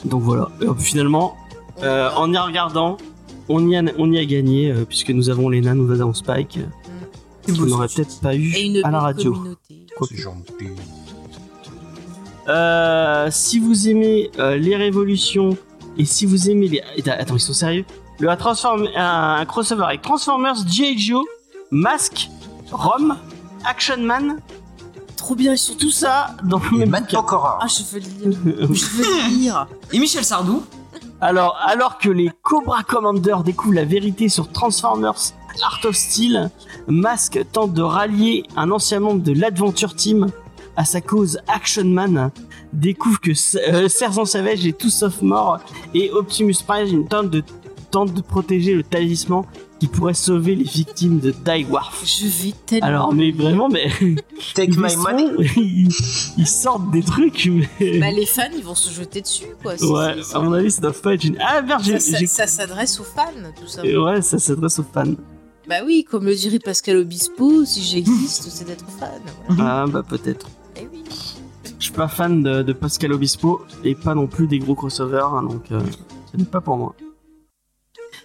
Donc 0.05 0.23
voilà. 0.23 0.49
Et, 0.61 0.67
finalement, 0.79 1.37
euh, 1.83 2.11
en 2.17 2.33
y 2.33 2.39
regardant, 2.39 2.97
on 3.49 3.69
y 3.69 3.77
a, 3.77 3.83
on 3.99 4.11
y 4.13 4.19
a 4.19 4.25
gagné 4.25 4.71
euh, 4.71 4.85
puisque 4.85 5.11
nous 5.11 5.31
avons 5.31 5.49
Lena, 5.49 5.75
nous 5.75 5.91
avons 6.01 6.15
Spike, 6.15 6.59
euh, 6.59 6.67
qu'on 7.47 7.53
beau, 7.53 7.67
n'aurait 7.67 7.89
peut-être 7.89 8.21
pas 8.21 8.35
eu 8.35 8.83
à 8.83 8.91
la 8.91 9.01
radio. 9.01 9.37
Euh, 12.49 13.29
si 13.31 13.59
vous 13.59 13.89
aimez 13.89 14.31
euh, 14.39 14.57
les 14.57 14.77
révolutions 14.77 15.57
et 15.97 16.05
si 16.05 16.27
vous 16.27 16.51
aimez 16.51 16.69
les. 16.69 17.11
Attends, 17.11 17.37
ils 17.37 17.41
sont 17.41 17.53
sérieux? 17.53 17.85
Le 18.19 18.29
un, 18.29 18.37
transform... 18.37 18.89
un, 18.97 19.37
un 19.41 19.45
crossover 19.45 19.85
avec 19.85 20.03
Transformers, 20.03 20.57
G.I. 20.67 20.99
Joe, 20.99 21.25
Mask, 21.71 22.29
Rome, 22.71 23.17
Action 23.65 23.99
Man, 23.99 24.39
Trop 25.23 25.37
bien, 25.37 25.53
ils 25.53 25.59
sont 25.59 25.77
tout 25.77 25.93
ça 25.93 26.35
dans 26.43 26.61
le 26.73 26.79
même. 26.79 26.93
Ah, 26.93 27.67
je 27.69 27.85
veux 27.93 28.01
lire. 28.01 28.75
je 28.75 28.85
veux 28.87 29.05
le 29.05 29.39
lire. 29.39 29.69
Et 29.93 30.01
Michel 30.01 30.25
Sardou 30.25 30.65
Alors, 31.23 31.57
alors 31.65 31.99
que 31.99 32.09
les 32.09 32.33
Cobra 32.43 32.83
Commanders 32.83 33.45
découvrent 33.45 33.77
la 33.77 33.85
vérité 33.85 34.29
sur 34.29 34.51
Transformers 34.51 35.33
Art 35.63 35.79
of 35.85 35.95
Steel, 35.95 36.51
Mask 36.89 37.39
tente 37.53 37.73
de 37.75 37.81
rallier 37.81 38.43
un 38.57 38.73
ancien 38.73 38.99
membre 38.99 39.23
de 39.23 39.33
l'Adventure 39.33 39.95
Team 39.95 40.27
à 40.77 40.85
sa 40.85 41.01
cause 41.01 41.39
Action 41.47 41.85
Man, 41.85 42.33
découvre 42.73 43.21
que 43.21 43.31
euh, 43.71 43.89
Savage 43.89 44.67
est 44.67 44.77
tout 44.77 44.91
sauf 44.91 45.23
mort 45.23 45.61
et 45.95 46.11
Optimus 46.11 46.57
Prime 46.67 47.07
tente 47.07 47.31
de, 47.31 47.45
tente 47.93 48.13
de 48.13 48.21
protéger 48.21 48.75
le 48.75 48.83
talisman 48.83 49.45
qui 49.83 49.89
pourrait 49.89 50.15
sauver 50.15 50.55
les 50.55 50.63
victimes 50.63 51.19
de 51.19 51.33
Die 51.33 51.67
Warf. 51.69 52.05
Je 52.05 52.27
vais 52.27 52.55
tellement. 52.67 52.87
Alors, 52.87 53.13
mais 53.13 53.33
vraiment, 53.33 53.69
mais 53.69 53.89
Take 54.55 54.71
ils, 54.75 54.79
my 54.81 54.89
sont- 54.91 55.01
money. 55.01 55.25
ils, 55.57 55.89
ils 56.39 56.47
sortent 56.47 56.89
des 56.93 57.03
trucs, 57.03 57.51
mais 57.81 57.99
Bah, 57.99 58.13
les 58.13 58.25
fans, 58.27 58.43
ils 58.57 58.63
vont 58.63 58.77
se 58.77 58.91
jeter 58.95 59.23
dessus, 59.23 59.47
quoi. 59.61 59.75
Ouais, 59.83 60.15
à 60.35 60.39
mon 60.39 60.53
avis, 60.53 60.71
ça 60.71 60.83
doit 60.83 60.93
pas 60.93 61.15
être 61.15 61.25
une. 61.25 61.37
Ah 61.41 61.63
merde, 61.63 61.83
j'ai- 61.83 61.99
ça, 61.99 62.25
ça- 62.29 62.47
s'adresse 62.47 63.01
aux 63.01 63.03
fans, 63.03 63.33
tout 63.61 63.67
ça. 63.67 63.85
Et 63.85 63.97
Ouais, 63.97 64.23
ça 64.23 64.39
s'adresse 64.39 64.79
aux 64.79 64.85
fans. 64.85 65.15
Bah 65.69 65.77
oui, 65.85 66.05
comme 66.09 66.27
le 66.27 66.35
dirait 66.37 66.61
Pascal 66.61 66.99
Obispo, 66.99 67.65
si 67.65 67.83
j'existe, 67.83 68.45
c'est 68.51 68.65
d'être 68.65 68.85
fan. 69.01 69.11
Voilà. 69.49 69.83
Ah 69.83 69.87
bah 69.89 70.05
peut-être. 70.09 70.47
Eh 70.77 70.87
oui. 70.93 71.03
Je 71.81 71.85
suis 71.87 71.93
pas 71.93 72.07
fan 72.07 72.41
de, 72.45 72.63
de 72.63 72.73
Pascal 72.73 73.13
Obispo 73.13 73.63
et 73.83 73.97
pas 73.97 74.15
non 74.15 74.29
plus 74.29 74.47
des 74.47 74.61
gros 74.61 74.77
crossovers, 74.77 75.27
hein, 75.35 75.43
donc 75.43 75.73
euh, 75.73 75.81
ce 76.31 76.37
n'est 76.37 76.45
pas 76.45 76.61
pour 76.61 76.77
moi. 76.77 76.95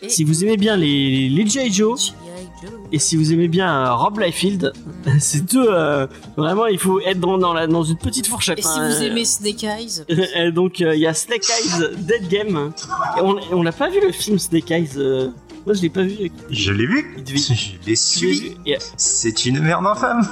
Et- 0.01 0.09
Si 0.09 0.23
vous 0.23 0.43
aimez 0.43 0.57
bien 0.57 0.75
les, 0.77 1.29
les 1.29 1.47
G.I. 1.47 1.71
Joe 1.73 1.99
G.I. 1.99 2.13
Joe. 2.61 2.71
et 2.91 2.99
si 2.99 3.15
vous 3.15 3.33
aimez 3.33 3.47
bien 3.47 3.69
euh, 3.87 3.93
Rob 3.93 4.19
Liefeld, 4.19 4.71
c'est 5.19 5.45
deux. 5.45 5.67
euh, 5.69 6.07
vraiment, 6.35 6.65
il 6.67 6.77
faut 6.79 6.99
être 7.01 7.19
dans, 7.19 7.37
dans, 7.37 7.53
la, 7.53 7.67
dans 7.67 7.83
une 7.83 7.97
petite 7.97 8.27
fourchette. 8.27 8.59
Et 8.59 8.61
si 8.63 8.67
hein. 8.67 8.89
vous 8.89 9.03
aimez 9.03 9.25
Snake 9.25 9.63
Eyes, 9.63 10.03
Euh, 10.37 10.51
donc 10.51 10.81
euh, 10.81 10.95
il 10.95 11.01
y 11.01 11.07
a 11.07 11.13
Snake 11.13 11.43
Eyes 11.49 11.95
Dead 11.97 12.27
Game. 12.27 12.71
Et 13.17 13.21
on, 13.21 13.37
on 13.51 13.63
n'a 13.63 13.71
pas 13.71 13.89
vu 13.89 13.99
le 14.01 14.11
film 14.11 14.37
Snake 14.39 14.69
Eyes. 14.71 14.89
euh, 14.97 15.29
Moi 15.65 15.73
je 15.75 15.81
l'ai 15.81 15.89
pas 15.89 16.03
vu. 16.03 16.31
Je 16.49 16.71
l'ai 16.71 16.85
vu. 16.85 17.13
Il 17.17 17.23
devait- 17.23 17.37
Je 17.39 17.51
l'ai 17.53 17.79
Tu 17.83 17.89
l'as 17.89 17.95
suivi. 17.95 18.39
vu? 18.49 18.55
Et- 18.67 18.77
C'est 18.97 19.45
une 19.45 19.59
merde 19.59 19.85
infâme. 19.85 20.27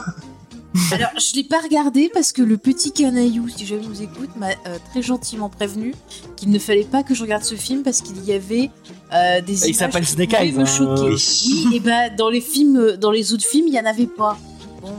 Alors, 0.92 1.10
je 1.18 1.36
l'ai 1.36 1.44
pas 1.44 1.60
regardé 1.62 2.10
parce 2.14 2.32
que 2.32 2.42
le 2.42 2.58
petit 2.58 2.92
canaillou, 2.92 3.48
si 3.48 3.66
jamais 3.66 3.86
nous 3.86 4.02
écoute, 4.02 4.30
m'a 4.38 4.50
euh, 4.50 4.78
très 4.92 5.02
gentiment 5.02 5.50
prévenu 5.50 5.94
qu'il 6.36 6.50
ne 6.52 6.60
fallait 6.60 6.84
pas 6.84 7.04
que 7.04 7.14
je 7.16 7.22
regarde 7.22 7.44
ce 7.44 7.56
film 7.56 7.84
parce 7.84 8.02
qu'il 8.02 8.24
y 8.26 8.34
avait 8.34 8.70
euh, 9.14 9.42
des 9.42 9.64
Il 9.64 9.68
images 9.68 9.76
s'appelle 9.76 10.04
qui 10.04 10.12
Snake 10.12 10.30
pouvaient 10.30 10.48
Eyes, 10.48 10.54
me 10.54 10.62
hein. 10.62 10.66
choquer. 10.66 11.16
Oui, 11.48 11.76
et 11.76 11.80
bah 11.80 12.10
dans 12.10 12.30
les 12.30 12.42
films, 12.42 12.78
euh, 12.78 12.98
dans 12.98 13.12
les 13.12 13.34
autres 13.34 13.46
films, 13.46 13.68
il 13.68 13.74
y 13.74 13.80
en 13.80 13.86
avait 13.86 14.08
pas. 14.08 14.38
Bon, 14.82 14.94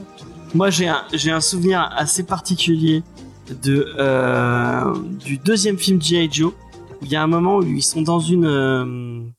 Moi, 0.54 0.70
j'ai 0.70 0.88
un, 0.88 1.04
j'ai 1.12 1.30
un 1.30 1.40
souvenir 1.40 1.90
assez 1.94 2.22
particulier 2.22 3.02
de 3.62 3.86
euh, 3.98 4.94
du 5.24 5.38
deuxième 5.38 5.78
film 5.78 6.00
G.I. 6.00 6.28
Joe. 6.32 6.52
Il 7.02 7.08
y 7.08 7.16
a 7.16 7.22
un 7.22 7.26
moment 7.26 7.58
où 7.58 7.62
ils 7.62 7.82
sont 7.82 8.02
dans 8.02 8.20
une 8.20 9.30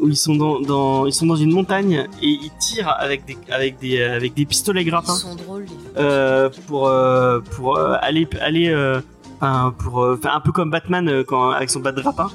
où 0.00 0.08
ils 0.08 0.16
sont 0.16 0.34
dans, 0.34 0.60
dans- 0.60 1.06
ils 1.06 1.12
sont 1.12 1.26
dans 1.26 1.36
une 1.36 1.52
montagne 1.52 2.08
et 2.20 2.26
ils 2.28 2.50
tirent 2.58 2.94
avec 2.98 3.24
des 3.26 3.36
avec 3.50 3.78
des 3.78 3.98
euh, 4.00 4.16
avec 4.16 4.34
des 4.34 4.44
pistolets 4.44 4.82
ils 4.82 4.86
grappins 4.86 5.14
sont 5.14 5.34
drôles. 5.36 5.66
Euh, 5.96 6.50
pour 6.66 6.88
euh, 6.88 7.40
pour 7.40 7.76
euh, 7.76 7.96
aller 8.00 8.28
aller 8.40 8.68
euh, 8.68 9.00
enfin, 9.40 9.74
pour 9.78 10.02
euh, 10.02 10.20
un 10.24 10.40
peu 10.40 10.52
comme 10.52 10.70
Batman 10.70 11.08
euh, 11.08 11.22
quand 11.24 11.50
avec 11.50 11.70
son 11.70 11.80
bat 11.80 11.92
de 11.92 12.00
grappin. 12.00 12.30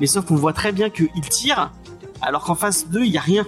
Mais 0.00 0.06
sauf 0.06 0.24
qu'on 0.26 0.34
voit 0.36 0.52
très 0.52 0.72
bien 0.72 0.90
qu'il 0.90 1.08
tire 1.30 1.70
alors 2.20 2.42
qu'en 2.44 2.56
face 2.56 2.88
d'eux 2.88 3.04
il 3.04 3.12
y 3.12 3.18
a 3.18 3.20
rien. 3.20 3.46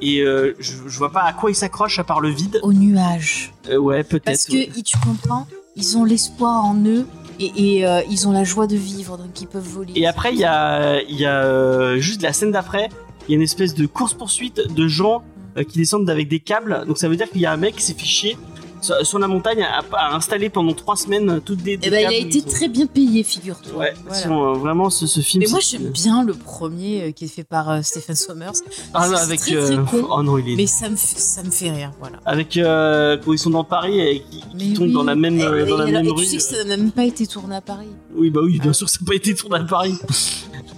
et 0.00 0.20
euh, 0.20 0.54
je, 0.60 0.72
je 0.86 0.98
vois 0.98 1.10
pas 1.10 1.22
à 1.22 1.32
quoi 1.32 1.50
il 1.50 1.54
s'accroche 1.56 1.98
à 1.98 2.04
part 2.04 2.20
le 2.20 2.28
vide. 2.30 2.60
Au 2.62 2.72
nuage. 2.72 3.52
Euh, 3.68 3.76
ouais, 3.78 4.04
peut-être. 4.04 4.24
Parce 4.24 4.44
que, 4.46 4.52
ouais. 4.52 4.70
ils- 4.76 4.82
tu 4.84 4.96
comprends, 4.98 5.46
ils 5.76 5.96
ont 5.98 6.04
l'espoir 6.04 6.64
en 6.64 6.76
eux 6.84 7.04
et, 7.40 7.86
euh, 7.86 8.02
ils 8.10 8.28
ont 8.28 8.32
la 8.32 8.44
joie 8.44 8.66
de 8.66 8.76
vivre, 8.76 9.16
donc 9.16 9.40
ils 9.40 9.46
peuvent 9.46 9.62
voler. 9.62 9.92
Et 9.96 10.06
après, 10.06 10.32
il 10.32 10.38
y 10.38 10.44
a, 10.44 11.00
il 11.02 11.16
y 11.16 11.24
a 11.24 11.44
euh, 11.44 11.98
juste 11.98 12.22
la 12.22 12.32
scène 12.32 12.52
d'après, 12.52 12.88
il 13.28 13.32
y 13.32 13.34
a 13.34 13.36
une 13.36 13.42
espèce 13.42 13.74
de 13.74 13.86
course-poursuite 13.86 14.74
de 14.74 14.88
gens 14.88 15.22
euh, 15.56 15.64
qui 15.64 15.78
descendent 15.78 16.08
avec 16.10 16.28
des 16.28 16.40
câbles. 16.40 16.84
Donc 16.86 16.98
ça 16.98 17.08
veut 17.08 17.16
dire 17.16 17.28
qu'il 17.30 17.40
y 17.40 17.46
a 17.46 17.52
un 17.52 17.56
mec 17.56 17.76
qui 17.76 17.82
s'est 17.82 17.94
fait 17.94 18.04
chier 18.06 18.36
sur, 18.80 19.18
la 19.18 19.28
montagne 19.28 19.62
à, 19.62 19.82
à 19.96 20.14
installer 20.14 20.48
pendant 20.50 20.72
trois 20.72 20.96
semaines 20.96 21.40
toutes 21.44 21.62
des, 21.62 21.76
des 21.76 21.88
Eh 21.88 21.90
ben, 21.90 22.00
il 22.10 22.14
a 22.14 22.18
été 22.18 22.42
très 22.42 22.68
bien 22.68 22.86
payé, 22.86 23.22
figure-toi. 23.22 23.76
Ouais, 23.78 23.94
Voilà. 24.06 24.26
euh, 24.50 24.52
vraiment 24.54 24.90
ce, 24.90 25.06
ce 25.06 25.20
film. 25.20 25.42
Mais 25.44 25.50
moi, 25.50 25.60
j'aime 25.60 25.88
bien 25.90 26.24
le 26.24 26.32
premier 26.34 27.02
euh, 27.02 27.10
qui 27.12 27.24
est 27.26 27.28
fait 27.28 27.44
par 27.44 27.70
euh, 27.70 27.80
Stephen 27.82 28.16
Sommers. 28.16 28.52
Ah, 28.94 29.08
non, 29.08 29.16
avec. 29.16 29.40
très, 29.40 29.54
très 29.54 29.76
con, 29.76 30.06
oh 30.10 30.22
non, 30.22 30.38
il 30.38 30.50
est. 30.50 30.56
Mais 30.56 30.66
ça 30.66 30.88
me, 30.88 30.96
fait, 30.96 31.18
ça 31.18 31.42
me 31.42 31.50
fait 31.50 31.70
rire, 31.70 31.92
voilà. 32.00 32.18
Avec 32.24 32.54
quand 32.54 33.32
ils 33.32 33.38
sont 33.38 33.50
dans 33.50 33.64
Paris 33.64 34.00
et 34.00 34.20
qui, 34.30 34.42
qui 34.58 34.72
tombent 34.74 34.86
oui. 34.88 34.92
dans 34.92 35.04
la 35.04 35.14
même, 35.14 35.38
Et- 35.38 35.44
euh, 35.44 35.66
dans 35.66 35.76
la 35.78 35.86
même 35.86 36.06
et 36.06 36.10
rue. 36.10 36.16
tu 36.24 36.24
sais 36.26 36.36
que 36.36 36.42
ça 36.42 36.64
n'a 36.64 36.76
même 36.76 36.92
pas 36.92 37.04
été 37.04 37.26
tourné 37.26 37.56
à 37.56 37.60
Paris. 37.60 37.88
Oui, 38.14 38.30
bah 38.30 38.40
oui, 38.42 38.58
bien 38.58 38.70
Ah. 38.70 38.74
sûr, 38.74 38.88
ça 38.88 38.98
n'a 39.00 39.06
pas 39.06 39.14
été 39.14 39.34
tourné 39.34 39.56
à 39.56 39.64
Paris. 39.64 39.94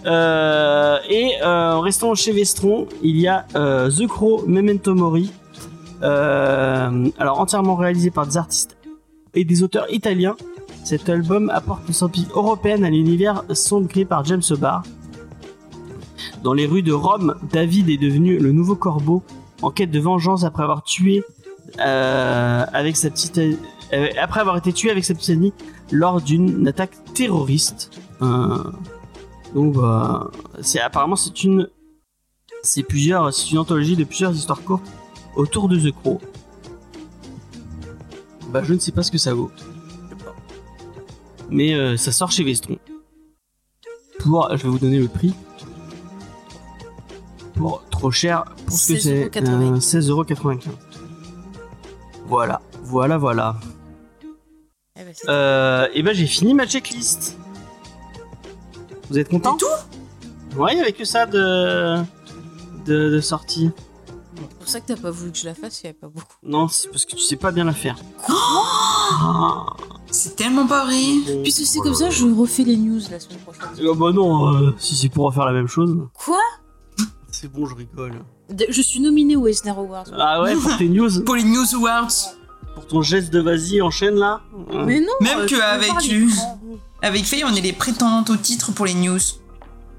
Euh, 0.06 0.98
et 1.08 1.30
euh, 1.42 1.72
en 1.72 1.80
restant 1.80 2.14
chez 2.14 2.32
Vestron, 2.32 2.88
il 3.02 3.18
y 3.18 3.28
a 3.28 3.46
The 3.54 4.06
Crow, 4.08 4.44
Memento 4.46 4.94
Mori. 4.94 5.30
Euh, 6.02 7.08
alors 7.18 7.38
entièrement 7.38 7.76
réalisé 7.76 8.10
par 8.10 8.26
des 8.26 8.36
artistes 8.36 8.76
et 9.34 9.44
des 9.44 9.62
auteurs 9.62 9.86
italiens. 9.92 10.36
Cet 10.84 11.08
album 11.08 11.48
apporte 11.50 11.86
une 11.86 11.94
sortie 11.94 12.26
européenne 12.34 12.84
à 12.84 12.90
l'univers 12.90 13.44
sombre 13.52 13.88
créé 13.88 14.04
par 14.04 14.24
James 14.24 14.42
Barr. 14.58 14.82
Dans 16.42 16.54
les 16.54 16.66
rues 16.66 16.82
de 16.82 16.92
Rome, 16.92 17.36
David 17.52 17.88
est 17.88 17.98
devenu 17.98 18.38
le 18.38 18.50
nouveau 18.50 18.74
corbeau 18.74 19.22
en 19.62 19.70
quête 19.70 19.92
de 19.92 20.00
vengeance 20.00 20.42
après 20.42 20.64
avoir 20.64 20.82
tué 20.82 21.22
euh, 21.78 22.64
avec 22.72 22.96
sa 22.96 23.10
petite 23.10 23.38
euh, 23.38 24.08
après 24.20 24.40
avoir 24.40 24.56
été 24.56 24.72
tué 24.72 24.90
avec 24.90 25.04
sa 25.04 25.14
petite 25.14 25.30
amie 25.30 25.52
lors 25.92 26.20
d'une 26.20 26.66
attaque 26.66 26.92
terroriste. 27.14 27.90
Donc 29.54 29.76
c'est 30.62 30.80
apparemment 30.80 31.14
c'est 31.16 31.44
une 31.44 31.68
c'est 32.62 32.82
plusieurs 32.82 33.32
c'est 33.32 33.50
une 33.52 33.58
anthologie 33.58 33.96
de 33.96 34.04
plusieurs 34.04 34.32
histoires 34.32 34.64
courtes 34.64 34.90
autour 35.36 35.68
de 35.68 35.78
The 35.78 35.92
Crow. 35.94 36.20
Bah 38.50 38.62
je 38.64 38.74
ne 38.74 38.78
sais 38.78 38.92
pas 38.92 39.02
ce 39.02 39.10
que 39.10 39.18
ça 39.18 39.32
vaut. 39.34 39.50
Mais 41.48 41.74
euh, 41.74 41.96
ça 41.96 42.12
sort 42.12 42.30
chez 42.30 42.44
Vestron. 42.44 42.78
Pour 44.20 44.48
je 44.56 44.62
vais 44.62 44.68
vous 44.68 44.78
donner 44.78 44.98
le 44.98 45.08
prix. 45.08 45.34
Pour 47.54 47.84
trop 47.90 48.10
cher 48.10 48.44
pour 48.66 48.76
ce 48.76 48.94
que 48.94 48.98
c'est 48.98 49.28
16,95. 49.28 49.48
euh, 49.48 49.76
16,95€. 49.76 50.60
Voilà, 52.26 52.60
voilà, 52.82 53.18
voilà. 53.18 53.56
Eh 54.98 55.04
ben, 55.04 55.14
Euh, 55.28 55.88
et 55.94 56.02
ben 56.02 56.14
j'ai 56.14 56.26
fini 56.26 56.54
ma 56.54 56.66
checklist. 56.66 57.36
Vous 59.10 59.18
êtes 59.18 59.28
content 59.28 59.56
tout? 59.56 59.66
Ouais, 60.56 60.72
il 60.72 60.78
y 60.78 60.80
avait 60.80 60.92
que 60.92 61.04
ça 61.04 61.26
de 61.26 61.96
de, 62.86 63.10
de 63.10 63.20
sortie. 63.20 63.70
Pour 64.48 64.68
ça 64.68 64.80
que 64.80 64.86
t'as 64.86 64.96
pas 65.00 65.10
voulu 65.10 65.32
que 65.32 65.38
je 65.38 65.44
la 65.46 65.54
fasse, 65.54 65.80
il 65.82 65.86
y 65.86 65.88
avait 65.88 65.98
pas 65.98 66.08
beaucoup. 66.08 66.34
Non, 66.42 66.68
c'est 66.68 66.88
parce 66.88 67.04
que 67.04 67.16
tu 67.16 67.22
sais 67.22 67.36
pas 67.36 67.50
bien 67.52 67.64
la 67.64 67.72
faire. 67.72 67.96
Ah. 68.28 69.66
C'est 70.10 70.36
tellement 70.36 70.66
pas 70.66 70.84
vrai. 70.84 71.00
Puis 71.42 71.52
si 71.52 71.66
c'est 71.66 71.80
comme 71.80 71.94
ça, 71.94 72.10
je 72.10 72.26
refais 72.26 72.64
les 72.64 72.76
news 72.76 73.00
la 73.10 73.18
semaine 73.20 73.38
prochaine. 73.38 73.62
Ah 73.78 73.94
bah 73.96 74.12
non, 74.12 74.54
euh, 74.54 74.74
si 74.78 74.94
c'est 74.94 75.08
pour 75.08 75.24
refaire 75.26 75.46
la 75.46 75.52
même 75.52 75.68
chose. 75.68 75.96
Quoi 76.14 76.38
C'est 77.30 77.50
bon, 77.50 77.66
je 77.66 77.74
rigole. 77.74 78.22
De- 78.50 78.66
Je 78.68 78.82
suis 78.82 79.00
nominée 79.00 79.36
au 79.36 79.46
Eisner 79.46 79.70
Awards. 79.70 80.04
Ah 80.18 80.42
ouais, 80.42 80.54
pour 80.54 80.76
tes 80.76 80.88
news, 80.88 81.22
Pour 81.24 81.36
les 81.36 81.44
News 81.44 81.64
Awards, 81.74 82.10
pour 82.74 82.86
ton 82.86 83.02
geste 83.02 83.32
de 83.32 83.40
vas-y, 83.40 83.80
enchaîne 83.80 84.16
là. 84.16 84.40
Mais 84.84 85.00
non 85.00 85.12
Même 85.20 85.38
euh, 85.38 85.42
que 85.44 85.48
tu 85.48 85.54
peux 85.56 85.62
avec 85.62 85.90
avec 87.04 87.24
Faye, 87.24 87.44
on 87.44 87.52
est 87.54 87.60
les 87.60 87.72
prétendantes 87.72 88.30
au 88.30 88.36
titre 88.36 88.70
pour 88.72 88.86
les 88.86 88.94
news. 88.94 89.18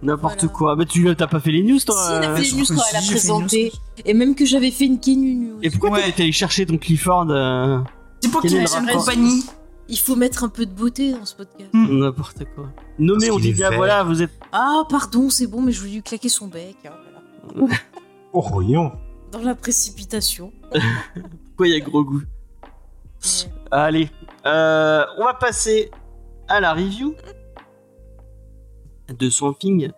N'importe 0.04 0.39
Voilà. 0.41 0.54
quoi. 0.54 0.76
Bah 0.76 0.86
tu 0.86 1.16
t'as 1.16 1.28
pas 1.28 1.39
fait 1.39 1.51
les 1.51 1.64
news 1.64 1.80
toi 1.80 1.95
Si, 1.95 2.12
elle 2.14 2.24
a 2.24 2.36
fait 2.36 2.41
les 2.43 2.51
news 2.54 2.66
quand 2.68 2.84
elle 2.91 2.97
a 2.97 3.01
présenté. 3.01 3.72
Et 4.06 4.14
même 4.14 4.36
que 4.36 4.45
j'avais 4.45 4.72
fait 4.72 4.86
une 4.86 4.99
Kenu 4.99 5.36
News. 5.36 5.60
Et 5.64 5.70
pourquoi 5.70 5.91
Ouais. 5.91 6.12
t'es 6.12 6.24
allé 6.24 6.32
chercher 6.32 6.66
ton 6.66 6.78
Clifford 6.78 7.28
euh, 7.30 7.80
C'est 8.22 8.32
pour 8.32 8.41
qu'il 8.41 8.56
ait 8.56 8.66
compagnie. 8.93 9.43
Il 9.89 9.99
faut 9.99 10.16
mettre 10.16 10.43
un 10.43 10.49
peu 10.49 10.66
de 10.66 10.72
beauté 10.72 11.12
dans 11.14 11.26
ce 11.26 11.36
podcast. 11.36 11.70
Mm. 11.74 11.99
N'importe 11.99 12.43
quoi. 12.56 12.70
Nommé, 12.99 13.32
on 13.32 13.38
dit 13.39 13.49
est 13.49 13.64
ah 13.64 13.72
voilà, 13.76 14.04
vous 14.04 14.22
êtes. 14.22 14.32
Ah, 14.51 14.84
pardon, 14.89 15.30
c'est 15.30 15.47
bon, 15.47 15.62
mais 15.62 15.72
je 15.72 15.80
voulais 15.82 15.93
lui 15.93 16.01
claquer 16.04 16.30
son 16.30 16.47
bec. 16.47 16.78
hein, 16.86 16.91
voilà. 17.56 17.74
Oh, 18.36 18.41
voyons. 18.51 18.91
Dans 19.32 19.41
la 19.41 19.54
précipitation. 19.54 20.51
Pourquoi 20.74 21.68
il 21.68 21.74
y 21.74 21.76
a 21.76 21.80
gros 21.82 22.04
goût 22.04 22.24
Allez, 23.70 24.10
euh, 24.45 25.04
on 25.20 25.24
va 25.24 25.34
passer 25.36 25.91
à 26.47 26.60
la 26.60 26.74
review 26.74 27.16
de 29.18 29.30
Swamp 29.30 29.53
Thing. 29.53 29.91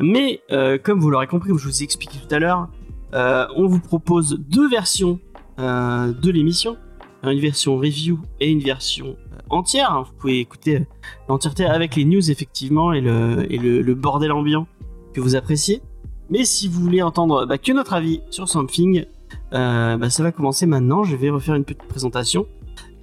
Mais 0.00 0.40
euh, 0.50 0.78
comme 0.82 0.98
vous 0.98 1.10
l'aurez 1.10 1.26
compris, 1.26 1.50
je 1.56 1.68
vous 1.68 1.80
ai 1.82 1.84
expliqué 1.84 2.18
tout 2.18 2.34
à 2.34 2.38
l'heure, 2.38 2.68
euh, 3.14 3.46
on 3.56 3.66
vous 3.66 3.80
propose 3.80 4.38
deux 4.38 4.68
versions 4.68 5.20
euh, 5.58 6.12
de 6.12 6.30
l'émission. 6.30 6.76
Une 7.22 7.38
version 7.38 7.76
review 7.76 8.18
et 8.40 8.50
une 8.50 8.60
version 8.60 9.14
entière. 9.50 10.04
Vous 10.06 10.12
pouvez 10.18 10.40
écouter 10.40 10.86
l'entièreté 11.28 11.66
avec 11.66 11.94
les 11.94 12.06
news 12.06 12.30
effectivement 12.30 12.94
et 12.94 13.02
le, 13.02 13.94
bordel 13.94 14.32
ambiant 14.32 14.66
que 15.12 15.20
vous 15.20 15.36
appréciez. 15.36 15.82
Mais 16.30 16.46
si 16.46 16.66
vous 16.66 16.80
voulez 16.80 17.02
entendre 17.02 17.44
bah, 17.44 17.58
que 17.58 17.72
notre 17.72 17.92
avis 17.92 18.22
sur 18.30 18.48
Something, 18.48 19.04
bah, 19.52 20.08
ça 20.08 20.22
va 20.22 20.32
commencer 20.32 20.64
maintenant. 20.64 21.04
Je 21.04 21.14
vais 21.14 21.28
refaire 21.28 21.56
une 21.56 21.64
petite 21.64 21.86
présentation 21.88 22.46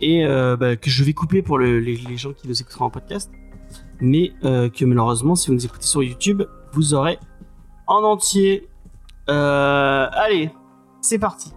et 0.02 0.26
bah, 0.26 0.76
que 0.78 0.90
je 0.90 1.04
vais 1.04 1.14
couper 1.14 1.44
pour 1.44 1.60
le- 1.60 1.80
les, 1.80 1.96
les 1.98 2.18
gens 2.18 2.34
qui 2.34 2.48
nous 2.48 2.60
écouteront 2.60 2.86
en 2.86 2.90
podcast. 2.90 3.32
Mais 4.00 4.34
euh, 4.44 4.70
que 4.70 4.86
malheureusement, 4.86 5.36
si 5.36 5.48
vous 5.48 5.54
nous 5.56 5.66
écoutez 5.66 5.86
sur 5.88 6.04
YouTube, 6.04 6.44
vous 6.74 6.94
aurez 6.94 7.20
en 7.88 8.04
entier. 8.04 8.68
Euh, 9.30 10.08
allez, 10.12 10.52
c'est 11.02 11.20
parti. 11.20 11.52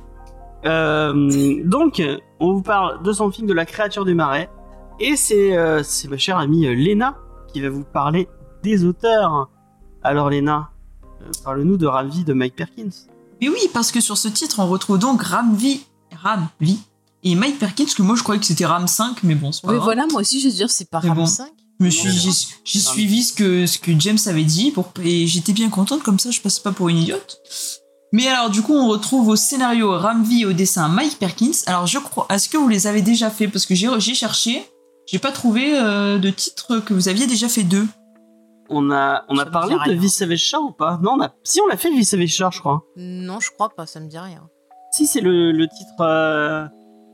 Euh, 0.66 1.62
donc, 1.64 2.03
on 2.41 2.53
vous 2.55 2.62
parle 2.62 3.03
de 3.03 3.12
son 3.12 3.30
film 3.30 3.47
de 3.47 3.53
la 3.55 3.64
créature 3.66 4.05
du 4.05 4.14
marais. 4.14 4.51
Et 4.99 5.16
c'est 5.16 5.57
euh, 5.57 5.82
c'est 5.82 6.09
ma 6.09 6.18
chère 6.18 6.36
amie 6.38 6.66
Léna 6.76 7.16
qui 7.53 7.61
va 7.62 7.70
vous 7.70 7.84
parler 7.84 8.28
des 8.62 8.84
auteurs. 8.84 9.49
Alors 10.03 10.28
Léna, 10.30 10.70
euh, 11.22 11.30
parle-nous 11.45 11.76
de 11.78 11.86
Ravi 11.86 12.24
de 12.24 12.32
Mike 12.34 12.57
Perkins. 12.57 12.91
Mais 13.41 13.49
oui, 13.49 13.61
parce 13.72 13.91
que 13.93 14.01
sur 14.01 14.18
ce 14.18 14.28
titre, 14.28 14.57
on 14.61 14.66
retrouve 14.68 14.99
donc 14.99 15.22
Ramvi, 15.22 15.86
Ramvi 16.22 16.78
et 17.22 17.34
Mike 17.34 17.59
Perkins, 17.59 17.86
que 17.97 18.03
moi 18.03 18.14
je 18.14 18.22
croyais 18.22 18.38
que 18.41 18.47
c'était 18.47 18.66
Ram 18.66 18.86
5, 18.86 19.22
mais 19.22 19.34
bon, 19.34 19.53
c'est 19.53 19.62
pas 19.62 19.68
Oui, 19.68 19.74
grave. 19.76 19.84
voilà, 19.84 20.07
moi 20.11 20.20
aussi, 20.20 20.41
je 20.41 20.47
vais 20.47 20.51
te 20.53 20.57
dire, 20.57 20.70
c'est 20.70 20.91
pas 20.91 21.01
Mais 21.03 21.09
Ram 21.09 21.18
bon. 21.18 21.26
5. 21.26 21.49
Je 21.81 21.85
me 21.87 21.91
suis, 21.91 22.11
j'ai, 22.11 22.31
j'ai 22.64 22.78
suivi 22.78 23.24
ce 23.24 23.33
que, 23.33 23.64
ce 23.64 23.78
que 23.78 23.99
James 23.99 24.18
avait 24.26 24.45
dit 24.45 24.70
pour, 24.70 24.93
et 25.03 25.26
j'étais 25.26 25.55
bien 25.55 25.70
contente, 25.70 26.03
comme 26.03 26.18
ça 26.18 26.31
je 26.31 26.41
passe 26.41 26.59
pas 26.59 26.72
pour 26.72 26.91
une 26.91 26.99
idiote. 26.99 27.41
Mais 28.12 28.26
alors, 28.26 28.51
du 28.51 28.61
coup, 28.61 28.74
on 28.74 28.89
retrouve 28.89 29.28
au 29.28 29.37
scénario 29.37 29.97
Ramvi 29.97 30.43
et 30.43 30.45
au 30.45 30.53
dessin 30.53 30.89
Mike 30.89 31.18
Perkins. 31.18 31.53
Alors, 31.66 31.87
je 31.87 31.99
crois, 31.99 32.26
est-ce 32.28 32.49
que 32.49 32.57
vous 32.57 32.68
les 32.68 32.87
avez 32.87 33.03
déjà 33.03 33.31
fait 33.31 33.49
Parce 33.49 33.66
que 33.66 33.74
j'ai, 33.74 33.89
j'ai 33.99 34.14
cherché, 34.14 34.68
j'ai 35.07 35.18
pas 35.18 35.33
trouvé 35.33 35.78
euh, 35.78 36.18
de 36.18 36.28
titre 36.28 36.81
que 36.81 36.93
vous 36.93 37.09
aviez 37.09 37.26
déjà 37.26 37.49
fait 37.49 37.62
deux. 37.62 37.87
On 38.68 38.91
a, 38.91 39.24
on 39.28 39.37
Ça 39.37 39.43
a 39.43 39.47
parlé 39.47 39.76
de 39.97 40.09
Savage 40.09 40.39
Shore 40.45 40.64
ou 40.64 40.72
pas? 40.72 40.99
Non, 41.03 41.12
on 41.12 41.22
a... 41.22 41.33
si 41.45 41.61
on 41.61 41.66
l'a 41.66 41.76
fait 41.76 41.91
Vis 41.91 42.05
Savage 42.05 42.35
Shore, 42.35 42.53
je 42.53 42.61
crois. 42.61 42.85
Non, 42.97 43.41
je 43.41 43.51
crois 43.53 43.70
pas, 43.70 43.87
ça 43.87 44.01
me 44.01 44.07
dit 44.09 44.18
rien. 44.18 44.43
Si 44.93 45.07
c'est 45.07 45.20
le, 45.20 45.53
le 45.53 45.66
titre 45.66 46.01
euh, 46.01 46.66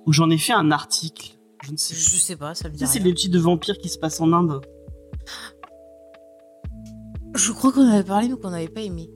où 0.07 0.13
j'en 0.13 0.29
ai 0.31 0.39
fait 0.39 0.55
un 0.55 0.71
article. 0.71 1.36
Je 1.67 1.73
ne 1.73 1.77
sais 1.77 1.95
Je 1.95 2.09
plus. 2.11 2.19
sais 2.19 2.37
pas, 2.37 2.55
ça 2.55 2.69
me 2.69 2.75
dit 2.75 2.81
Ça, 2.81 2.87
c'est 2.87 2.99
rien. 3.01 3.09
le 3.09 3.15
titre 3.15 3.35
de 3.35 3.39
vampire 3.41 3.77
qui 3.79 3.89
se 3.89 3.99
passe 3.99 4.21
en 4.21 4.33
Inde. 4.33 4.61
Je 7.35 7.53
crois 7.53 7.73
qu'on 7.73 7.87
avait 7.89 8.05
parlé, 8.05 8.29
mais 8.29 8.37
qu'on 8.37 8.51
n'avait 8.51 8.69
pas 8.69 8.81
aimé. 8.81 9.11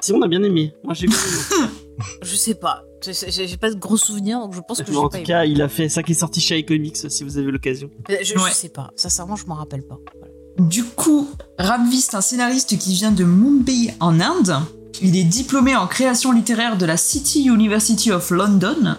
Si 0.00 0.12
on 0.12 0.22
a 0.22 0.28
bien 0.28 0.42
aimé. 0.42 0.74
Moi 0.84 0.94
j'ai 0.94 1.06
bien 1.06 1.16
aimé. 1.16 1.68
Je 2.22 2.36
sais 2.36 2.54
pas. 2.54 2.84
J'ai 3.02 3.56
pas 3.56 3.70
de 3.70 3.78
gros 3.78 3.96
souvenirs, 3.96 4.38
donc 4.38 4.54
je 4.54 4.60
pense 4.60 4.80
que 4.82 4.90
j'ai 4.92 4.96
en 4.96 5.08
pas 5.08 5.18
tout 5.18 5.24
cas, 5.24 5.44
il 5.44 5.60
a 5.62 5.68
fait 5.68 5.88
ça 5.88 6.02
qui 6.04 6.12
est 6.12 6.14
sorti 6.14 6.40
chez 6.40 6.56
iComics 6.58 6.96
si 7.10 7.24
vous 7.24 7.36
avez 7.38 7.50
l'occasion. 7.50 7.90
aimé. 8.08 8.18
Je, 8.22 8.34
je 8.34 8.38
Ouais. 8.38 8.50
sais 8.52 8.68
pas. 8.68 8.90
Sincèrement, 8.94 9.34
je 9.34 9.46
m'en 9.46 9.54
rappelle 9.56 9.82
pas. 9.84 9.98
Voilà. 10.14 10.32
Du 10.68 10.84
coup, 10.84 11.28
Ramvi, 11.58 12.00
c'est 12.00 12.14
un 12.14 12.20
scénariste 12.20 12.78
qui 12.78 12.92
vient 12.94 13.10
de 13.12 13.24
Mumbai 13.24 13.94
en 14.00 14.20
Inde. 14.20 14.54
Il 15.00 15.16
est 15.16 15.24
diplômé 15.24 15.76
en 15.76 15.86
création 15.86 16.32
littéraire 16.32 16.76
de 16.76 16.84
la 16.84 16.96
City 16.96 17.44
University 17.44 18.10
of 18.10 18.30
London. 18.30 18.96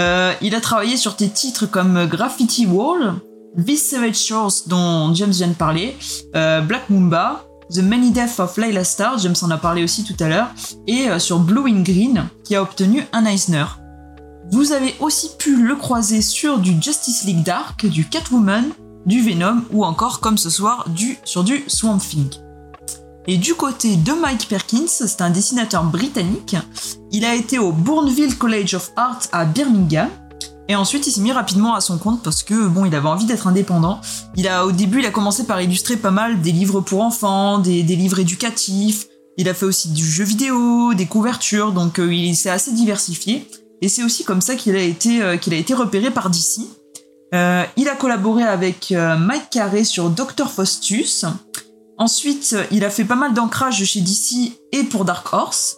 Euh, 0.00 0.32
il 0.42 0.54
a 0.54 0.60
travaillé 0.60 0.96
sur 0.96 1.14
des 1.14 1.28
titres 1.28 1.66
comme 1.66 2.06
Graffiti 2.06 2.66
Wall, 2.66 3.14
This 3.64 3.90
Savage 3.90 4.16
Shores 4.16 4.52
dont 4.66 5.14
James 5.14 5.30
vient 5.30 5.48
de 5.48 5.54
parler, 5.54 5.96
euh, 6.34 6.60
Black 6.60 6.90
Mumba, 6.90 7.44
The 7.70 7.78
Many 7.78 8.10
Deaths 8.10 8.40
of 8.40 8.56
Layla 8.56 8.82
Starr, 8.82 9.18
James 9.18 9.36
en 9.42 9.50
a 9.50 9.58
parlé 9.58 9.84
aussi 9.84 10.02
tout 10.02 10.16
à 10.18 10.28
l'heure, 10.28 10.48
et 10.86 11.08
euh, 11.08 11.18
sur 11.18 11.38
Blue 11.38 11.68
in 11.70 11.82
Green, 11.82 12.28
qui 12.44 12.56
a 12.56 12.62
obtenu 12.62 13.04
un 13.12 13.24
Eisner. 13.24 13.66
Vous 14.50 14.72
avez 14.72 14.94
aussi 14.98 15.30
pu 15.38 15.62
le 15.62 15.76
croiser 15.76 16.22
sur 16.22 16.58
du 16.58 16.80
Justice 16.80 17.24
League 17.24 17.44
Dark, 17.44 17.86
du 17.86 18.08
Catwoman, 18.08 18.64
du 19.06 19.20
Venom 19.20 19.62
ou 19.72 19.84
encore, 19.84 20.20
comme 20.20 20.38
ce 20.38 20.50
soir, 20.50 20.86
sur 21.24 21.44
du 21.44 21.64
Swamp 21.68 21.98
Thing. 21.98 22.47
Et 23.30 23.36
du 23.36 23.54
côté 23.54 23.96
de 23.96 24.12
Mike 24.12 24.48
Perkins, 24.48 24.86
c'est 24.86 25.20
un 25.20 25.28
dessinateur 25.28 25.84
britannique. 25.84 26.56
Il 27.12 27.26
a 27.26 27.34
été 27.34 27.58
au 27.58 27.72
Bourneville 27.72 28.38
College 28.38 28.72
of 28.72 28.90
Art 28.96 29.20
à 29.32 29.44
Birmingham. 29.44 30.08
Et 30.66 30.74
ensuite, 30.74 31.06
il 31.06 31.10
s'est 31.10 31.20
mis 31.20 31.30
rapidement 31.30 31.74
à 31.74 31.82
son 31.82 31.98
compte 31.98 32.22
parce 32.22 32.42
que 32.42 32.68
bon, 32.68 32.86
il 32.86 32.94
avait 32.94 33.06
envie 33.06 33.26
d'être 33.26 33.46
indépendant. 33.46 34.00
Il 34.36 34.48
a, 34.48 34.64
au 34.64 34.72
début, 34.72 35.00
il 35.00 35.06
a 35.06 35.10
commencé 35.10 35.44
par 35.44 35.60
illustrer 35.60 35.98
pas 35.98 36.10
mal 36.10 36.40
des 36.40 36.52
livres 36.52 36.80
pour 36.80 37.02
enfants, 37.02 37.58
des, 37.58 37.82
livres 37.82 38.18
éducatifs. 38.18 39.04
Il 39.36 39.46
a 39.50 39.52
fait 39.52 39.66
aussi 39.66 39.90
du 39.90 40.06
jeu 40.06 40.24
vidéo, 40.24 40.94
des 40.94 41.06
couvertures, 41.06 41.72
donc 41.72 42.00
euh, 42.00 42.12
il 42.12 42.34
s'est 42.34 42.50
assez 42.50 42.72
diversifié. 42.72 43.46
Et 43.82 43.90
c'est 43.90 44.04
aussi 44.04 44.24
comme 44.24 44.40
ça 44.40 44.54
qu'il 44.54 44.74
a 44.74 44.82
été 44.82 45.22
euh, 45.22 45.36
qu'il 45.36 45.52
a 45.52 45.58
été 45.58 45.74
repéré 45.74 46.10
par 46.10 46.30
DC. 46.30 46.60
Euh, 47.34 47.62
il 47.76 47.90
a 47.90 47.94
collaboré 47.94 48.42
avec 48.42 48.90
Mike 48.90 49.50
Carey 49.50 49.84
sur 49.84 50.08
Dr 50.08 50.50
Faustus. 50.50 51.26
Ensuite, 51.98 52.56
il 52.70 52.84
a 52.84 52.90
fait 52.90 53.04
pas 53.04 53.16
mal 53.16 53.34
d'ancrage 53.34 53.84
chez 53.84 54.00
DC 54.00 54.52
et 54.72 54.84
pour 54.84 55.04
Dark 55.04 55.32
Horse. 55.32 55.76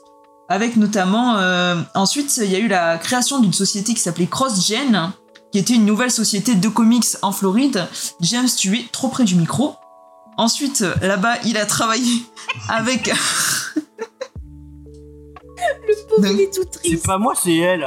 Avec 0.49 0.77
notamment... 0.77 1.37
euh, 1.39 1.77
ensuite, 1.95 2.37
il 2.39 2.51
y 2.51 2.57
a 2.57 2.59
eu 2.59 2.69
la 2.69 2.99
création 2.99 3.39
d'une 3.39 3.53
société 3.53 3.95
qui 3.95 4.01
s'appelait 4.01 4.27
CrossGen, 4.27 5.13
qui 5.53 5.59
était 5.59 5.75
une 5.75 5.87
nouvelle 5.87 6.11
société 6.11 6.55
de 6.55 6.69
comics 6.69 7.07
en 7.23 7.33
Floride. 7.33 7.87
James, 8.21 8.49
tu 8.57 8.77
es 8.77 8.85
trop 8.93 9.09
près 9.09 9.25
du 9.25 9.35
micro. 9.37 9.77
Ensuite, 10.37 10.85
là-bas, 11.03 11.37
il 11.45 11.57
a 11.57 11.67
travaillé 11.67 12.23
avec... 12.69 13.13
Le 15.87 15.95
pauvre, 16.09 16.27
il 16.27 16.41
est 16.41 16.53
tout 16.53 16.63
C'est 16.71 16.81
triste. 16.81 17.07
pas 17.07 17.19
moi, 17.19 17.35
c'est 17.41 17.57
elle. 17.57 17.87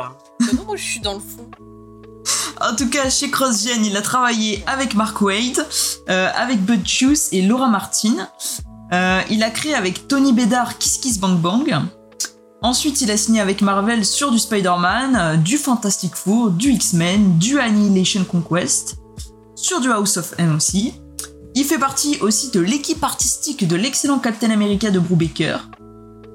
Non, 0.53 0.63
moi, 0.65 0.75
je 0.75 0.83
suis 0.83 0.99
dans 0.99 1.13
le 1.15 1.19
fond. 1.19 1.49
En 2.63 2.75
tout 2.75 2.87
cas, 2.87 3.09
chez 3.09 3.29
CrossGen, 3.29 3.83
il 3.83 3.97
a 3.97 4.01
travaillé 4.01 4.63
avec 4.67 4.95
Mark 4.95 5.19
Wade, 5.19 5.67
euh, 6.09 6.29
avec 6.33 6.63
Bud 6.63 6.87
Hughes 6.87 7.27
et 7.33 7.41
Laura 7.41 7.67
Martin. 7.67 8.29
Euh, 8.93 9.19
il 9.29 9.43
a 9.43 9.49
créé 9.49 9.75
avec 9.75 10.07
Tony 10.07 10.31
Bedard 10.31 10.77
Kiss 10.77 10.97
Kiss 10.97 11.19
Bang 11.19 11.37
Bang. 11.39 11.75
Ensuite, 12.61 13.01
il 13.01 13.11
a 13.11 13.17
signé 13.17 13.41
avec 13.41 13.61
Marvel 13.61 14.05
sur 14.05 14.31
du 14.31 14.39
Spider-Man, 14.39 15.15
euh, 15.19 15.35
du 15.35 15.57
Fantastic 15.57 16.15
Four, 16.15 16.51
du 16.51 16.71
X-Men, 16.71 17.37
du 17.37 17.59
Annihilation 17.59 18.23
Conquest, 18.23 18.95
sur 19.55 19.81
du 19.81 19.91
House 19.91 20.15
of 20.15 20.33
M 20.37 20.55
aussi. 20.55 20.93
Il 21.55 21.65
fait 21.65 21.79
partie 21.79 22.17
aussi 22.21 22.49
de 22.51 22.61
l'équipe 22.61 23.03
artistique 23.03 23.67
de 23.67 23.75
l'excellent 23.75 24.19
Captain 24.19 24.51
America 24.51 24.89
de 24.89 24.99
Brubaker. 24.99 25.69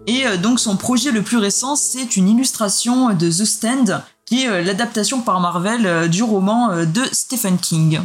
Et 0.06 0.24
donc 0.38 0.60
son 0.60 0.76
projet 0.76 1.10
le 1.10 1.22
plus 1.22 1.38
récent, 1.38 1.74
c'est 1.74 2.16
une 2.16 2.28
illustration 2.28 3.14
de 3.14 3.28
The 3.28 3.44
Stand, 3.44 4.02
qui 4.28 4.44
est 4.44 4.48
euh, 4.48 4.62
l'adaptation 4.62 5.22
par 5.22 5.40
Marvel 5.40 5.86
euh, 5.86 6.06
du 6.06 6.22
roman 6.22 6.70
euh, 6.70 6.84
de 6.84 7.02
Stephen 7.12 7.56
King. 7.56 7.98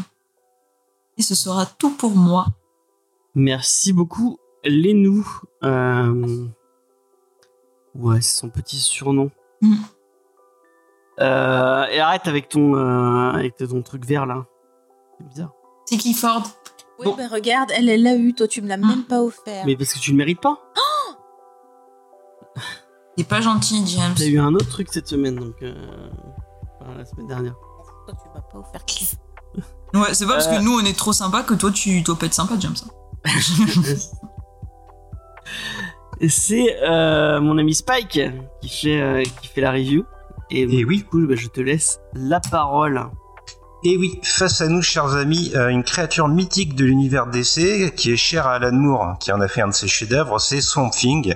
Et 1.18 1.22
ce 1.22 1.36
sera 1.36 1.66
tout 1.66 1.90
pour 1.92 2.12
moi. 2.12 2.48
Merci 3.36 3.92
beaucoup, 3.92 4.38
Lénou. 4.64 5.28
Euh... 5.64 6.48
Ouais, 7.94 8.22
c'est 8.22 8.38
son 8.38 8.50
petit 8.50 8.80
surnom. 8.80 9.32
Mm. 9.62 9.76
Euh, 11.20 11.86
et 11.92 12.00
arrête 12.00 12.28
avec 12.28 12.48
ton, 12.48 12.76
euh, 12.76 13.32
avec 13.34 13.58
ton 13.58 13.82
truc 13.82 14.06
vert 14.06 14.26
là. 14.26 14.46
C'est 15.20 15.28
bizarre. 15.28 15.52
C'est 15.86 15.98
Clifford. 15.98 16.44
Oui, 17.00 17.06
Bon. 17.06 17.16
bah 17.16 17.28
regarde, 17.30 17.70
elle, 17.76 17.90
elle 17.90 18.04
l'a 18.04 18.16
eu, 18.16 18.34
toi, 18.34 18.48
tu 18.48 18.62
me 18.62 18.68
l'as 18.70 18.78
même 18.78 19.04
pas 19.04 19.22
offert. 19.22 19.66
Mais 19.66 19.76
parce 19.76 19.94
que 19.94 20.00
tu 20.00 20.12
le 20.12 20.18
mérites 20.18 20.40
pas. 20.40 20.58
C'est 23.18 23.28
pas 23.28 23.42
gentil, 23.42 23.84
James. 23.88 24.14
T'as 24.18 24.26
eu 24.26 24.40
un 24.40 24.54
autre 24.56 24.70
truc 24.70 24.88
cette 24.92 25.08
semaine, 25.08 25.36
donc. 25.36 25.56
Euh... 25.62 25.74
enfin, 26.82 26.96
la 26.98 27.06
semaine 27.06 27.28
dernière. 27.28 27.54
Toi, 28.08 28.16
tu 28.22 28.30
m'as 28.34 28.42
pas 28.42 28.58
offert 28.60 28.86
Cliff. 28.86 29.16
Ouais, 29.94 30.16
c'est 30.16 30.26
pas 30.26 30.34
parce 30.34 30.48
Euh. 30.48 30.58
que 30.58 30.64
nous 30.64 30.72
on 30.74 30.84
est 30.84 30.98
trop 30.98 31.14
sympa 31.14 31.44
que 31.44 31.54
toi 31.54 31.70
tu 31.72 32.02
dois 32.02 32.18
pas 32.18 32.26
être 32.26 32.34
sympa, 32.34 32.56
James. 32.60 32.74
C'est 36.28 36.78
euh, 36.84 37.40
mon 37.42 37.58
ami 37.60 37.76
Spike 37.76 38.20
qui 38.62 38.70
fait, 38.70 39.02
euh, 39.02 39.24
qui 39.42 39.48
fait 39.50 39.62
la 39.62 39.72
review. 39.72 40.04
Et, 40.50 40.62
Et 40.62 40.66
du 40.66 40.86
oui. 40.86 41.04
coup, 41.04 41.26
bah, 41.28 41.36
je 41.36 41.48
te 41.48 41.62
laisse 41.62 42.00
la 42.14 42.40
parole. 42.40 43.02
Et 43.86 43.98
oui, 43.98 44.18
face 44.24 44.62
à 44.62 44.70
nous, 44.70 44.82
chers 44.82 45.14
amis, 45.16 45.52
euh, 45.56 45.68
une 45.68 45.84
créature 45.84 46.30
mythique 46.30 46.74
de 46.74 46.86
l'univers 46.86 47.28
DC 47.28 47.94
qui 47.96 48.14
est 48.14 48.18
chère 48.18 48.48
à 48.48 48.54
Alan 48.54 48.72
Moore, 48.72 49.18
qui 49.20 49.30
en 49.34 49.42
a 49.42 49.50
fait 49.50 49.62
un 49.62 49.68
de 49.68 49.74
ses 49.74 49.90
chefs-d'œuvre, 49.90 50.40
c'est 50.40 50.62
Swamp 50.62 50.90
Thing. 50.90 51.36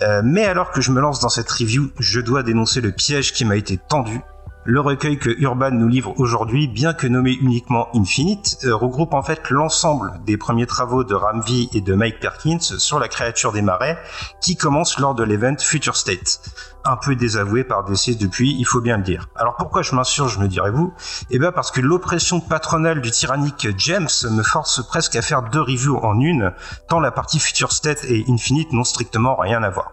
Euh, 0.00 0.22
mais 0.24 0.46
alors 0.46 0.70
que 0.70 0.80
je 0.80 0.90
me 0.90 1.02
lance 1.02 1.20
dans 1.20 1.28
cette 1.28 1.50
review, 1.50 1.90
je 1.98 2.20
dois 2.20 2.42
dénoncer 2.42 2.80
le 2.80 2.92
piège 2.92 3.34
qui 3.34 3.44
m'a 3.44 3.56
été 3.56 3.76
tendu. 3.76 4.22
Le 4.64 4.80
recueil 4.80 5.18
que 5.18 5.28
Urban 5.40 5.72
nous 5.72 5.88
livre 5.88 6.14
aujourd'hui, 6.18 6.68
bien 6.68 6.94
que 6.94 7.08
nommé 7.08 7.32
uniquement 7.32 7.88
Infinite, 7.94 8.58
euh, 8.64 8.74
regroupe 8.74 9.12
en 9.12 9.22
fait 9.22 9.50
l'ensemble 9.50 10.12
des 10.24 10.38
premiers 10.38 10.66
travaux 10.66 11.04
de 11.04 11.14
Ramvi 11.14 11.68
et 11.74 11.82
de 11.82 11.94
Mike 11.94 12.20
Perkins 12.20 12.60
sur 12.60 13.00
la 13.00 13.08
créature 13.08 13.52
des 13.52 13.60
marais, 13.60 13.98
qui 14.40 14.56
commence 14.56 14.98
lors 14.98 15.14
de 15.14 15.24
l'event 15.24 15.56
Future 15.58 15.96
State. 15.96 16.40
Un 16.84 16.96
peu 16.96 17.14
désavoué 17.14 17.62
par 17.62 17.84
DC 17.84 18.18
depuis, 18.18 18.56
il 18.58 18.64
faut 18.64 18.80
bien 18.80 18.96
le 18.96 19.04
dire. 19.04 19.28
Alors 19.36 19.54
pourquoi 19.56 19.82
je 19.82 19.94
m'insurge, 19.94 20.38
me 20.38 20.48
direz-vous? 20.48 20.92
Eh 21.30 21.38
bien 21.38 21.52
parce 21.52 21.70
que 21.70 21.80
l'oppression 21.80 22.40
patronale 22.40 23.00
du 23.00 23.10
tyrannique 23.12 23.68
James 23.78 24.08
me 24.30 24.42
force 24.42 24.84
presque 24.86 25.14
à 25.14 25.22
faire 25.22 25.42
deux 25.42 25.60
reviews 25.60 25.98
en 25.98 26.18
une, 26.18 26.52
tant 26.88 26.98
la 26.98 27.12
partie 27.12 27.38
Future 27.38 27.70
State 27.70 28.04
et 28.04 28.24
Infinite 28.28 28.72
n'ont 28.72 28.84
strictement 28.84 29.36
rien 29.36 29.62
à 29.62 29.70
voir. 29.70 29.92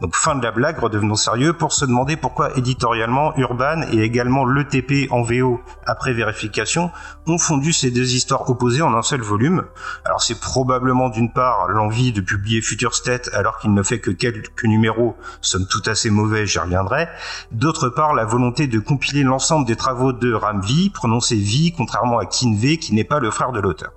Donc 0.00 0.14
fin 0.14 0.36
de 0.36 0.42
la 0.44 0.52
blague, 0.52 0.78
redevenons 0.78 1.16
sérieux 1.16 1.52
pour 1.52 1.72
se 1.72 1.84
demander 1.84 2.16
pourquoi 2.16 2.56
éditorialement 2.56 3.36
Urban 3.36 3.82
et 3.92 4.00
également 4.00 4.44
l'ETP 4.44 5.10
en 5.10 5.22
VO 5.22 5.60
après 5.86 6.12
vérification 6.12 6.90
ont 7.26 7.38
fondu 7.38 7.72
ces 7.72 7.90
deux 7.90 8.14
histoires 8.14 8.48
opposées 8.48 8.82
en 8.82 8.94
un 8.94 9.02
seul 9.02 9.20
volume. 9.20 9.64
Alors 10.04 10.22
c'est 10.22 10.40
probablement 10.40 11.08
d'une 11.08 11.32
part 11.32 11.68
l'envie 11.68 12.12
de 12.12 12.20
publier 12.20 12.60
Future 12.60 12.94
State 12.94 13.30
alors 13.32 13.58
qu'il 13.58 13.74
ne 13.74 13.82
fait 13.82 13.98
que 13.98 14.10
quelques 14.10 14.64
numéros, 14.64 15.16
somme 15.40 15.66
tout 15.68 15.82
assez 15.86 16.10
mauvais, 16.10 16.46
j'y 16.46 16.58
reviendrai. 16.58 17.08
D'autre 17.50 17.88
part 17.88 18.14
la 18.14 18.24
volonté 18.24 18.68
de 18.68 18.78
compiler 18.78 19.24
l'ensemble 19.24 19.66
des 19.66 19.76
travaux 19.76 20.12
de 20.12 20.32
Ramvi, 20.32 20.90
prononcé 20.90 21.36
V 21.36 21.74
contrairement 21.76 22.18
à 22.18 22.26
Kinvey 22.26 22.76
qui 22.76 22.94
n'est 22.94 23.04
pas 23.04 23.18
le 23.18 23.30
frère 23.30 23.52
de 23.52 23.60
l'auteur. 23.60 23.90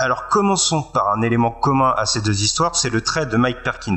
Alors 0.00 0.28
commençons 0.28 0.82
par 0.82 1.10
un 1.10 1.22
élément 1.22 1.50
commun 1.50 1.92
à 1.96 2.06
ces 2.06 2.20
deux 2.20 2.42
histoires, 2.42 2.76
c'est 2.76 2.88
le 2.88 3.00
trait 3.00 3.26
de 3.26 3.36
Mike 3.36 3.64
Perkins. 3.64 3.96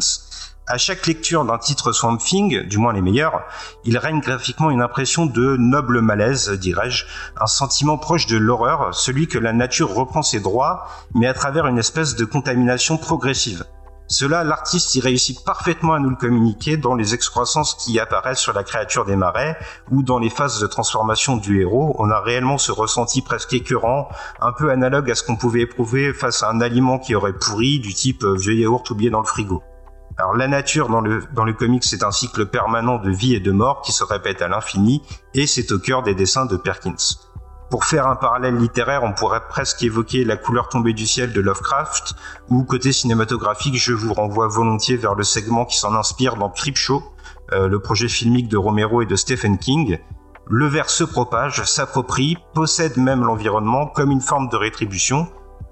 À 0.72 0.78
chaque 0.78 1.06
lecture 1.06 1.44
d'un 1.44 1.58
titre 1.58 1.92
Swamp 1.92 2.16
Thing, 2.16 2.62
du 2.62 2.78
moins 2.78 2.94
les 2.94 3.02
meilleurs, 3.02 3.42
il 3.84 3.98
règne 3.98 4.22
graphiquement 4.22 4.72
une 4.72 4.82
impression 4.82 5.26
de 5.26 5.58
noble 5.58 6.00
malaise, 6.00 6.50
dirais-je, 6.50 7.04
un 7.38 7.46
sentiment 7.46 7.98
proche 7.98 8.26
de 8.26 8.38
l'horreur, 8.38 8.96
celui 8.96 9.28
que 9.28 9.38
la 9.38 9.52
nature 9.52 9.94
reprend 9.94 10.22
ses 10.22 10.40
droits, 10.40 10.88
mais 11.14 11.28
à 11.28 11.34
travers 11.34 11.68
une 11.68 11.78
espèce 11.78 12.16
de 12.16 12.24
contamination 12.24 12.96
progressive. 12.96 13.66
Cela, 14.08 14.46
l'artiste 14.46 14.96
y 14.96 15.02
réussit 15.02 15.44
parfaitement 15.44 15.92
à 15.92 16.00
nous 16.00 16.10
le 16.10 16.16
communiquer 16.16 16.78
dans 16.78 16.96
les 16.96 17.14
excroissances 17.14 17.76
qui 17.76 18.00
apparaissent 18.00 18.40
sur 18.40 18.54
la 18.54 18.64
créature 18.64 19.04
des 19.04 19.18
marais, 19.18 19.58
ou 19.90 20.04
dans 20.04 20.20
les 20.20 20.30
phases 20.30 20.62
de 20.62 20.68
transformation 20.68 21.36
du 21.36 21.60
héros, 21.60 21.98
on 22.00 22.10
a 22.10 22.22
réellement 22.22 22.58
ce 22.58 22.72
ressenti 22.72 23.22
presque 23.22 23.52
écœurant, 23.52 24.08
un 24.40 24.54
peu 24.54 24.72
analogue 24.72 25.12
à 25.12 25.16
ce 25.16 25.24
qu'on 25.24 25.36
pouvait 25.36 25.64
éprouver 25.64 26.14
face 26.14 26.44
à 26.44 26.50
un 26.50 26.62
aliment 26.62 26.98
qui 26.98 27.14
aurait 27.14 27.34
pourri, 27.34 27.82
du 27.82 27.94
type 27.94 28.24
euh, 28.24 28.38
vieux 28.38 28.56
yaourt 28.56 28.90
oublié 28.90 29.10
dans 29.10 29.20
le 29.20 29.28
frigo. 29.28 29.62
Alors 30.22 30.36
la 30.36 30.48
nature 30.48 30.88
dans 30.88 31.02
le, 31.02 31.24
dans 31.34 31.46
le 31.46 31.54
comics 31.54 31.84
c'est 31.84 32.04
un 32.04 32.12
cycle 32.12 32.46
permanent 32.46 33.00
de 33.00 33.10
vie 33.10 33.34
et 33.34 33.40
de 33.40 33.52
mort 33.52 33.82
qui 33.82 33.92
se 33.92 34.04
répète 34.04 34.44
à 34.44 34.48
l'infini, 34.48 35.02
et 35.34 35.48
c'est 35.48 35.72
au 35.72 35.80
cœur 35.80 36.04
des 36.04 36.14
dessins 36.14 36.46
de 36.46 36.58
Perkins. 36.58 36.94
Pour 37.72 37.86
faire 37.86 38.06
un 38.06 38.16
parallèle 38.16 38.56
littéraire, 38.56 39.02
on 39.04 39.14
pourrait 39.14 39.42
presque 39.50 39.82
évoquer 39.82 40.24
la 40.24 40.38
couleur 40.38 40.70
tombée 40.70 40.94
du 40.94 41.08
ciel 41.08 41.34
de 41.34 41.42
Lovecraft, 41.42 42.14
ou 42.50 42.64
côté 42.64 42.92
cinématographique, 42.92 43.80
je 43.80 43.94
vous 43.94 44.14
renvoie 44.14 44.48
volontiers 44.48 44.96
vers 44.96 45.16
le 45.16 45.24
segment 45.24 45.66
qui 45.66 45.80
s'en 45.80 45.96
inspire 45.96 46.36
dans 46.36 46.50
Creepshow, 46.50 47.02
euh, 47.54 47.68
le 47.68 47.80
projet 47.80 48.08
filmique 48.08 48.48
de 48.48 48.58
Romero 48.58 49.02
et 49.02 49.08
de 49.08 49.16
Stephen 49.16 49.58
King. 49.58 49.98
Le 50.48 50.68
ver 50.68 50.92
se 50.92 51.04
propage, 51.04 51.64
s'approprie, 51.64 52.38
possède 52.54 52.98
même 52.98 53.24
l'environnement 53.24 53.88
comme 53.88 54.12
une 54.12 54.22
forme 54.22 54.50
de 54.50 54.58
rétribution. 54.58 55.28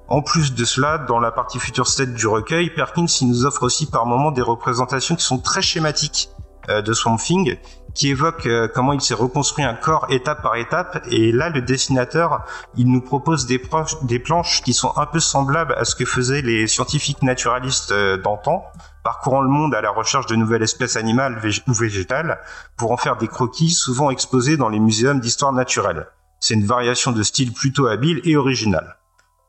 En 0.09 0.23
plus 0.23 0.55
de 0.55 0.65
cela, 0.65 0.97
dans 0.97 1.19
la 1.19 1.31
partie 1.31 1.59
future 1.59 1.87
state 1.87 2.15
du 2.15 2.25
recueil, 2.25 2.71
Perkins 2.71 3.05
nous 3.21 3.45
offre 3.45 3.61
aussi 3.61 3.85
par 3.85 4.07
moments 4.07 4.31
des 4.31 4.41
représentations 4.41 5.15
qui 5.15 5.23
sont 5.23 5.37
très 5.37 5.61
schématiques 5.61 6.29
euh, 6.67 6.81
de 6.81 6.93
Swamp 6.93 7.17
Thing, 7.17 7.57
qui 7.93 8.09
évoquent 8.09 8.47
euh, 8.47 8.67
comment 8.67 8.93
il 8.93 9.01
s'est 9.01 9.13
reconstruit 9.13 9.63
un 9.63 9.75
corps 9.75 10.07
étape 10.09 10.41
par 10.41 10.55
étape. 10.55 11.05
Et 11.11 11.31
là, 11.31 11.49
le 11.49 11.61
dessinateur, 11.61 12.43
il 12.75 12.91
nous 12.91 13.01
propose 13.01 13.45
des, 13.45 13.59
planches 13.59 14.63
qui 14.63 14.73
sont 14.73 14.97
un 14.97 15.05
peu 15.05 15.19
semblables 15.19 15.75
à 15.75 15.85
ce 15.85 15.93
que 15.93 16.05
faisaient 16.05 16.41
les 16.41 16.65
scientifiques 16.65 17.21
naturalistes 17.21 17.91
euh, 17.91 18.17
d'antan, 18.17 18.65
parcourant 19.03 19.41
le 19.41 19.49
monde 19.49 19.75
à 19.75 19.81
la 19.81 19.91
recherche 19.91 20.25
de 20.25 20.35
nouvelles 20.35 20.63
espèces 20.63 20.95
animales 20.95 21.39
ou 21.67 21.73
végétales, 21.73 22.39
pour 22.77 22.91
en 22.91 22.97
faire 22.97 23.17
des 23.17 23.27
croquis 23.27 23.69
souvent 23.69 24.09
exposés 24.09 24.57
dans 24.57 24.69
les 24.69 24.79
muséums 24.79 25.19
d'histoire 25.19 25.53
naturelle. 25.53 26.07
C'est 26.39 26.55
une 26.55 26.65
variation 26.65 27.11
de 27.11 27.21
style 27.21 27.53
plutôt 27.53 27.85
habile 27.85 28.21
et 28.23 28.35
originale. 28.35 28.98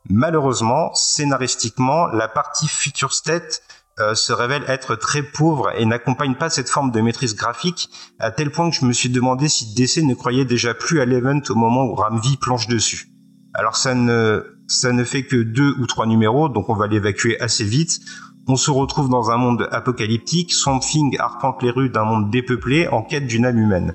Malheureusement, 0.09 0.93
scénaristiquement, 0.93 2.07
la 2.07 2.27
partie 2.27 2.67
Future 2.67 3.13
State 3.13 3.61
euh, 3.99 4.15
se 4.15 4.33
révèle 4.33 4.63
être 4.67 4.95
très 4.95 5.21
pauvre 5.21 5.71
et 5.77 5.85
n'accompagne 5.85 6.35
pas 6.35 6.49
cette 6.49 6.69
forme 6.69 6.91
de 6.91 7.01
maîtrise 7.01 7.35
graphique, 7.35 7.89
à 8.19 8.31
tel 8.31 8.51
point 8.51 8.69
que 8.69 8.75
je 8.75 8.85
me 8.85 8.93
suis 8.93 9.09
demandé 9.09 9.47
si 9.47 9.73
DC 9.73 10.03
ne 10.03 10.13
croyait 10.13 10.45
déjà 10.45 10.73
plus 10.73 11.01
à 11.01 11.05
l'event 11.05 11.41
au 11.49 11.55
moment 11.55 11.83
où 11.83 11.93
Ramvi 11.93 12.37
planche 12.37 12.67
dessus. 12.67 13.09
Alors 13.53 13.75
ça 13.75 13.93
ne, 13.93 14.43
ça 14.67 14.91
ne 14.93 15.03
fait 15.03 15.23
que 15.23 15.35
deux 15.35 15.75
ou 15.79 15.85
trois 15.85 16.07
numéros, 16.07 16.49
donc 16.49 16.69
on 16.69 16.73
va 16.73 16.87
l'évacuer 16.87 17.39
assez 17.41 17.65
vite. 17.65 17.99
On 18.47 18.55
se 18.55 18.71
retrouve 18.71 19.09
dans 19.09 19.29
un 19.29 19.37
monde 19.37 19.67
apocalyptique, 19.71 20.53
Swamp 20.53 20.79
Thing 20.79 21.19
arpente 21.19 21.61
les 21.61 21.69
rues 21.69 21.89
d'un 21.89 22.05
monde 22.05 22.31
dépeuplé 22.31 22.87
en 22.87 23.03
quête 23.03 23.27
d'une 23.27 23.45
âme 23.45 23.59
humaine. 23.59 23.93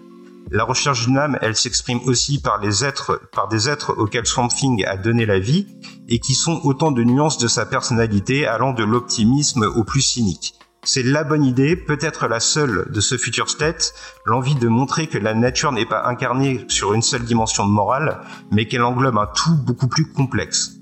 La 0.50 0.62
recherche 0.62 1.06
d'une 1.06 1.18
âme, 1.18 1.38
elle 1.42 1.56
s'exprime 1.56 1.98
aussi 2.06 2.40
par 2.40 2.58
les 2.58 2.84
êtres, 2.84 3.20
par 3.32 3.48
des 3.48 3.68
êtres 3.68 3.94
auxquels 3.98 4.26
Swamp 4.26 4.46
Thing 4.46 4.84
a 4.84 4.96
donné 4.96 5.26
la 5.26 5.40
vie 5.40 5.66
et 6.08 6.20
qui 6.20 6.34
sont 6.34 6.60
autant 6.62 6.92
de 6.92 7.02
nuances 7.02 7.38
de 7.38 7.48
sa 7.48 7.66
personnalité 7.66 8.46
allant 8.46 8.72
de 8.72 8.84
l'optimisme 8.84 9.64
au 9.64 9.82
plus 9.82 10.02
cynique. 10.02 10.54
C'est 10.84 11.02
la 11.02 11.24
bonne 11.24 11.44
idée, 11.44 11.74
peut-être 11.74 12.28
la 12.28 12.38
seule 12.38 12.86
de 12.92 13.00
ce 13.00 13.18
futur 13.18 13.50
state, 13.50 13.92
l'envie 14.24 14.54
de 14.54 14.68
montrer 14.68 15.08
que 15.08 15.18
la 15.18 15.34
nature 15.34 15.72
n'est 15.72 15.84
pas 15.84 16.06
incarnée 16.06 16.64
sur 16.68 16.94
une 16.94 17.02
seule 17.02 17.24
dimension 17.24 17.66
de 17.66 17.72
morale, 17.72 18.20
mais 18.52 18.68
qu'elle 18.68 18.84
englobe 18.84 19.18
un 19.18 19.26
tout 19.26 19.56
beaucoup 19.64 19.88
plus 19.88 20.12
complexe. 20.12 20.76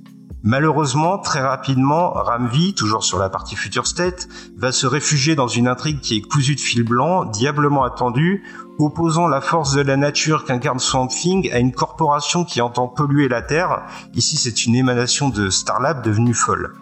Malheureusement, 0.47 1.17
très 1.17 1.41
rapidement, 1.41 2.11
Ramvi, 2.11 2.75
toujours 2.75 3.03
sur 3.03 3.19
la 3.19 3.31
partie 3.31 3.57
Future 3.57 3.87
State, 3.87 4.29
va 4.59 4.73
se 4.73 4.87
réfugier 4.87 5.35
dans 5.35 5.49
une 5.49 5.67
intrigue 5.67 6.01
qui 6.01 6.19
est 6.19 6.21
cousue 6.21 6.55
de 6.55 6.61
fil 6.61 6.83
blanc, 6.83 7.25
diablement 7.25 7.83
attendue, 7.83 8.45
opposant 8.79 9.29
la 9.29 9.41
force 9.41 9.75
de 9.75 9.83
la 9.83 9.97
nature 9.97 10.45
qu'incarne 10.45 10.79
Swamp 10.79 11.09
Thing 11.09 11.51
à 11.53 11.59
une 11.59 11.73
corporation 11.73 12.45
qui 12.45 12.61
entend 12.61 12.89
polluer 12.89 13.29
la 13.29 13.43
Terre. 13.43 13.83
Ici, 14.15 14.37
c'est 14.37 14.67
une 14.67 14.75
émanation 14.75 15.29
de 15.29 15.51
Starlab 15.51 16.03
devenue 16.03 16.35
folle. 16.35 16.75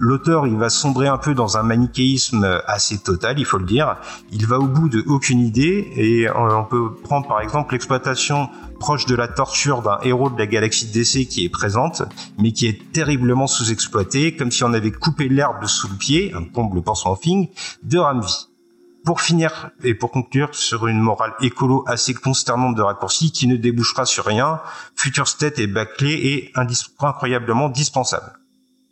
L'auteur, 0.00 0.46
il 0.46 0.56
va 0.56 0.68
sombrer 0.68 1.08
un 1.08 1.18
peu 1.18 1.34
dans 1.34 1.56
un 1.56 1.64
manichéisme 1.64 2.60
assez 2.68 2.98
total, 2.98 3.40
il 3.40 3.44
faut 3.44 3.58
le 3.58 3.64
dire. 3.64 3.96
Il 4.30 4.46
va 4.46 4.60
au 4.60 4.68
bout 4.68 4.88
de 4.88 5.02
aucune 5.08 5.40
idée 5.40 5.90
et 5.96 6.28
on 6.30 6.64
peut 6.64 6.94
prendre 6.94 7.26
par 7.26 7.40
exemple 7.40 7.72
l'exploitation 7.72 8.48
proche 8.78 9.06
de 9.06 9.16
la 9.16 9.26
torture 9.26 9.82
d'un 9.82 9.98
héros 10.04 10.30
de 10.30 10.38
la 10.38 10.46
galaxie 10.46 10.86
DC 10.86 11.26
qui 11.26 11.44
est 11.44 11.48
présente, 11.48 12.04
mais 12.38 12.52
qui 12.52 12.68
est 12.68 12.92
terriblement 12.92 13.48
sous-exploité, 13.48 14.36
comme 14.36 14.52
si 14.52 14.62
on 14.62 14.72
avait 14.72 14.92
coupé 14.92 15.28
l'herbe 15.28 15.66
sous 15.66 15.88
le 15.88 15.96
pied, 15.96 16.32
un 16.32 16.44
comble 16.44 16.80
pour 16.80 16.96
son 16.96 17.16
thing, 17.16 17.48
de 17.82 17.98
Ramvi. 17.98 18.47
Pour 19.04 19.20
finir 19.20 19.70
et 19.84 19.94
pour 19.94 20.10
conclure 20.10 20.54
sur 20.54 20.86
une 20.86 21.00
morale 21.00 21.34
écolo 21.40 21.84
assez 21.86 22.14
consternante 22.14 22.76
de 22.76 22.82
raccourci 22.82 23.32
qui 23.32 23.46
ne 23.46 23.56
débouchera 23.56 24.04
sur 24.04 24.24
rien, 24.24 24.60
Future 24.96 25.28
State 25.28 25.58
est 25.58 25.66
bâclé 25.66 26.12
et 26.12 26.52
incroyablement 27.00 27.68
dispensable. 27.68 28.32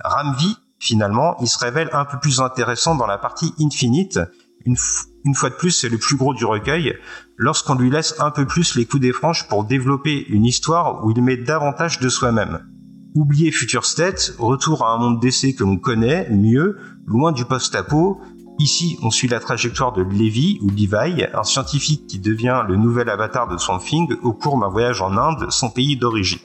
Ramvi 0.03 0.57
finalement, 0.79 1.37
il 1.41 1.49
se 1.49 1.59
révèle 1.59 1.91
un 1.93 2.05
peu 2.05 2.19
plus 2.19 2.41
intéressant 2.41 2.95
dans 2.95 3.07
la 3.07 3.19
partie 3.19 3.55
Infinite. 3.61 4.21
Une, 4.65 4.77
fois 4.77 5.51
de 5.51 5.55
plus, 5.55 5.71
c'est 5.71 5.89
le 5.89 5.99
plus 5.99 6.17
gros 6.17 6.35
du 6.35 6.45
recueil, 6.45 6.97
lorsqu'on 7.37 7.77
lui 7.77 7.91
laisse 7.91 8.15
un 8.19 8.31
peu 8.31 8.47
plus 8.47 8.75
les 8.75 8.85
coups 8.85 9.03
des 9.03 9.13
franches 9.13 9.49
pour 9.49 9.65
développer 9.65 10.27
une 10.29 10.45
histoire 10.45 11.05
où 11.05 11.11
il 11.11 11.23
met 11.23 11.37
davantage 11.37 12.01
de 12.01 12.09
soi-même. 12.09 12.67
Oubliez 13.15 13.51
Future 13.51 13.87
State, 13.87 14.35
retour 14.39 14.85
à 14.85 14.93
un 14.93 14.99
monde 14.99 15.21
d'essai 15.21 15.55
que 15.55 15.65
l'on 15.65 15.79
connaît 15.79 16.29
mieux, 16.31 16.79
loin 17.07 17.33
du 17.33 17.45
post-apo. 17.45 18.21
Ici, 18.59 18.99
on 19.03 19.11
suit 19.11 19.29
la 19.29 19.39
trajectoire 19.39 19.93
de 19.93 20.03
Levi 20.03 20.59
ou 20.63 20.71
Levi, 20.71 21.25
un 21.35 21.43
scientifique 21.43 22.07
qui 22.07 22.19
devient 22.19 22.63
le 22.67 22.77
nouvel 22.77 23.11
avatar 23.11 23.49
de 23.49 23.59
Swamp 23.59 23.81
Thing 23.81 24.15
au 24.23 24.33
cours 24.33 24.59
d'un 24.59 24.69
voyage 24.69 25.03
en 25.03 25.15
Inde, 25.19 25.49
son 25.51 25.69
pays 25.69 25.97
d'origine. 25.97 26.39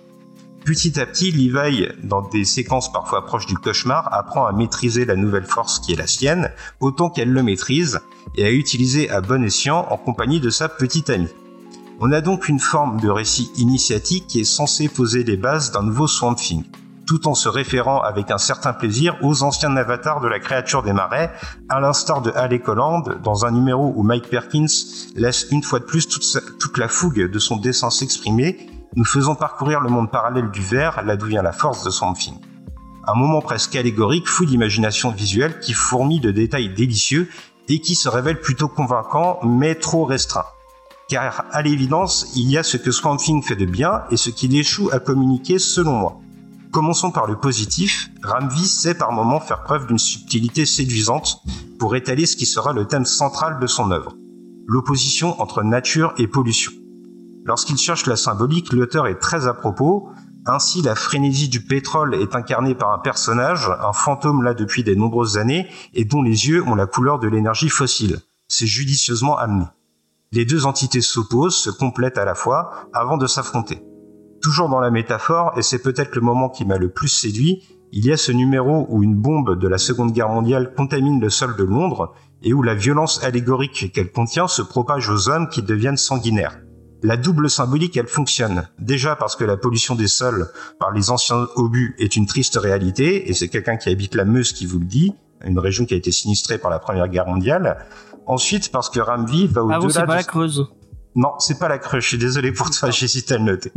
Petit 0.65 0.99
à 0.99 1.05
petit, 1.05 1.31
Levi, 1.31 1.87
dans 2.03 2.21
des 2.21 2.43
séquences 2.43 2.91
parfois 2.91 3.25
proches 3.25 3.45
du 3.45 3.55
cauchemar, 3.55 4.13
apprend 4.13 4.45
à 4.45 4.51
maîtriser 4.51 5.05
la 5.05 5.15
nouvelle 5.15 5.45
force 5.45 5.79
qui 5.79 5.93
est 5.93 5.95
la 5.95 6.05
sienne, 6.05 6.51
autant 6.81 7.09
qu'elle 7.09 7.31
le 7.31 7.43
maîtrise, 7.43 8.01
et 8.35 8.45
à 8.45 8.51
utiliser 8.51 9.09
à 9.09 9.21
bon 9.21 9.41
escient 9.43 9.87
en 9.89 9.97
compagnie 9.97 10.41
de 10.41 10.49
sa 10.49 10.67
petite 10.67 11.09
amie. 11.09 11.33
On 12.01 12.11
a 12.11 12.19
donc 12.19 12.49
une 12.49 12.59
forme 12.59 12.99
de 12.99 13.09
récit 13.09 13.51
initiatique 13.55 14.27
qui 14.27 14.41
est 14.41 14.43
censé 14.43 14.89
poser 14.89 15.23
les 15.23 15.37
bases 15.37 15.71
d'un 15.71 15.83
nouveau 15.83 16.07
Swamp 16.07 16.35
Thing, 16.35 16.65
tout 17.11 17.27
en 17.27 17.35
se 17.35 17.49
référant 17.49 17.99
avec 17.99 18.31
un 18.31 18.37
certain 18.37 18.71
plaisir 18.71 19.17
aux 19.21 19.43
anciens 19.43 19.75
avatars 19.75 20.21
de 20.21 20.29
la 20.29 20.39
créature 20.39 20.81
des 20.81 20.93
marais, 20.93 21.29
à 21.67 21.81
l'instar 21.81 22.21
de 22.21 22.31
Alec 22.31 22.69
Holland, 22.69 23.19
dans 23.21 23.45
un 23.45 23.51
numéro 23.51 23.91
où 23.97 24.01
Mike 24.01 24.29
Perkins 24.29 24.71
laisse 25.17 25.47
une 25.51 25.61
fois 25.61 25.79
de 25.79 25.83
plus 25.83 26.07
toute, 26.07 26.77
la 26.77 26.87
fougue 26.87 27.29
de 27.29 27.39
son 27.39 27.57
dessin 27.57 27.89
s'exprimer 27.89 28.69
nous 28.95 29.03
faisons 29.03 29.35
parcourir 29.35 29.81
le 29.81 29.89
monde 29.89 30.09
parallèle 30.09 30.51
du 30.51 30.61
verre, 30.61 31.03
là 31.03 31.17
d'où 31.17 31.25
vient 31.25 31.41
la 31.41 31.51
force 31.51 31.83
de 31.83 31.89
son 31.89 32.15
film. 32.15 32.37
Un 33.05 33.13
moment 33.13 33.41
presque 33.41 33.75
allégorique, 33.75 34.29
fou 34.29 34.45
d'imagination 34.45 35.11
visuelle 35.11 35.59
qui 35.59 35.73
fourmille 35.73 36.21
de 36.21 36.31
détails 36.31 36.73
délicieux 36.73 37.29
et 37.67 37.79
qui 37.79 37.95
se 37.95 38.07
révèle 38.07 38.39
plutôt 38.39 38.69
convaincant 38.69 39.39
mais 39.43 39.75
trop 39.75 40.05
restreint. 40.05 40.45
Car 41.09 41.43
à 41.51 41.61
l'évidence, 41.61 42.31
il 42.37 42.49
y 42.49 42.57
a 42.57 42.63
ce 42.63 42.77
que 42.77 42.91
Swamp 42.91 43.17
Thing 43.17 43.43
fait 43.43 43.57
de 43.57 43.65
bien 43.65 44.03
et 44.11 44.17
ce 44.17 44.29
qu'il 44.29 44.55
échoue 44.55 44.89
à 44.93 44.99
communiquer 44.99 45.59
selon 45.59 45.91
moi. 45.91 46.21
Commençons 46.71 47.11
par 47.11 47.27
le 47.27 47.35
positif, 47.35 48.09
Ramvi 48.23 48.65
sait 48.65 48.95
par 48.95 49.11
moments 49.11 49.41
faire 49.41 49.63
preuve 49.63 49.87
d'une 49.87 49.99
subtilité 49.99 50.65
séduisante 50.65 51.41
pour 51.77 51.97
étaler 51.97 52.25
ce 52.25 52.37
qui 52.37 52.45
sera 52.45 52.71
le 52.71 52.87
thème 52.87 53.03
central 53.03 53.59
de 53.59 53.67
son 53.67 53.91
œuvre, 53.91 54.15
l'opposition 54.67 55.39
entre 55.41 55.63
nature 55.63 56.13
et 56.17 56.27
pollution. 56.27 56.71
Lorsqu'il 57.43 57.77
cherche 57.77 58.05
la 58.05 58.15
symbolique, 58.15 58.71
l'auteur 58.71 59.07
est 59.07 59.19
très 59.19 59.47
à 59.47 59.53
propos. 59.53 60.11
Ainsi, 60.45 60.81
la 60.81 60.95
frénésie 60.95 61.49
du 61.49 61.61
pétrole 61.61 62.15
est 62.15 62.35
incarnée 62.35 62.73
par 62.73 62.93
un 62.93 62.99
personnage, 62.99 63.69
un 63.83 63.91
fantôme 63.91 64.41
là 64.41 64.53
depuis 64.53 64.85
des 64.85 64.95
nombreuses 64.95 65.37
années, 65.37 65.67
et 65.93 66.05
dont 66.05 66.21
les 66.21 66.47
yeux 66.47 66.63
ont 66.65 66.75
la 66.75 66.85
couleur 66.85 67.19
de 67.19 67.27
l'énergie 67.27 67.69
fossile. 67.69 68.21
C'est 68.47 68.65
judicieusement 68.65 69.37
amené. 69.37 69.65
Les 70.31 70.45
deux 70.45 70.65
entités 70.65 71.01
s'opposent, 71.01 71.57
se 71.57 71.69
complètent 71.69 72.17
à 72.17 72.23
la 72.23 72.35
fois, 72.35 72.87
avant 72.93 73.17
de 73.17 73.27
s'affronter. 73.27 73.83
Toujours 74.41 74.69
dans 74.69 74.79
la 74.79 74.91
métaphore, 74.91 75.53
et 75.57 75.61
c'est 75.61 75.81
peut-être 75.81 76.15
le 76.15 76.21
moment 76.21 76.49
qui 76.49 76.65
m'a 76.65 76.77
le 76.77 76.89
plus 76.89 77.07
séduit, 77.07 77.63
il 77.91 78.05
y 78.05 78.11
a 78.11 78.17
ce 78.17 78.31
numéro 78.31 78.85
où 78.89 79.03
une 79.03 79.15
bombe 79.15 79.59
de 79.59 79.67
la 79.67 79.77
Seconde 79.77 80.13
Guerre 80.13 80.29
mondiale 80.29 80.73
contamine 80.75 81.19
le 81.19 81.29
sol 81.29 81.55
de 81.55 81.63
Londres, 81.63 82.13
et 82.41 82.53
où 82.53 82.63
la 82.63 82.73
violence 82.73 83.23
allégorique 83.23 83.91
qu'elle 83.93 84.11
contient 84.11 84.47
se 84.47 84.61
propage 84.61 85.09
aux 85.09 85.29
hommes 85.29 85.49
qui 85.49 85.61
deviennent 85.61 85.97
sanguinaires 85.97 86.57
la 87.03 87.17
double 87.17 87.49
symbolique, 87.49 87.97
elle 87.97 88.07
fonctionne. 88.07 88.67
Déjà 88.79 89.15
parce 89.15 89.35
que 89.35 89.43
la 89.43 89.57
pollution 89.57 89.95
des 89.95 90.07
sols 90.07 90.47
par 90.79 90.91
les 90.91 91.09
anciens 91.09 91.47
obus 91.55 91.95
est 91.97 92.15
une 92.15 92.25
triste 92.25 92.57
réalité, 92.57 93.29
et 93.29 93.33
c'est 93.33 93.47
quelqu'un 93.47 93.77
qui 93.77 93.89
habite 93.89 94.15
la 94.15 94.25
Meuse 94.25 94.53
qui 94.53 94.65
vous 94.65 94.79
le 94.79 94.85
dit, 94.85 95.13
une 95.43 95.59
région 95.59 95.85
qui 95.85 95.93
a 95.93 95.97
été 95.97 96.11
sinistrée 96.11 96.57
par 96.57 96.69
la 96.69 96.79
Première 96.79 97.07
Guerre 97.07 97.27
mondiale. 97.27 97.85
Ensuite, 98.27 98.71
parce 98.71 98.89
que 98.89 98.99
Ramvi 98.99 99.47
va 99.47 99.63
au-delà 99.63 99.79
Ah 99.81 99.89
c'est 99.89 100.01
de... 100.01 100.05
pas 100.05 100.15
la 100.15 100.23
Creuse. 100.23 100.67
Non, 101.15 101.31
c'est 101.39 101.57
pas 101.57 101.67
la 101.67 101.79
Creuse, 101.79 102.03
je 102.03 102.07
suis 102.09 102.17
désolé 102.17 102.51
pour 102.51 102.69
toi, 102.69 102.89
j'hésite 102.91 103.31
à 103.31 103.37
le 103.37 103.45
noter. 103.45 103.71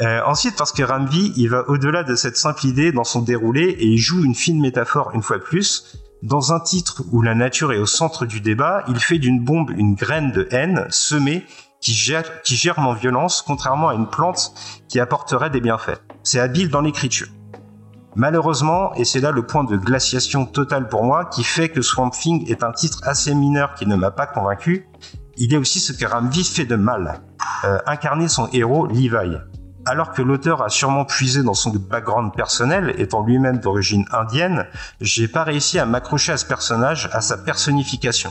Euh, 0.00 0.20
ensuite, 0.24 0.56
parce 0.56 0.72
que 0.72 0.82
Ramvi, 0.82 1.32
il 1.36 1.50
va 1.50 1.68
au-delà 1.68 2.02
de 2.02 2.14
cette 2.14 2.36
simple 2.36 2.66
idée 2.66 2.92
dans 2.92 3.04
son 3.04 3.20
déroulé 3.20 3.62
et 3.62 3.86
il 3.86 3.98
joue 3.98 4.24
une 4.24 4.34
fine 4.34 4.60
métaphore 4.60 5.10
une 5.14 5.22
fois 5.22 5.38
de 5.38 5.42
plus. 5.42 5.98
Dans 6.22 6.52
un 6.52 6.60
titre 6.60 7.02
où 7.10 7.20
la 7.20 7.34
nature 7.34 7.72
est 7.72 7.78
au 7.78 7.86
centre 7.86 8.24
du 8.26 8.40
débat, 8.40 8.84
il 8.88 8.98
fait 8.98 9.18
d'une 9.18 9.44
bombe 9.44 9.70
une 9.70 9.94
graine 9.94 10.32
de 10.32 10.48
haine 10.50 10.86
semée 10.88 11.44
qui, 11.80 11.92
gère, 11.92 12.42
qui 12.42 12.56
germe 12.56 12.86
en 12.86 12.94
violence, 12.94 13.42
contrairement 13.44 13.88
à 13.88 13.94
une 13.94 14.06
plante 14.06 14.54
qui 14.88 15.00
apporterait 15.00 15.50
des 15.50 15.60
bienfaits. 15.60 16.00
C'est 16.22 16.40
habile 16.40 16.70
dans 16.70 16.80
l'écriture. 16.80 17.26
Malheureusement, 18.14 18.94
et 18.94 19.04
c'est 19.04 19.20
là 19.20 19.30
le 19.30 19.44
point 19.44 19.64
de 19.64 19.76
glaciation 19.76 20.46
totale 20.46 20.88
pour 20.88 21.02
moi, 21.02 21.24
qui 21.24 21.42
fait 21.42 21.70
que 21.70 21.82
Swamp 21.82 22.10
Thing 22.10 22.48
est 22.48 22.62
un 22.62 22.72
titre 22.72 23.00
assez 23.02 23.34
mineur 23.34 23.74
qui 23.74 23.86
ne 23.86 23.96
m'a 23.96 24.10
pas 24.10 24.26
convaincu, 24.26 24.86
il 25.36 25.54
a 25.54 25.58
aussi 25.58 25.80
ce 25.80 25.92
que 25.92 26.04
Ramvi 26.04 26.44
fait 26.44 26.66
de 26.66 26.76
mal. 26.76 27.20
Euh, 27.64 27.78
incarner 27.86 28.28
son 28.28 28.48
héros, 28.52 28.86
Levi. 28.86 29.38
Alors 29.84 30.12
que 30.12 30.22
l'auteur 30.22 30.62
a 30.62 30.68
sûrement 30.68 31.04
puisé 31.04 31.42
dans 31.42 31.54
son 31.54 31.70
background 31.70 32.32
personnel, 32.34 32.94
étant 32.98 33.24
lui-même 33.24 33.58
d'origine 33.58 34.04
indienne, 34.12 34.66
j'ai 35.00 35.26
pas 35.26 35.42
réussi 35.42 35.80
à 35.80 35.86
m'accrocher 35.86 36.30
à 36.30 36.36
ce 36.36 36.46
personnage, 36.46 37.10
à 37.12 37.20
sa 37.20 37.36
personnification. 37.36 38.30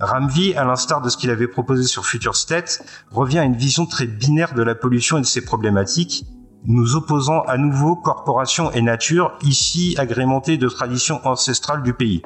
Ramvi, 0.00 0.54
à 0.54 0.64
l'instar 0.64 1.00
de 1.00 1.08
ce 1.08 1.16
qu'il 1.16 1.30
avait 1.30 1.48
proposé 1.48 1.84
sur 1.84 2.04
Future 2.04 2.36
State, 2.36 2.84
revient 3.10 3.38
à 3.38 3.44
une 3.44 3.56
vision 3.56 3.86
très 3.86 4.06
binaire 4.06 4.52
de 4.52 4.62
la 4.62 4.74
pollution 4.74 5.16
et 5.16 5.22
de 5.22 5.26
ses 5.26 5.44
problématiques, 5.44 6.26
nous 6.64 6.94
opposant 6.94 7.40
à 7.42 7.56
nouveau 7.56 7.96
corporation 7.96 8.70
et 8.72 8.82
nature, 8.82 9.32
ici 9.42 9.94
agrémentée 9.98 10.58
de 10.58 10.68
traditions 10.68 11.26
ancestrales 11.26 11.82
du 11.82 11.94
pays. 11.94 12.22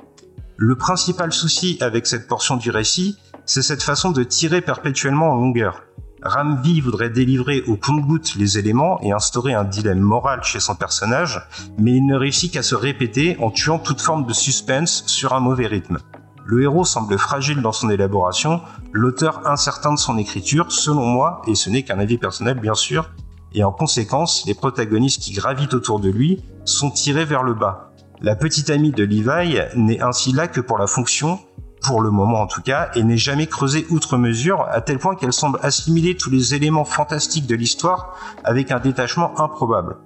Le 0.57 0.75
principal 0.75 1.33
souci 1.33 1.79
avec 1.81 2.07
cette 2.07 2.27
portion 2.27 2.57
du 2.57 2.71
récit, 2.71 3.17
c'est 3.45 3.63
cette 3.63 3.83
façon 3.83 4.11
de 4.11 4.25
tirer 4.25 4.61
perpétuellement 4.61 5.31
en 5.31 5.37
longueur. 5.37 5.85
Ramvi 6.27 6.81
voudrait 6.81 7.11
délivrer 7.11 7.63
au 7.67 7.77
compte-goutte 7.77 8.35
les 8.37 8.59
éléments 8.59 9.01
et 9.03 9.13
instaurer 9.13 9.55
un 9.55 9.65
dilemme 9.65 10.01
moral 10.01 10.43
chez 10.43 10.61
son 10.61 10.75
personnage, 10.75 11.41
mais 11.79 11.93
il 11.93 12.07
ne 12.07 12.17
réussit 12.17 12.53
qu'à 12.53 12.63
se 12.63 12.75
répéter 12.75 13.37
en 13.41 13.51
tuant 13.51 13.79
toute 13.79 14.01
forme 14.01 14.27
de 14.27 14.33
suspense 14.33 15.05
sur 15.07 15.33
un 15.33 15.41
mauvais 15.41 15.67
rythme. 15.67 15.99
Le 16.45 16.63
héros 16.63 16.85
semble 16.85 17.19
fragile 17.19 17.61
dans 17.63 17.73
son 17.73 17.91
élaboration, 17.91 18.61
l'auteur 18.93 19.47
incertain 19.47 19.93
de 19.93 19.99
son 19.99 20.17
écriture, 20.17 20.71
selon 20.71 21.05
moi, 21.05 21.43
et 21.47 21.55
ce 21.55 21.71
n'est 21.71 21.83
qu'un 21.83 21.99
avis 21.99 22.19
personnel 22.19 22.61
bien 22.61 22.75
sûr, 22.75 23.11
et 23.53 23.65
en 23.65 23.73
conséquence, 23.73 24.45
les 24.47 24.55
protagonistes 24.55 25.23
qui 25.23 25.33
gravitent 25.33 25.75
autour 25.75 25.99
de 25.99 26.11
lui 26.11 26.45
sont 26.65 26.91
tirés 26.91 27.25
vers 27.25 27.43
le 27.43 27.55
bas. 27.55 27.91
La 28.21 28.37
petite 28.37 28.71
amie 28.71 28.93
de 28.93 29.05
Levi 29.05 29.59
n'est 29.77 30.01
ainsi 30.01 30.33
là 30.33 30.49
que 30.49 30.61
pour 30.61 30.79
la 30.79 30.87
fonction, 30.87 31.39
pour 31.87 32.03
le 32.03 32.11
moment 32.11 32.41
en 32.41 32.49
tout 32.49 32.63
cas, 32.63 32.91
et 32.97 33.05
n'est 33.05 33.17
jamais 33.17 33.47
creusée 33.47 33.87
outre 33.91 34.19
mesure, 34.19 34.67
à 34.69 34.81
tel 34.81 34.99
point 34.99 35.15
qu'elle 35.15 35.33
semble 35.33 35.61
assimiler 35.63 36.17
tous 36.17 36.31
les 36.31 36.55
éléments 36.55 36.85
fantastiques 36.85 37.47
de 37.47 37.55
l'histoire 37.55 38.17
avec 38.43 38.73
un 38.73 38.81
détachement 38.81 39.39
improbable. 39.41 39.99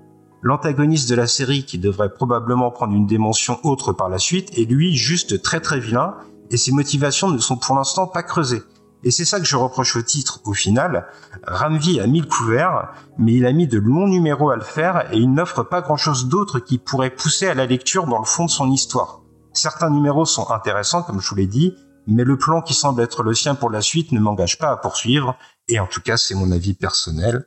l'antagoniste 0.43 1.09
de 1.09 1.15
la 1.15 1.27
série 1.27 1.65
qui 1.65 1.79
devrait 1.79 2.13
probablement 2.13 2.71
prendre 2.71 2.95
une 2.95 3.07
dimension 3.07 3.59
autre 3.63 3.93
par 3.93 4.09
la 4.09 4.19
suite 4.19 4.59
est 4.59 4.65
lui 4.65 4.95
juste 4.97 5.43
très 5.43 5.61
très 5.61 5.81
vilain 5.81 6.17
et 6.51 6.57
ses 6.57 6.73
motivations 6.73 7.31
ne 7.31 7.39
sont 7.39 7.57
pour 7.57 7.77
l'instant 7.77 8.07
pas 8.07 8.23
creusées. 8.23 8.63
Et 9.03 9.11
c'est 9.11 9.25
ça 9.25 9.39
que 9.39 9.47
je 9.47 9.57
reproche 9.57 9.97
au 9.97 10.03
titre, 10.03 10.41
au 10.45 10.53
final. 10.53 11.07
Ramvi 11.47 12.01
a 12.01 12.07
mis 12.07 12.21
le 12.21 12.27
couvert, 12.27 12.93
mais 13.19 13.33
il 13.35 13.47
a 13.47 13.53
mis 13.53 13.67
de 13.67 13.79
longs 13.79 14.09
numéros 14.09 14.51
à 14.51 14.57
le 14.57 14.63
faire 14.63 15.13
et 15.13 15.17
il 15.17 15.33
n'offre 15.33 15.63
pas 15.63 15.81
grand 15.81 15.97
chose 15.97 16.29
d'autre 16.29 16.59
qui 16.59 16.77
pourrait 16.77 17.11
pousser 17.11 17.49
à 17.49 17.55
la 17.55 17.67
lecture 17.67 18.07
dans 18.07 18.19
le 18.19 18.27
fond 18.27 18.45
de 18.45 18.51
son 18.51 18.71
histoire. 18.71 19.20
Certains 19.53 19.91
numéros 19.91 20.27
sont 20.27 20.51
intéressants, 20.51 21.03
comme 21.03 21.21
je 21.21 21.29
vous 21.29 21.37
l'ai 21.37 21.47
dit, 21.47 21.75
mais 22.07 22.25
le 22.25 22.39
plan 22.39 22.63
qui 22.63 22.75
semble 22.75 23.03
être 23.03 23.23
le 23.23 23.35
sien 23.35 23.55
pour 23.55 23.71
la 23.71 23.83
suite 23.83 24.13
ne 24.13 24.21
m'engage 24.21 24.59
pas 24.59 24.71
à 24.71 24.77
poursuivre, 24.77 25.37
et 25.69 25.79
en 25.79 25.87
tout 25.87 26.01
cas 26.01 26.17
c'est 26.17 26.35
mon 26.35 26.51
avis 26.53 26.75
personnel. 26.75 27.47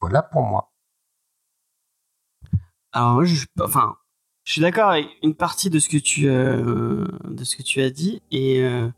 Voilà 0.00 0.22
pour 0.22 0.42
moi. 0.42 0.72
Alors, 2.92 3.24
je, 3.24 3.46
enfin, 3.60 3.96
je 4.44 4.52
suis 4.52 4.60
d'accord 4.60 4.90
avec 4.90 5.06
une 5.22 5.34
partie 5.34 5.70
de 5.70 5.78
ce 5.78 5.88
que 5.88 5.98
tu, 5.98 6.28
euh, 6.28 7.06
as 7.76 7.90
dit, 7.90 8.20
et, 8.32 8.64
euh, 8.64 8.88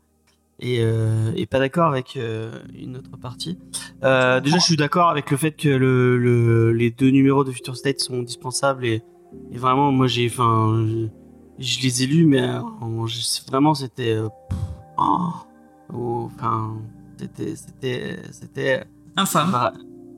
euh, 0.63 1.31
et 1.35 1.45
pas 1.45 1.59
d'accord 1.59 1.89
avec 1.89 2.15
une 2.15 2.97
autre 2.97 3.17
partie. 3.17 3.59
Déjà, 4.01 4.57
je 4.57 4.63
suis 4.63 4.77
d'accord 4.77 5.09
avec 5.09 5.29
le 5.29 5.37
fait 5.37 5.51
que 5.51 5.69
le, 5.69 6.17
le, 6.17 6.71
les 6.71 6.89
deux 6.89 7.11
numéros 7.11 7.43
de 7.43 7.51
Future 7.51 7.77
State 7.77 7.99
sont 7.99 8.19
indispensables, 8.19 8.85
et, 8.85 9.03
et 9.51 9.57
vraiment, 9.57 9.91
moi 9.91 10.07
j'ai, 10.07 10.27
enfin, 10.27 10.85
je, 11.59 11.81
les 11.81 12.03
ai 12.03 12.07
lus, 12.07 12.25
mais 12.25 12.47
vraiment, 13.49 13.73
c'était, 13.73 14.13
euh, 14.13 14.27
oh, 14.97 15.29
oh, 15.93 16.29
enfin, 16.35 16.75
c'était, 17.17 17.55
c'était, 17.55 18.19
c'était. 18.31 18.83
Infâme. 19.15 19.51
Bah, 19.51 19.73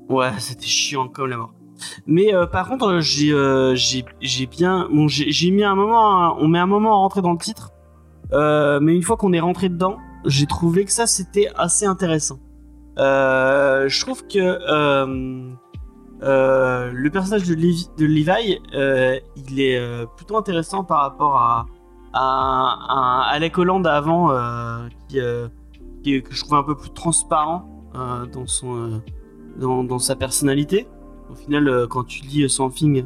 ouais, 0.10 0.32
c'était 0.40 0.66
chiant 0.66 1.08
comme 1.08 1.30
la 1.30 1.38
mort. 1.38 1.54
Mais 2.08 2.34
euh, 2.34 2.46
par 2.46 2.70
contre, 2.70 2.88
euh, 2.88 3.02
j'ai 3.02 3.32
euh, 3.34 3.76
j'ai 3.76 4.46
bien 4.46 4.88
bon 4.90 5.10
j'ai 5.10 5.52
mis 5.52 5.64
un 5.66 5.76
moment 5.76 6.24
à- 6.24 6.38
on 6.40 6.48
met 6.48 6.60
un 6.60 6.66
moment 6.68 6.94
à 6.94 6.96
rentrer 6.96 7.22
dans 7.22 7.34
le 7.34 7.38
titre. 7.38 7.72
Euh, 8.32 8.80
mais 8.82 8.96
une 8.96 9.04
fois 9.04 9.18
qu'on 9.18 9.34
est 9.34 9.42
rentré 9.42 9.68
dedans, 9.68 9.98
j'ai 10.26 10.46
trouvé 10.46 10.86
que 10.86 10.92
ça 10.92 11.06
c'était 11.06 11.50
assez 11.56 11.86
intéressant. 11.86 12.40
Je 12.98 14.00
trouve 14.02 14.26
que 14.26 14.40
euh, 16.24 16.92
le 16.94 17.10
personnage 17.10 17.44
de, 17.44 17.56
Levi, 18.06 18.60
euh, 18.74 19.20
il 19.36 19.60
est 19.60 19.78
euh, 19.78 20.06
plutôt 20.06 20.38
intéressant 20.38 20.84
par 20.84 21.02
rapport 21.02 21.38
à 21.38 21.66
Alec 23.32 23.58
Holland 23.58 23.86
avant, 23.86 24.30
qui, 25.10 25.20
qui- 26.04 26.24
que 26.24 26.34
je 26.34 26.44
trouve 26.44 26.56
un 26.58 26.64
peu 26.64 26.76
plus 26.76 26.92
transparent 26.92 27.68
dans 27.94 28.48
son 28.48 29.02
dans, 29.58 30.00
sa 30.00 30.16
personnalité. 30.16 30.88
Au 31.30 31.36
final, 31.36 31.88
quand 31.90 32.06
tu 32.06 32.22
lis 32.24 32.50
Something, 32.50 33.06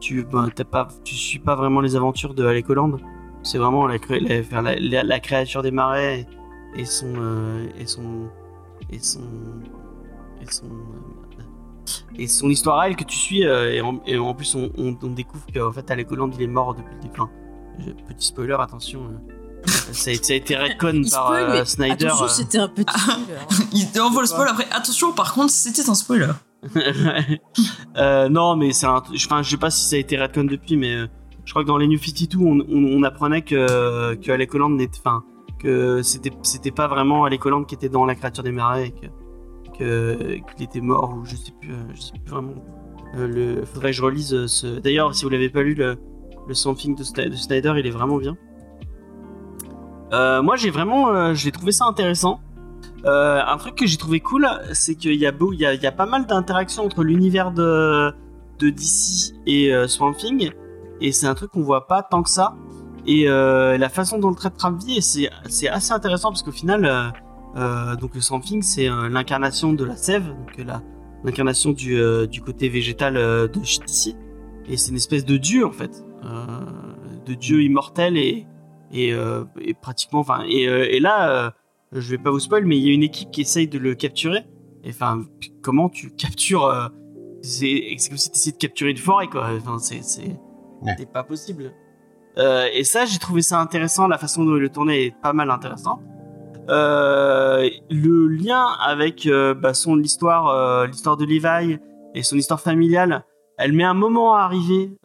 tu 0.00 0.24
ben, 0.24 0.48
pas 0.70 0.88
tu 1.04 1.14
suis 1.14 1.38
pas 1.38 1.54
vraiment 1.54 1.80
les 1.80 1.96
aventures 1.96 2.32
de 2.32 2.46
Alec 2.46 2.70
Holland. 2.70 2.98
C'est 3.42 3.58
vraiment 3.58 3.86
la, 3.86 3.98
la, 4.80 5.02
la, 5.04 5.20
créature 5.20 5.62
des 5.62 5.70
marais 5.70 6.26
et, 6.74 6.84
son 6.86 7.14
et 7.78 7.86
son 7.86 8.30
et 8.90 8.98
son 8.98 9.22
et 12.18 12.26
son 12.26 12.50
histoire 12.50 12.78
à 12.80 12.88
elle 12.88 12.96
que 12.96 13.04
tu 13.04 13.16
suis 13.16 13.46
euh, 13.46 13.72
et, 13.72 13.80
en, 13.80 14.00
et 14.06 14.18
en 14.18 14.34
plus 14.34 14.54
on, 14.54 14.70
on, 14.78 14.96
on 15.02 15.10
découvre 15.10 15.44
qu'en 15.54 15.72
fait 15.72 15.90
Alec 15.90 16.10
Holland 16.12 16.32
il 16.36 16.42
est 16.42 16.46
mort 16.46 16.74
depuis 16.74 16.94
le 16.94 17.00
début. 17.02 17.94
Petit 18.08 18.26
spoiler, 18.28 18.56
attention. 18.58 19.00
euh, 19.02 19.68
ça, 19.92 20.10
a, 20.10 20.14
ça 20.14 20.32
a 20.32 20.36
été 20.36 20.56
retcon 20.56 20.92
Il 20.94 21.10
par 21.10 21.26
spoil, 21.26 21.50
euh, 21.50 21.64
Snyder. 21.64 22.06
attention, 22.06 22.24
euh. 22.24 22.28
c'était 22.28 22.58
un 22.58 22.68
petit 22.68 22.98
spoiler. 22.98 23.68
Il 23.94 24.00
envoie 24.00 24.22
le 24.22 24.28
spoil 24.28 24.48
après. 24.48 24.66
Attention, 24.70 25.12
par 25.12 25.34
contre, 25.34 25.50
c'était 25.50 25.88
un 25.88 25.94
spoiler. 25.94 26.32
Euh, 27.96 28.28
non, 28.28 28.56
mais 28.56 28.72
c'est 28.72 28.86
un. 28.86 29.02
Enfin, 29.14 29.42
je 29.42 29.50
sais 29.50 29.56
pas 29.56 29.70
si 29.70 29.88
ça 29.88 29.96
a 29.96 29.98
été 29.98 30.16
retcon 30.18 30.44
depuis, 30.44 30.76
mais 30.76 30.94
euh, 30.94 31.06
je 31.44 31.52
crois 31.52 31.62
que 31.62 31.68
dans 31.68 31.78
les 31.78 31.86
New 31.86 31.98
52, 31.98 32.38
on, 32.38 32.60
on, 32.60 32.98
on 32.98 33.02
apprenait 33.04 33.42
que, 33.42 34.14
que 34.16 34.32
Alec 34.32 34.54
Holland 34.54 34.76
n'était. 34.76 34.98
Enfin, 34.98 35.22
que 35.58 36.02
c'était 36.02 36.30
c'était 36.42 36.70
pas 36.70 36.86
vraiment 36.88 37.24
Alec 37.24 37.44
Holland 37.46 37.66
qui 37.66 37.74
était 37.74 37.88
dans 37.88 38.04
la 38.04 38.14
créature 38.14 38.42
des 38.42 38.52
marais 38.52 38.88
et 38.88 38.90
que 38.90 39.06
qu'il 39.76 40.62
était 40.64 40.80
mort 40.80 41.14
ou 41.16 41.24
je 41.24 41.36
sais 41.36 41.52
plus, 41.60 41.72
euh, 41.72 41.94
je 41.94 42.00
sais 42.00 42.12
plus 42.12 42.30
vraiment. 42.30 42.54
Euh, 43.14 43.26
le, 43.26 43.64
faudrait 43.64 43.90
que 43.90 43.96
je 43.96 44.02
relise 44.02 44.34
euh, 44.34 44.46
ce. 44.46 44.78
D'ailleurs, 44.78 45.14
si 45.14 45.24
vous 45.24 45.30
l'avez 45.30 45.48
pas 45.48 45.62
lu, 45.62 45.74
le, 45.74 45.96
le 46.46 46.48
de, 46.48 46.54
Sny- 46.54 47.28
de 47.28 47.36
Snyder, 47.36 47.74
il 47.78 47.86
est 47.86 47.90
vraiment 47.90 48.18
bien. 48.18 48.36
Moi, 50.12 50.56
j'ai 50.56 50.70
vraiment, 50.70 51.34
j'ai 51.34 51.52
trouvé 51.52 51.72
ça 51.72 51.84
intéressant. 51.84 52.40
Un 53.04 53.56
truc 53.58 53.74
que 53.74 53.86
j'ai 53.86 53.98
trouvé 53.98 54.20
cool, 54.20 54.48
c'est 54.72 54.94
qu'il 54.94 55.12
y 55.12 55.18
y 55.18 55.26
a, 55.66 55.74
y 55.74 55.86
a 55.86 55.92
pas 55.92 56.06
mal 56.06 56.26
d'interactions 56.26 56.84
entre 56.84 57.04
l'univers 57.04 57.52
de, 57.52 58.14
DC 58.60 59.34
et 59.46 59.74
euh, 59.74 59.86
et 61.02 61.12
c'est 61.12 61.26
un 61.26 61.34
truc 61.34 61.50
qu'on 61.50 61.62
voit 61.62 61.86
pas 61.86 62.02
tant 62.02 62.22
que 62.22 62.30
ça. 62.30 62.56
Et 63.06 63.26
la 63.26 63.88
façon 63.90 64.18
dont 64.18 64.30
le 64.30 64.36
traite 64.36 64.60
Ramvi, 64.60 65.02
c'est 65.02 65.28
c'est 65.48 65.68
assez 65.68 65.92
intéressant 65.92 66.30
parce 66.30 66.42
qu'au 66.42 66.52
final, 66.52 67.12
donc 67.96 68.14
le 68.14 68.20
Swamp 68.20 68.40
Thing, 68.40 68.62
c'est 68.62 68.88
euh, 68.88 69.08
l'incarnation 69.08 69.72
de 69.72 69.84
la 69.84 69.96
sève, 69.96 70.26
donc 70.26 70.58
euh, 70.58 70.64
la 70.64 70.82
l'incarnation 71.24 71.72
du, 71.72 71.98
euh, 71.98 72.26
du 72.26 72.40
côté 72.40 72.68
végétal 72.68 73.16
euh, 73.16 73.48
de 73.48 73.58
DC, 73.58 74.14
et 74.68 74.76
c'est 74.76 74.90
une 74.90 74.96
espèce 74.96 75.24
de 75.24 75.36
dieu 75.38 75.66
en 75.66 75.72
fait, 75.72 76.04
euh, 76.24 76.46
de 77.24 77.34
dieu 77.34 77.62
immortel 77.62 78.16
et 78.16 78.46
et, 78.92 79.12
euh, 79.12 79.44
et 79.60 79.74
pratiquement, 79.74 80.20
enfin, 80.20 80.44
et, 80.48 80.68
euh, 80.68 80.86
et 80.88 81.00
là. 81.00 81.30
euh, 81.46 81.50
je 81.92 82.10
vais 82.10 82.18
pas 82.18 82.30
vous 82.32 82.40
spoil, 82.40 82.64
mais 82.66 82.76
il 82.76 82.84
y 82.84 82.90
a 82.90 82.92
une 82.92 83.04
équipe 83.04 83.30
qui 83.30 83.40
essaye 83.42 83.68
de 83.68 83.78
le 83.78 83.94
capturer. 83.94 84.44
Et 84.84 84.90
enfin, 84.90 85.22
comment 85.62 85.88
tu 85.88 86.10
captures 86.10 86.64
euh, 86.66 86.88
C'est 87.42 87.94
c'est 87.96 88.08
comme 88.08 88.18
si 88.18 88.30
tu 88.30 88.36
essayais 88.36 88.52
de 88.52 88.58
capturer 88.58 88.90
une 88.90 88.96
forêt, 88.96 89.28
quoi. 89.28 89.48
Enfin, 89.56 89.78
c'est 89.78 90.02
c'est 90.02 90.36
Ouais. 90.82 90.94
c'est 90.98 91.10
pas 91.10 91.22
possible. 91.22 91.72
Euh, 92.38 92.66
et 92.74 92.82
ça, 92.84 93.06
j'ai 93.06 93.18
trouvé 93.18 93.40
ça 93.40 93.60
intéressant. 93.60 94.08
La 94.08 94.18
façon 94.18 94.44
dont 94.44 94.56
il 94.56 94.60
le 94.62 94.68
tournait 94.68 95.04
est 95.06 95.14
pas 95.22 95.32
mal 95.32 95.50
intéressant. 95.50 96.02
Euh, 96.68 97.68
le 97.90 98.26
lien 98.28 98.66
avec 98.80 99.26
euh, 99.26 99.54
bah, 99.54 99.74
son 99.74 99.94
l'histoire, 99.94 100.48
euh, 100.48 100.86
l'histoire 100.86 101.16
de 101.16 101.24
Levi 101.24 101.78
et 102.14 102.22
son 102.22 102.36
histoire 102.36 102.60
familiale, 102.60 103.24
elle 103.58 103.72
met 103.72 103.84
un 103.84 103.94
moment 103.94 104.34
à 104.34 104.40
arriver. 104.42 104.96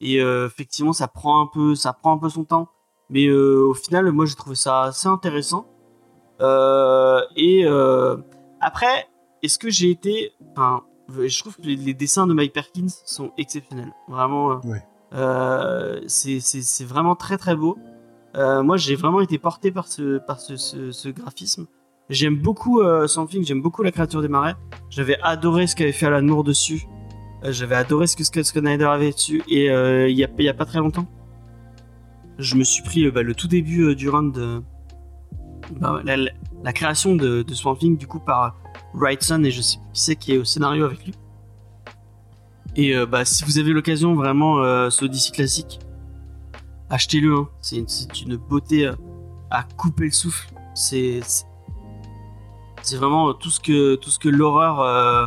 et 0.00 0.16
effectivement, 0.18 0.92
ça 0.92 1.08
prend 1.08 1.40
un 1.42 1.46
peu, 1.46 1.74
ça 1.74 1.92
prend 1.92 2.12
un 2.14 2.18
peu 2.18 2.28
son 2.28 2.44
temps. 2.44 2.68
Mais 3.10 3.30
au 3.30 3.74
final, 3.74 4.10
moi, 4.12 4.26
j'ai 4.26 4.34
trouvé 4.34 4.54
ça 4.54 4.82
assez 4.82 5.08
intéressant. 5.08 5.66
Et 6.40 7.66
après, 8.60 9.08
est-ce 9.42 9.58
que 9.58 9.70
j'ai 9.70 9.90
été... 9.90 10.32
Enfin, 10.52 10.82
je 11.08 11.38
trouve 11.40 11.56
que 11.56 11.62
les, 11.62 11.76
les 11.76 11.94
dessins 11.94 12.26
de 12.26 12.34
Mike 12.34 12.52
Perkins 12.52 12.88
sont 13.06 13.32
exceptionnels. 13.38 13.92
Vraiment, 14.08 14.60
Ouais. 14.64 14.82
euh, 15.14 16.00
c'est 16.06 16.84
vraiment 16.84 17.16
très 17.16 17.38
très 17.38 17.56
beau. 17.56 17.76
Euh, 18.38 18.62
moi, 18.62 18.76
j'ai 18.76 18.94
vraiment 18.94 19.20
été 19.20 19.38
porté 19.38 19.70
par 19.72 19.88
ce, 19.88 21.08
graphisme. 21.10 21.66
J'aime 22.08 22.36
beaucoup 22.36 22.80
euh, 22.80 23.06
Something, 23.06 23.44
j'aime 23.44 23.60
beaucoup 23.60 23.82
la 23.82 23.92
créature 23.92 24.22
des 24.22 24.28
marais. 24.28 24.54
J'avais 24.88 25.18
adoré 25.22 25.66
ce 25.66 25.76
qu'avait 25.76 25.92
fait 25.92 26.06
Alan 26.06 26.22
Moore 26.22 26.44
dessus. 26.44 26.86
Euh, 27.44 27.52
J'avais 27.52 27.74
adoré 27.74 28.06
ce 28.06 28.16
que 28.16 28.24
Scott 28.24 28.44
Snyder 28.44 28.84
avait 28.84 29.10
dessus. 29.10 29.42
Et 29.48 29.70
euh, 29.70 30.08
il 30.08 30.16
y, 30.16 30.24
a, 30.24 30.54
pas 30.54 30.64
très 30.64 30.78
longtemps, 30.78 31.06
je 32.38 32.54
me 32.54 32.64
suis 32.64 32.82
pris 32.82 33.10
bah, 33.10 33.22
le 33.22 33.34
tout 33.34 33.48
début 33.48 33.94
du 33.94 34.08
run 34.08 34.24
de 34.24 34.62
bah, 35.80 36.00
la, 36.04 36.72
création 36.72 37.14
de, 37.14 37.42
de 37.42 37.54
Swamp 37.54 37.76
Thing 37.76 37.98
du 37.98 38.06
coup 38.06 38.20
par 38.20 38.56
Wrightson 38.94 39.44
et 39.44 39.50
je 39.50 39.60
sais 39.60 39.76
qui 39.76 39.82
c'est 39.92 40.16
qui 40.16 40.32
est 40.34 40.38
au 40.38 40.44
scénario 40.44 40.84
avec 40.84 41.04
lui. 41.04 41.14
Et 42.76 42.94
bah, 43.06 43.24
si 43.24 43.44
vous 43.44 43.58
avez 43.58 43.72
l'occasion 43.72 44.14
vraiment 44.14 44.62
ce 44.88 45.04
DC 45.04 45.32
classique, 45.32 45.80
achetez-le. 46.90 47.34
hein. 47.34 47.48
C'est 47.60 48.22
une, 48.22 48.36
beauté 48.36 48.86
euh, 48.86 48.94
à 49.50 49.62
couper 49.62 50.04
le 50.04 50.10
souffle. 50.10 50.48
C'est 50.74 51.20
vraiment 52.96 53.30
euh, 53.30 53.32
tout 53.32 53.50
ce 53.50 53.60
que 53.60 53.96
tout 53.96 54.10
ce 54.10 54.18
que 54.18 54.28
l'horreur 54.28 54.80
euh, 54.80 55.26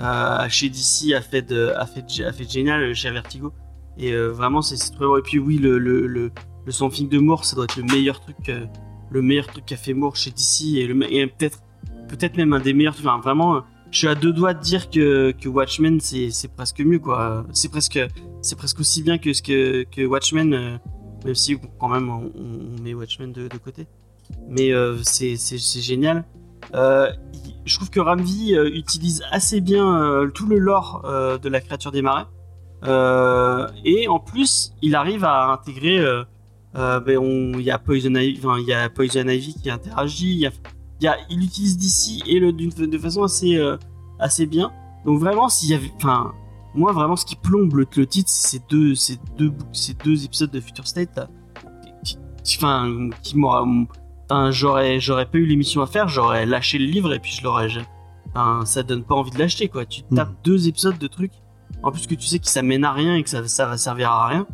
euh, 0.00 0.48
chez 0.48 0.68
DC 0.68 1.12
a 1.14 1.20
fait 1.20 1.42
de 1.42 1.72
a 1.76 1.86
fait 1.86 2.50
génial 2.50 2.94
chez 2.94 3.10
Vertigo. 3.10 3.52
Et 3.98 4.14
vraiment 4.16 4.62
c'est 4.62 4.76
très 4.76 5.04
beau. 5.04 5.18
Et 5.18 5.22
puis 5.22 5.38
oui 5.38 5.58
le 5.58 5.78
le 5.78 6.06
le, 6.06 6.32
le 6.64 6.72
Swamp 6.72 6.90
Thing 6.90 7.08
de 7.08 7.18
Moore 7.18 7.44
ça 7.44 7.56
doit 7.56 7.64
être 7.64 7.76
le 7.76 7.82
meilleur 7.82 8.20
truc 8.20 8.50
le 9.10 9.22
meilleur 9.22 9.46
truc 9.46 9.66
qu'a 9.66 9.76
fait 9.76 9.92
Moore 9.92 10.16
chez 10.16 10.30
DC 10.30 10.76
et, 10.76 10.84
et 10.84 11.26
peut-être 11.26 11.58
peut-être 12.08 12.36
même 12.36 12.52
un 12.52 12.60
des 12.60 12.72
meilleurs 12.72 12.94
trucs. 12.94 13.06
Enfin, 13.06 13.20
vraiment, 13.20 13.62
je 13.90 13.98
suis 13.98 14.08
à 14.08 14.14
deux 14.14 14.32
doigts 14.32 14.54
de 14.54 14.60
dire 14.60 14.88
que, 14.88 15.32
que 15.32 15.48
Watchmen 15.48 16.00
c'est 16.00 16.48
presque 16.54 16.80
mieux 16.80 16.98
quoi. 16.98 17.44
C'est 17.52 17.70
presque 17.70 18.00
c'est 18.40 18.56
presque 18.56 18.80
aussi 18.80 19.02
bien 19.02 19.18
que 19.18 19.84
que 19.84 20.06
Watchmen, 20.06 20.80
même 21.24 21.34
si 21.34 21.58
quand 21.78 21.88
même 21.88 22.08
on, 22.10 22.82
met 22.82 22.94
Watchmen 22.94 23.32
de, 23.32 23.48
côté. 23.58 23.86
Mais 24.48 24.72
euh, 24.72 24.98
c'est 25.02 25.36
génial. 25.80 26.24
Euh, 26.74 27.10
je 27.64 27.76
trouve 27.76 27.90
que 27.90 28.00
Ramvi 28.00 28.54
euh, 28.54 28.70
utilise 28.74 29.22
assez 29.30 29.60
bien 29.60 30.02
euh, 30.02 30.28
tout 30.28 30.46
le 30.46 30.58
lore 30.58 31.02
de 31.04 31.48
la 31.48 31.60
créature 31.60 31.92
des 31.92 32.02
marais. 32.02 32.26
Et 33.84 34.08
en 34.08 34.18
plus, 34.18 34.72
il 34.82 34.94
arrive 34.94 35.24
à 35.24 35.52
intégrer. 35.52 36.04
ben, 36.74 37.52
il 37.54 37.60
y 37.60 37.70
a 37.70 37.78
Poison 37.78 38.14
Ivy, 38.14 38.40
enfin, 38.44 38.60
y 38.60 38.72
a 38.72 38.88
Poison 38.88 39.28
Ivy 39.28 39.54
qui 39.54 39.70
interagit. 39.70 40.48
Il 41.30 41.44
utilise 41.44 41.76
d'ici 41.76 42.22
et 42.26 42.40
de 42.40 42.98
façon 42.98 43.22
assez 43.22 43.60
assez 44.18 44.46
bien. 44.46 44.72
Donc 45.04 45.18
vraiment, 45.18 45.48
s'il 45.48 45.70
y 45.70 45.74
avait, 45.74 45.92
moi 46.74 46.92
vraiment 46.92 47.16
ce 47.16 47.24
qui 47.26 47.36
plombe 47.36 47.74
le, 47.74 47.86
le 47.96 48.06
titre, 48.06 48.28
c'est 48.30 48.58
ces 48.58 48.64
deux, 48.68 48.94
ces 48.94 49.18
deux, 49.36 49.52
ces 49.72 49.94
deux 49.94 50.24
épisodes 50.24 50.50
de 50.50 50.60
Future 50.60 50.86
State. 50.86 51.10
là, 51.16 51.28
qui- 52.04 52.16
qui- 52.44 52.56
Enfin, 52.58 53.08
qui 53.22 53.36
m'aura. 53.36 53.64
Enfin, 54.30 54.50
j'aurais, 54.50 54.98
j'aurais 55.00 55.26
pas 55.26 55.38
eu 55.38 55.44
l'émission 55.46 55.82
à 55.82 55.86
faire, 55.86 56.08
j'aurais 56.08 56.46
lâché 56.46 56.78
le 56.78 56.86
livre 56.86 57.12
et 57.12 57.18
puis 57.18 57.32
je 57.32 57.42
l'aurais. 57.44 57.68
Enfin, 58.34 58.64
ça 58.64 58.82
donne 58.82 59.04
pas 59.04 59.14
envie 59.14 59.30
de 59.30 59.38
l'acheter 59.38 59.68
quoi. 59.68 59.84
Tu 59.84 60.02
tapes 60.04 60.28
Mhm. 60.30 60.34
deux 60.44 60.68
épisodes 60.68 60.98
de 60.98 61.06
trucs, 61.06 61.32
en 61.82 61.90
plus 61.92 62.06
que 62.06 62.14
tu 62.14 62.26
sais 62.26 62.38
que 62.38 62.48
ça 62.48 62.62
mène 62.62 62.84
à 62.84 62.92
rien 62.92 63.14
et 63.16 63.22
que 63.22 63.28
ça, 63.28 63.46
ça 63.46 63.66
va 63.66 63.76
servir 63.76 64.10
à 64.10 64.26
rien. 64.28 64.46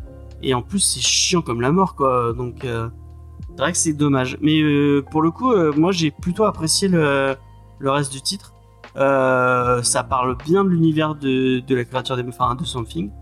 Et 0.43 0.53
en 0.55 0.63
plus, 0.63 0.81
c'est 0.81 1.01
chiant 1.01 1.43
comme 1.43 1.61
la 1.61 1.71
mort 1.73 1.95
quoi. 1.95 2.33
Donc, 2.33 2.65
euh, 2.65 2.89
c'est 3.51 3.63
vrai 3.63 3.73
que 3.73 3.79
c'est 3.79 3.93
dommage. 3.93 4.37
Mais 4.41 4.61
euh, 4.61 5.03
pour 5.11 5.23
le 5.23 5.31
coup, 5.31 5.53
euh, 5.53 5.73
moi 5.77 5.93
j'ai 5.93 6.11
plutôt 6.11 6.45
apprécié 6.45 6.89
le, 6.89 7.37
le 7.79 7.91
reste 7.91 8.13
du 8.13 8.21
titre. 8.21 8.53
Euh, 8.99 9.83
ça 9.83 10.03
parle 10.03 10.37
bien 10.45 10.65
de 10.65 10.71
l'univers 10.71 11.15
de, 11.15 11.63
la 11.69 11.85
créature 11.85 12.17
des 12.17 12.25
enfin, 12.27 12.55
de 12.57 12.65
Something 12.65 13.13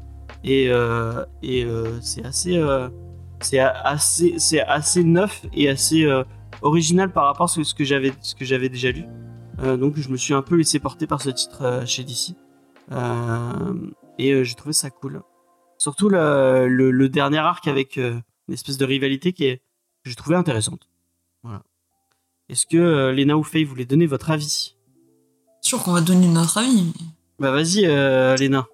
et, 0.43 0.71
euh, 0.71 1.25
euh, 1.45 1.99
c'est 2.01 2.25
assez 2.25 2.63
c'est 3.41 3.59
assez 3.59 4.61
assez 4.61 5.05
neuf 5.05 5.45
et 5.53 5.69
assez 5.69 6.09
original 6.63 7.13
par 7.13 7.25
rapport 7.25 7.45
à 7.45 7.49
ce, 7.49 7.75
que 7.75 7.85
j'avais 7.85 8.69
déjà 8.69 8.91
lu. 8.91 9.05
Donc 9.63 9.97
je 9.97 10.09
me 10.09 10.17
suis 10.17 10.33
un 10.33 10.43
peu 10.43 10.57
laissé 10.57 10.79
porter 10.79 11.07
par 11.07 11.21
ce 11.21 11.31
titre 11.31 11.83
chez 11.85 12.05
DC 12.05 12.35
et 14.19 14.45
j'ai 14.45 14.55
trouvé 14.55 14.73
ça 14.73 14.89
cool. 14.89 15.23
Surtout 15.77 16.09
le, 16.09 17.09
dernier 17.09 17.39
arc 17.39 17.69
avec 17.69 17.97
une 17.99 18.23
espèce 18.49 18.79
de 18.79 18.85
rivalité 18.87 19.35
qui 19.35 19.45
est 19.45 19.59
que 20.05 20.11
j'ai 20.11 20.17
trouvé 20.17 20.37
intéressante. 20.37 20.89
Est-ce 22.49 22.65
que 22.65 23.11
Lena 23.11 23.37
ou 23.37 23.43
Faye 23.43 23.65
voulez 23.65 23.85
donner 23.85 24.07
votre 24.07 24.31
avis? 24.31 24.76
Sûr 25.67 25.83
qu'on 25.83 25.93
va 25.93 26.01
donner 26.01 26.29
notre 26.29 26.59
avis. 26.59 26.81
mais- 26.85 26.93
bah 27.41 27.51
vas-y 27.51 27.85
euh, 27.87 28.37
Lena 28.37 28.67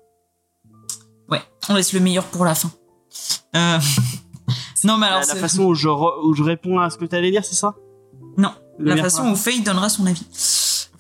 Ouais, 1.31 1.41
on 1.71 1.75
laisse 1.75 1.95
le 1.95 2.01
meilleur 2.01 2.25
pour 2.27 2.45
la 2.45 2.55
fin. 2.55 2.71
Euh, 3.57 3.79
Non, 4.85 4.99
mais 4.99 5.07
alors, 5.07 5.21
la, 5.21 5.27
la 5.27 5.35
façon 5.37 5.63
où 5.63 5.75
je, 5.75 5.89
où 5.89 6.35
je 6.35 6.43
réponds 6.43 6.79
à 6.81 6.91
ce 6.91 6.99
que 6.99 7.07
tu 7.07 7.17
allais 7.17 7.31
dire, 7.31 7.47
c'est 7.47 7.55
ça? 7.55 7.75
Non, 8.37 8.53
Le 8.79 8.95
la 8.95 9.03
façon 9.03 9.31
où 9.31 9.37
Faye 9.37 9.63
donnera 9.63 9.89
son 9.89 10.05
avis. 10.05 10.27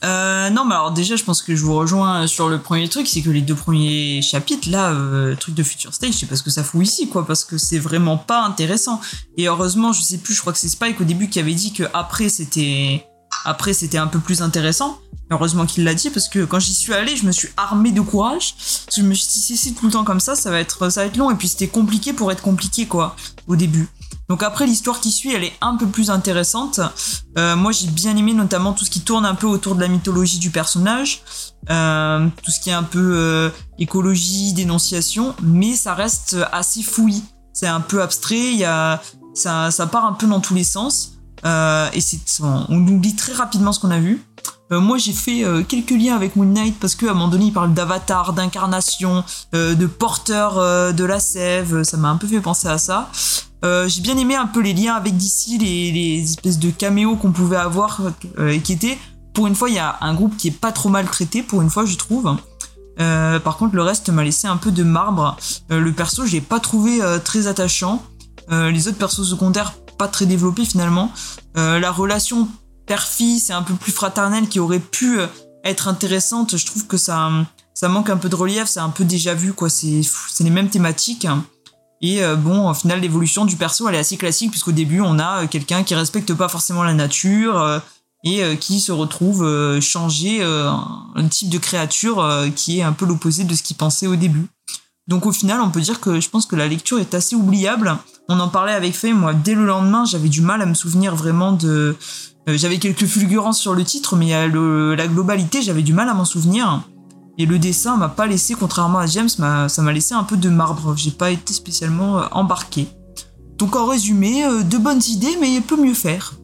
Euh, 0.02 0.48
non, 0.48 0.64
mais 0.64 0.74
alors 0.74 0.92
déjà, 0.92 1.14
je 1.16 1.24
pense 1.24 1.42
que 1.42 1.54
je 1.54 1.62
vous 1.62 1.74
rejoins 1.74 2.26
sur 2.26 2.48
le 2.48 2.58
premier 2.58 2.88
truc, 2.88 3.06
c'est 3.06 3.20
que 3.20 3.28
les 3.30 3.42
deux 3.42 3.54
premiers 3.54 4.22
chapitres, 4.22 4.70
là, 4.70 4.92
euh, 4.92 5.34
truc 5.36 5.54
de 5.54 5.62
Future 5.62 5.92
Stage, 5.92 6.14
je 6.14 6.18
sais 6.20 6.26
pas 6.26 6.36
ce 6.36 6.42
que 6.42 6.50
ça 6.50 6.64
fout 6.64 6.82
ici, 6.82 7.08
quoi, 7.10 7.26
parce 7.26 7.44
que 7.44 7.58
c'est 7.58 7.78
vraiment 7.78 8.16
pas 8.16 8.42
intéressant. 8.44 8.98
Et 9.36 9.46
heureusement, 9.48 9.92
je 9.92 10.00
sais 10.00 10.18
plus, 10.18 10.32
je 10.34 10.40
crois 10.40 10.54
que 10.54 10.58
c'est 10.58 10.68
Spike 10.70 11.00
au 11.02 11.04
début 11.04 11.28
qui 11.28 11.38
avait 11.38 11.52
dit 11.54 11.72
que 11.74 11.82
après 11.92 12.28
c'était, 12.30 13.04
après 13.44 13.72
c'était 13.72 13.98
un 13.98 14.06
peu 14.06 14.18
plus 14.18 14.42
intéressant. 14.42 14.98
Heureusement 15.30 15.64
qu'il 15.64 15.84
l'a 15.84 15.94
dit, 15.94 16.10
parce 16.10 16.28
que 16.28 16.44
quand 16.44 16.60
j'y 16.60 16.74
suis 16.74 16.92
allé, 16.92 17.16
je 17.16 17.24
me 17.24 17.32
suis 17.32 17.48
armé 17.56 17.90
de 17.90 18.02
courage. 18.02 18.54
Parce 18.84 18.96
que 18.96 19.00
je 19.00 19.06
me 19.06 19.14
suis 19.14 19.28
dit, 19.28 19.40
si 19.40 19.56
c'est 19.56 19.70
tout 19.70 19.86
le 19.86 19.92
temps 19.92 20.04
comme 20.04 20.20
ça, 20.20 20.34
ça 20.34 20.50
va 20.50 20.60
être, 20.60 20.90
ça 20.90 21.00
va 21.00 21.06
être 21.06 21.16
long. 21.16 21.30
Et 21.30 21.36
puis 21.36 21.48
c'était 21.48 21.68
compliqué 21.68 22.12
pour 22.12 22.30
être 22.30 22.42
compliqué, 22.42 22.86
quoi, 22.86 23.16
au 23.46 23.56
début. 23.56 23.88
Donc 24.28 24.42
après, 24.42 24.66
l'histoire 24.66 25.00
qui 25.00 25.10
suit, 25.10 25.32
elle 25.32 25.44
est 25.44 25.54
un 25.62 25.76
peu 25.76 25.86
plus 25.86 26.10
intéressante. 26.10 26.80
Euh, 27.38 27.56
moi, 27.56 27.72
j'ai 27.72 27.86
bien 27.86 28.16
aimé 28.16 28.34
notamment 28.34 28.72
tout 28.72 28.84
ce 28.84 28.90
qui 28.90 29.00
tourne 29.00 29.24
un 29.24 29.34
peu 29.34 29.46
autour 29.46 29.74
de 29.74 29.80
la 29.80 29.88
mythologie 29.88 30.38
du 30.38 30.50
personnage, 30.50 31.22
euh, 31.70 32.26
tout 32.42 32.50
ce 32.50 32.60
qui 32.60 32.70
est 32.70 32.74
un 32.74 32.82
peu 32.82 33.12
euh, 33.14 33.50
écologie, 33.78 34.52
dénonciation, 34.52 35.34
mais 35.42 35.76
ça 35.76 35.94
reste 35.94 36.36
assez 36.52 36.82
fouillis. 36.82 37.24
C'est 37.54 37.66
un 37.66 37.80
peu 37.80 38.02
abstrait, 38.02 38.52
il 38.52 38.58
y 38.58 38.64
a, 38.64 39.02
ça, 39.34 39.70
ça 39.70 39.86
part 39.86 40.04
un 40.06 40.12
peu 40.12 40.26
dans 40.26 40.40
tous 40.40 40.54
les 40.54 40.64
sens, 40.64 41.11
euh, 41.44 41.88
et 41.92 42.00
c'est, 42.00 42.18
on, 42.42 42.86
oublie 42.86 43.16
très 43.16 43.32
rapidement 43.32 43.72
ce 43.72 43.80
qu'on 43.80 43.90
a 43.90 43.98
vu. 43.98 44.24
Euh, 44.70 44.80
moi, 44.80 44.98
j'ai 44.98 45.12
fait 45.12 45.44
euh, 45.44 45.62
quelques 45.62 45.90
liens 45.90 46.14
avec 46.14 46.36
Moon 46.36 46.46
Knight 46.46 46.78
parce 46.78 46.94
qu'à 46.94 47.10
un 47.10 47.14
moment 47.14 47.28
donné, 47.28 47.46
il 47.46 47.52
parle 47.52 47.74
d'avatar, 47.74 48.32
d'incarnation, 48.32 49.24
de 49.52 49.86
porteur 49.86 50.54
de 50.92 51.04
la 51.04 51.20
sève. 51.20 51.82
Ça 51.82 51.96
m'a 51.96 52.08
un 52.10 52.16
peu 52.16 52.26
fait 52.26 52.40
penser 52.40 52.68
à 52.68 52.78
ça. 52.78 53.10
J'ai 53.62 54.00
bien 54.02 54.16
aimé 54.16 54.34
un 54.34 54.46
peu 54.46 54.60
les 54.60 54.72
liens 54.72 54.94
avec 54.94 55.16
DC, 55.16 55.58
les, 55.60 56.22
espèces 56.22 56.58
de 56.58 56.70
caméos 56.70 57.16
qu'on 57.16 57.32
pouvait 57.32 57.56
avoir, 57.56 58.00
et 58.38 58.60
qui 58.60 58.72
étaient, 58.72 58.98
pour 59.34 59.46
une 59.46 59.54
fois, 59.54 59.68
il 59.68 59.76
y 59.76 59.78
a 59.78 59.98
un 60.00 60.14
groupe 60.14 60.36
qui 60.36 60.48
est 60.48 60.58
pas 60.58 60.72
trop 60.72 60.88
mal 60.88 61.06
traité, 61.06 61.42
pour 61.42 61.62
une 61.62 61.70
fois, 61.70 61.84
je 61.84 61.96
trouve. 61.96 62.36
Par 62.96 63.56
contre, 63.56 63.74
le 63.74 63.82
reste 63.82 64.08
m'a 64.08 64.24
laissé 64.24 64.48
un 64.48 64.56
peu 64.56 64.70
de 64.70 64.82
marbre. 64.82 65.36
Le 65.68 65.92
perso, 65.92 66.26
je 66.26 66.32
l'ai 66.32 66.40
pas 66.40 66.60
trouvé 66.60 67.00
très 67.24 67.46
attachant. 67.46 68.02
Les 68.50 68.88
autres 68.88 68.98
persos 68.98 69.28
secondaires, 69.28 69.74
très 70.08 70.26
développés 70.26 70.64
finalement. 70.64 71.12
Euh, 71.56 71.78
la 71.78 71.90
relation 71.90 72.48
père-fille, 72.86 73.38
c'est 73.40 73.52
un 73.52 73.62
peu 73.62 73.74
plus 73.74 73.92
fraternelle, 73.92 74.48
qui 74.48 74.58
aurait 74.60 74.80
pu 74.80 75.20
euh, 75.20 75.26
être 75.64 75.88
intéressante. 75.88 76.56
Je 76.56 76.66
trouve 76.66 76.86
que 76.86 76.96
ça, 76.96 77.30
ça 77.74 77.88
manque 77.88 78.10
un 78.10 78.16
peu 78.16 78.28
de 78.28 78.34
relief, 78.36 78.66
c'est 78.66 78.80
un 78.80 78.90
peu 78.90 79.04
déjà 79.04 79.34
vu, 79.34 79.52
quoi. 79.52 79.68
C'est, 79.70 80.00
les 80.40 80.50
mêmes 80.50 80.68
thématiques. 80.68 81.26
Et 82.00 82.22
euh, 82.24 82.34
bon, 82.34 82.68
au 82.68 82.74
final, 82.74 83.00
l'évolution 83.00 83.44
du 83.44 83.56
perso, 83.56 83.88
elle 83.88 83.94
est 83.94 83.98
assez 83.98 84.16
classique, 84.16 84.50
puisqu'au 84.50 84.72
début, 84.72 85.00
on 85.00 85.18
a 85.18 85.42
euh, 85.42 85.46
quelqu'un 85.46 85.84
qui 85.84 85.94
respecte 85.94 86.34
pas 86.34 86.48
forcément 86.48 86.82
la 86.82 86.94
nature 86.94 87.80
et 88.24 88.56
qui 88.58 88.78
se 88.80 88.92
retrouve 88.92 89.42
euh, 89.44 89.80
un- 91.16 91.28
type 91.28 91.48
de 91.48 91.58
créature 91.58 92.24
qui 92.54 92.78
est 92.78 92.82
un 92.82 92.92
peu 92.92 93.04
l'opposé 93.04 93.44
de 93.44 93.54
ce 93.54 93.62
qu'il 93.62 93.76
pensait 93.76 94.06
au 94.06 94.16
début. 94.16 94.46
Donc 95.08 95.26
au 95.26 95.32
final, 95.32 95.60
on 95.60 95.70
peut 95.70 95.80
dire 95.80 96.00
que 96.00 96.20
je 96.20 96.28
pense 96.30 96.46
que 96.46 96.56
la 96.56 96.68
lecture 96.68 96.98
est 97.00 97.14
assez 97.14 97.34
oubliable. 97.34 97.96
On 98.28 98.38
en 98.38 98.48
parlait 98.48 98.72
avec 98.72 98.94
Faye, 98.94 99.12
moi, 99.12 99.34
dès 99.34 99.54
le 99.54 99.66
lendemain, 99.66 100.04
j'avais 100.04 100.28
du 100.28 100.40
mal 100.40 100.62
à 100.62 100.66
me 100.66 100.74
souvenir 100.74 101.16
vraiment 101.16 101.52
de... 101.52 101.96
euh, 102.48 102.56
j'avais 102.56 102.78
quelques 102.78 103.06
fulgurances 103.06 103.58
sur 103.58 103.74
le 103.74 103.84
titre, 103.84 104.14
mais 104.16 104.46
le- 104.48 104.94
la 104.94 105.08
globalité, 105.08 105.60
j'avais 105.60 105.82
du 105.82 105.92
mal 105.92 106.08
à 106.08 106.14
m'en 106.14 106.24
souvenir. 106.24 106.82
Et 107.38 107.46
le 107.46 107.58
dessin 107.58 107.96
m'a 107.96 108.08
pas 108.08 108.26
laissé, 108.26 108.54
contrairement 108.54 108.98
à 108.98 109.06
James, 109.06 109.28
ça 109.28 109.68
m'a 109.82 109.92
laissé 109.92 110.14
un 110.14 110.22
peu 110.22 110.36
de 110.36 110.48
marbre. 110.48 110.94
J'ai 110.96 111.10
pas 111.10 111.30
été 111.30 111.52
spécialement 111.52 112.20
euh, 112.20 112.24
embarqué. 112.30 112.86
Donc 113.58 113.74
en 113.74 113.86
résumé, 113.86 114.44
euh, 114.44 114.62
de 114.62 114.78
bonnes 114.78 115.02
idées, 115.08 115.36
mais 115.40 115.52
il 115.54 115.62
peut 115.62 115.80
mieux 115.82 115.94
faire. 115.94 116.34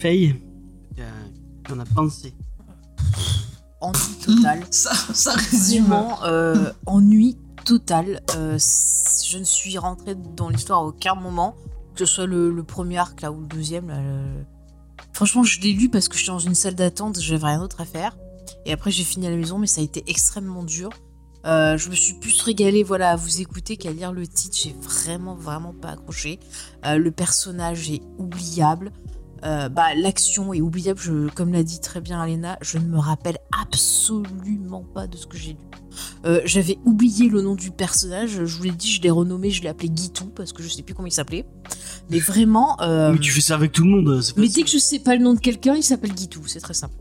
Faye, 0.00 0.42
qu'en 1.68 1.78
a 1.78 1.84
pensé 1.84 2.34
Ennui 3.80 4.14
total. 4.24 4.64
Ça, 4.70 4.92
ça 5.12 5.32
résume. 5.32 5.84
Vraiment, 5.86 6.22
euh, 6.24 6.72
ennui 6.86 7.36
total. 7.64 8.22
Euh, 8.36 8.58
je 8.58 9.38
ne 9.38 9.44
suis 9.44 9.76
rentrée 9.78 10.14
dans 10.14 10.48
l'histoire 10.48 10.80
à 10.80 10.84
aucun 10.84 11.14
moment, 11.14 11.56
que 11.94 12.04
ce 12.04 12.14
soit 12.14 12.26
le, 12.26 12.50
le 12.52 12.62
premier 12.62 12.98
arc 12.98 13.20
là 13.20 13.30
ou 13.32 13.40
le 13.40 13.46
deuxième. 13.46 13.88
là, 13.88 14.00
le- 14.00 14.44
Franchement, 15.12 15.42
je 15.44 15.60
l'ai 15.60 15.72
lu 15.72 15.88
parce 15.88 16.08
que 16.08 16.16
j'étais 16.16 16.30
dans 16.32 16.38
une 16.38 16.54
salle 16.54 16.74
d'attente, 16.74 17.18
j'avais 17.20 17.46
rien 17.46 17.58
d'autre 17.58 17.80
à 17.80 17.84
faire. 17.84 18.16
Et 18.64 18.72
après, 18.72 18.90
j'ai 18.90 19.04
fini 19.04 19.26
à 19.26 19.30
la 19.30 19.36
maison, 19.36 19.58
mais 19.58 19.66
ça 19.66 19.80
a 19.80 19.84
été 19.84 20.04
extrêmement 20.06 20.62
dur. 20.62 20.90
Euh, 21.46 21.78
je 21.78 21.88
me 21.90 21.94
suis 21.94 22.14
plus 22.14 22.40
régalée 22.42 22.82
voilà, 22.82 23.10
à 23.12 23.16
vous 23.16 23.40
écouter 23.40 23.76
qu'à 23.76 23.92
lire 23.92 24.12
le 24.12 24.26
titre. 24.26 24.56
J'ai 24.60 24.74
vraiment, 24.82 25.34
vraiment 25.34 25.72
pas 25.72 25.90
accroché. 25.90 26.40
Euh, 26.84 26.98
le 26.98 27.10
personnage 27.12 27.90
est 27.90 28.02
oubliable. 28.18 28.90
Euh, 29.44 29.68
bah, 29.68 29.94
L'action 29.94 30.52
est 30.54 30.60
oubliable. 30.60 30.98
Je, 31.00 31.28
comme 31.30 31.52
l'a 31.52 31.62
dit 31.62 31.80
très 31.80 32.00
bien 32.00 32.20
Alena, 32.20 32.58
je 32.62 32.78
ne 32.78 32.84
me 32.86 32.98
rappelle 32.98 33.38
absolument 33.62 34.84
pas 34.94 35.06
de 35.06 35.16
ce 35.16 35.26
que 35.26 35.36
j'ai 35.36 35.52
lu. 35.52 35.58
Euh, 36.26 36.40
J'avais 36.44 36.78
oublié 36.84 37.28
le 37.28 37.40
nom 37.42 37.54
du 37.54 37.70
personnage. 37.70 38.30
Je 38.44 38.56
vous 38.56 38.64
l'ai 38.64 38.70
dit, 38.70 38.90
je 38.90 39.00
l'ai 39.02 39.10
renommé, 39.10 39.50
je 39.50 39.62
l'ai 39.62 39.68
appelé 39.68 39.88
Guitou 39.88 40.26
parce 40.26 40.52
que 40.52 40.62
je 40.62 40.68
sais 40.68 40.82
plus 40.82 40.94
comment 40.94 41.08
il 41.08 41.12
s'appelait. 41.12 41.46
Mais 42.10 42.18
vraiment. 42.18 42.80
euh, 42.82 43.12
Mais 43.12 43.18
tu 43.18 43.30
fais 43.30 43.40
ça 43.40 43.54
avec 43.54 43.72
tout 43.72 43.84
le 43.84 43.90
monde, 43.90 44.20
c'est 44.20 44.36
mais 44.36 44.46
facile. 44.46 44.54
dès 44.54 44.62
que 44.64 44.70
je 44.70 44.78
sais 44.78 44.98
pas 44.98 45.14
le 45.16 45.22
nom 45.22 45.34
de 45.34 45.40
quelqu'un, 45.40 45.74
il 45.74 45.82
s'appelle 45.82 46.12
Guitou. 46.12 46.42
C'est 46.46 46.60
très 46.60 46.74
simple. 46.74 46.94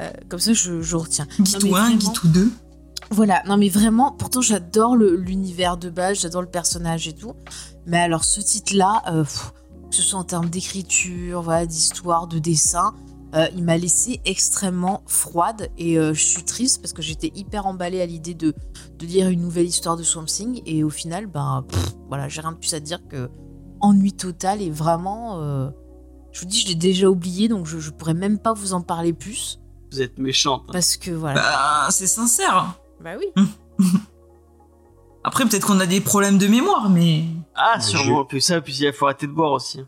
Euh, 0.00 0.10
comme 0.28 0.40
ça, 0.40 0.52
je, 0.52 0.82
je 0.82 0.96
retiens. 0.96 1.26
Guitou 1.40 1.66
Non, 1.68 1.72
mais 1.72 1.78
1, 1.78 1.82
vraiment- 1.84 1.96
Guitou 1.98 2.28
2. 2.28 2.50
Voilà, 3.10 3.42
non 3.46 3.58
mais 3.58 3.68
vraiment, 3.68 4.12
pourtant 4.12 4.40
j'adore 4.40 4.96
l'univers 4.96 5.76
de 5.76 5.90
base, 5.90 6.20
j'adore 6.20 6.40
le 6.40 6.48
personnage 6.48 7.06
et 7.06 7.12
tout. 7.12 7.34
Mais 7.86 7.98
alors 7.98 8.24
ce 8.24 8.40
titre-là, 8.40 9.02
euh, 9.12 9.24
que 9.90 9.94
ce 9.96 10.02
soit 10.02 10.18
en 10.18 10.24
termes 10.24 10.48
d'écriture, 10.50 11.42
voilà, 11.42 11.66
d'histoire, 11.66 12.26
de 12.26 12.38
dessin, 12.38 12.94
euh, 13.34 13.46
il 13.56 13.64
m'a 13.64 13.76
laissé 13.76 14.20
extrêmement 14.24 15.02
froide 15.06 15.68
et 15.76 15.98
euh, 15.98 16.14
je 16.14 16.24
suis 16.24 16.44
triste 16.44 16.80
parce 16.80 16.92
que 16.92 17.02
j'étais 17.02 17.32
hyper 17.34 17.66
emballée 17.66 18.00
à 18.00 18.06
l'idée 18.06 18.34
de, 18.34 18.54
de 18.98 19.06
lire 19.06 19.28
une 19.28 19.40
nouvelle 19.40 19.66
histoire 19.66 19.96
de 19.96 20.02
Swamp 20.04 20.26
Thing 20.26 20.62
et 20.66 20.84
au 20.84 20.90
final, 20.90 21.26
ben 21.26 21.64
pff, 21.68 21.94
voilà, 22.08 22.28
j'ai 22.28 22.40
rien 22.40 22.52
de 22.52 22.58
plus 22.58 22.74
à 22.74 22.80
dire 22.80 23.00
que 23.08 23.28
ennui 23.80 24.12
total 24.12 24.62
et 24.62 24.70
vraiment, 24.70 25.40
euh, 25.40 25.68
je 26.32 26.40
vous 26.40 26.46
dis, 26.46 26.60
je 26.60 26.68
l'ai 26.68 26.74
déjà 26.76 27.08
oublié 27.10 27.48
donc 27.48 27.66
je, 27.66 27.78
je 27.80 27.90
pourrais 27.90 28.14
même 28.14 28.38
pas 28.38 28.52
vous 28.52 28.72
en 28.72 28.82
parler 28.82 29.12
plus 29.12 29.60
Vous 29.90 30.00
êtes 30.00 30.18
méchante. 30.18 30.62
parce 30.72 30.96
que 30.96 31.10
voilà. 31.10 31.40
Bah, 31.40 31.88
c'est 31.90 32.06
sincère. 32.06 32.78
Bah 33.02 33.10
oui. 33.18 33.44
Après, 35.24 35.44
peut-être 35.46 35.66
qu'on 35.66 35.80
a 35.80 35.86
des 35.86 36.00
problèmes 36.00 36.38
de 36.38 36.46
mémoire, 36.46 36.90
mais. 36.90 37.24
Ah, 37.54 37.74
Mais 37.76 37.82
sûrement. 37.82 38.24
Puis 38.24 38.42
ça, 38.42 38.60
puis 38.60 38.74
il 38.78 38.92
faut 38.92 39.06
arrêter 39.06 39.26
de 39.26 39.32
boire 39.32 39.52
aussi. 39.52 39.80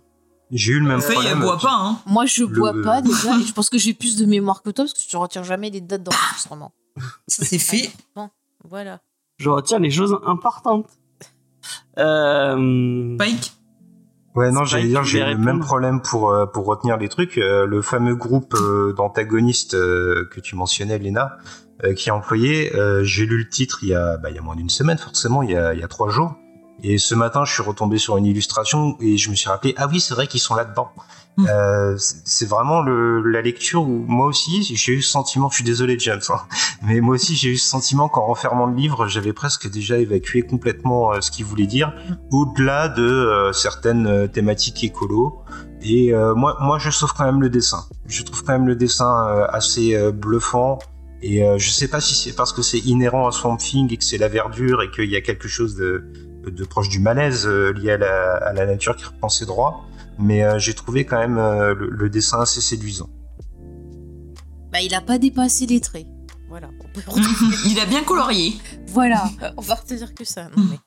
J'ai 0.51 0.73
eu 0.73 0.81
le 0.81 0.87
même 0.87 1.01
Faye, 1.01 1.17
elle 1.19 1.23
problème. 1.33 1.41
boit 1.41 1.59
pas, 1.59 1.75
hein. 1.75 1.99
Moi, 2.07 2.25
je 2.27 2.43
Le- 2.45 2.49
bois 2.49 2.73
pas 2.83 3.03
déjà, 3.03 3.37
et 3.39 3.43
je 3.43 3.53
pense 3.53 3.69
que 3.69 3.79
j'ai 3.79 3.95
plus 3.95 4.17
de 4.17 4.27
mémoire 4.27 4.63
que 4.63 4.71
toi 4.71 4.85
parce 4.85 4.93
que 4.95 5.07
tu 5.09 5.17
retiens 5.17 5.43
jamais 5.43 5.71
les 5.71 5.81
dates 5.81 6.05
d'enregistrement. 6.05 6.73
Ça, 7.29 7.45
c'est 7.45 7.59
fait. 7.59 7.91
Bon, 8.15 8.31
voilà. 8.65 9.01
Je 9.39 9.51
retiens 9.51 9.79
les 9.81 9.91
choses 9.91 10.17
importantes. 10.27 10.89
Euh... 11.99 13.15
Spike 13.21 13.53
Ouais, 14.37 14.51
non, 14.53 14.65
j'allais 14.65 14.89
dire, 14.89 15.01
que 15.01 15.07
j'ai 15.07 15.21
eu 15.21 15.25
le 15.33 15.39
même 15.39 15.61
problème 15.61 16.03
pour, 16.03 16.31
euh, 16.31 16.45
pour 16.45 16.67
retenir 16.67 16.99
les 16.99 17.09
trucs. 17.09 17.39
Euh, 17.39 17.65
le 17.65 17.81
fameux 17.81 18.15
groupe 18.15 18.53
euh, 18.55 18.93
d'antagonistes 18.93 19.73
euh, 19.75 20.29
que 20.31 20.41
tu 20.41 20.57
mentionnais, 20.57 20.99
Léna, 20.99 21.39
qui 21.97 22.09
est 22.09 22.13
employé. 22.13 22.75
Euh, 22.75 23.05
J'ai 23.05 23.27
lu 23.27 23.39
le 23.39 23.49
titre 23.49 23.81
il 23.83 23.89
y 23.89 23.95
a, 23.95 24.17
bah, 24.17 24.31
il 24.31 24.37
y 24.37 24.39
a 24.39 24.43
moins 24.43 24.57
d'une 24.57 24.71
semaine, 24.71 24.99
forcément, 24.99 25.43
il 25.43 25.51
y 25.51 25.57
a, 25.57 25.75
il 25.75 25.81
y 25.81 25.85
a 25.85 25.89
trois 25.89 26.11
jours. 26.11 26.35
Et 26.83 26.99
ce 26.99 27.15
matin, 27.15 27.45
je 27.45 27.53
suis 27.53 27.63
retombé 27.63 27.97
sur 27.99 28.17
une 28.19 28.27
illustration 28.27 28.97
et 29.01 29.17
je 29.17 29.31
me 29.31 29.35
suis 29.35 29.49
rappelé, 29.49 29.75
ah 29.79 29.89
oui, 29.91 29.99
c'est 29.99 30.15
vrai 30.15 30.27
qu'ils 30.27 30.41
sont 30.41 30.55
là-dedans. 30.55 30.89
Mm. 31.39 31.47
Euh, 31.49 31.95
c'est 31.99 32.49
vraiment 32.49 32.81
le, 32.83 33.23
la 33.23 33.43
lecture 33.43 33.83
où 33.83 34.05
moi 34.07 34.27
aussi, 34.27 34.63
j'ai 34.63 34.93
eu 34.93 35.03
ce 35.03 35.11
sentiment, 35.11 35.49
je 35.51 35.57
suis 35.57 35.65
désolé 35.65 35.99
James, 35.99 36.21
hein, 36.31 36.41
mais 36.83 37.01
moi 37.01 37.15
aussi 37.17 37.37
j'ai 37.37 37.51
eu 37.51 37.57
ce 37.57 37.69
sentiment 37.69 38.09
qu'en 38.09 38.27
refermant 38.27 38.67
le 38.67 38.75
livre, 38.75 39.07
j'avais 39.07 39.35
presque 39.35 39.71
déjà 39.71 39.99
évacué 39.99 40.43
complètement 40.43 41.13
euh, 41.13 41.21
ce 41.21 41.31
qu'il 41.31 41.45
voulait 41.45 41.67
dire, 41.67 41.95
au-delà 42.31 42.89
de 42.89 43.03
euh, 43.03 43.53
certaines 43.53 44.07
euh, 44.07 44.27
thématiques 44.27 44.83
écolo. 44.83 45.43
Et 45.83 46.15
euh, 46.15 46.35
moi, 46.35 46.57
moi, 46.61 46.79
je 46.79 46.91
sauve 46.91 47.13
quand 47.15 47.25
même 47.25 47.41
le 47.41 47.51
dessin. 47.51 47.85
Je 48.07 48.23
trouve 48.23 48.43
quand 48.43 48.53
même 48.53 48.67
le 48.67 48.77
dessin 48.77 49.27
euh, 49.29 49.47
assez 49.49 49.95
euh, 49.95 50.13
bluffant. 50.13 50.79
Et 51.23 51.43
euh, 51.45 51.59
je 51.59 51.71
sais 51.71 51.89
pas 51.89 52.01
si 52.01 52.15
c'est 52.15 52.35
parce 52.35 52.53
que 52.53 52.63
c'est 52.63 52.79
inhérent 52.79 53.27
à 53.27 53.33
Swamp 53.33 53.57
Thing 53.57 53.93
et 53.93 53.97
que 53.97 54.05
c'est 54.05 54.19
la 54.19 54.29
verdure 54.29 54.83
et 54.83 54.91
qu'il 54.91 55.11
y 55.11 55.17
a 55.17 55.21
quelque 55.21 55.49
chose 55.49 55.75
de, 55.75 56.05
de 56.47 56.65
proche 56.65 56.89
du 56.89 57.01
malaise 57.01 57.47
euh, 57.47 57.73
lié 57.73 57.93
à 57.93 57.97
la, 57.99 58.35
à 58.37 58.53
la 58.53 58.67
nature 58.67 58.97
qui 58.97 59.05
reprend 59.07 59.29
ses 59.29 59.47
droits. 59.47 59.83
Mais 60.19 60.45
euh, 60.45 60.59
j'ai 60.59 60.75
trouvé 60.75 61.05
quand 61.05 61.19
même 61.19 61.39
euh, 61.39 61.75
le, 61.75 61.89
le 61.91 62.11
dessin 62.11 62.41
assez 62.41 62.61
séduisant. 62.61 63.09
Bah, 64.73 64.81
il 64.83 64.95
a 64.95 65.01
pas 65.01 65.19
dépassé 65.19 65.67
les 65.67 65.81
traits. 65.81 66.07
Voilà. 66.49 66.69
Il 67.67 67.79
a 67.81 67.87
bien 67.87 68.03
colorié. 68.05 68.53
voilà. 68.89 69.25
On 69.57 69.61
va 69.63 69.75
retenir 69.75 70.15
que 70.15 70.25
ça. 70.25 70.45
Non, 70.57 70.65
mais... 70.71 70.79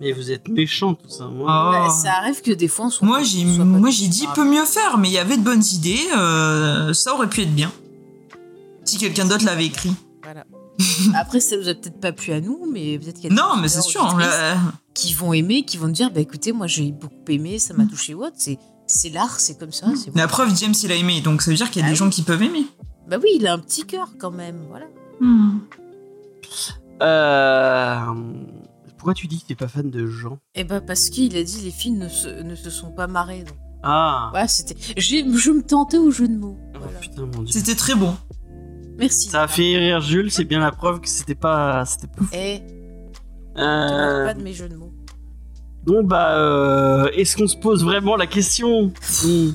Mais 0.00 0.12
vous 0.12 0.30
êtes 0.32 0.48
méchant 0.48 0.94
tout 0.94 1.08
ça. 1.08 1.26
Moi. 1.26 1.46
Oh. 1.48 1.72
Bah, 1.72 1.88
ça 1.90 2.14
arrive 2.18 2.42
que 2.42 2.50
des 2.50 2.66
fois 2.68 2.86
on 2.86 2.90
soit. 2.90 3.06
Moi 3.06 3.22
j'ai 3.22 3.44
moi 3.44 3.90
j'ai 3.90 4.08
dit 4.08 4.26
peut 4.34 4.44
mieux 4.48 4.64
faire, 4.64 4.98
mais 4.98 5.08
il 5.08 5.12
y 5.14 5.18
avait 5.18 5.36
de 5.36 5.42
bonnes 5.42 5.62
idées. 5.72 6.00
euh, 6.16 6.92
ça 6.92 7.14
aurait 7.14 7.28
pu 7.28 7.42
être 7.42 7.54
bien. 7.54 7.70
Si 8.84 8.98
quelqu'un 8.98 9.26
d'autre 9.26 9.44
l'avait 9.44 9.66
écrit. 9.66 9.92
Voilà. 10.22 10.44
Après, 11.14 11.40
ça 11.40 11.56
nous 11.56 11.68
a 11.68 11.74
peut-être 11.74 12.00
pas 12.00 12.12
plu 12.12 12.32
à 12.32 12.40
nous, 12.40 12.66
mais 12.72 12.98
peut-être 12.98 13.16
qu'il 13.16 13.24
y 13.24 13.26
a 13.26 13.30
des 13.30 13.34
Non, 13.36 13.56
mais 13.60 13.68
c'est 13.68 13.82
sûr. 13.82 14.16
là- 14.18 14.56
qui 14.94 15.12
vont 15.14 15.32
aimer, 15.32 15.64
qui 15.64 15.76
vont 15.78 15.88
dire, 15.88 16.10
bah 16.10 16.20
écoutez, 16.20 16.52
moi 16.52 16.66
j'ai 16.66 16.92
beaucoup 16.92 17.14
aimé, 17.28 17.58
ça 17.58 17.74
m'a 17.74 17.86
touché 17.86 18.14
ou 18.14 18.24
autre. 18.24 18.36
C'est 18.38 18.58
c'est 18.86 19.08
l'art, 19.10 19.38
c'est 19.40 19.58
comme 19.58 19.72
ça. 19.72 19.86
c'est 19.96 20.14
La 20.14 20.26
preuve, 20.28 20.54
James 20.56 20.74
il 20.82 20.92
a 20.92 20.96
aimé, 20.96 21.20
donc 21.22 21.40
ça 21.42 21.50
veut 21.50 21.56
dire 21.56 21.70
qu'il 21.70 21.80
y 21.80 21.82
a 21.84 21.86
Ah 21.86 21.90
des 21.90 21.92
oui. 21.94 21.98
gens 21.98 22.10
qui 22.10 22.22
peuvent 22.22 22.42
aimer. 22.42 22.64
Bah 23.08 23.16
oui, 23.22 23.30
il 23.36 23.46
a 23.46 23.52
un 23.54 23.58
petit 23.58 23.84
cœur 23.84 24.10
quand 24.18 24.30
même, 24.30 24.58
voilà. 24.68 24.86
Euh... 27.00 28.14
Pourquoi 28.96 29.14
tu 29.14 29.26
dis 29.26 29.40
que 29.40 29.46
t'es 29.48 29.54
pas 29.56 29.66
fan 29.68 29.90
de 29.90 30.06
Jean? 30.06 30.38
Et 30.54 30.62
bah 30.64 30.80
parce 30.80 31.08
qu'il 31.10 31.36
a 31.36 31.42
dit 31.42 31.60
les 31.64 31.70
filles 31.72 31.92
ne 31.92 32.08
se, 32.08 32.28
ne 32.28 32.54
se 32.54 32.70
sont 32.70 32.92
pas 32.92 33.06
marrées. 33.08 33.42
Donc. 33.42 33.56
Ah. 33.82 34.28
Voilà, 34.30 34.46
c'était. 34.46 34.76
j'ai- 34.96 35.24
Je 35.36 35.50
me 35.50 35.62
tentais 35.62 35.98
au 35.98 36.10
jeu 36.12 36.28
de 36.28 36.36
mots. 36.36 36.56
Oh, 36.74 36.78
Voilà. 36.80 36.98
putain 37.00 37.22
mon 37.34 37.42
dieu. 37.42 37.52
C'était 37.52 37.74
très 37.74 37.94
bon. 37.96 38.14
Merci. 39.02 39.28
Ça 39.28 39.42
a 39.42 39.48
fait 39.48 39.76
rire 39.76 40.00
Jules, 40.00 40.30
c'est 40.30 40.44
bien 40.44 40.60
la 40.60 40.72
preuve 40.72 41.00
que 41.00 41.08
c'était 41.08 41.34
pas, 41.34 41.84
c'était 41.84 42.06
pas. 42.08 42.22
Eh, 42.32 42.62
Euh... 43.58 44.26
pas 44.26 44.34
de 44.34 44.42
mes 44.42 44.52
jeux 44.54 44.68
de 44.68 44.76
mots. 44.76 44.92
Bon 45.84 46.02
bah, 46.04 46.38
euh... 46.38 47.08
est-ce 47.14 47.36
qu'on 47.36 47.48
se 47.48 47.56
pose 47.56 47.84
vraiment 47.84 48.16
la 48.16 48.26
question. 48.26 48.92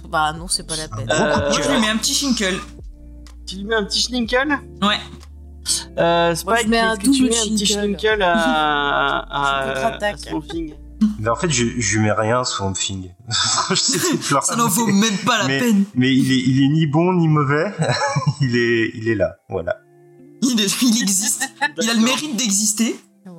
Bah 0.10 0.34
non, 0.34 0.48
c'est 0.48 0.68
pas 0.68 0.76
la 0.76 0.88
peine. 0.88 1.10
Euh, 1.10 1.50
Moi 1.50 1.62
je 1.62 1.72
lui 1.72 1.80
mets 1.80 1.90
un 1.90 1.98
petit 1.98 2.14
shinkle. 2.14 2.60
Tu 3.46 3.56
lui 3.56 3.64
mets 3.64 3.76
un 3.76 3.86
petit 3.86 4.02
schninkel 4.02 4.50
Ouais. 4.82 4.98
Euh, 5.98 6.28
Moi, 6.28 6.36
Spike, 6.36 6.66
je 6.66 6.70
mets 6.70 6.80
un 6.80 6.94
est-ce 6.94 7.00
que 7.00 7.04
tu 7.06 7.20
double 7.24 7.30
mets 7.30 7.40
un 7.40 7.44
petit 7.46 7.66
schninkel 7.66 8.22
à, 8.24 9.20
à, 9.20 9.96
à 9.96 10.14
Thing 10.50 10.74
Mais 11.20 11.30
en 11.30 11.36
fait, 11.36 11.50
je, 11.50 11.66
je 11.78 11.98
lui 11.98 12.06
mets 12.06 12.12
rien 12.12 12.44
sur 12.44 12.58
Swamp 12.58 12.74
Thing. 12.74 13.12
Ça 13.72 14.56
n'en 14.56 14.68
vaut 14.68 14.88
même 14.88 15.18
pas 15.26 15.38
la 15.40 15.48
mais, 15.48 15.60
peine. 15.60 15.84
mais 15.96 16.14
il 16.14 16.32
est, 16.32 16.40
il 16.48 16.64
est 16.64 16.68
ni 16.70 16.88
bon 16.88 17.14
ni 17.14 17.28
mauvais. 17.28 17.72
il 18.42 18.56
est, 18.56 18.92
il 18.96 19.08
est 19.08 19.16
là. 19.16 19.36
Voilà. 19.50 19.78
Il, 20.42 20.60
est- 20.60 20.82
il 20.82 21.02
existe. 21.02 21.50
Il 21.82 21.90
a 21.90 21.94
le 21.94 22.02
mérite 22.02 22.36
d'exister. 22.36 22.96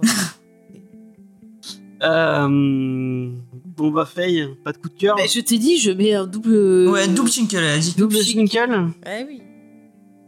Euh... 2.01 2.47
Bon 2.49 3.91
bah 3.91 4.07
Faye, 4.07 4.49
pas 4.65 4.71
de 4.73 4.79
coup 4.79 4.89
de 4.89 4.95
cœur 4.97 5.17
je 5.19 5.41
t'ai 5.41 5.59
dit, 5.59 5.79
je 5.79 5.91
mets 5.91 6.15
un 6.15 6.27
double. 6.29 6.87
Ouais, 6.89 7.09
double 7.09 7.29
shinkle, 7.29 7.57
elle 7.57 7.65
a 7.65 7.79
dit. 7.79 7.95
Double 7.99 8.19
schninkel 8.23 8.71
Ouais, 9.05 9.27
oui. 9.29 9.43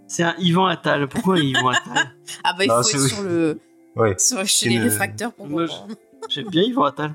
C'est 0.08 0.24
un 0.24 0.34
Yvan 0.40 0.66
Attal. 0.66 1.06
Pourquoi 1.08 1.38
Yvan 1.38 1.68
Attal? 1.68 2.12
Ah 2.42 2.54
bah 2.58 2.64
il 2.64 2.68
Non, 2.68 2.82
faut 2.82 2.88
être 2.88 3.00
oui. 3.02 3.08
sur 3.08 3.22
le. 3.22 3.60
Ouais. 3.94 4.14
Sur, 4.18 4.44
chez 4.46 4.68
les 4.68 4.74
une- 4.76 4.82
réfracteurs 4.82 5.32
pour 5.32 5.46
comprendre. 5.46 5.86
J'aime 6.28 6.48
bien 6.48 6.62
Yvan 6.62 6.84
Attal. 6.84 7.14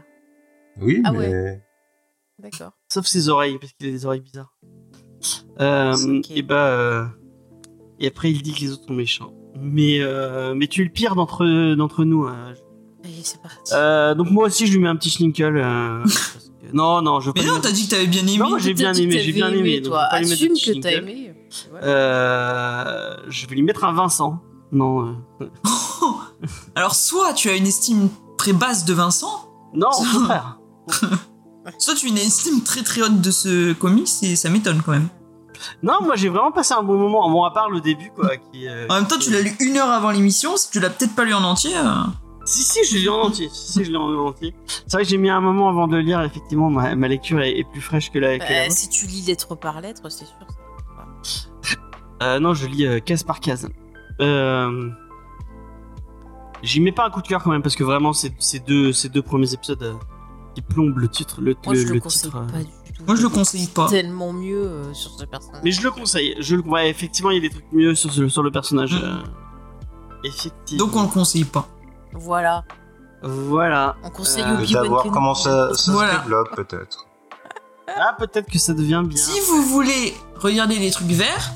Oui, 0.81 1.01
Ah 1.05 1.11
mais 1.11 1.19
ouais. 1.19 1.63
D'accord. 2.39 2.71
Sauf 2.91 3.05
ses 3.05 3.29
oreilles, 3.29 3.57
parce 3.59 3.71
qu'il 3.73 3.87
a 3.87 3.91
des 3.91 4.05
oreilles 4.05 4.21
bizarres. 4.21 4.53
Euh. 5.61 6.21
Et 6.29 6.41
bah... 6.41 6.67
euh, 6.67 7.05
Et 7.99 8.07
après 8.07 8.31
il 8.31 8.41
dit 8.41 8.53
que 8.53 8.61
les 8.61 8.71
autres 8.73 8.85
sont 8.87 8.93
méchants. 8.93 9.33
Mais, 9.57 9.99
euh... 10.01 10.53
mais 10.53 10.67
tu 10.67 10.81
es 10.81 10.83
le 10.85 10.91
pire 10.91 11.15
d'entre 11.15 11.75
d'entre 11.75 12.03
nous. 12.03 12.25
hein. 12.25 12.53
Allez, 13.03 13.13
c'est 13.23 13.41
parti. 13.41 13.71
Euh, 13.73 14.13
donc 14.15 14.29
moi 14.31 14.47
aussi 14.47 14.67
je 14.67 14.73
lui 14.73 14.79
mets 14.79 14.89
un 14.89 14.95
petit 14.97 15.09
schninkel. 15.09 15.55
euh, 15.57 16.03
que- 16.03 16.75
Non, 16.75 17.01
non, 17.01 17.21
je 17.21 17.27
veux 17.27 17.33
pas 17.33 17.41
Mais 17.41 17.47
non, 17.47 17.61
t'as 17.61 17.71
dit 17.71 17.85
que 17.85 17.91
t'avais 17.91 18.07
bien 18.07 18.21
aimé. 18.23 18.37
Non, 18.37 18.49
moi, 18.49 18.59
j'ai 18.59 18.73
bien 18.73 18.93
aimé, 18.93 19.19
j'ai 19.19 19.31
bien 19.31 19.51
aimé, 19.53 19.81
toi. 19.81 20.07
je 20.11 20.17
vais 20.17 20.19
pas 20.19 20.19
lui 20.21 20.29
mettre 20.29 20.41
de 20.41 20.51
Assume 20.51 20.73
que 20.75 20.79
t'as 20.81 20.91
aimé. 20.91 21.33
Voilà. 21.71 21.85
Euh, 21.87 23.17
je 23.29 23.47
vais 23.47 23.55
lui 23.55 23.61
mettre 23.63 23.85
un 23.85 23.93
Vincent. 23.93 24.41
Non, 24.73 25.15
euh, 25.41 25.45
Alors, 26.75 26.95
soit 26.95 27.33
tu 27.33 27.49
as 27.49 27.55
une 27.55 27.67
estime 27.67 28.09
très 28.45 28.53
basse 28.53 28.85
de 28.85 28.93
Vincent, 28.93 29.49
non, 29.73 29.87
au 29.89 30.17
contraire. 30.19 30.59
soit 31.79 31.95
tu 31.95 32.05
as 32.05 32.09
une 32.09 32.17
estime 32.17 32.61
très 32.61 32.83
très 32.83 33.01
haute 33.01 33.21
de 33.21 33.31
ce 33.31 33.73
comics 33.73 34.09
et 34.21 34.35
ça 34.35 34.49
m'étonne 34.49 34.81
quand 34.85 34.91
même. 34.91 35.07
Non, 35.81 35.93
moi 36.03 36.15
j'ai 36.15 36.29
vraiment 36.29 36.51
passé 36.51 36.73
un 36.73 36.83
bon 36.83 36.97
moment. 36.97 37.27
Bon, 37.29 37.43
à 37.43 37.51
part 37.51 37.69
le 37.69 37.81
début, 37.81 38.11
quoi. 38.15 38.37
Qui, 38.51 38.67
euh, 38.67 38.85
En 38.89 38.95
même 38.95 39.07
temps, 39.07 39.17
qui- 39.17 39.27
tu 39.27 39.31
l'as 39.33 39.41
lu 39.41 39.55
une 39.59 39.77
heure 39.77 39.89
avant 39.89 40.11
l'émission, 40.11 40.57
si 40.57 40.69
tu 40.69 40.79
l'as 40.79 40.89
peut-être 40.89 41.15
pas 41.15 41.23
lu 41.25 41.33
en 41.33 41.43
entier. 41.43 41.75
euh, 41.75 41.83
Si, 42.45 42.61
si, 42.61 42.85
je 42.85 42.95
l'ai 42.97 43.01
lu 43.03 43.09
en 43.09 43.21
entier. 43.21 43.49
Si, 43.51 43.71
si, 43.71 43.83
je 43.85 43.91
l'ai 43.91 43.97
en 43.97 44.13
entier. 44.27 44.53
C'est 44.67 44.93
vrai 44.93 45.03
que 45.03 45.09
j'ai 45.09 45.17
mis 45.17 45.29
un 45.29 45.41
moment 45.41 45.67
avant 45.69 45.87
de 45.87 45.95
le 45.95 46.01
lire. 46.01 46.21
Effectivement, 46.21 46.69
ma, 46.69 46.93
ma 46.95 47.07
lecture 47.07 47.41
est, 47.41 47.57
est 47.57 47.63
plus 47.63 47.81
fraîche 47.81 48.11
que 48.11 48.19
la. 48.19 48.37
que 48.37 48.43
la 48.43 48.67
Bah, 48.67 48.69
si 48.69 48.89
tu 48.89 49.07
lis 49.07 49.23
lettre 49.23 49.55
par 49.55 49.81
lettre, 49.81 50.09
c'est 50.09 50.25
sûr. 50.25 51.55
Euh, 52.21 52.39
non, 52.39 52.53
je 52.53 52.67
lis 52.67 52.85
euh, 52.85 52.99
case 52.99 53.23
par 53.23 53.39
case. 53.39 53.67
Euh... 54.21 54.89
J'y 56.65 56.81
mets 56.81 56.91
pas 56.91 57.05
un 57.05 57.09
coup 57.09 57.21
de 57.21 57.27
cœur 57.27 57.41
quand 57.43 57.51
même 57.51 57.61
parce 57.61 57.75
que 57.75 57.83
vraiment, 57.83 58.11
ces 58.13 58.59
deux, 58.59 58.91
ces 58.93 59.09
deux 59.09 59.21
premiers 59.21 59.53
épisodes 59.53 59.81
euh, 59.83 59.93
qui 60.55 60.61
plombent 60.61 60.97
le 60.97 61.07
titre. 61.07 61.39
Le, 61.41 61.55
Moi, 61.65 61.73
le- 61.75 61.79
je 61.81 61.87
le, 61.87 61.93
le 61.95 61.99
conseille 62.01 62.21
titre, 62.23 62.37
euh. 62.37 62.51
pas 62.51 62.59
du 62.59 62.65
tout. 62.65 63.03
Moi, 63.07 63.15
je 63.15 63.21
le 63.21 63.29
conseille 63.29 63.67
pas. 63.67 63.87
Tellement 63.89 64.33
mieux 64.33 64.63
euh, 64.67 64.93
sur 64.93 65.11
ce 65.11 65.25
personnage. 65.25 65.61
Mais 65.63 65.71
je 65.71 65.81
le 65.83 65.91
conseille. 65.91 66.35
Je 66.39 66.55
le... 66.55 66.61
ouais, 66.63 66.89
effectivement, 66.89 67.29
il 67.31 67.35
y 67.35 67.37
a 67.37 67.41
des 67.41 67.49
trucs 67.49 67.71
mieux 67.71 67.93
sur, 67.95 68.11
ce- 68.11 68.27
sur 68.29 68.41
le 68.43 68.51
personnage. 68.51 68.93
Euh, 69.01 69.17
Effectivement. 70.23 70.85
Donc 70.85 70.95
on 70.95 71.03
le 71.03 71.07
conseille 71.09 71.43
pas. 71.45 71.67
Voilà. 72.13 72.63
Voilà. 73.21 73.95
On 74.03 74.09
conseille 74.09 74.43
Euh, 74.43 74.65
D'avoir 74.73 75.03
comment 75.03 75.35
ça, 75.35 75.73
ça 75.73 75.91
Voilà. 75.91 76.15
se 76.15 76.19
développe, 76.21 76.55
peut-être. 76.55 77.05
Ah, 77.97 78.13
peut-être 78.17 78.51
que 78.51 78.57
ça 78.59 78.73
devient 78.73 79.03
bien. 79.05 79.15
Si 79.17 79.39
vous 79.41 79.61
voulez 79.61 80.13
regarder 80.37 80.77
les 80.79 80.89
trucs 80.91 81.07
verts, 81.11 81.51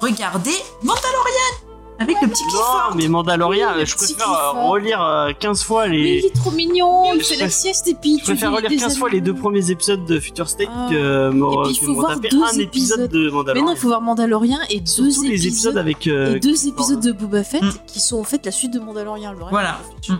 regardez 0.00 0.54
Mandalorian 0.82 1.69
avec 2.00 2.16
le 2.22 2.28
petit 2.28 2.42
Non, 2.44 2.48
Clifford. 2.48 2.92
mais 2.96 3.08
Mandalorian, 3.08 3.68
je 3.84 3.94
préfère 3.94 4.28
euh, 4.28 4.50
Clifford. 4.52 4.70
relire 4.70 5.02
euh, 5.02 5.30
15 5.38 5.62
fois 5.62 5.86
Mais 5.88 5.98
il 5.98 6.02
les. 6.04 6.26
est 6.26 6.34
trop 6.34 6.50
mignon, 6.50 7.12
il 7.14 7.22
fait 7.22 7.36
la 7.36 7.48
sieste 7.50 7.86
et 7.88 7.94
puis 7.94 8.18
Je 8.18 8.24
préfère 8.24 8.52
relire 8.52 8.70
15 8.70 8.98
fois 8.98 9.08
les 9.10 9.20
deux 9.20 9.34
premiers 9.34 9.70
épisodes 9.70 10.04
de 10.06 10.18
Future 10.18 10.48
State 10.48 10.68
Ah. 10.74 10.88
que 10.90 11.30
me, 11.30 11.46
Et 11.46 11.62
puis, 11.64 11.78
il 11.80 11.86
faut 11.86 11.94
voir 11.94 12.18
deux 12.18 12.28
un 12.42 12.58
épisode 12.58 12.60
épisodes. 13.00 13.10
de 13.10 13.26
Mais 13.26 13.30
Mandalorian. 13.30 13.64
non, 13.66 13.72
il 13.72 13.78
faut 13.78 13.88
voir 13.88 14.00
Mandalorian 14.00 14.58
et 14.70 14.80
deux 14.80 14.86
Surtout 15.10 15.22
les 15.28 15.34
épisodes 15.34 15.46
épisodes 15.52 15.76
avec. 15.78 16.06
euh, 16.06 16.34
et 16.36 16.40
deux 16.40 16.66
épisodes 16.66 17.00
de 17.00 17.12
Boba 17.12 17.44
Fett 17.44 17.62
Mm. 17.62 17.70
qui 17.86 18.00
sont 18.00 18.18
en 18.18 18.24
fait 18.24 18.44
la 18.46 18.52
suite 18.52 18.72
de 18.72 18.80
Mandalorian. 18.80 19.32
Le 19.32 19.38
Voilà. 19.50 19.78
Mm. 20.08 20.14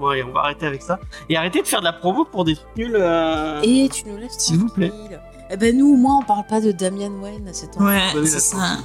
Bon, 0.00 0.08
allez, 0.08 0.24
on 0.24 0.32
va 0.32 0.40
arrêter 0.40 0.66
avec 0.66 0.82
ça. 0.82 0.98
Et 1.28 1.36
arrêtez 1.36 1.62
de 1.62 1.66
faire 1.68 1.78
de 1.80 1.84
la 1.84 1.92
promo 1.92 2.24
pour 2.24 2.44
des 2.44 2.56
trucs 2.56 2.76
nuls. 2.76 2.96
euh. 2.98 3.60
Et 3.62 3.88
tu 3.92 4.08
nous 4.08 4.16
laisses 4.16 4.36
S'il 4.38 4.58
vous 4.58 4.68
plaît. 4.68 4.92
Eh 5.50 5.56
ben 5.56 5.76
nous, 5.76 5.92
au 5.92 5.96
moins, 5.96 6.18
on 6.18 6.22
parle 6.22 6.44
pas 6.48 6.60
de 6.60 6.72
Damian 6.72 7.12
Wayne 7.22 7.46
à 7.48 7.52
cet 7.52 7.76
endroit. 7.76 7.90
Ouais, 7.92 8.26
c'est 8.26 8.40
ça. 8.40 8.78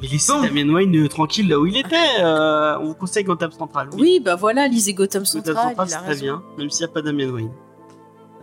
Mais 0.00 0.08
laissez 0.08 0.32
Bon. 0.32 0.42
Damien 0.42 0.68
Wayne 0.72 0.96
euh, 0.96 1.08
tranquille 1.08 1.48
là 1.48 1.58
où 1.58 1.66
il 1.66 1.76
était. 1.76 1.96
euh, 2.20 2.78
on 2.80 2.86
vous 2.86 2.94
conseille 2.94 3.24
Gotham 3.24 3.50
Central. 3.52 3.88
Oui, 3.98 4.20
bah 4.24 4.34
voilà, 4.36 4.68
lisez 4.68 4.94
Gotham 4.94 5.22
Gotham 5.22 5.42
Central, 5.44 5.54
Central, 5.76 5.86
il 5.86 5.90
c'est 5.90 5.98
très 5.98 6.16
bien, 6.16 6.42
même 6.58 6.70
s'il 6.70 6.84
n'y 6.86 6.90
a 6.90 6.94
pas 6.94 7.02
Damien 7.02 7.30
Wayne. 7.30 7.52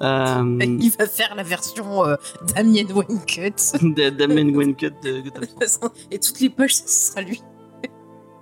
Euh, 0.02 0.58
Il 0.80 0.92
va 0.98 1.08
faire 1.08 1.34
la 1.36 1.44
version 1.44 2.06
euh, 2.06 2.16
Damien 2.56 2.84
Wayne 2.94 3.22
Cut. 3.26 3.78
Damien 4.18 4.54
Wayne 4.54 4.76
Cut 4.76 4.92
de 5.04 5.22
Gotham 5.22 5.44
Central. 5.68 5.92
et 6.12 6.20
toutes 6.20 6.40
les 6.42 6.50
pages, 6.50 6.76
ce 6.76 6.88
sera 7.12 7.22
lui. 7.22 7.42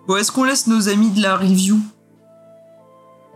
Bon, 0.07 0.15
est-ce 0.17 0.31
qu'on 0.31 0.43
laisse 0.45 0.67
nos 0.67 0.89
amis 0.89 1.11
de 1.11 1.21
la 1.21 1.37
review? 1.37 1.77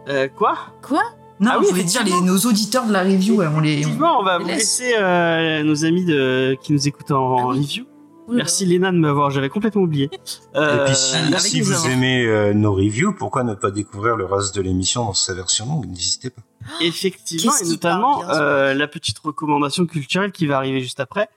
Euh, 0.10 0.28
quoi? 0.30 0.58
Quoi? 0.82 1.02
Non, 1.40 1.52
Ah 1.54 1.58
oui, 1.60 1.66
je 1.68 1.72
voulais 1.72 1.84
dire 1.84 2.04
les, 2.04 2.22
nos 2.26 2.38
auditeurs 2.40 2.88
de 2.88 2.94
la 2.94 3.04
review, 3.04 3.42
on 3.44 3.60
les. 3.60 3.76
on- 3.76 3.80
Effectivement, 3.82 4.20
on 4.20 4.24
va 4.24 4.40
vous 4.40 4.48
laisse. 4.48 4.80
laisser 4.80 4.96
euh, 4.98 5.62
nos 5.64 5.86
amis 5.86 6.04
de, 6.04 6.58
qui 6.62 6.74
nous 6.74 6.88
écoutent 6.88 7.12
en, 7.12 7.38
Ah 7.38 7.42
en 7.44 7.52
oui. 7.52 7.60
review. 7.60 7.86
Merci 8.30 8.66
Léna 8.66 8.91
de 8.91 8.98
m'avoir, 8.98 9.32
j'avais 9.32 9.49
complètement 9.49 9.84
oublié. 9.84 10.10
Euh, 10.56 10.84
Et 10.84 10.86
puis 10.88 10.95
si, 10.95 11.16
avec 11.16 11.40
si 11.40 11.62
vous 11.62 11.88
aimez 11.88 12.26
euh, 12.26 12.54
nos 12.54 12.74
reviews, 12.74 13.14
pourquoi 13.14 13.44
ne 13.44 13.54
pas 13.54 13.72
découvrir 13.72 14.16
le 14.18 14.26
reste 14.26 14.54
de 14.56 14.62
l'émission 14.62 15.06
dans 15.06 15.14
sa 15.14 15.34
version 15.34 15.66
longue? 15.66 15.88
N'hésitez 15.88 16.30
pas. 16.30 16.41
Effectivement, 16.82 17.54
et 17.64 17.68
notamment 17.68 18.20
parle 18.22 18.41
euh, 18.41 18.74
la 18.74 18.88
petite 18.88 19.20
recommandation 19.20 19.86
culturelle 19.86 20.32
qui 20.32 20.45
va 20.45 20.58
arriver 20.58 20.82
juste 20.82 20.99
après. 20.99 21.30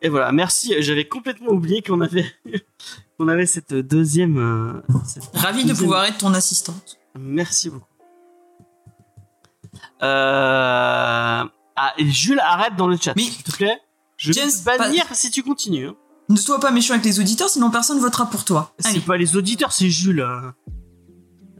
Et 0.00 0.08
voilà, 0.08 0.32
merci. 0.32 0.74
J'avais 0.80 1.06
complètement 1.06 1.50
oublié 1.50 1.82
qu'on 1.82 2.00
avait 2.00 2.26
qu'on 3.18 3.28
avait 3.28 3.46
cette 3.46 3.74
deuxième. 3.74 4.38
euh, 4.38 4.96
cette 5.06 5.30
Ravi 5.34 5.64
de 5.64 5.74
pouvoir 5.74 6.04
être 6.06 6.18
ton 6.18 6.34
assistante. 6.34 6.98
Merci 7.18 7.70
beaucoup. 7.70 7.86
Euh... 10.02 11.44
Ah, 11.76 11.94
et 11.98 12.06
Jules, 12.06 12.40
arrête 12.40 12.76
dans 12.76 12.86
le 12.86 12.96
chat, 12.96 13.14
s'il 13.16 13.42
te 13.42 13.50
plaît. 13.52 13.78
Je 14.16 14.32
vais 14.32 14.40
te 14.40 14.64
bannir 14.64 15.04
si 15.12 15.30
tu 15.30 15.42
continues. 15.42 15.90
Ne 16.28 16.36
sois 16.36 16.60
pas 16.60 16.70
méchant 16.70 16.94
avec 16.94 17.04
les 17.04 17.20
auditeurs, 17.20 17.48
sinon 17.48 17.70
personne 17.70 17.98
votera 17.98 18.26
pour 18.30 18.44
toi. 18.44 18.72
Allez. 18.84 18.94
C'est 18.94 19.04
pas 19.04 19.16
les 19.16 19.36
auditeurs, 19.36 19.72
c'est 19.72 19.90
Jules. 19.90 20.22
hein. 20.22 20.54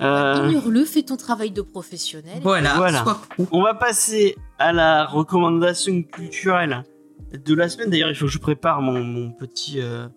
Euh, 0.01 0.49
Ignore-le, 0.49 0.85
fais 0.85 1.03
ton 1.03 1.17
travail 1.17 1.51
de 1.51 1.63
professionnel. 1.63 2.41
Voilà. 2.43 2.75
Voilà. 2.77 3.03
sois 3.05 3.21
pro. 3.37 3.47
on 3.53 3.63
va 3.63 3.75
passer 3.75 4.37
à 4.59 4.73
la 4.73 5.05
recommandation 5.07 6.03
culturelle 6.03 6.83
de 7.33 7.55
la 7.55 7.69
semaine. 7.69 7.91
D'ailleurs, 7.91 8.09
il 8.11 8.17
faut 8.17 8.27
que 8.27 8.33
je 8.33 8.39
prépare 8.39 8.81
mon, 8.83 9.03
mon 9.05 9.31
petit, 9.31 9.81
euh, 9.81 10.09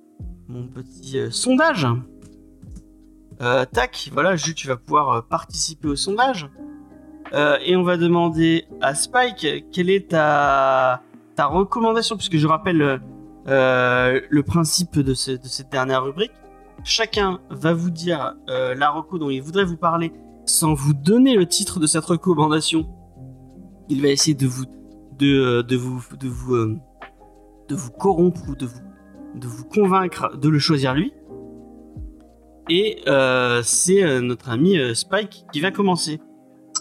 mon 0.47 0.67
petit 0.67 1.19
euh, 1.19 1.29
sondage. 1.29 1.85
Euh, 3.41 3.65
tac, 3.65 4.09
voilà, 4.13 4.35
Jules, 4.37 4.55
tu 4.55 4.67
vas 4.67 4.77
pouvoir 4.77 5.09
euh, 5.11 5.21
participer 5.21 5.87
au 5.89 5.95
sondage. 5.95 6.47
Euh, 7.33 7.57
et 7.65 7.75
on 7.75 7.83
va 7.83 7.97
demander 7.97 8.65
à 8.81 8.95
Spike 8.95 9.65
quelle 9.71 9.89
est 9.89 10.09
ta, 10.11 11.01
ta 11.35 11.45
recommandation, 11.47 12.15
puisque 12.15 12.37
je 12.37 12.47
rappelle 12.47 13.01
euh, 13.47 14.19
le 14.29 14.43
principe 14.43 14.99
de, 14.99 15.13
ce- 15.13 15.31
de 15.31 15.45
cette 15.47 15.69
dernière 15.71 16.03
rubrique. 16.03 16.31
Chacun 16.83 17.39
va 17.49 17.73
vous 17.73 17.89
dire 17.89 18.35
euh, 18.49 18.75
la 18.75 18.89
reco 18.89 19.17
dont 19.17 19.29
il 19.29 19.41
voudrait 19.41 19.65
vous 19.65 19.77
parler 19.77 20.11
sans 20.45 20.73
vous 20.73 20.93
donner 20.93 21.35
le 21.35 21.45
titre 21.47 21.79
de 21.79 21.87
cette 21.87 22.05
recommandation. 22.05 22.87
Il 23.89 24.01
va 24.01 24.09
essayer 24.09 24.35
de 24.35 24.45
vous, 24.47 24.65
de, 25.17 25.61
de 25.61 25.75
vous, 25.75 26.03
de 26.19 26.27
vous, 26.27 26.55
euh, 26.55 26.77
de 27.69 27.75
vous 27.75 27.91
corrompre 27.91 28.41
ou 28.49 28.55
de 28.55 28.65
vous, 28.65 28.79
de 29.35 29.47
vous 29.47 29.65
convaincre 29.65 30.37
de 30.37 30.49
le 30.49 30.59
choisir 30.59 30.93
lui. 30.93 31.13
Et 32.69 33.01
c'est 33.63 34.21
notre 34.21 34.49
ami 34.49 34.75
Spike 34.95 35.45
qui 35.53 35.59
va 35.61 35.69
commencer. 35.69 36.19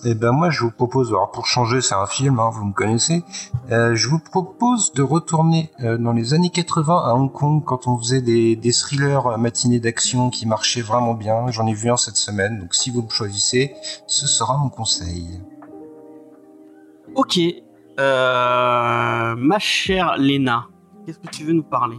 Eh 0.07 0.15
ben 0.15 0.33
moi 0.33 0.51
je 0.51 0.61
vous 0.61 0.71
propose, 0.71 1.09
alors 1.09 1.31
pour 1.31 1.47
changer 1.47 1.81
c'est 1.81 1.95
un 1.95 2.07
film, 2.07 2.39
hein, 2.39 2.51
vous 2.53 2.65
me 2.65 2.73
connaissez, 2.73 3.25
euh, 3.71 3.95
je 3.95 4.09
vous 4.09 4.19
propose 4.19 4.93
de 4.93 5.03
retourner 5.03 5.71
euh, 5.81 5.97
dans 5.97 6.13
les 6.13 6.35
années 6.35 6.51
80 6.51 7.05
à 7.07 7.15
Hong 7.15 7.33
Kong 7.33 7.63
quand 7.65 7.87
on 7.87 7.97
faisait 7.97 8.21
des, 8.21 8.57
des 8.57 8.73
thrillers 8.73 9.27
euh, 9.27 9.37
matinés 9.39 9.81
d'action 9.81 10.29
qui 10.29 10.47
marchaient 10.47 10.83
vraiment 10.83 11.15
bien. 11.15 11.47
J'en 11.49 11.67
ai 11.67 11.73
vu 11.73 11.91
un 11.91 11.97
cette 11.97 12.17
semaine, 12.17 12.61
donc 12.61 12.75
si 12.75 12.91
vous 12.91 13.03
me 13.03 13.09
choisissez, 13.09 13.75
ce 14.07 14.27
sera 14.27 14.59
mon 14.59 14.69
conseil. 14.69 15.41
Ok, 17.15 17.39
euh, 18.01 19.35
ma 19.37 19.59
chère 19.59 20.17
Lena, 20.19 20.67
qu'est-ce 21.07 21.19
que 21.19 21.29
tu 21.29 21.45
veux 21.45 21.53
nous 21.53 21.63
parler? 21.63 21.99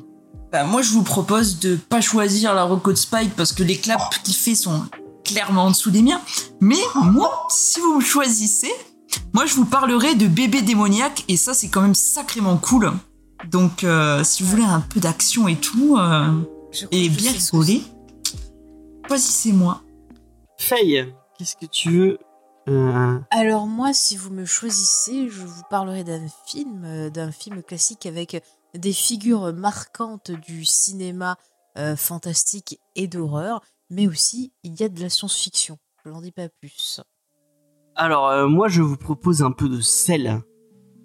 Bah, 0.51 0.63
moi, 0.63 0.81
je 0.81 0.91
vous 0.91 1.03
propose 1.03 1.59
de 1.59 1.75
pas 1.75 2.01
choisir 2.01 2.53
la 2.53 2.63
reco 2.63 2.91
de 2.91 2.97
Spike 2.97 3.35
parce 3.35 3.53
que 3.53 3.63
les 3.63 3.77
claps 3.77 4.19
qu'il 4.19 4.35
fait 4.35 4.55
sont 4.55 4.83
clairement 5.25 5.65
en 5.65 5.71
dessous 5.71 5.91
des 5.91 6.01
miens. 6.01 6.21
Mais 6.61 6.79
moi, 6.95 7.47
si 7.49 7.79
vous 7.81 7.95
me 7.95 8.01
choisissez, 8.01 8.71
moi, 9.33 9.45
je 9.45 9.55
vous 9.55 9.65
parlerai 9.65 10.15
de 10.15 10.27
bébé 10.27 10.61
démoniaque 10.61 11.25
et 11.27 11.35
ça, 11.35 11.53
c'est 11.53 11.67
quand 11.67 11.81
même 11.81 11.95
sacrément 11.95 12.57
cool. 12.57 12.91
Donc, 13.51 13.83
euh, 13.83 14.23
si 14.23 14.43
vous 14.43 14.49
voulez 14.49 14.63
un 14.63 14.79
peu 14.79 14.99
d'action 14.99 15.47
et 15.47 15.57
tout, 15.57 15.97
euh, 15.97 16.31
et 16.91 17.09
bien 17.09 17.31
rigoler, 17.31 17.81
choisissez-moi. 19.07 19.81
Faye, 20.57 21.13
qu'est-ce 21.37 21.55
que 21.57 21.65
tu 21.65 21.91
veux 21.91 22.17
euh, 22.69 23.19
Alors 23.29 23.67
moi, 23.67 23.93
si 23.93 24.15
vous 24.15 24.29
me 24.29 24.45
choisissez, 24.45 25.27
je 25.29 25.41
vous 25.41 25.63
parlerai 25.69 26.03
d'un 26.03 26.25
film, 26.47 27.09
d'un 27.09 27.31
film 27.31 27.61
classique 27.61 28.05
avec 28.05 28.41
des 28.73 28.93
figures 28.93 29.53
marquantes 29.53 30.31
du 30.31 30.65
cinéma 30.65 31.37
euh, 31.77 31.97
fantastique 31.97 32.79
et 32.95 33.07
d'horreur, 33.07 33.61
mais 33.89 34.07
aussi 34.07 34.51
il 34.63 34.79
y 34.79 34.83
a 34.83 34.89
de 34.89 34.99
la 35.01 35.09
science-fiction. 35.09 35.77
Je 36.05 36.09
n'en 36.11 36.21
dis 36.21 36.31
pas 36.31 36.49
plus. 36.61 37.01
Alors, 37.95 38.27
euh, 38.29 38.47
moi, 38.47 38.67
je 38.67 38.81
vous 38.81 38.97
propose 38.97 39.41
un 39.41 39.51
peu 39.51 39.69
de 39.69 39.79
sel, 39.81 40.41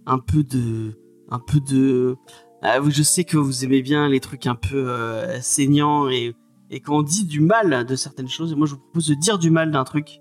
un 0.07 0.19
peu 0.19 0.43
de, 0.43 0.99
un 1.31 1.39
peu 1.39 1.61
de. 1.61 2.17
Ah, 2.63 2.81
vous- 2.81 2.91
je 2.91 3.03
sais 3.03 3.25
que 3.25 3.37
vous 3.39 3.65
aimez 3.65 3.81
bien 3.83 4.09
les 4.09 4.21
trucs 4.21 4.47
un 4.47 4.55
peu 4.57 4.91
euh, 4.91 5.41
saignants 5.41 6.09
et 6.09 6.35
et 6.73 6.81
quand 6.81 6.99
on 6.99 7.03
dit 7.03 7.25
du 7.25 7.41
mal 7.41 7.85
de 7.85 7.97
certaines 7.97 8.29
choses, 8.29 8.55
moi, 8.55 8.67
je 8.67 8.75
vous 8.75 8.81
propose 8.81 9.09
de 9.09 9.15
dire 9.15 9.39
du 9.39 9.51
mal 9.51 9.71
d'un 9.73 9.83
truc 9.85 10.21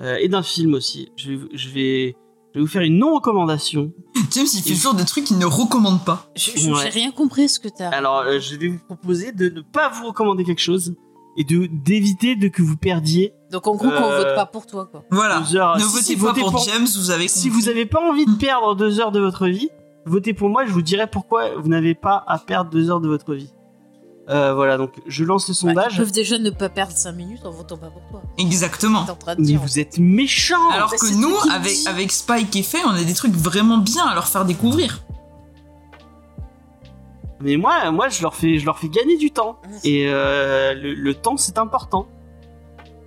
euh, 0.00 0.16
et 0.20 0.28
d'un 0.28 0.42
film 0.42 0.74
aussi. 0.74 1.10
Je, 1.16 1.32
vais- 1.32 1.48
je 1.56 1.68
vais, 1.70 2.16
je 2.52 2.58
vais 2.58 2.60
vous 2.60 2.66
faire 2.68 2.82
une 2.82 2.98
non 2.98 3.14
recommandation. 3.14 3.92
James, 4.32 4.46
il 4.54 4.62
fait 4.62 4.74
toujours 4.74 4.94
des 4.94 5.04
trucs 5.04 5.24
qu'il 5.24 5.38
ne 5.38 5.46
recommande 5.46 6.04
pas. 6.04 6.30
Je 6.36 6.70
Ouais. 6.70 6.88
rien 6.90 7.10
compris 7.10 7.44
à 7.44 7.48
ce 7.48 7.58
que 7.58 7.68
tu 7.68 7.82
as. 7.82 7.88
Alors, 7.90 8.18
euh, 8.18 8.38
je 8.38 8.54
vais 8.56 8.68
vous 8.68 8.78
proposer 8.78 9.32
de 9.32 9.48
ne 9.48 9.62
pas 9.62 9.88
vous 9.88 10.06
recommander 10.08 10.44
quelque 10.44 10.60
chose 10.60 10.94
et 11.36 11.44
de 11.44 11.68
d'éviter 11.72 12.36
de 12.36 12.48
que 12.48 12.62
vous 12.62 12.76
perdiez 12.76 13.32
Donc 13.52 13.66
en 13.66 13.74
gros, 13.76 13.88
qu'on 13.88 13.94
euh, 14.10 14.18
vote 14.24 14.34
pas 14.34 14.46
pour 14.46 14.66
toi, 14.66 14.86
quoi. 14.90 15.04
Voilà. 15.10 15.42
heures. 15.54 15.76
Ne 15.76 15.82
Si, 15.82 15.86
votez 15.92 16.02
si, 16.04 16.16
pas 16.16 16.22
votez 16.26 16.40
pour, 16.40 16.50
pour- 16.52 16.64
James, 16.64 16.86
vous 16.96 17.10
avez 17.10 17.28
Si 17.28 17.48
compris. 17.48 17.60
vous 17.62 17.66
n'avez 17.68 17.86
pas 17.86 18.00
envie 18.00 18.26
de 18.26 18.34
perdre 18.34 18.74
deux 18.74 19.00
heures 19.00 19.12
de 19.12 19.20
votre 19.20 19.46
vie, 19.46 19.68
votez 20.06 20.34
pour 20.34 20.48
moi. 20.48 20.64
Je 20.66 20.72
vous 20.72 20.82
dirai 20.82 21.06
pourquoi 21.06 21.54
vous 21.56 21.68
n'avez 21.68 21.94
pas 21.94 22.24
à 22.26 22.38
perdre 22.38 22.70
deux 22.70 22.90
heures 22.90 23.00
de 23.00 23.08
votre 23.08 23.34
vie. 23.34 23.50
Euh, 24.28 24.54
voilà, 24.54 24.76
donc 24.76 24.92
je 25.08 25.24
lance 25.24 25.48
le 25.48 25.54
Bah, 25.54 25.58
sondage. 25.58 25.94
ils 25.94 25.98
peuvent 25.98 26.12
déjà 26.12 26.38
ne 26.38 26.50
pas 26.50 26.68
perdre 26.68 26.92
5 26.92 27.10
minutes 27.12 27.44
en 27.44 27.50
votant 27.50 27.76
pas 27.76 27.88
pour 27.90 28.02
toi. 28.10 28.22
Exactement. 28.38 29.04
T'es 29.04 29.10
en 29.10 29.16
train 29.16 29.34
de 29.34 29.40
mais 29.40 29.56
vous 29.56 29.80
êtes 29.80 29.98
méchants. 29.98 30.70
Alors 30.70 30.90
bah, 30.90 30.96
que 31.00 31.14
nous, 31.16 31.34
avec, 31.52 31.76
avec 31.88 32.12
Spike 32.12 32.54
et 32.54 32.62
Faye, 32.62 32.82
on 32.86 32.90
a 32.90 33.02
des 33.02 33.14
trucs 33.14 33.34
vraiment 33.34 33.78
bien 33.78 34.04
à 34.06 34.14
leur 34.14 34.28
faire 34.28 34.44
découvrir. 34.44 35.00
Mais 37.42 37.56
moi, 37.56 37.90
moi, 37.90 38.08
je 38.08 38.20
leur 38.22 38.34
fais, 38.34 38.58
je 38.58 38.66
leur 38.66 38.78
fais 38.78 38.88
gagner 38.88 39.16
du 39.16 39.30
temps. 39.30 39.58
Mmh. 39.66 39.74
Et 39.84 40.06
euh, 40.08 40.74
le, 40.74 40.94
le 40.94 41.14
temps, 41.14 41.36
c'est 41.36 41.56
important. 41.58 42.06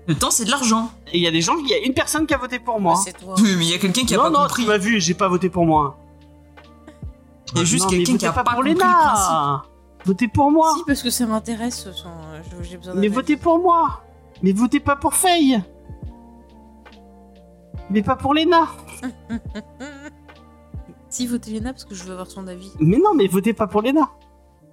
Le 0.07 0.15
temps, 0.15 0.31
c'est 0.31 0.45
de 0.45 0.51
l'argent. 0.51 0.89
Et 1.11 1.17
il 1.17 1.23
y 1.23 1.27
a 1.27 1.31
des 1.31 1.41
gens, 1.41 1.55
il 1.57 1.67
y 1.69 1.73
a 1.73 1.77
une 1.79 1.93
personne 1.93 2.25
qui 2.25 2.33
a 2.33 2.37
voté 2.37 2.59
pour 2.59 2.75
Bah, 2.75 2.81
moi. 2.81 2.95
c'est 2.97 3.13
toi. 3.13 3.35
Oui, 3.37 3.55
mais 3.57 3.65
il 3.65 3.71
y 3.71 3.73
a 3.73 3.77
quelqu'un 3.77 4.03
qui 4.05 4.13
a 4.15 4.17
non, 4.17 4.23
pas 4.23 4.29
non, 4.31 4.39
compris. 4.43 4.63
tu 4.63 4.67
m'as 4.69 4.77
vu, 4.77 4.99
j'ai 4.99 5.13
pas 5.13 5.27
voté 5.27 5.49
pour 5.49 5.65
moi. 5.65 5.97
Il 7.53 7.59
y 7.59 7.61
a 7.61 7.63
juste 7.63 7.85
Non, 7.85 7.89
quelqu'un 7.91 8.17
qui 8.17 8.25
a 8.25 8.31
pas 8.33 8.43
pas 8.43 8.51
pour 8.51 8.59
compris 8.63 8.73
le 8.73 8.79
principe. 8.79 9.29
Lena. 9.29 9.63
Votez 10.05 10.27
pour 10.27 10.51
moi. 10.51 10.73
Si, 10.75 10.83
parce 10.85 11.01
que 11.03 11.09
ça 11.09 11.25
m'intéresse. 11.25 11.87
J'ai 12.63 12.77
besoin 12.77 12.95
Mais 12.95 13.07
votez 13.07 13.37
pour 13.37 13.59
moi. 13.59 14.01
Mais 14.41 14.51
votez 14.51 14.79
pas 14.81 14.95
pour 14.97 15.13
Faye. 15.13 15.61
Mais 17.89 18.01
pas 18.01 18.15
pour 18.15 18.33
Lena. 18.33 18.67
Si, 21.09 21.27
votez 21.27 21.51
Léna 21.51 21.73
parce 21.73 21.85
que 21.85 21.93
je 21.93 22.03
veux 22.05 22.13
avoir 22.13 22.25
son 22.25 22.47
avis. 22.47 22.71
Mais 22.79 22.97
non, 22.97 23.13
mais 23.13 23.27
votez 23.27 23.53
pas 23.53 23.67
pour 23.67 23.83
Lena. 23.83 24.09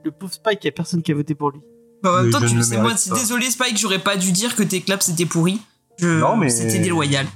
Le 0.04 0.10
pauvre 0.10 0.32
Spike, 0.32 0.64
y 0.64 0.68
a 0.68 0.72
personne 0.72 1.02
qui 1.02 1.12
a 1.12 1.14
voté 1.14 1.34
pour 1.34 1.50
lui. 1.50 1.60
Bah, 2.02 2.12
en 2.12 2.22
même 2.22 2.30
temps, 2.30 2.38
je 2.40 2.46
tu 2.46 2.62
sais, 2.62 2.78
moi, 2.78 2.96
c'est 2.96 3.12
désolé 3.12 3.50
Spike, 3.50 3.76
j'aurais 3.78 3.98
pas 3.98 4.16
dû 4.16 4.32
dire 4.32 4.56
que 4.56 4.62
tes 4.62 4.80
claps 4.80 5.04
c'était 5.06 5.26
pourri. 5.26 5.60
Je... 5.98 6.06
Non, 6.20 6.36
mais- 6.36 6.48
C'était 6.48 6.78
déloyal. 6.78 7.26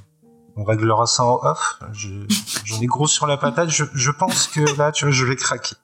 On 0.57 0.65
réglera 0.65 1.05
ça 1.07 1.25
en 1.25 1.41
off. 1.43 1.79
Je- 1.93 2.25
J'en 2.65 2.81
ai 2.81 2.87
gros 2.87 3.07
sur 3.07 3.27
la 3.27 3.37
patate. 3.37 3.69
Je, 3.71 3.85
je 3.93 4.11
pense 4.11 4.47
que 4.47 4.61
là, 4.79 4.93
tu 4.93 5.05
vois, 5.05 5.13
je 5.13 5.25
vais 5.27 5.37
craquer. 5.37 5.75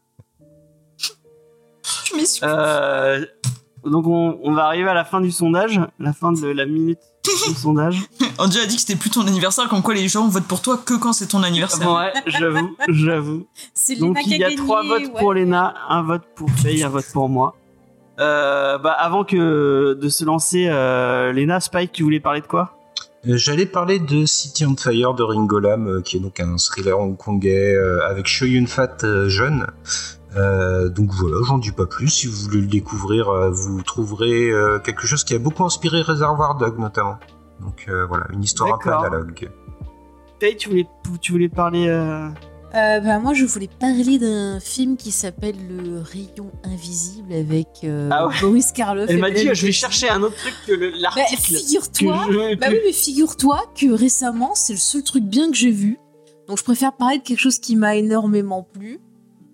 Je 2.05 2.17
m'excuse. 2.17 2.41
Euh, 2.49 3.25
donc 3.85 4.07
on, 4.07 4.39
on 4.43 4.53
va 4.55 4.67
arriver 4.67 4.89
à 4.89 4.95
la 4.95 5.05
fin 5.05 5.21
du 5.21 5.31
sondage, 5.33 5.81
la 5.99 6.13
fin 6.13 6.33
de 6.33 6.47
la 6.47 6.67
minute 6.67 7.01
sondage. 7.57 8.01
Andy 8.39 8.59
a 8.59 8.67
dit 8.67 8.77
que 8.77 8.81
c'était 8.81 8.97
plus 8.97 9.11
ton 9.11 9.27
anniversaire, 9.27 9.69
comme 9.69 9.83
quoi 9.83 9.95
les 9.95 10.09
gens 10.09 10.29
votent 10.29 10.47
pour 10.47 10.63
toi 10.63 10.79
que 10.79 10.95
quand 10.95 11.13
c'est 11.13 11.27
ton 11.27 11.43
anniversaire. 11.43 11.91
Ouais, 11.93 12.13
j'avoue, 12.27 12.77
j'avoue. 12.89 13.47
C'est 13.75 13.97
Donc 13.97 14.19
il 14.27 14.37
y 14.37 14.45
a 14.45 14.55
trois 14.55 14.83
votes 14.83 15.03
ouais. 15.03 15.19
pour 15.19 15.35
Lena, 15.35 15.75
un 15.89 16.03
vote 16.03 16.23
pour 16.35 16.51
Faye, 16.51 16.83
un 16.83 16.89
vote 16.89 17.07
pour 17.13 17.29
moi. 17.29 17.55
Euh, 18.19 18.77
bah 18.77 18.93
avant 18.93 19.25
que 19.25 19.95
de 19.95 20.09
se 20.09 20.25
lancer, 20.25 20.67
euh, 20.69 21.33
Lena, 21.33 21.61
Spike, 21.61 21.93
tu 21.93 22.03
voulais 22.03 22.21
parler 22.21 22.43
de 22.43 22.47
quoi? 22.47 22.77
Euh, 23.27 23.37
J'allais 23.37 23.67
parler 23.67 23.99
de 23.99 24.25
City 24.25 24.65
on 24.65 24.77
Fire 24.77 25.15
de 25.15 25.23
Ringo 25.23 25.59
Lam, 25.59 25.87
euh, 25.87 26.01
qui 26.01 26.17
est 26.17 26.21
donc 26.21 26.41
un 26.41 26.57
thriller 26.57 26.99
hongkongais 26.99 27.75
euh, 27.75 28.07
avec 28.07 28.27
Choi 28.27 28.49
Yun 28.49 28.67
Fat 28.67 28.99
euh, 29.05 29.29
jeune. 29.29 29.67
Euh, 30.37 30.89
donc 30.89 31.11
voilà, 31.13 31.37
j'en 31.47 31.59
dis 31.59 31.73
pas 31.73 31.87
plus. 31.87 32.09
Si 32.09 32.27
vous 32.27 32.37
voulez 32.37 32.61
le 32.61 32.67
découvrir, 32.69 33.29
euh, 33.29 33.51
vous 33.51 33.83
trouverez 33.83 34.51
euh, 34.51 34.79
quelque 34.79 35.07
chose 35.07 35.25
qui 35.25 35.35
a 35.35 35.39
beaucoup 35.39 35.65
inspiré 35.65 36.03
Reservoir 36.03 36.57
Dog 36.57 36.79
notamment. 36.79 37.17
Donc 37.61 37.87
euh, 37.89 38.07
voilà, 38.07 38.27
une 38.33 38.43
histoire 38.43 38.75
un 38.75 38.79
peu 38.79 38.93
analogue. 38.93 39.51
Faye, 40.41 40.57
tu 40.57 40.69
voulais, 40.71 40.87
tu 41.21 41.33
voulais 41.33 41.49
parler 41.49 41.89
euh, 41.89 42.29
Euh, 42.75 43.01
bah, 43.01 43.19
moi, 43.19 43.35
je 43.35 43.45
voulais 43.45 43.69
parler 43.81 44.19
d'un 44.21 44.61
film 44.61 44.97
qui 44.97 45.11
s'appelle 45.11 45.57
Le 45.69 45.99
Rayon 46.01 46.53
Invisible 46.65 47.33
avec 47.33 47.67
euh, 47.83 48.09
Ah 48.13 48.29
ouais. 48.29 48.35
Boris 48.41 48.71
Karloff. 48.73 49.07
Elle 49.11 49.19
m'a 49.19 49.29
dit, 49.31 49.35
Bernadette 49.35 49.57
je 49.57 49.67
vais 49.67 49.73
chercher 49.73 50.09
un 50.09 50.23
autre 50.23 50.37
truc 50.37 50.55
que 50.67 50.73
le- 50.73 50.91
Bah, 50.93 50.97
l'article. 51.17 51.43
que 51.43 51.59
figure-toi. 51.59 52.27
je- 52.31 52.55
Bah 52.55 52.67
oui, 52.71 52.79
mais 52.87 52.93
figure-toi 52.93 53.61
que 53.79 53.93
récemment, 53.93 54.53
c'est 54.55 54.73
le 54.75 54.79
seul 54.79 55.03
truc 55.03 55.25
bien 55.25 55.51
que 55.51 55.57
j'ai 55.57 55.73
vu. 55.73 55.99
Donc, 56.47 56.59
je 56.59 56.63
préfère 56.65 56.93
parler 56.93 57.19
de 57.19 57.23
quelque 57.25 57.41
chose 57.41 57.59
qui 57.59 57.75
m'a 57.77 57.97
énormément 57.97 58.63
plu 58.63 59.01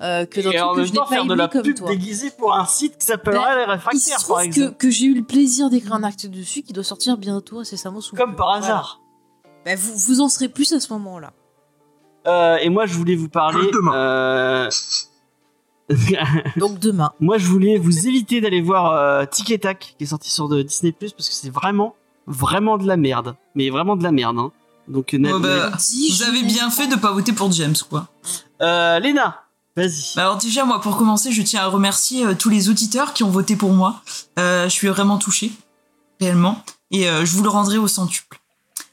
euh, 0.02 0.26
que 0.26 0.40
d'un 0.40 0.50
Et 0.50 0.60
en 0.60 0.74
même 0.74 0.90
temps, 0.90 1.06
faire 1.06 1.24
de 1.24 1.34
la 1.34 1.48
pub 1.48 1.74
toi. 1.74 1.88
déguisée 1.88 2.30
pour 2.30 2.54
un 2.54 2.66
site 2.66 2.98
qui 2.98 3.06
s'appellerait 3.06 3.42
Bah, 3.44 3.54
Les 3.56 3.62
Il 3.62 4.00
se 4.00 4.10
Réfractaires, 4.10 4.16
par 4.16 4.22
trouve 4.24 4.38
que, 4.38 4.44
exemple. 4.46 4.76
que 4.76 4.90
j'ai 4.90 5.06
eu 5.06 5.14
le 5.14 5.22
plaisir 5.24 5.70
d'écrire 5.70 5.94
un 5.94 6.02
article 6.04 6.36
dessus 6.36 6.62
qui 6.62 6.72
doit 6.72 6.84
sortir 6.84 7.16
bientôt, 7.16 7.60
incessamment 7.60 8.00
sous 8.00 8.14
Comme 8.16 8.34
par 8.36 8.48
Voilà. 8.58 8.64
hasard. 8.66 9.00
Bah, 9.64 9.74
vous, 9.76 9.96
vous 9.96 10.20
en 10.20 10.28
serez 10.28 10.48
plus 10.48 10.72
à 10.72 10.80
ce 10.80 10.92
moment-là. 10.92 11.32
Euh, 12.26 12.56
et 12.56 12.68
moi, 12.70 12.86
je 12.86 12.94
voulais 12.94 13.14
vous 13.16 13.28
parler. 13.28 13.70
Demain. 13.72 13.94
euh, 13.94 14.70
Donc 16.56 16.78
demain. 16.80 17.12
Moi, 17.20 17.38
je 17.38 17.46
voulais 17.46 17.78
vous 17.78 18.06
éviter 18.08 18.40
d'aller 18.40 18.60
voir 18.60 18.92
euh, 18.92 19.24
Tic 19.24 19.50
et 19.50 19.58
Tac, 19.58 19.94
qui 19.96 20.04
est 20.04 20.08
sorti 20.08 20.30
sur 20.30 20.48
de 20.48 20.62
Disney 20.62 20.92
Plus, 20.92 21.12
parce 21.12 21.28
que 21.28 21.34
c'est 21.34 21.50
vraiment, 21.50 21.94
vraiment 22.26 22.76
de 22.78 22.86
la 22.86 22.96
merde. 22.96 23.36
Mais 23.54 23.70
vraiment 23.70 23.96
de 23.96 24.02
la 24.02 24.10
merde. 24.12 24.38
Hein. 24.38 24.50
Donc, 24.88 25.14
Oh, 25.18 25.38
bah, 25.40 25.70
vous 25.76 26.22
avez 26.22 26.42
bien 26.42 26.70
fait 26.70 26.86
de 26.88 26.96
pas 26.96 27.12
voter 27.12 27.32
pour 27.32 27.50
James, 27.52 27.74
quoi. 27.88 28.08
euh, 28.62 28.98
Léna, 29.00 29.42
vas-y. 29.76 30.14
Bah 30.16 30.22
alors 30.22 30.36
déjà, 30.38 30.64
moi, 30.64 30.80
pour 30.80 30.96
commencer, 30.96 31.32
je 31.32 31.42
tiens 31.42 31.62
à 31.62 31.66
remercier 31.66 32.24
euh, 32.26 32.34
tous 32.34 32.48
les 32.48 32.68
auditeurs 32.68 33.12
qui 33.12 33.22
ont 33.24 33.30
voté 33.30 33.56
pour 33.56 33.72
moi. 33.72 34.02
Euh, 34.38 34.64
je 34.64 34.68
suis 34.70 34.88
vraiment 34.88 35.18
touchée, 35.18 35.52
réellement. 36.20 36.62
Et 36.90 37.08
euh, 37.08 37.24
je 37.24 37.36
vous 37.36 37.42
le 37.42 37.48
rendrai 37.48 37.78
au 37.78 37.88
centuple. 37.88 38.40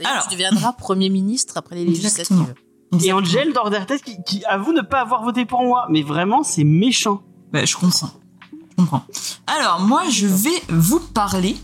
Alors. 0.03 0.23
tu 0.27 0.31
deviendras 0.34 0.73
Premier 0.77 1.10
ministre 1.10 1.57
après 1.57 1.76
les 1.76 1.84
Exactement. 1.84 2.41
législatives. 2.41 3.07
Et 3.07 3.11
Angel 3.14 3.53
d'Ordertest 3.53 4.03
qui, 4.03 4.18
qui 4.23 4.45
avoue 4.45 4.72
ne 4.73 4.81
pas 4.81 5.01
avoir 5.01 5.23
voté 5.23 5.45
pour 5.45 5.64
moi. 5.64 5.88
Mais 5.89 6.03
vraiment, 6.03 6.43
c'est 6.43 6.64
méchant. 6.64 7.22
Bah, 7.51 7.65
je 7.65 7.76
comprends. 7.76 8.11
Je 8.51 8.76
comprends. 8.77 9.03
Alors, 9.47 9.80
moi, 9.80 10.03
je 10.10 10.27
vais 10.27 10.61
vous 10.69 10.99
parler 10.99 11.57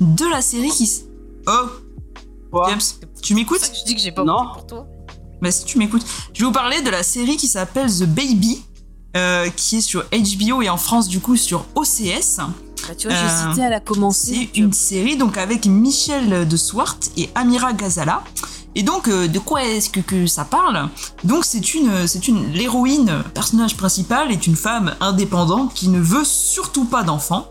de 0.00 0.24
la 0.26 0.40
série 0.42 0.70
qui... 0.70 0.84
s- 0.84 1.04
Oh, 1.46 1.66
Quoi? 2.52 2.68
James, 2.68 2.80
tu 3.22 3.34
m'écoutes? 3.34 3.60
Je 3.74 3.84
dis 3.84 3.94
que 3.94 4.00
j'ai 4.00 4.12
pas 4.12 4.24
Non. 4.24 4.38
voté 4.44 4.52
pour 4.54 4.66
toi. 4.66 4.86
Bah 5.42 5.50
si 5.50 5.64
tu 5.64 5.76
m'écoutes. 5.76 6.04
Je 6.32 6.40
vais 6.40 6.46
vous 6.46 6.52
parler 6.52 6.80
de 6.82 6.90
la 6.90 7.02
série 7.02 7.36
qui 7.36 7.48
s'appelle 7.48 7.90
The 7.90 8.04
Baby, 8.04 8.62
euh, 9.16 9.48
qui 9.50 9.76
est 9.76 9.80
sur 9.80 10.04
HBO 10.10 10.62
et 10.62 10.68
en 10.70 10.76
France 10.76 11.08
du 11.08 11.18
coup 11.20 11.36
sur 11.36 11.66
OCS. 11.74 12.36
Bah, 12.36 12.94
tu 12.96 13.08
vois, 13.08 13.16
Euh, 13.16 13.28
j'hésitais 13.46 13.66
à 13.66 13.70
la 13.70 13.80
commencer. 13.80 14.34
C'est 14.34 14.38
donc, 14.46 14.56
une 14.56 14.72
série 14.72 15.16
donc 15.16 15.36
avec 15.36 15.66
Michel 15.66 16.46
de 16.48 16.56
Swart 16.56 16.98
et 17.16 17.28
Amira 17.34 17.72
Ghazala. 17.72 18.22
Et 18.74 18.82
donc 18.84 19.08
euh, 19.08 19.28
de 19.28 19.38
quoi 19.38 19.64
est-ce 19.64 19.90
que, 19.90 20.00
que 20.00 20.26
ça 20.26 20.44
parle? 20.44 20.88
Donc 21.24 21.44
c'est 21.44 21.74
une 21.74 22.06
c'est 22.06 22.26
une 22.28 22.52
l'héroïne 22.52 23.10
euh, 23.10 23.22
personnage 23.34 23.76
principal 23.76 24.30
est 24.32 24.46
une 24.46 24.56
femme 24.56 24.94
indépendante 25.00 25.74
qui 25.74 25.88
ne 25.88 26.00
veut 26.00 26.24
surtout 26.24 26.84
pas 26.84 27.02
d'enfants. 27.02 27.48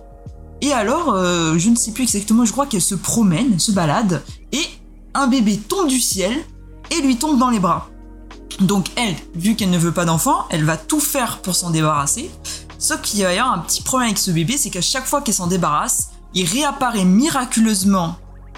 Et 0.61 0.72
alors 0.73 1.13
euh, 1.13 1.57
je 1.59 1.69
ne 1.69 1.76
sais 1.76 1.91
plus 1.91 2.03
exactement, 2.03 2.45
je 2.45 2.51
crois 2.53 2.65
qu'elle 2.65 2.81
se 2.81 2.95
promène, 2.95 3.59
se 3.59 3.72
balade 3.72 4.23
et 4.51 4.63
un 5.13 5.27
bébé 5.27 5.57
tombe 5.57 5.88
du 5.88 5.99
ciel 5.99 6.34
et 6.91 7.01
lui 7.01 7.18
tombe 7.18 7.39
dans 7.39 7.49
les 7.49 7.59
bras. 7.59 7.89
Donc 8.59 8.88
elle, 8.95 9.15
vu 9.34 9.55
qu'elle 9.55 9.72
ne 9.72 9.77
veut 9.77 9.91
pas 9.91 10.05
d'enfant, 10.05 10.45
elle 10.49 10.65
va 10.65 10.77
tout 10.77 10.99
faire 10.99 11.39
pour 11.39 11.55
s'en 11.55 11.72
débarrasser. 11.72 12.30
Sauf 12.77 13.01
qu'il 13.01 13.19
y 13.19 13.26
a 13.26 13.47
un 13.47 13.59
petit 13.59 13.81
problème 13.81 14.09
avec 14.09 14.19
ce 14.19 14.31
bébé, 14.31 14.57
c'est 14.57 14.69
qu'à 14.69 14.81
chaque 14.81 15.05
fois 15.05 15.22
qu'elle 15.22 15.34
s'en 15.34 15.47
débarrasse, 15.47 16.09
il 16.34 16.45
réapparaît 16.45 17.05
miraculeusement 17.05 18.15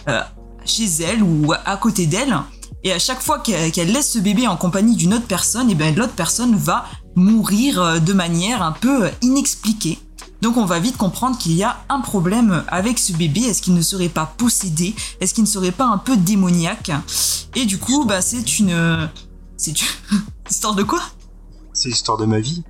euh, 0.08 0.22
chez 0.66 0.86
elle 1.02 1.24
ou 1.24 1.54
à 1.66 1.78
côté 1.78 2.06
d'elle. 2.06 2.38
Et 2.84 2.92
à 2.92 3.00
chaque 3.00 3.22
fois 3.22 3.40
qu'elle 3.40 3.92
laisse 3.92 4.12
ce 4.12 4.20
bébé 4.20 4.48
en 4.48 4.58
compagnie 4.58 4.96
d'une 4.96 5.14
autre 5.14 5.26
personne, 5.26 5.70
et 5.70 5.76
ben 5.76 5.96
l'autre 5.96 6.14
personne 6.14 6.56
va 6.56 6.86
mourir 7.16 7.82
euh, 7.82 8.00
de 8.00 8.14
manière 8.14 8.62
un 8.62 8.74
peu 8.74 9.10
inexpliquée. 9.22 10.00
Donc 10.44 10.58
on 10.58 10.66
va 10.66 10.78
vite 10.78 10.98
comprendre 10.98 11.38
qu'il 11.38 11.54
y 11.54 11.64
a 11.64 11.86
un 11.88 12.02
problème 12.02 12.66
avec 12.68 13.00
ce 13.00 13.14
bébé. 13.14 13.44
Est-ce 13.44 13.62
qu'il 13.62 13.74
ne 13.74 13.82
serait 13.82 14.10
pas 14.10 14.26
possédé? 14.26 14.94
Est-ce 15.22 15.34
qu'il 15.34 15.46
ne 15.46 15.48
serait 15.48 15.72
pas 15.72 15.86
un 15.86 15.98
peu 15.98 16.18
démoniaque? 16.18 16.92
Et 17.56 17.64
du 17.66 17.78
coup, 17.80 18.04
bah 18.04 18.22
c'est 18.22 18.60
une, 18.60 19.10
c'est 19.56 19.72
une 19.72 20.20
histoire 20.52 20.76
de 20.76 20.84
quoi? 20.84 21.02
C'est 21.72 21.88
l'histoire 21.88 22.18
de 22.18 22.26
ma 22.26 22.42
vie. 22.42 22.62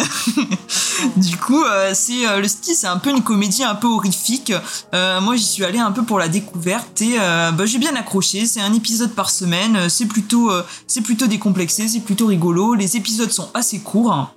Du 1.16 1.36
coup, 1.36 1.62
euh, 1.62 1.92
c'est 1.94 2.26
euh, 2.26 2.40
le 2.40 2.48
style, 2.48 2.74
c'est 2.74 2.86
un 2.86 2.96
peu 2.96 3.10
une 3.10 3.22
comédie 3.22 3.62
un 3.62 3.74
peu 3.74 3.86
horrifique. 3.86 4.52
Euh, 4.94 5.20
moi, 5.20 5.36
j'y 5.36 5.44
suis 5.44 5.64
allée 5.64 5.78
un 5.78 5.92
peu 5.92 6.02
pour 6.02 6.18
la 6.18 6.28
découverte 6.28 7.00
et 7.02 7.16
bah, 7.18 7.66
j'ai 7.66 7.78
bien 7.78 7.94
accroché. 7.94 8.46
C'est 8.46 8.60
un 8.60 8.72
épisode 8.72 9.12
par 9.12 9.30
semaine. 9.30 9.88
C'est 9.88 10.06
plutôt, 10.06 10.50
c'est 10.88 11.02
plutôt 11.02 11.26
décomplexé, 11.26 11.86
c'est 11.86 12.00
plutôt 12.00 12.26
rigolo. 12.26 12.74
Les 12.74 12.96
épisodes 12.96 13.30
sont 13.30 13.50
assez 13.54 13.80
courts 13.80 14.33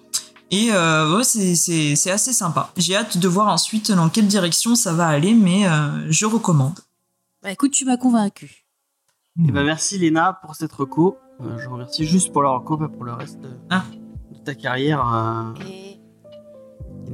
et 0.52 0.69
euh, 0.72 1.18
ouais, 1.18 1.24
c'est 1.24 1.56
c'est 1.56 1.95
c'est 1.95 2.11
assez 2.11 2.34
sympa. 2.34 2.72
J'ai 2.78 2.95
hâte 2.95 3.18
de 3.18 3.28
voir 3.28 3.48
ensuite 3.48 3.91
dans 3.91 4.10
quelle 4.10 4.28
direction 4.28 4.76
ça 4.76 4.94
va 4.94 5.07
aller, 5.07 5.34
mais 5.34 5.68
euh, 5.68 6.06
je 6.10 6.26
recommande. 6.26 6.80
Bah, 7.44 7.52
écoute, 7.52 7.72
tu 7.72 7.86
m'as 7.86 7.98
convaincu. 7.98 8.65
Et 9.48 9.52
ben 9.52 9.64
merci 9.64 9.98
Léna 9.99 10.40
pour 10.41 10.56
cette 10.56 10.72
reco. 10.74 11.18
Euh, 11.41 11.57
je 11.60 11.69
remercie 11.69 12.06
juste 12.06 12.34
pour 12.34 12.41
la 12.44 12.49
reco, 12.49 12.78
pas 12.78 12.88
pour 12.90 13.03
le 13.03 13.14
reste 13.14 13.40
de, 13.41 13.49
Ah. 13.69 13.84
de 14.32 14.40
ta 14.40 14.56
carrière. 14.56 15.06
euh, 15.14 15.53
Et... 15.68 15.99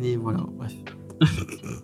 Et 0.01 0.15
voilà, 0.17 0.39
bref. 0.57 0.73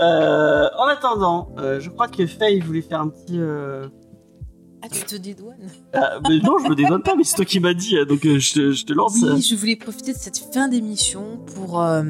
Euh, 0.00 0.68
en 0.78 0.84
attendant, 0.86 1.52
euh, 1.58 1.80
je 1.80 1.90
crois 1.90 2.06
que 2.06 2.24
Faye 2.24 2.60
voulait 2.60 2.82
faire 2.82 3.00
un 3.00 3.08
petit. 3.08 3.36
Ah, 4.82 4.88
tu 4.88 5.02
te 5.02 5.16
dédouanes 5.16 5.70
ah, 5.92 6.20
mais 6.28 6.38
non, 6.38 6.58
je 6.62 6.68
me 6.68 6.74
dédonne 6.74 7.02
pas, 7.02 7.16
mais 7.16 7.24
c'est 7.24 7.34
toi 7.36 7.44
qui 7.44 7.58
m'as 7.58 7.74
dit, 7.74 7.96
donc 8.06 8.24
euh, 8.24 8.38
je, 8.38 8.52
te, 8.54 8.72
je 8.72 8.84
te 8.84 8.92
lance. 8.92 9.16
Oui, 9.22 9.42
je 9.42 9.54
voulais 9.56 9.76
profiter 9.76 10.12
de 10.12 10.18
cette 10.18 10.38
fin 10.52 10.68
d'émission 10.68 11.38
pour 11.54 11.82
euh, 11.82 12.04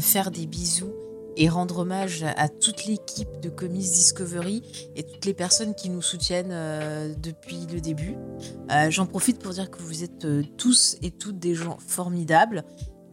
faire 0.00 0.30
des 0.30 0.46
bisous 0.46 0.92
et 1.36 1.48
rendre 1.48 1.78
hommage 1.78 2.24
à 2.36 2.48
toute 2.48 2.86
l'équipe 2.86 3.40
de 3.40 3.48
Comics 3.48 3.82
Discovery 3.82 4.62
et 4.96 5.04
toutes 5.04 5.24
les 5.24 5.34
personnes 5.34 5.76
qui 5.76 5.88
nous 5.88 6.02
soutiennent 6.02 6.50
euh, 6.50 7.14
depuis 7.22 7.66
le 7.72 7.80
début. 7.80 8.16
Euh, 8.72 8.90
J'en 8.90 9.06
profite 9.06 9.38
pour 9.38 9.52
dire 9.52 9.70
que 9.70 9.80
vous 9.80 10.02
êtes 10.02 10.26
tous 10.56 10.96
et 11.02 11.12
toutes 11.12 11.38
des 11.38 11.54
gens 11.54 11.78
formidables. 11.86 12.64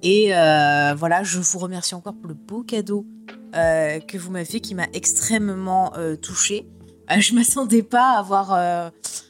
Et 0.01 0.29
voilà, 0.29 1.23
je 1.23 1.39
vous 1.39 1.59
remercie 1.59 1.95
encore 1.95 2.15
pour 2.15 2.27
le 2.27 2.35
beau 2.35 2.63
cadeau 2.63 3.05
que 3.53 4.17
vous 4.17 4.31
m'avez 4.31 4.45
fait 4.45 4.59
qui 4.59 4.75
m'a 4.75 4.87
extrêmement 4.93 5.93
touchée. 6.21 6.67
Euh, 7.11 7.19
je 7.19 7.35
m'attendais 7.35 7.83
pas 7.83 8.15
à 8.15 8.19
avoir 8.19 8.53
euh, 8.53 8.89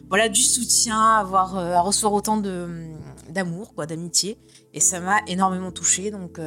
voilà, 0.09 0.29
du 0.29 0.41
soutien, 0.41 0.99
à, 0.99 1.19
avoir, 1.19 1.57
euh, 1.57 1.73
à 1.73 1.81
recevoir 1.81 2.13
autant 2.13 2.37
d'amour, 2.37 3.73
quoi, 3.73 3.85
d'amitié. 3.85 4.37
Et 4.73 4.79
ça 4.79 4.99
m'a 4.99 5.19
énormément 5.27 5.71
touchée. 5.71 6.11
Donc, 6.11 6.39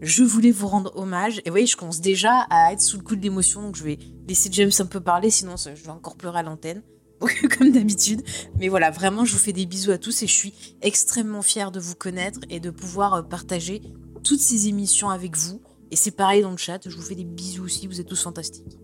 je 0.00 0.24
voulais 0.24 0.50
vous 0.50 0.66
rendre 0.66 0.92
hommage. 0.96 1.38
Et 1.38 1.42
vous 1.46 1.52
voyez, 1.52 1.66
je 1.66 1.76
commence 1.76 2.00
déjà 2.00 2.46
à 2.50 2.72
être 2.72 2.80
sous 2.80 2.96
le 2.96 3.04
coup 3.04 3.14
de 3.14 3.22
l'émotion. 3.22 3.62
Donc, 3.62 3.76
je 3.76 3.84
vais 3.84 3.98
laisser 4.26 4.48
James 4.52 4.72
un 4.80 4.86
peu 4.86 5.00
parler, 5.00 5.30
sinon 5.30 5.54
je 5.56 5.70
vais 5.70 5.90
encore 5.90 6.16
pleurer 6.16 6.40
à 6.40 6.42
l'antenne. 6.42 6.82
Comme 7.56 7.70
d'habitude. 7.70 8.22
Mais 8.58 8.68
voilà, 8.68 8.90
vraiment, 8.90 9.24
je 9.24 9.32
vous 9.32 9.38
fais 9.38 9.52
des 9.52 9.64
bisous 9.64 9.92
à 9.92 9.98
tous 9.98 10.24
et 10.24 10.26
je 10.26 10.32
suis 10.32 10.54
extrêmement 10.82 11.42
fière 11.42 11.70
de 11.70 11.78
vous 11.78 11.94
connaître 11.94 12.40
et 12.50 12.58
de 12.58 12.70
pouvoir 12.70 13.28
partager 13.28 13.80
toutes 14.24 14.40
ces 14.40 14.66
émissions 14.66 15.08
avec 15.08 15.36
vous. 15.36 15.62
Et 15.92 15.96
c'est 15.96 16.10
pareil 16.10 16.42
dans 16.42 16.50
le 16.50 16.56
chat. 16.56 16.80
Je 16.84 16.96
vous 16.96 17.02
fais 17.02 17.14
des 17.14 17.24
bisous 17.24 17.62
aussi. 17.62 17.86
Vous 17.86 18.00
êtes 18.00 18.08
tous 18.08 18.20
fantastiques. 18.20 18.76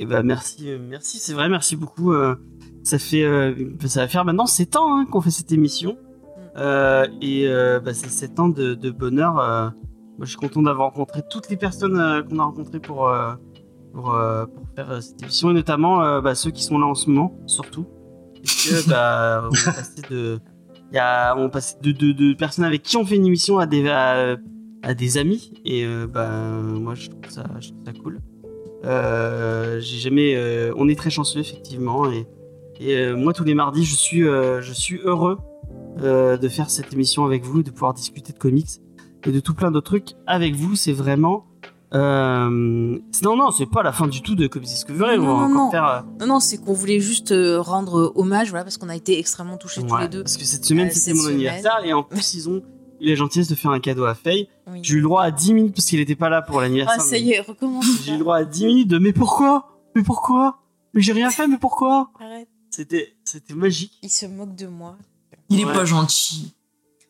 Et 0.00 0.06
bah 0.06 0.22
merci, 0.22 0.70
euh, 0.70 0.78
merci, 0.80 1.18
c'est 1.18 1.34
vrai, 1.34 1.50
merci 1.50 1.76
beaucoup. 1.76 2.12
euh, 2.14 2.34
ça 2.82 2.98
fait, 2.98 3.22
euh, 3.22 3.54
ça 3.84 4.00
va 4.00 4.08
faire 4.08 4.24
maintenant 4.24 4.46
7 4.46 4.76
ans 4.76 4.96
hein, 4.96 5.04
qu'on 5.04 5.20
fait 5.20 5.30
cette 5.30 5.52
émission. 5.52 5.98
Et 6.56 7.46
bah, 7.46 7.94
c'est 7.94 8.08
7 8.10 8.40
ans 8.40 8.48
de, 8.48 8.74
de 8.74 8.90
bonheur. 8.90 9.34
moi, 9.34 9.74
je 10.22 10.26
suis 10.30 10.38
content 10.38 10.62
d'avoir 10.62 10.88
rencontré 10.88 11.22
toutes 11.28 11.50
les 11.50 11.56
personnes 11.56 12.24
qu'on 12.28 12.38
a 12.38 12.44
rencontrées 12.44 12.80
pour, 12.80 13.10
pour, 13.92 14.04
pour 14.04 14.68
faire 14.74 15.02
cette 15.02 15.22
émission, 15.22 15.50
et 15.50 15.54
notamment 15.54 16.20
bah, 16.20 16.34
ceux 16.34 16.50
qui 16.50 16.62
sont 16.64 16.78
là 16.78 16.86
en 16.86 16.94
ce 16.94 17.08
moment, 17.10 17.38
surtout. 17.46 17.86
Parce 18.42 18.68
que 18.68 18.88
bah, 18.90 19.44
on 19.50 19.52
est 19.54 19.64
passé 19.64 20.02
de, 20.10 20.40
y 20.92 20.98
a, 20.98 21.36
on 21.36 21.48
de, 21.48 21.92
de, 21.92 22.12
de 22.12 22.34
personnes 22.34 22.64
avec 22.64 22.82
qui 22.82 22.96
on 22.96 23.04
fait 23.04 23.16
une 23.16 23.26
émission 23.26 23.58
à 23.58 23.66
des, 23.66 23.88
à, 23.88 24.36
à 24.82 24.94
des 24.94 25.18
amis. 25.18 25.52
Et 25.64 25.84
euh, 25.84 26.06
bah, 26.06 26.30
moi, 26.30 26.94
je 26.94 27.08
trouve 27.10 27.28
ça, 27.28 27.44
je 27.60 27.68
trouve 27.68 27.84
ça 27.84 27.92
cool. 28.02 28.20
Euh, 28.84 29.78
j'ai 29.80 29.98
jamais. 29.98 30.34
euh, 30.36 30.72
on 30.76 30.88
est 30.88 30.96
très 30.98 31.10
chanceux 31.10 31.40
effectivement 31.40 32.10
et, 32.10 32.26
et, 32.80 32.96
euh, 32.96 33.16
moi 33.16 33.32
tous 33.34 33.44
les 33.44 33.54
mardis 33.54 33.84
je 33.84 33.94
suis 33.94 34.22
je 34.22 34.72
suis 34.72 35.00
heureux 35.04 35.38
de 35.98 36.48
faire 36.48 36.70
cette 36.70 36.92
émission 36.92 37.24
avec 37.26 37.44
vous, 37.44 37.62
de 37.62 37.70
pouvoir 37.70 37.92
discuter 37.94 38.32
de 38.32 38.38
comics 38.38 38.80
et 39.26 39.32
de 39.32 39.40
tout 39.40 39.54
plein 39.54 39.70
d'autres 39.70 39.86
trucs 39.90 40.14
avec 40.26 40.54
vous. 40.54 40.76
C'est 40.76 40.92
vraiment. 40.92 41.44
Euh, 41.92 42.48
non 42.48 43.36
non 43.36 43.50
c'est 43.50 43.66
pas 43.66 43.82
la 43.82 43.90
fin 43.92 44.06
du 44.06 44.22
tout 44.22 44.36
de 44.36 44.46
Comics 44.46 44.68
Discovery. 44.68 45.18
Non, 45.18 45.24
on 45.24 45.26
va 45.26 45.48
non, 45.48 45.54
encore 45.54 45.64
non. 45.64 45.70
faire. 45.72 46.04
Non, 46.20 46.26
non, 46.26 46.40
c'est 46.40 46.56
qu'on 46.58 46.72
voulait 46.72 47.00
juste 47.00 47.34
rendre 47.58 48.12
hommage, 48.14 48.50
voilà, 48.50 48.62
parce 48.64 48.78
qu'on 48.78 48.88
a 48.88 48.94
été 48.96 49.18
extrêmement 49.18 49.56
touchés 49.56 49.82
tous 49.84 49.96
les 49.96 50.08
deux. 50.08 50.22
parce 50.22 50.36
que 50.36 50.44
cette 50.44 50.64
semaine 50.64 50.86
Euh, 50.86 50.90
c'était 50.94 51.14
mon 51.14 51.22
semaine. 51.24 51.34
anniversaire 51.34 51.80
et 51.84 51.92
en 51.92 52.02
plus 52.04 52.34
ils 52.34 52.48
ont 52.48 52.62
eu 53.00 53.08
la 53.08 53.14
gentillesse 53.14 53.48
de 53.48 53.54
faire 53.54 53.70
un 53.70 53.80
cadeau 53.80 54.04
à 54.04 54.14
Faye. 54.14 54.48
Oui. 54.66 54.80
J'ai 54.82 54.94
eu 54.94 54.96
le 54.98 55.02
droit 55.04 55.22
à 55.22 55.30
10 55.30 55.54
minutes 55.54 55.74
parce 55.74 55.86
qu'il 55.86 56.00
était 56.00 56.16
pas 56.16 56.28
là 56.28 56.42
pour 56.42 56.60
l'anniversaire. 56.60 56.98
Ah, 57.00 57.02
ça 57.04 57.18
y 57.18 57.32
est, 57.32 57.40
recommence. 57.40 57.84
J'ai 58.04 58.12
eu 58.12 58.14
le 58.14 58.20
droit 58.20 58.36
à 58.36 58.44
10 58.44 58.66
minutes 58.66 58.88
de 58.88 58.98
mais 58.98 59.12
pourquoi? 59.12 59.80
Mais 59.96 60.02
pourquoi? 60.02 60.58
Mais 60.94 61.00
j'ai 61.02 61.12
rien 61.12 61.30
fait 61.30 61.46
mais 61.46 61.58
pourquoi? 61.58 62.10
Arrête. 62.20 62.48
C'était 62.70 63.14
c'était 63.24 63.54
magique. 63.54 63.98
Il 64.02 64.10
se 64.10 64.26
moque 64.26 64.54
de 64.54 64.66
moi. 64.66 64.96
Il 65.48 65.60
est 65.60 65.64
Ouais. 65.64 65.72
pas 65.72 65.84
gentil. 65.84 66.52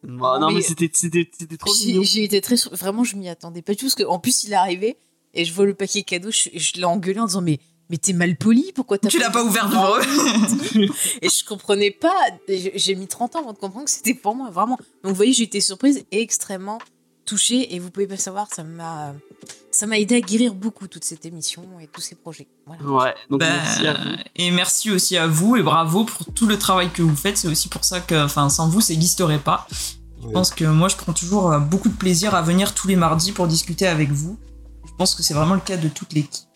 Non, 0.03 0.41
non, 0.41 0.49
mais, 0.49 0.55
Mais- 0.55 0.61
c'était 0.63 0.91
c'était 0.95 1.31
c'était 1.39 1.59
trop 1.59 1.73
mignon. 1.85 2.03
j'ai 2.03 2.25
été 2.25 2.41
très 2.41 2.57
Vraiment, 2.73 3.05
je 3.05 3.17
m'y 3.17 3.29
attendais 3.29 3.61
pas 3.61 3.73
du 3.73 3.79
tout. 3.79 3.85
Parce 3.87 3.95
qu'en 3.97 4.19
plus, 4.19 4.45
il 4.45 4.53
est 4.53 4.57
arrivé 4.57 4.97
et 5.35 5.45
je 5.45 5.53
vois 5.53 5.67
le 5.67 5.75
paquet 5.75 6.03
cadeau. 6.03 6.31
Je, 6.31 6.49
je 6.55 6.73
l'ai 6.77 6.85
engueulé 6.85 7.21
en 7.21 7.27
disant 7.27 7.43
Mais, 7.43 7.61
mais 7.91 7.99
t'es 7.99 8.13
mal 8.13 8.37
poli 8.37 8.73
Pourquoi 8.75 8.99
t'as 8.99 9.09
Tu 9.09 9.19
l'as 9.19 9.31
pas 9.31 9.45
ouvert 9.45 9.69
devant 9.69 9.97
eux 9.97 10.89
Et 11.23 11.29
je 11.29 11.45
comprenais 11.45 11.91
pas. 11.91 12.15
J'ai 12.49 12.95
mis 12.95 13.09
30 13.09 13.37
ans 13.37 13.41
avant 13.41 13.53
de 13.53 13.59
comprendre 13.59 13.85
que 13.87 13.91
c'était 13.91 14.15
pour 14.15 14.35
moi, 14.35 14.49
vraiment. 14.51 14.79
Donc, 15.03 15.11
vous 15.11 15.15
voyez, 15.15 15.33
j'ai 15.33 15.43
été 15.43 15.61
surprise 15.61 16.05
et 16.13 16.23
extrêmement 16.23 16.79
touchée. 17.27 17.75
Et 17.75 17.81
vous 17.81 17.91
pouvez 17.91 18.07
pas 18.07 18.17
savoir, 18.17 18.47
ça 18.55 18.63
m'a 18.63 19.15
ça 19.73 19.87
m'a 19.87 19.99
aidé 19.99 20.17
à 20.17 20.21
guérir 20.21 20.55
beaucoup 20.55 20.89
toute 20.89 21.05
cette 21.05 21.25
émission 21.27 21.63
et 21.81 21.87
tous 21.87 22.01
ces 22.01 22.15
projets. 22.15 22.49
Voilà. 22.67 22.83
Ouais, 22.83 23.15
donc 23.29 23.41
Bah, 23.41 23.47
merci 23.51 23.87
à 23.87 23.95
vous. 23.95 24.11
Et 24.37 24.51
merci 24.51 24.91
aussi 24.91 25.17
à 25.17 25.27
vous 25.27 25.57
et 25.57 25.63
bravo 25.63 26.05
pour 26.05 26.33
tout 26.33 26.47
le 26.47 26.59
travail 26.59 26.91
que 26.91 27.03
vous 27.03 27.17
faites. 27.17 27.37
C'est 27.37 27.49
aussi 27.49 27.69
pour 27.69 27.85
ça 27.85 28.01
que, 28.01 28.25
enfin, 28.25 28.49
sans 28.49 28.69
vous, 28.69 28.81
ça 28.81 28.93
n'existerait 28.93 29.39
pas. 29.39 29.67
Je 30.23 30.29
pense 30.29 30.51
que 30.51 30.65
moi, 30.65 30.89
je 30.89 30.97
prends 30.97 31.13
toujours 31.13 31.51
euh, 31.51 31.59
beaucoup 31.59 31.89
de 31.89 31.97
plaisir 31.97 32.35
à 32.35 32.43
venir 32.43 32.75
tous 32.75 32.89
les 32.89 32.97
mardis 32.97 33.33
pour 33.33 33.47
discuter 33.47 33.87
avec 33.87 34.11
vous. 34.11 34.39
Je 34.87 34.93
pense 34.99 35.15
que 35.15 35.23
c'est 35.23 35.35
vraiment 35.35 35.55
le 35.55 35.61
cas 35.61 35.77
de 35.77 35.89
toute 35.89 36.13
l'équipe. 36.13 36.49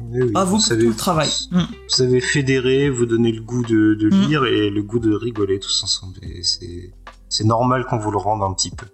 Oui, 0.00 0.22
oui, 0.22 0.30
Bravo 0.32 0.50
vous 0.52 0.56
pour 0.56 0.64
savez, 0.66 0.84
tout 0.84 0.90
le 0.90 0.96
travail. 0.96 1.28
Mm. 1.50 1.58
Vous 1.60 1.66
savez 1.88 2.20
fédérer, 2.20 2.90
vous 2.90 3.06
donner 3.06 3.32
le 3.32 3.40
goût 3.42 3.62
de, 3.62 3.94
de 3.94 4.08
Mm. 4.08 4.20
lire 4.28 4.44
et 4.46 4.70
le 4.70 4.82
goût 4.82 4.98
de 4.98 5.14
rigoler 5.14 5.58
tous 5.60 5.82
ensemble. 5.84 6.14
C'est, 6.42 6.92
c'est 7.28 7.44
normal 7.44 7.86
qu'on 7.88 7.98
vous 7.98 8.10
le 8.10 8.18
rende 8.18 8.42
un 8.42 8.52
petit 8.54 8.70
peu. 8.70 8.86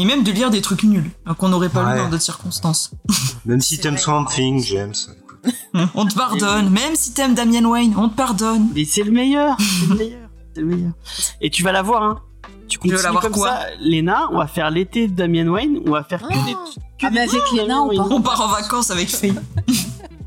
Et 0.00 0.04
même 0.04 0.22
de 0.22 0.30
lire 0.30 0.50
des 0.50 0.60
trucs 0.62 0.84
nuls 0.84 1.10
euh, 1.26 1.34
qu'on 1.34 1.48
n'aurait 1.48 1.68
pas 1.70 1.84
Ouais. 1.84 1.94
lu 1.94 1.98
dans 1.98 2.08
d'autres 2.08 2.22
circonstances. 2.22 2.92
Même 3.46 3.60
si 3.60 3.78
t'aimes. 3.80 3.98
Swamp 3.98 4.26
Thing, 4.26 4.62
James. 4.62 4.94
écoute. 4.94 5.88
on 5.96 6.06
te 6.06 6.14
pardonne. 6.14 6.70
Même 6.70 6.94
si 6.94 7.12
t'aimes 7.14 7.34
Damien 7.34 7.64
Wayne, 7.64 7.94
on 7.96 8.08
te 8.08 8.14
pardonne. 8.14 8.68
Mais 8.76 8.84
c'est 8.84 9.02
le 9.02 9.10
meilleur, 9.10 9.56
c'est 9.58 9.86
le 9.88 9.94
meilleur, 9.96 10.28
c'est 10.54 10.60
le 10.60 10.66
meilleur. 10.68 10.92
Et 11.40 11.50
tu 11.50 11.64
vas 11.64 11.72
la 11.72 11.82
voir, 11.82 12.02
hein. 12.04 12.20
Tu 12.68 12.78
continues 12.78 13.02
la 13.02 13.10
voir 13.10 13.22
comme 13.22 13.32
quoi 13.32 13.48
ça, 13.50 13.60
Léna, 13.80 14.28
on 14.30 14.38
va 14.38 14.46
faire 14.46 14.70
l'été 14.70 15.08
de 15.08 15.14
Damien 15.14 15.48
Wayne, 15.48 15.80
on 15.86 15.90
va 15.92 16.04
faire 16.04 16.20
que 16.20 16.26
Ah. 16.30 16.44
des 16.46 16.52
que 16.52 17.06
Ah, 17.06 17.10
mais 17.10 17.20
avec 17.20 17.32
de 17.32 17.56
Léna, 17.56 17.80
on 17.82 17.94
part. 17.96 18.10
On 18.10 18.20
part 18.20 18.40
en 18.42 18.48
vacances 18.48 18.90
avec 18.90 19.08
Faye. 19.08 19.34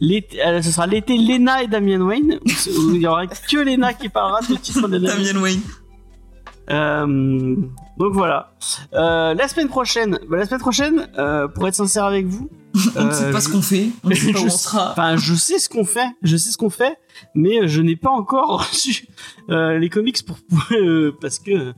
L'été- 0.00 0.40
euh, 0.44 0.62
ce 0.62 0.70
sera 0.70 0.86
l'été 0.86 1.18
Léna 1.18 1.62
et 1.62 1.66
Damien 1.66 2.00
Wayne, 2.00 2.38
où 2.42 2.94
il 2.94 3.02
y 3.02 3.06
aura 3.06 3.26
que 3.26 3.58
Léna 3.58 3.92
qui 3.92 4.08
parlera 4.08 4.40
de 4.40 4.54
titre 4.54 4.88
de 4.88 4.98
Damien. 4.98 5.22
Damien 5.22 5.40
Wayne. 5.42 5.60
Euh, 6.70 7.56
donc 7.98 8.12
voilà. 8.14 8.52
Euh, 8.94 9.34
la 9.34 9.48
semaine 9.48 9.68
prochaine, 9.68 10.18
bah, 10.30 10.38
la 10.38 10.46
semaine 10.46 10.60
prochaine, 10.60 11.08
euh, 11.18 11.48
pour 11.48 11.68
être 11.68 11.74
sincère 11.74 12.04
avec 12.04 12.26
vous, 12.26 12.48
On 12.96 13.04
ne 13.04 13.10
sait 13.12 13.24
euh, 13.24 13.32
pas 13.32 13.40
ce 13.40 13.48
qu'on 13.48 13.62
fait. 13.62 13.88
On 14.04 14.08
ne 14.10 14.14
sait 14.14 14.32
pas 14.32 14.38
où 14.38 14.42
je 14.42 14.46
on 14.46 14.50
sais- 14.50 14.58
sera. 14.68 14.90
Enfin, 14.92 15.16
je 15.16 15.34
sais 15.34 15.58
ce 15.58 15.68
qu'on 15.68 15.84
fait, 15.84 16.08
je 16.22 16.36
sais 16.36 16.50
ce 16.50 16.58
qu'on 16.58 16.70
fait, 16.70 16.96
mais 17.34 17.66
je 17.66 17.80
n'ai 17.82 17.96
pas 17.96 18.10
encore 18.10 18.60
reçu 18.68 19.06
euh, 19.50 19.78
les 19.78 19.88
comics 19.88 20.24
pour 20.24 20.36
euh, 20.72 21.12
parce 21.20 21.38
que 21.38 21.72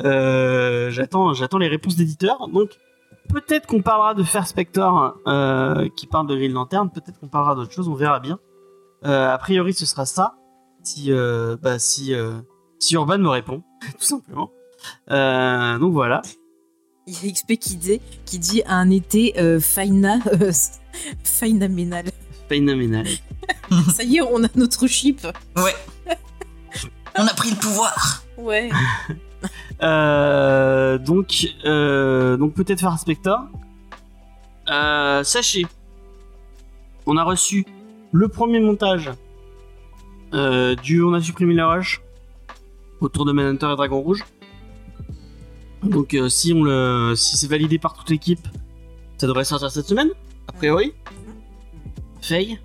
euh, 0.00 0.90
j'attends, 0.90 1.32
j'attends 1.34 1.58
les 1.58 1.68
réponses 1.68 1.96
d'éditeurs. 1.96 2.48
Donc 2.48 2.70
peut-être 3.28 3.66
qu'on 3.66 3.82
parlera 3.82 4.14
de 4.14 4.22
Fair 4.22 4.46
Spector 4.46 5.14
euh, 5.26 5.88
qui 5.96 6.06
parle 6.06 6.26
de 6.26 6.34
Green 6.34 6.52
Lantern, 6.52 6.90
peut-être 6.90 7.18
qu'on 7.20 7.28
parlera 7.28 7.54
d'autre 7.54 7.72
chose, 7.72 7.88
on 7.88 7.94
verra 7.94 8.20
bien. 8.20 8.38
Euh, 9.04 9.32
a 9.32 9.38
priori, 9.38 9.72
ce 9.74 9.86
sera 9.86 10.06
ça. 10.06 10.34
Si, 10.82 11.12
euh, 11.12 11.56
bah, 11.62 11.78
si, 11.78 12.12
euh, 12.14 12.32
si 12.80 12.94
Urban 12.94 13.18
me 13.18 13.28
répond, 13.28 13.62
tout 13.98 14.04
simplement. 14.04 14.50
Euh, 15.10 15.78
donc 15.78 15.92
voilà. 15.92 16.22
Il 17.06 17.14
y 17.14 17.28
a 17.28 17.32
XP 17.32 17.56
qui 17.58 17.76
dit, 17.76 18.00
qui 18.24 18.38
dit 18.38 18.62
un 18.66 18.88
été 18.90 19.38
euh, 19.38 19.58
faina, 19.60 20.18
euh, 20.40 20.52
phénoménal. 21.24 22.04
Phénoménal. 22.48 23.06
Ça 23.94 24.04
y 24.04 24.18
est, 24.18 24.20
on 24.22 24.44
a 24.44 24.48
notre 24.54 24.86
chip. 24.86 25.26
Ouais. 25.56 25.74
On 27.18 27.26
a 27.26 27.34
pris 27.34 27.50
le 27.50 27.56
pouvoir. 27.56 28.24
Ouais. 28.38 28.70
Euh, 29.82 30.98
donc, 30.98 31.48
euh, 31.64 32.36
donc 32.36 32.54
peut-être 32.54 32.78
faire 32.78 32.96
Spector. 32.96 33.40
Euh, 34.70 35.24
sachez, 35.24 35.66
on 37.06 37.16
a 37.16 37.24
reçu 37.24 37.66
le 38.12 38.28
premier 38.28 38.60
montage 38.60 39.10
euh, 40.34 40.76
du 40.76 41.02
On 41.02 41.12
a 41.14 41.20
supprimé 41.20 41.54
la 41.54 41.66
rush 41.66 42.02
autour 43.00 43.24
de 43.24 43.32
Manhunter 43.32 43.72
et 43.72 43.76
Dragon 43.76 44.00
Rouge. 44.00 44.24
Donc 45.82 46.14
euh, 46.14 46.28
si 46.28 46.52
on 46.52 46.62
le, 46.62 47.14
si 47.16 47.36
c'est 47.36 47.48
validé 47.48 47.78
par 47.78 47.94
toute 47.94 48.10
l'équipe, 48.10 48.46
ça 49.18 49.26
devrait 49.26 49.44
sortir 49.44 49.70
cette 49.70 49.86
semaine, 49.86 50.10
a 50.48 50.52
priori. 50.52 50.92
Faye. 52.20 52.58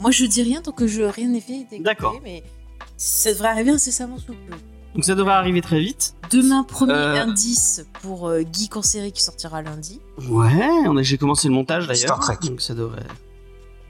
Moi, 0.00 0.10
je 0.10 0.24
dis 0.26 0.42
rien 0.42 0.60
tant 0.60 0.72
que 0.72 0.86
je 0.88 1.02
rien 1.02 1.28
n'ai 1.28 1.40
fait. 1.40 1.66
D'accord. 1.80 2.18
Mais 2.24 2.42
ça 2.96 3.32
devrait 3.32 3.48
arriver 3.48 3.70
incessamment 3.70 4.18
sous 4.18 4.32
peu. 4.32 4.56
Donc 4.94 5.04
ça 5.04 5.14
devrait 5.14 5.32
arriver 5.34 5.60
très 5.62 5.80
vite. 5.80 6.14
Demain, 6.30 6.64
premier 6.64 6.92
Euh. 6.92 7.22
indice 7.22 7.84
pour 8.02 8.28
euh, 8.28 8.42
en 8.74 8.82
série 8.82 9.12
qui 9.12 9.22
sortira 9.22 9.62
lundi. 9.62 10.00
Ouais, 10.28 10.68
on 10.86 10.96
a, 10.96 11.02
j'ai 11.02 11.16
commencé 11.18 11.48
le 11.48 11.54
montage 11.54 11.86
d'ailleurs. 11.86 12.16
Star 12.16 12.20
Trek. 12.20 12.48
Donc 12.48 12.60
ça 12.60 12.74
devrait. 12.74 13.06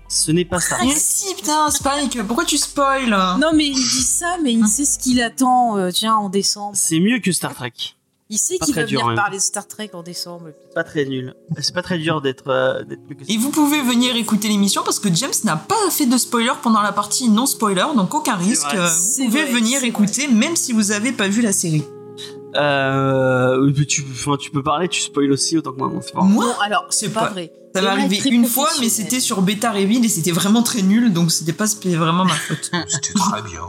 Ce 0.08 0.30
n'est 0.30 0.44
pas 0.44 0.60
Star 0.60 0.78
Mais 0.80 0.90
Trek. 0.90 1.00
si, 1.00 1.34
putain, 1.34 1.70
Spike, 1.70 2.22
pourquoi 2.26 2.44
tu 2.44 2.58
spoil 2.58 3.08
Non, 3.08 3.50
mais 3.54 3.66
il 3.66 3.74
dit 3.74 3.80
ça, 4.02 4.36
mais 4.42 4.52
il 4.52 4.66
sait 4.66 4.84
ce 4.84 4.98
qu'il 4.98 5.22
attend. 5.22 5.78
euh, 5.78 5.90
tiens, 5.90 6.14
en 6.16 6.28
décembre. 6.28 6.76
C'est 6.76 7.00
mieux 7.00 7.18
que 7.18 7.32
Star 7.32 7.54
Trek. 7.54 7.72
Il 8.32 8.38
sait 8.38 8.56
qu'il 8.56 8.74
va 8.74 8.84
dur, 8.84 9.00
venir 9.00 9.12
hein. 9.12 9.14
parler 9.14 9.36
de 9.36 9.42
Star 9.42 9.68
Trek 9.68 9.90
en 9.92 10.02
décembre. 10.02 10.46
Pas 10.74 10.84
très 10.84 11.04
nul. 11.04 11.34
C'est 11.60 11.74
pas 11.74 11.82
très 11.82 11.98
dur 11.98 12.22
d'être 12.22 12.48
euh, 12.48 12.82
Et 13.28 13.36
vous 13.36 13.50
pouvez 13.50 13.82
venir 13.82 14.16
écouter 14.16 14.48
l'émission 14.48 14.80
parce 14.82 14.98
que 14.98 15.12
James 15.14 15.34
n'a 15.44 15.56
pas 15.58 15.90
fait 15.90 16.06
de 16.06 16.16
spoiler 16.16 16.54
pendant 16.62 16.80
la 16.80 16.92
partie 16.92 17.28
non 17.28 17.44
spoiler, 17.44 17.84
donc 17.94 18.14
aucun 18.14 18.36
risque. 18.36 18.74
vrai. 18.74 18.88
Vous 19.18 19.24
pouvez 19.26 19.42
vrai, 19.42 19.52
venir 19.52 19.84
écouter 19.84 20.28
même 20.28 20.56
si 20.56 20.72
vous 20.72 20.92
avez 20.92 21.12
pas 21.12 21.28
vu 21.28 21.42
la 21.42 21.52
série. 21.52 21.84
Euh, 22.56 23.70
tu, 23.86 24.02
enfin, 24.10 24.38
tu 24.38 24.50
peux 24.50 24.62
parler, 24.62 24.88
tu 24.88 25.02
spoil 25.02 25.30
aussi 25.30 25.58
autant 25.58 25.72
que 25.72 25.76
moi. 25.78 25.92
Moi, 26.14 26.44
Non, 26.46 26.54
alors, 26.62 26.86
c'est 26.88 27.10
pas, 27.10 27.24
pas- 27.24 27.30
vrai. 27.30 27.52
ça 27.74 27.82
m'est 27.82 27.86
arrivé 27.86 28.18
une 28.30 28.46
fois, 28.46 28.70
mais 28.80 28.88
c'était 28.88 29.20
sur 29.20 29.42
Beta 29.42 29.72
Reveal 29.72 30.02
et 30.02 30.08
c'était 30.08 30.32
vraiment 30.32 30.62
très 30.62 30.80
nul, 30.80 31.12
donc 31.12 31.30
c'était 31.32 31.52
pas 31.52 31.66
vraiment 31.84 32.24
ma 32.24 32.34
faute. 32.34 32.70
C'était 32.88 33.12
très 33.12 33.42
bien. 33.42 33.60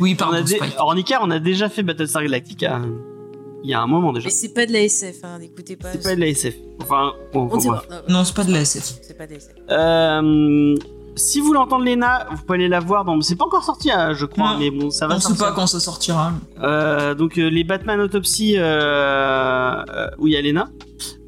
Oui, 0.00 0.16
On 0.20 0.32
a 0.32 0.42
pardon, 0.42 0.44
en 0.78 0.96
Icar, 0.96 1.20
on 1.22 1.30
a 1.30 1.38
déjà 1.38 1.68
fait 1.68 1.82
Battlestar 1.82 2.22
Galactica. 2.22 2.80
Il 3.64 3.70
y 3.70 3.74
a 3.74 3.80
un 3.80 3.86
moment 3.86 4.12
déjà. 4.12 4.26
Mais 4.26 4.30
c'est 4.30 4.54
pas 4.54 4.66
de 4.66 4.72
la 4.72 4.80
SF, 4.82 5.16
hein, 5.24 5.38
n'écoutez 5.40 5.76
pas. 5.76 5.90
C'est 5.92 6.02
pas 6.02 6.14
de 6.14 6.20
la 6.20 6.28
SF. 6.28 6.54
Enfin, 6.82 7.12
bon, 7.32 7.42
On 7.42 7.46
bon, 7.46 7.60
sait 7.60 7.68
bref. 7.68 7.88
pas. 7.88 8.02
Non, 8.08 8.24
c'est 8.24 8.36
pas 8.36 8.44
de 8.44 8.52
la 8.52 8.60
SF. 8.60 8.98
C'est 9.02 9.16
pas 9.18 9.26
de 9.26 9.32
la 9.32 9.36
SF. 9.38 9.52
Euh, 9.70 10.74
si 11.16 11.40
vous 11.40 11.46
voulez 11.46 11.58
entendre 11.58 11.84
Lena, 11.84 12.26
vous 12.30 12.42
pouvez 12.42 12.58
aller 12.58 12.68
la 12.68 12.78
voir 12.80 13.04
dans. 13.04 13.20
C'est 13.22 13.36
pas 13.36 13.46
encore 13.46 13.64
sorti, 13.64 13.90
hein, 13.90 14.12
je 14.14 14.26
crois, 14.26 14.52
Non. 14.52 14.58
mais 14.60 14.70
bon, 14.70 14.90
ça 14.90 15.06
va 15.08 15.16
On 15.16 15.18
sait 15.20 15.28
sortir. 15.28 15.46
pas 15.46 15.52
quand 15.52 15.66
ça 15.66 15.80
sortira. 15.80 16.32
Euh, 16.62 17.14
donc 17.14 17.38
euh, 17.38 17.48
les 17.48 17.64
Batman 17.64 18.00
Autopsy 18.00 18.54
euh, 18.56 18.62
euh, 18.62 20.08
où 20.18 20.26
il 20.28 20.34
y 20.34 20.36
a 20.36 20.42
Lena. 20.42 20.68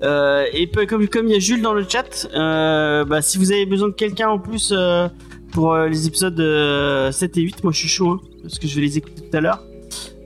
Euh, 0.03 0.45
et 0.53 0.71
comme 0.87 1.09
comme 1.09 1.27
il 1.27 1.33
y 1.33 1.37
a 1.37 1.39
Jules 1.41 1.63
dans 1.63 1.75
le 1.75 1.85
chat, 1.89 2.29
euh, 2.35 3.05
bah, 3.05 3.23
si 3.23 3.39
vous 3.39 3.51
avez 3.51 3.67
besoin 3.67 3.89
de 3.89 3.95
quelqu'un 3.95 4.29
en 4.29 4.39
plus 4.39 4.73
euh, 4.77 5.09
pour 5.53 5.73
euh, 5.75 5.89
les 5.89 6.07
épisodes 6.07 6.39
euh, 6.39 7.11
7 7.11 7.37
et 7.39 7.41
8, 7.41 7.65
moi 7.65 7.73
je 7.73 7.79
suis 7.79 7.89
chaud 7.89 8.11
hein, 8.13 8.21
parce 8.43 8.59
que 8.59 8.69
je 8.69 8.75
vais 8.77 8.83
les 8.83 8.99
écouter 8.99 9.23
tout 9.29 9.37
à 9.37 9.41
l'heure. 9.41 9.63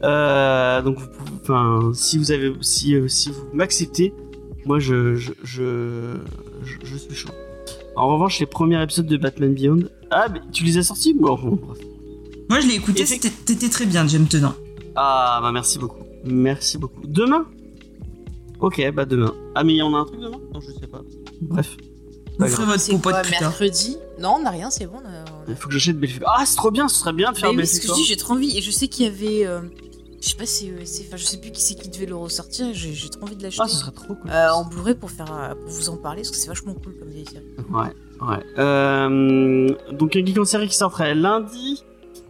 Euh, 0.04 0.82
donc 0.82 0.98
vous 0.98 1.06
pouvez- 1.06 1.30
enfin 1.42 1.92
si 1.94 2.18
vous 2.18 2.32
avez 2.32 2.52
si 2.60 2.94
euh, 2.96 3.06
si 3.08 3.30
vous 3.30 3.42
m'acceptez, 3.52 4.12
moi 4.64 4.78
je 4.80 5.14
je, 5.14 5.32
je 5.44 6.16
je 6.64 6.74
je 6.84 6.96
suis 6.96 7.14
chaud. 7.14 7.28
En 7.94 8.08
revanche, 8.08 8.40
les 8.40 8.46
premiers 8.46 8.82
épisodes 8.82 9.06
de 9.06 9.16
Batman 9.16 9.52
Beyond, 9.54 9.80
ah 10.10 10.26
mais 10.32 10.40
tu 10.52 10.64
les 10.64 10.78
as 10.78 10.82
sortis 10.82 11.14
Bon, 11.14 11.34
bon, 11.36 11.58
bref. 11.62 11.78
Moi, 12.48 12.60
je 12.60 12.66
l'ai 12.68 12.74
écouté, 12.74 13.04
t'étais 13.04 13.68
très 13.68 13.86
bien, 13.86 14.06
James 14.08 14.26
Tenant. 14.26 14.54
Ah 14.96 15.38
bah 15.42 15.52
merci 15.52 15.78
beaucoup. 15.78 16.02
Merci 16.24 16.78
beaucoup. 16.78 17.00
Demain? 17.06 17.46
Ok, 18.60 18.82
bah 18.94 19.04
demain. 19.04 19.32
Ah 19.54 19.64
mais 19.64 19.74
il 19.74 19.76
y 19.76 19.82
en 19.82 19.94
a 19.94 19.98
un 19.98 20.04
truc 20.04 20.20
demain? 20.20 20.38
Non, 20.52 20.60
je 20.60 20.70
sais 20.72 20.86
pas. 20.86 21.00
Bref. 21.40 21.76
Vous 22.38 22.46
ferez 22.48 22.64
votre 22.66 22.80
C'est 22.80 22.92
popote 22.92 23.12
quoi, 23.12 23.22
plus 23.22 23.40
mercredi? 23.40 23.96
Non, 24.18 24.36
on 24.38 24.42
n'a 24.42 24.50
rien, 24.50 24.70
c'est 24.70 24.86
bon. 24.86 24.98
a- 24.98 25.24
Il 25.48 25.54
faut 25.56 25.68
que 25.68 25.74
j'achète 25.74 25.98
Belphégor. 25.98 26.28
Ah, 26.36 26.44
c'est 26.46 26.56
trop 26.56 26.70
bien, 26.70 26.88
ce 26.88 26.98
serait 26.98 27.12
bien 27.12 27.32
de 27.32 27.36
faire 27.38 27.52
Mais 27.52 27.62
oui, 27.62 27.66
ce 27.66 27.80
que 27.80 27.88
je 27.88 27.92
dis, 27.94 28.04
j'ai 28.04 28.16
trop 28.16 28.34
envie. 28.34 28.56
Et 28.56 28.62
je 28.62 28.70
sais 28.70 28.88
qu'il 28.88 29.04
y 29.04 29.08
avait. 29.08 29.46
euh, 29.46 29.60
je 30.22 30.28
sais 30.28 30.36
pas 30.36 30.46
si 30.46 30.72
c'est 30.76 30.82
ESC, 30.82 31.04
enfin, 31.08 31.16
je 31.16 31.24
sais 31.24 31.36
plus 31.38 31.50
qui 31.50 31.60
c'est 31.60 31.74
qui 31.74 31.88
devait 31.88 32.06
le 32.06 32.14
ressortir. 32.16 32.66
J'ai 32.72 32.92
j'ai 32.92 33.08
trop 33.08 33.24
envie 33.24 33.34
de 33.36 33.42
l'acheter. 33.42 33.62
Ah, 33.64 33.68
ce 33.68 33.76
serait 33.76 33.90
trop 33.90 34.14
cool. 34.14 34.30
Euh, 34.30 34.50
en 34.50 34.64
Blu-ray 34.64 34.94
pour, 34.94 35.10
faire, 35.10 35.26
euh, 35.34 35.54
pour 35.54 35.68
vous 35.68 35.88
en 35.88 35.96
parler, 35.96 36.22
parce 36.22 36.30
que 36.30 36.36
c'est 36.36 36.48
vachement 36.48 36.74
cool 36.74 36.94
comme 36.98 37.08
vieille 37.08 37.26
série. 37.26 37.44
Ouais, 37.70 38.28
ouais. 38.28 38.42
Euh, 38.58 39.68
donc 39.92 40.14
un 40.16 40.24
geek 40.24 40.38
en 40.38 40.44
série 40.44 40.68
qui 40.68 40.76
sortirait 40.76 41.14
lundi. 41.16 41.84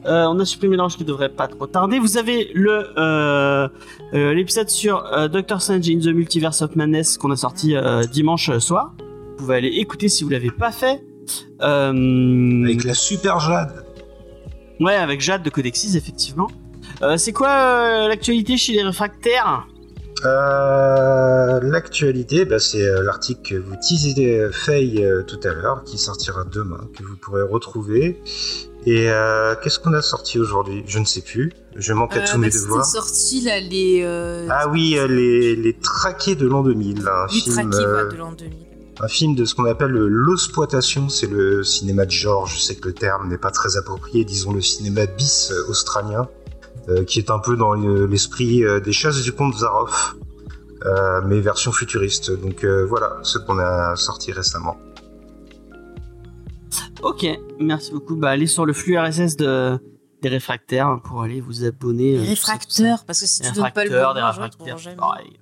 Euh, 0.04 0.24
on 0.26 0.40
a 0.40 0.44
supprimé 0.44 0.76
l'ange 0.76 0.96
qui 0.96 1.04
devrait 1.04 1.28
pas 1.28 1.46
trop 1.46 1.66
tarder. 1.68 1.98
Vous 2.00 2.16
avez 2.16 2.50
le 2.54 2.98
euh, 2.98 3.68
euh, 4.14 4.34
l'épisode 4.34 4.68
sur 4.68 5.04
euh, 5.12 5.28
Doctor 5.28 5.62
Strange 5.62 5.88
in 5.88 6.00
the 6.00 6.06
Multiverse 6.08 6.62
of 6.62 6.74
Madness 6.74 7.18
qu'on 7.18 7.30
a 7.30 7.36
sorti 7.36 7.76
euh, 7.76 8.02
dimanche 8.04 8.50
soir. 8.58 8.94
Vous 8.98 9.36
pouvez 9.36 9.56
aller 9.56 9.68
écouter 9.68 10.08
si 10.08 10.24
vous 10.24 10.30
l'avez 10.30 10.50
pas 10.50 10.72
fait. 10.72 11.04
Euh, 11.60 12.64
Avec 12.64 12.82
la 12.84 12.94
super 12.94 13.38
Jade. 13.38 13.84
Ouais, 14.80 14.94
avec 14.94 15.20
Jade 15.20 15.44
de 15.44 15.50
Codexis, 15.50 15.96
effectivement. 15.96 16.48
Euh, 17.02 17.16
c'est 17.16 17.32
quoi 17.32 17.48
euh, 17.48 18.08
l'actualité 18.08 18.56
chez 18.56 18.72
les 18.74 18.82
réfractaires 18.82 19.66
Euh, 20.24 21.58
L'actualité, 21.62 22.44
bah, 22.44 22.58
c'est 22.60 22.82
euh, 22.86 23.02
l'article 23.02 23.42
que 23.42 23.54
vous 23.56 23.74
teasez 23.76 24.38
euh, 24.40 24.52
Faye 24.52 25.04
euh, 25.04 25.22
tout 25.22 25.40
à 25.44 25.52
l'heure, 25.52 25.82
qui 25.84 25.98
sortira 25.98 26.44
demain, 26.44 26.80
que 26.96 27.02
vous 27.02 27.16
pourrez 27.16 27.42
retrouver. 27.42 28.20
Et 28.86 29.10
euh, 29.10 29.54
qu'est-ce 29.62 29.78
qu'on 29.80 29.94
a 29.94 30.02
sorti 30.02 30.38
aujourd'hui? 30.38 30.82
Je 30.86 30.98
ne 31.00 31.04
sais 31.04 31.22
plus. 31.22 31.52
Je 31.76 31.92
manque 31.92 32.16
à 32.16 32.20
tous 32.20 32.38
mes 32.38 32.48
bah, 32.50 32.54
devoirs. 32.54 32.84
Sorti 32.84 33.40
là, 33.42 33.58
les. 33.60 34.02
euh, 34.04 34.46
Ah 34.50 34.68
oui, 34.68 34.96
euh, 34.96 35.06
les, 35.08 35.56
les 35.56 35.72
traqués 35.74 36.34
de 36.36 36.46
l'an 36.46 36.62
2000. 36.62 37.06
Un 37.08 37.26
les 37.26 37.40
film, 37.40 37.70
traqués 37.70 37.84
euh, 37.86 38.04
ouais, 38.06 38.12
de 38.12 38.16
l'an 38.18 38.32
2000. 38.32 38.52
un 39.00 39.08
film 39.08 39.34
de 39.34 39.44
ce 39.44 39.54
qu'on 39.56 39.64
appelle 39.66 39.90
le- 39.90 40.08
l'exploitation, 40.08 41.08
c'est 41.08 41.28
le 41.28 41.62
cinéma 41.64 42.06
de 42.06 42.10
genre, 42.12 42.46
je 42.46 42.58
sais 42.60 42.74
que 42.76 42.88
le 42.88 42.94
terme 42.94 43.28
n'est 43.28 43.38
pas 43.38 43.50
très 43.50 43.76
approprié, 43.76 44.24
disons 44.24 44.52
le 44.52 44.60
cinéma 44.60 45.06
bis 45.06 45.52
australien, 45.68 46.28
euh, 46.28 46.41
qui 47.06 47.18
est 47.18 47.30
un 47.30 47.38
peu 47.38 47.56
dans 47.56 47.74
le- 47.74 48.06
l'esprit 48.06 48.64
euh, 48.64 48.80
des 48.80 48.92
chasses 48.92 49.22
du 49.22 49.32
comte 49.32 49.54
Zaroff, 49.56 50.16
euh, 50.84 51.20
mais 51.26 51.40
version 51.40 51.72
futuriste. 51.72 52.30
Donc 52.40 52.64
euh, 52.64 52.84
voilà, 52.86 53.18
ce 53.22 53.38
qu'on 53.38 53.58
a 53.58 53.94
sorti 53.96 54.32
récemment. 54.32 54.76
Ok, 57.02 57.26
merci 57.60 57.92
beaucoup. 57.92 58.16
Bah, 58.16 58.30
allez 58.30 58.46
sur 58.46 58.64
le 58.64 58.72
flux 58.72 58.96
RSS 58.98 59.36
de, 59.36 59.78
des 60.22 60.28
réfractaires 60.28 61.00
pour 61.04 61.22
aller 61.22 61.40
vous 61.40 61.64
abonner. 61.64 62.16
Euh, 62.16 62.22
ça, 62.22 62.28
réfracteurs, 62.30 63.04
parce 63.04 63.20
que 63.20 63.26
si 63.26 63.42
ça. 63.42 63.50
tu 63.50 63.56
donnes 63.60 63.72
pas 63.72 63.84
le 63.84 63.90
Des 63.90 63.96
bon 64.00 64.14
des 64.14 64.20
réfractaires, 64.22 64.76
c'est 64.78 64.96
pareil. 64.96 65.32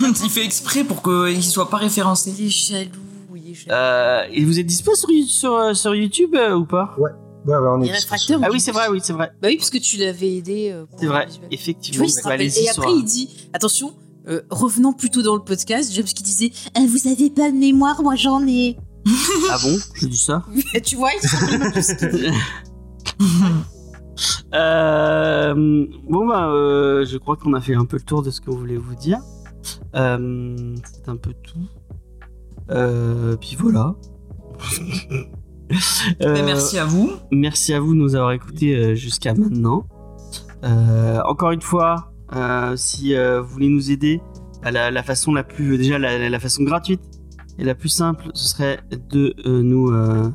Il 0.00 0.30
fait 0.30 0.44
exprès 0.44 0.84
pour 0.84 1.02
qu'il 1.02 1.42
soit 1.44 1.68
pas 1.70 1.76
référencé. 1.78 2.32
Il 2.38 2.46
est 2.46 2.48
jaloux, 2.48 2.90
il 3.36 3.50
est 3.50 3.54
jaloux. 3.54 3.72
Euh, 3.72 4.22
et 4.32 4.44
vous 4.44 4.58
êtes 4.58 4.66
dispo 4.66 4.94
sur, 4.94 5.08
sur, 5.26 5.54
euh, 5.54 5.74
sur 5.74 5.94
YouTube 5.94 6.34
euh, 6.34 6.54
ou 6.54 6.64
pas? 6.64 6.94
Ouais, 6.98 7.10
ouais, 7.58 7.68
on 7.68 7.82
est 7.82 8.16
sur- 8.18 8.40
Ah 8.42 8.48
oui, 8.52 8.60
c'est 8.60 8.72
vrai, 8.72 8.88
oui, 8.90 9.00
c'est 9.02 9.12
vrai. 9.12 9.30
Bah 9.40 9.48
oui, 9.48 9.56
parce 9.56 9.70
que 9.70 9.78
tu 9.78 9.96
l'avais 9.98 10.36
aidé. 10.36 10.70
euh, 10.72 10.84
C'est 10.98 11.06
vrai, 11.06 11.26
visuel. 11.26 11.48
effectivement. 11.50 11.92
Tu 11.92 11.98
vois, 11.98 12.06
il 12.06 12.10
se 12.10 12.16
Bah, 12.22 12.30
rappelle. 12.30 12.40
allez-y 12.42 12.64
Et 12.64 12.68
après, 12.70 12.92
il 12.92 13.04
dit 13.04 13.48
attention, 13.52 13.94
euh, 14.28 14.42
revenons 14.50 14.92
plutôt 14.92 15.22
dans 15.22 15.34
le 15.36 15.42
podcast. 15.42 15.90
James 15.92 16.04
qui 16.04 16.22
disait 16.22 16.50
Ah, 16.74 16.80
Vous 16.86 17.08
avez 17.08 17.30
pas 17.30 17.50
de 17.50 17.56
mémoire, 17.56 18.02
moi 18.02 18.14
j'en 18.16 18.46
ai. 18.46 18.76
Ah 19.50 19.56
bon 19.62 19.76
Je 19.94 20.06
dis 20.06 20.16
ça 20.18 20.44
Et 20.74 20.80
tu 20.82 20.96
vois, 20.96 21.10
il 21.14 21.28
se. 21.28 22.36
Euh, 24.52 25.54
bon 25.54 26.26
bah 26.26 26.48
euh, 26.48 27.06
je 27.06 27.16
crois 27.16 27.36
qu'on 27.36 27.54
a 27.54 27.60
fait 27.62 27.74
un 27.74 27.86
peu 27.86 27.96
le 27.96 28.02
tour 28.02 28.22
de 28.22 28.30
ce 28.30 28.40
que 28.42 28.50
vous 28.50 28.58
voulez 28.58 28.76
vous 28.76 28.94
dire. 28.94 29.18
Euh, 29.94 30.74
c'est 30.84 31.08
un 31.08 31.16
peu 31.16 31.32
tout. 31.42 31.66
Euh, 32.70 33.36
puis 33.36 33.56
voilà. 33.58 33.94
Euh, 36.22 36.34
Ben, 36.34 36.44
merci 36.44 36.78
à 36.78 36.84
vous. 36.84 37.10
merci 37.30 37.72
à 37.72 37.80
vous 37.80 37.94
de 37.94 37.98
nous 37.98 38.14
avoir 38.16 38.32
écoutés 38.32 38.74
euh, 38.74 38.94
jusqu'à 38.94 39.34
maintenant. 39.34 39.86
Euh, 40.64 41.20
encore 41.26 41.52
une 41.52 41.62
fois, 41.62 42.12
euh, 42.34 42.76
si 42.76 43.14
euh, 43.14 43.40
vous 43.40 43.48
voulez 43.48 43.68
nous 43.68 43.90
aider, 43.90 44.20
à 44.62 44.70
la, 44.70 44.90
la 44.90 45.02
façon 45.02 45.32
la 45.32 45.42
plus 45.44 45.78
déjà 45.78 45.98
la, 45.98 46.28
la 46.28 46.40
façon 46.40 46.62
gratuite 46.64 47.00
et 47.58 47.64
la 47.64 47.74
plus 47.74 47.88
simple, 47.88 48.30
ce 48.34 48.48
serait 48.48 48.80
de 49.10 49.34
euh, 49.46 49.62
nous 49.62 49.88
euh, 49.90 50.30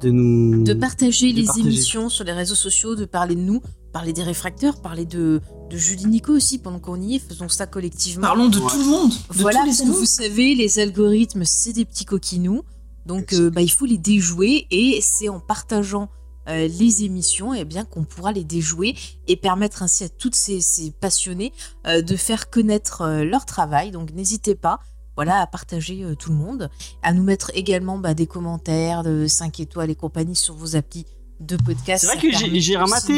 de 0.00 0.10
nous 0.10 0.62
De 0.64 0.72
partager 0.72 1.32
De 1.32 1.38
les 1.40 1.44
partager. 1.44 1.66
émissions 1.66 2.08
sur 2.08 2.24
les 2.24 2.32
réseaux 2.32 2.54
sociaux, 2.54 2.94
de 2.94 3.04
parler 3.04 3.34
de 3.34 3.40
nous, 3.40 3.60
parler 3.92 4.12
des 4.12 4.22
réfracteurs, 4.22 4.80
parler 4.80 5.04
de, 5.04 5.40
de 5.70 5.76
Julie 5.76 6.06
Nico 6.06 6.32
aussi 6.32 6.58
pendant 6.58 6.78
qu'on 6.78 7.00
y 7.00 7.16
est. 7.16 7.18
Faisons 7.18 7.48
ça 7.48 7.66
collectivement. 7.66 8.22
Parlons 8.22 8.48
de 8.48 8.58
Ouais. 8.58 8.70
tout 8.70 8.78
le 8.78 8.88
monde. 8.88 9.10
De 9.10 9.16
Voilà, 9.42 9.60
tous 9.60 9.66
les 9.82 9.86
que 9.90 9.90
vous 9.98 10.04
savez, 10.06 10.54
les 10.54 10.78
algorithmes, 10.78 11.44
c'est 11.44 11.72
des 11.72 11.84
petits 11.84 12.04
coquinous. 12.04 12.62
Donc, 13.10 13.32
euh, 13.32 13.50
bah, 13.50 13.60
il 13.60 13.68
faut 13.72 13.86
les 13.86 13.98
déjouer 13.98 14.68
et 14.70 15.00
c'est 15.02 15.28
en 15.28 15.40
partageant 15.40 16.08
euh, 16.48 16.68
les 16.68 17.02
émissions 17.02 17.52
et 17.52 17.64
bien 17.64 17.84
qu'on 17.84 18.04
pourra 18.04 18.30
les 18.30 18.44
déjouer 18.44 18.94
et 19.26 19.34
permettre 19.34 19.82
ainsi 19.82 20.04
à 20.04 20.08
toutes 20.08 20.36
ces, 20.36 20.60
ces 20.60 20.92
passionnés 20.92 21.52
euh, 21.88 22.02
de 22.02 22.14
faire 22.14 22.50
connaître 22.50 23.22
leur 23.24 23.46
travail. 23.46 23.90
Donc, 23.90 24.12
n'hésitez 24.12 24.54
pas. 24.54 24.78
Voilà, 25.16 25.40
à 25.40 25.46
partager 25.48 26.06
tout 26.20 26.30
le 26.30 26.36
monde, 26.36 26.70
à 27.02 27.12
nous 27.12 27.24
mettre 27.24 27.50
également 27.54 27.98
bah, 27.98 28.14
des 28.14 28.28
commentaires 28.28 29.02
de 29.02 29.26
5 29.26 29.58
étoiles 29.58 29.90
et 29.90 29.96
compagnie 29.96 30.36
sur 30.36 30.54
vos 30.54 30.76
applis 30.76 31.04
de 31.40 31.56
podcast. 31.56 32.06
C'est 32.08 32.16
vrai 32.16 32.30
que 32.30 32.60
j'ai- 32.60 32.76
rematé, 32.76 33.16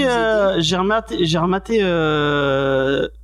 j'ai 0.62 0.76
rematé, 0.78 1.16
rematé 1.38 1.76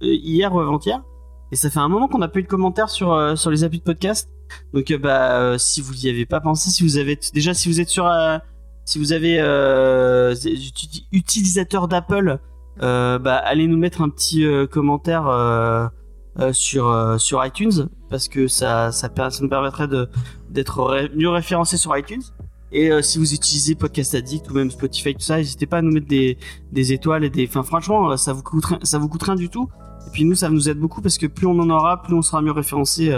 hier 0.02 0.54
ou 0.54 0.60
avant-hier, 0.60 1.02
et 1.50 1.56
ça 1.56 1.70
fait 1.70 1.78
un 1.80 1.88
moment 1.88 2.08
qu'on 2.08 2.18
n'a 2.18 2.28
pas 2.28 2.38
eu 2.40 2.42
de 2.42 2.48
commentaires 2.48 2.90
sur 2.90 3.36
sur 3.38 3.50
les 3.50 3.64
applis 3.64 3.78
de 3.78 3.84
podcast. 3.84 4.28
Donc 4.74 4.90
euh, 4.90 4.98
bah 4.98 5.38
euh, 5.40 5.58
si 5.58 5.80
vous 5.80 6.06
y 6.06 6.08
avez 6.08 6.26
pas 6.26 6.40
pensé, 6.40 6.70
si 6.70 6.82
vous 6.82 6.96
avez 6.96 7.18
déjà 7.34 7.54
si 7.54 7.68
vous 7.68 7.80
êtes 7.80 7.88
sur, 7.88 8.06
euh, 8.06 8.38
si 8.84 8.98
vous 8.98 9.12
avez 9.12 9.38
uti- 9.38 11.04
utilisateur 11.12 11.88
d'Apple, 11.88 12.38
bah 12.80 13.36
allez 13.44 13.66
nous 13.66 13.78
mettre 13.78 14.02
un 14.02 14.08
petit 14.08 14.46
commentaire 14.70 15.90
sur 16.52 17.16
sur 17.20 17.44
iTunes 17.44 17.88
parce 18.10 18.28
que 18.28 18.46
ça 18.46 18.92
ça, 18.92 19.10
ça 19.30 19.42
nous 19.42 19.48
permettrait 19.48 19.88
de 19.88 20.08
d'être 20.50 21.08
mieux 21.14 21.28
référencé 21.30 21.76
sur 21.76 21.96
iTunes. 21.96 22.22
Et 22.70 22.90
si 23.02 23.18
vous 23.18 23.32
utilisez 23.32 23.74
Podcast 23.74 24.14
Addict 24.14 24.50
ou 24.50 24.54
même 24.54 24.70
Spotify, 24.70 25.14
tout 25.14 25.20
ça, 25.20 25.38
n'hésitez 25.38 25.64
pas 25.66 25.78
à 25.78 25.82
nous 25.82 25.90
mettre 25.90 26.06
des, 26.06 26.36
des 26.70 26.92
étoiles 26.92 27.24
et 27.24 27.30
des. 27.30 27.46
Enfin, 27.48 27.62
franchement, 27.62 28.14
ça 28.18 28.34
vous 28.34 28.42
coûte 28.42 28.64
ça 28.82 28.98
vous 28.98 29.08
coûte 29.08 29.22
rien 29.22 29.36
du 29.36 29.48
tout. 29.48 29.68
Et 30.06 30.10
puis 30.10 30.24
nous, 30.24 30.34
ça 30.34 30.48
nous 30.50 30.68
aide 30.68 30.78
beaucoup 30.78 31.00
parce 31.02 31.18
que 31.18 31.26
plus 31.26 31.46
on 31.46 31.58
en 31.58 31.70
aura, 31.70 32.02
plus 32.02 32.14
on 32.14 32.22
sera 32.22 32.40
mieux 32.42 32.52
référencé 32.52 33.10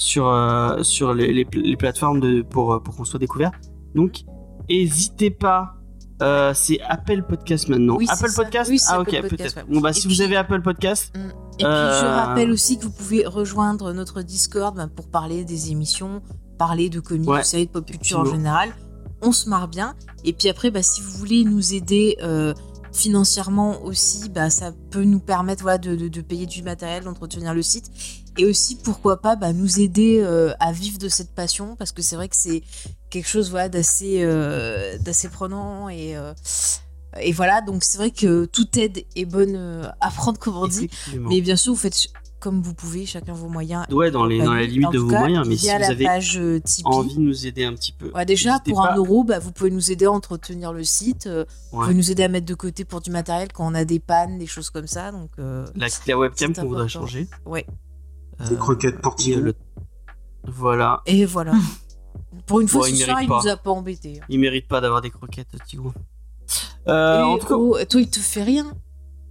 sur 0.00 0.28
euh, 0.28 0.82
sur 0.82 1.12
les, 1.12 1.30
les, 1.30 1.46
les 1.52 1.76
plateformes 1.76 2.20
de 2.20 2.40
pour 2.40 2.72
euh, 2.72 2.80
pour 2.80 2.96
qu'on 2.96 3.04
soit 3.04 3.18
découvert. 3.20 3.50
Donc, 3.94 4.22
n'hésitez 4.70 5.30
pas. 5.30 5.74
Euh, 6.22 6.52
c'est 6.54 6.80
Apple 6.82 7.22
Podcast 7.28 7.68
maintenant. 7.68 7.96
Oui, 7.96 8.06
Apple. 8.08 8.30
Podcast. 8.34 8.70
Oui, 8.70 8.78
ah 8.88 8.94
Apple 9.00 9.02
ok, 9.16 9.28
peut-être. 9.28 9.56
ouais. 9.56 9.64
Bon 9.68 9.80
bah 9.80 9.90
Et 9.90 9.92
si 9.92 10.06
puis- 10.06 10.14
vous 10.16 10.22
avez 10.22 10.36
Apple 10.36 10.62
Podcast, 10.62 11.12
Et 11.14 11.18
puis 11.18 11.64
je 11.64 12.06
rappelle 12.06 12.50
aussi 12.50 12.78
que 12.78 12.84
vous 12.84 12.90
pouvez 12.90 13.26
rejoindre 13.26 13.92
notre 13.92 14.22
Discord 14.22 14.74
bah, 14.76 14.88
pour 14.94 15.08
parler 15.10 15.44
des 15.44 15.70
émissions, 15.70 16.22
parler 16.58 16.88
de 16.88 17.00
comics, 17.00 17.28
Ouais, 17.28 17.38
vous 17.38 17.44
savez, 17.44 17.66
de 17.66 17.70
pop 17.70 17.84
culture 17.86 18.20
en 18.20 18.24
général. 18.24 18.70
On 19.22 19.32
se 19.32 19.48
marre 19.50 19.68
bien. 19.68 19.94
Et 20.24 20.32
puis 20.32 20.48
après, 20.48 20.70
bah, 20.70 20.82
si 20.82 21.00
vous 21.02 21.10
voulez 21.10 21.44
nous 21.44 21.74
aider 21.74 22.16
euh, 22.22 22.52
financièrement 22.92 23.82
aussi, 23.84 24.28
bah, 24.28 24.50
ça 24.50 24.72
peut 24.90 25.04
nous 25.04 25.20
permettre 25.20 25.62
voilà, 25.62 25.78
de, 25.78 25.96
de- 25.96 26.08
de 26.08 26.20
payer 26.20 26.46
du 26.46 26.62
matériel, 26.62 27.04
d'entretenir 27.04 27.54
le 27.54 27.62
site. 27.62 27.90
Et 28.38 28.44
aussi, 28.44 28.76
pourquoi 28.76 29.20
pas, 29.20 29.36
bah, 29.36 29.52
nous 29.52 29.80
aider 29.80 30.20
euh, 30.22 30.52
à 30.60 30.72
vivre 30.72 30.98
de 30.98 31.08
cette 31.08 31.34
passion, 31.34 31.76
parce 31.76 31.92
que 31.92 32.00
c'est 32.02 32.16
vrai 32.16 32.28
que 32.28 32.36
c'est 32.36 32.62
quelque 33.10 33.28
chose 33.28 33.50
voilà, 33.50 33.68
d'assez 33.68 34.18
euh, 34.22 34.96
d'assez 34.98 35.28
prenant. 35.28 35.88
Et, 35.88 36.16
euh, 36.16 36.32
et 37.20 37.32
voilà, 37.32 37.60
donc 37.60 37.82
c'est 37.84 37.98
vrai 37.98 38.10
que 38.12 38.44
toute 38.44 38.76
aide 38.76 39.04
est 39.16 39.24
bonne 39.24 39.90
à 40.00 40.10
prendre, 40.10 40.38
comme 40.38 40.56
on 40.56 40.68
dit. 40.68 40.88
Mais 41.18 41.40
bien 41.40 41.56
sûr, 41.56 41.72
vous 41.72 41.78
faites 41.78 42.06
comme 42.38 42.62
vous 42.62 42.72
pouvez, 42.72 43.04
chacun 43.04 43.34
vos 43.34 43.50
moyens. 43.50 43.84
ouais, 43.90 44.10
dans 44.10 44.24
les 44.24 44.38
dans 44.38 44.54
la 44.54 44.62
limite 44.62 44.90
de 44.92 44.98
vos 44.98 45.10
cas, 45.10 45.18
moyens. 45.18 45.46
Mais 45.46 45.58
si 45.58 45.66
vous 45.66 45.90
avez 45.90 46.04
page 46.06 46.40
envie 46.84 47.14
de 47.16 47.20
nous 47.20 47.46
aider 47.46 47.64
un 47.64 47.74
petit 47.74 47.92
peu, 47.92 48.10
Ouais, 48.14 48.24
déjà, 48.24 48.60
pour 48.60 48.80
pas. 48.80 48.92
un 48.92 48.96
euro, 48.96 49.24
bah, 49.24 49.38
vous 49.38 49.52
pouvez 49.52 49.70
nous 49.70 49.90
aider 49.92 50.06
à 50.06 50.10
entretenir 50.12 50.72
le 50.72 50.84
site. 50.84 51.28
Vous 51.72 51.80
pouvez 51.80 51.92
nous 51.94 52.10
aider 52.10 52.22
à 52.22 52.28
mettre 52.28 52.46
de 52.46 52.54
côté 52.54 52.86
pour 52.86 53.02
du 53.02 53.10
matériel 53.10 53.48
quand 53.52 53.70
on 53.70 53.74
a 53.74 53.84
des 53.84 53.98
pannes, 53.98 54.38
des 54.38 54.46
choses 54.46 54.70
comme 54.70 54.86
ça. 54.86 55.12
Donc, 55.12 55.30
la, 55.36 55.88
la 56.06 56.16
webcam 56.18 56.54
qu'on 56.54 56.68
voudrait 56.68 56.88
changer. 56.88 57.28
ouais. 57.44 57.66
Des 58.48 58.54
Euh, 58.54 58.56
croquettes 58.58 58.96
Thibaut. 59.16 59.40
le- 59.40 59.54
Voilà. 60.46 61.02
Et 61.06 61.24
voilà. 61.24 61.52
pour 62.46 62.60
une 62.60 62.68
fois, 62.68 62.82
Bon, 62.82 62.86
il 62.86 62.96
ce 62.96 63.04
soir, 63.04 63.22
il 63.22 63.28
pas. 63.28 63.40
nous 63.42 63.48
a 63.50 63.56
pas 63.56 63.70
embêtés. 63.70 64.20
hein. 64.20 64.26
Il 64.28 64.40
mérite 64.40 64.66
pas 64.68 64.80
d'avoir 64.80 65.00
des 65.02 65.10
croquettes, 65.10 65.48
Tigrou. 65.66 65.92
Euh, 66.88 67.22
en 67.22 67.38
tout 67.38 67.46
cas, 67.46 67.54
oh, 67.54 67.76
toi, 67.88 68.00
il 68.00 68.08
te 68.10 68.18
fait 68.20 68.42
rien. 68.42 68.72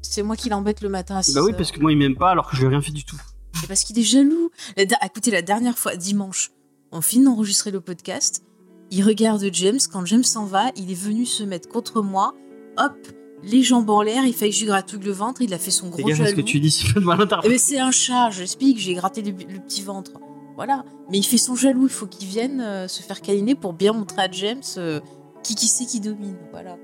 C'est 0.02 0.22
moi 0.24 0.36
qui 0.36 0.50
l'embête 0.50 0.82
le 0.82 0.90
matin 0.90 1.18
à 1.18 1.24
6 1.24 1.34
bah 1.34 1.42
oui, 1.44 1.52
heures. 1.52 1.58
parce 1.58 1.72
que 1.72 1.80
moi 1.82 1.92
il 1.92 1.98
m'aime 1.98 2.16
pas 2.16 2.32
alors 2.32 2.50
que 2.50 2.56
je 2.56 2.62
lui 2.62 2.68
ai 2.68 2.70
rien 2.70 2.82
fait 2.82 2.92
du 2.94 3.04
tout. 3.04 3.18
C'est 3.54 3.68
parce 3.68 3.84
qu'il 3.84 4.00
est 4.00 4.04
jaloux. 4.04 4.50
La 4.78 4.86
da- 4.86 4.96
Écoutez, 5.06 5.30
la 5.32 5.42
dernière 5.42 5.78
fois, 5.78 5.96
dimanche, 5.98 6.52
on 6.92 7.02
finit 7.02 7.26
d'enregistrer 7.26 7.72
le 7.72 7.82
podcast. 7.82 8.44
Il 8.92 9.04
regarde 9.04 9.44
James. 9.52 9.80
Quand 9.92 10.06
James 10.06 10.24
s'en 10.24 10.46
va, 10.46 10.72
il 10.78 10.90
est 10.92 10.96
venu 10.96 11.26
se 11.26 11.44
mettre 11.44 11.68
contre 11.68 12.02
moi. 12.02 12.34
Hop, 12.78 12.96
les 13.44 13.64
jambes 13.64 13.90
en 13.90 14.02
l'air. 14.02 14.26
Il 14.26 14.34
fait 14.34 14.50
que 14.50 14.56
je 14.56 14.62
lui 14.62 14.68
gratouille 14.68 15.00
le 15.04 15.12
ventre. 15.12 15.42
Il 15.42 15.54
a 15.54 15.58
fait 15.58 15.72
son 15.72 15.90
gros 15.90 16.04
gaffe 16.08 16.18
ce 16.18 16.24
jaloux. 16.24 16.36
que 16.38 16.42
tu 16.42 16.60
dis, 16.60 16.72
c'est 16.72 16.94
pas 16.94 17.00
de 17.00 17.06
mal 17.06 17.18
ben, 17.44 17.58
c'est 17.58 17.80
un 17.80 17.92
chat, 17.92 18.30
je 18.32 18.40
l'explique. 18.42 18.78
J'ai 18.80 18.94
gratté 18.94 19.22
le, 19.22 19.32
le 19.32 19.60
petit 19.60 19.82
ventre. 19.82 20.12
Voilà. 20.56 20.84
Mais 21.10 21.18
il 21.20 21.24
fait 21.24 21.38
son 21.38 21.56
jaloux. 21.56 21.84
Il 21.84 21.90
faut 21.90 22.06
qu'il 22.08 22.28
vienne 22.28 22.60
euh, 22.62 22.88
se 22.88 23.02
faire 23.02 23.22
câliner 23.22 23.56
pour 23.56 23.74
bien 23.74 23.94
montrer 23.94 24.22
à 24.24 24.32
James 24.32 24.62
euh, 24.78 25.00
qui 25.44 25.56
qui 25.56 25.68
c'est 25.68 25.86
qui 25.86 26.00
domine. 26.00 26.36
Voilà. 26.52 26.78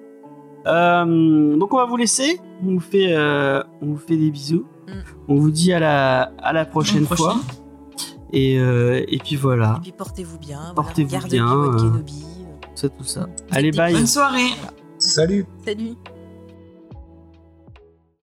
Euh, 0.67 1.55
donc 1.57 1.73
on 1.73 1.77
va 1.77 1.85
vous 1.85 1.97
laisser. 1.97 2.39
On 2.63 2.73
vous 2.75 2.79
fait, 2.79 3.13
euh, 3.13 3.61
on 3.81 3.87
vous 3.87 3.97
fait 3.97 4.17
des 4.17 4.31
bisous. 4.31 4.65
Mm. 4.87 4.91
On 5.27 5.35
vous 5.35 5.51
dit 5.51 5.73
à 5.73 5.79
la, 5.79 6.21
à 6.39 6.53
la 6.53 6.65
prochaine 6.65 7.05
prochaine. 7.05 7.25
fois. 7.25 7.37
Et, 8.33 8.57
euh, 8.59 9.03
et 9.07 9.19
puis 9.19 9.35
voilà, 9.35 9.75
Et 9.77 9.81
puis 9.83 9.91
portez-vous 9.91 10.39
bien. 10.39 10.57
voilà. 10.59 10.73
Portez-vous 10.75 11.11
Garde 11.11 11.29
bien, 11.29 11.47
euh. 11.47 11.77
Kenobi. 11.77 12.25
tout 12.81 13.03
ça. 13.03 13.21
Mm. 13.21 13.27
Allez, 13.51 13.63
Faites 13.67 13.71
des 13.73 13.77
bye. 13.77 13.93
Bonne 13.93 14.07
soirée. 14.07 14.49
Salut 14.97 15.45
Salut. 15.65 15.95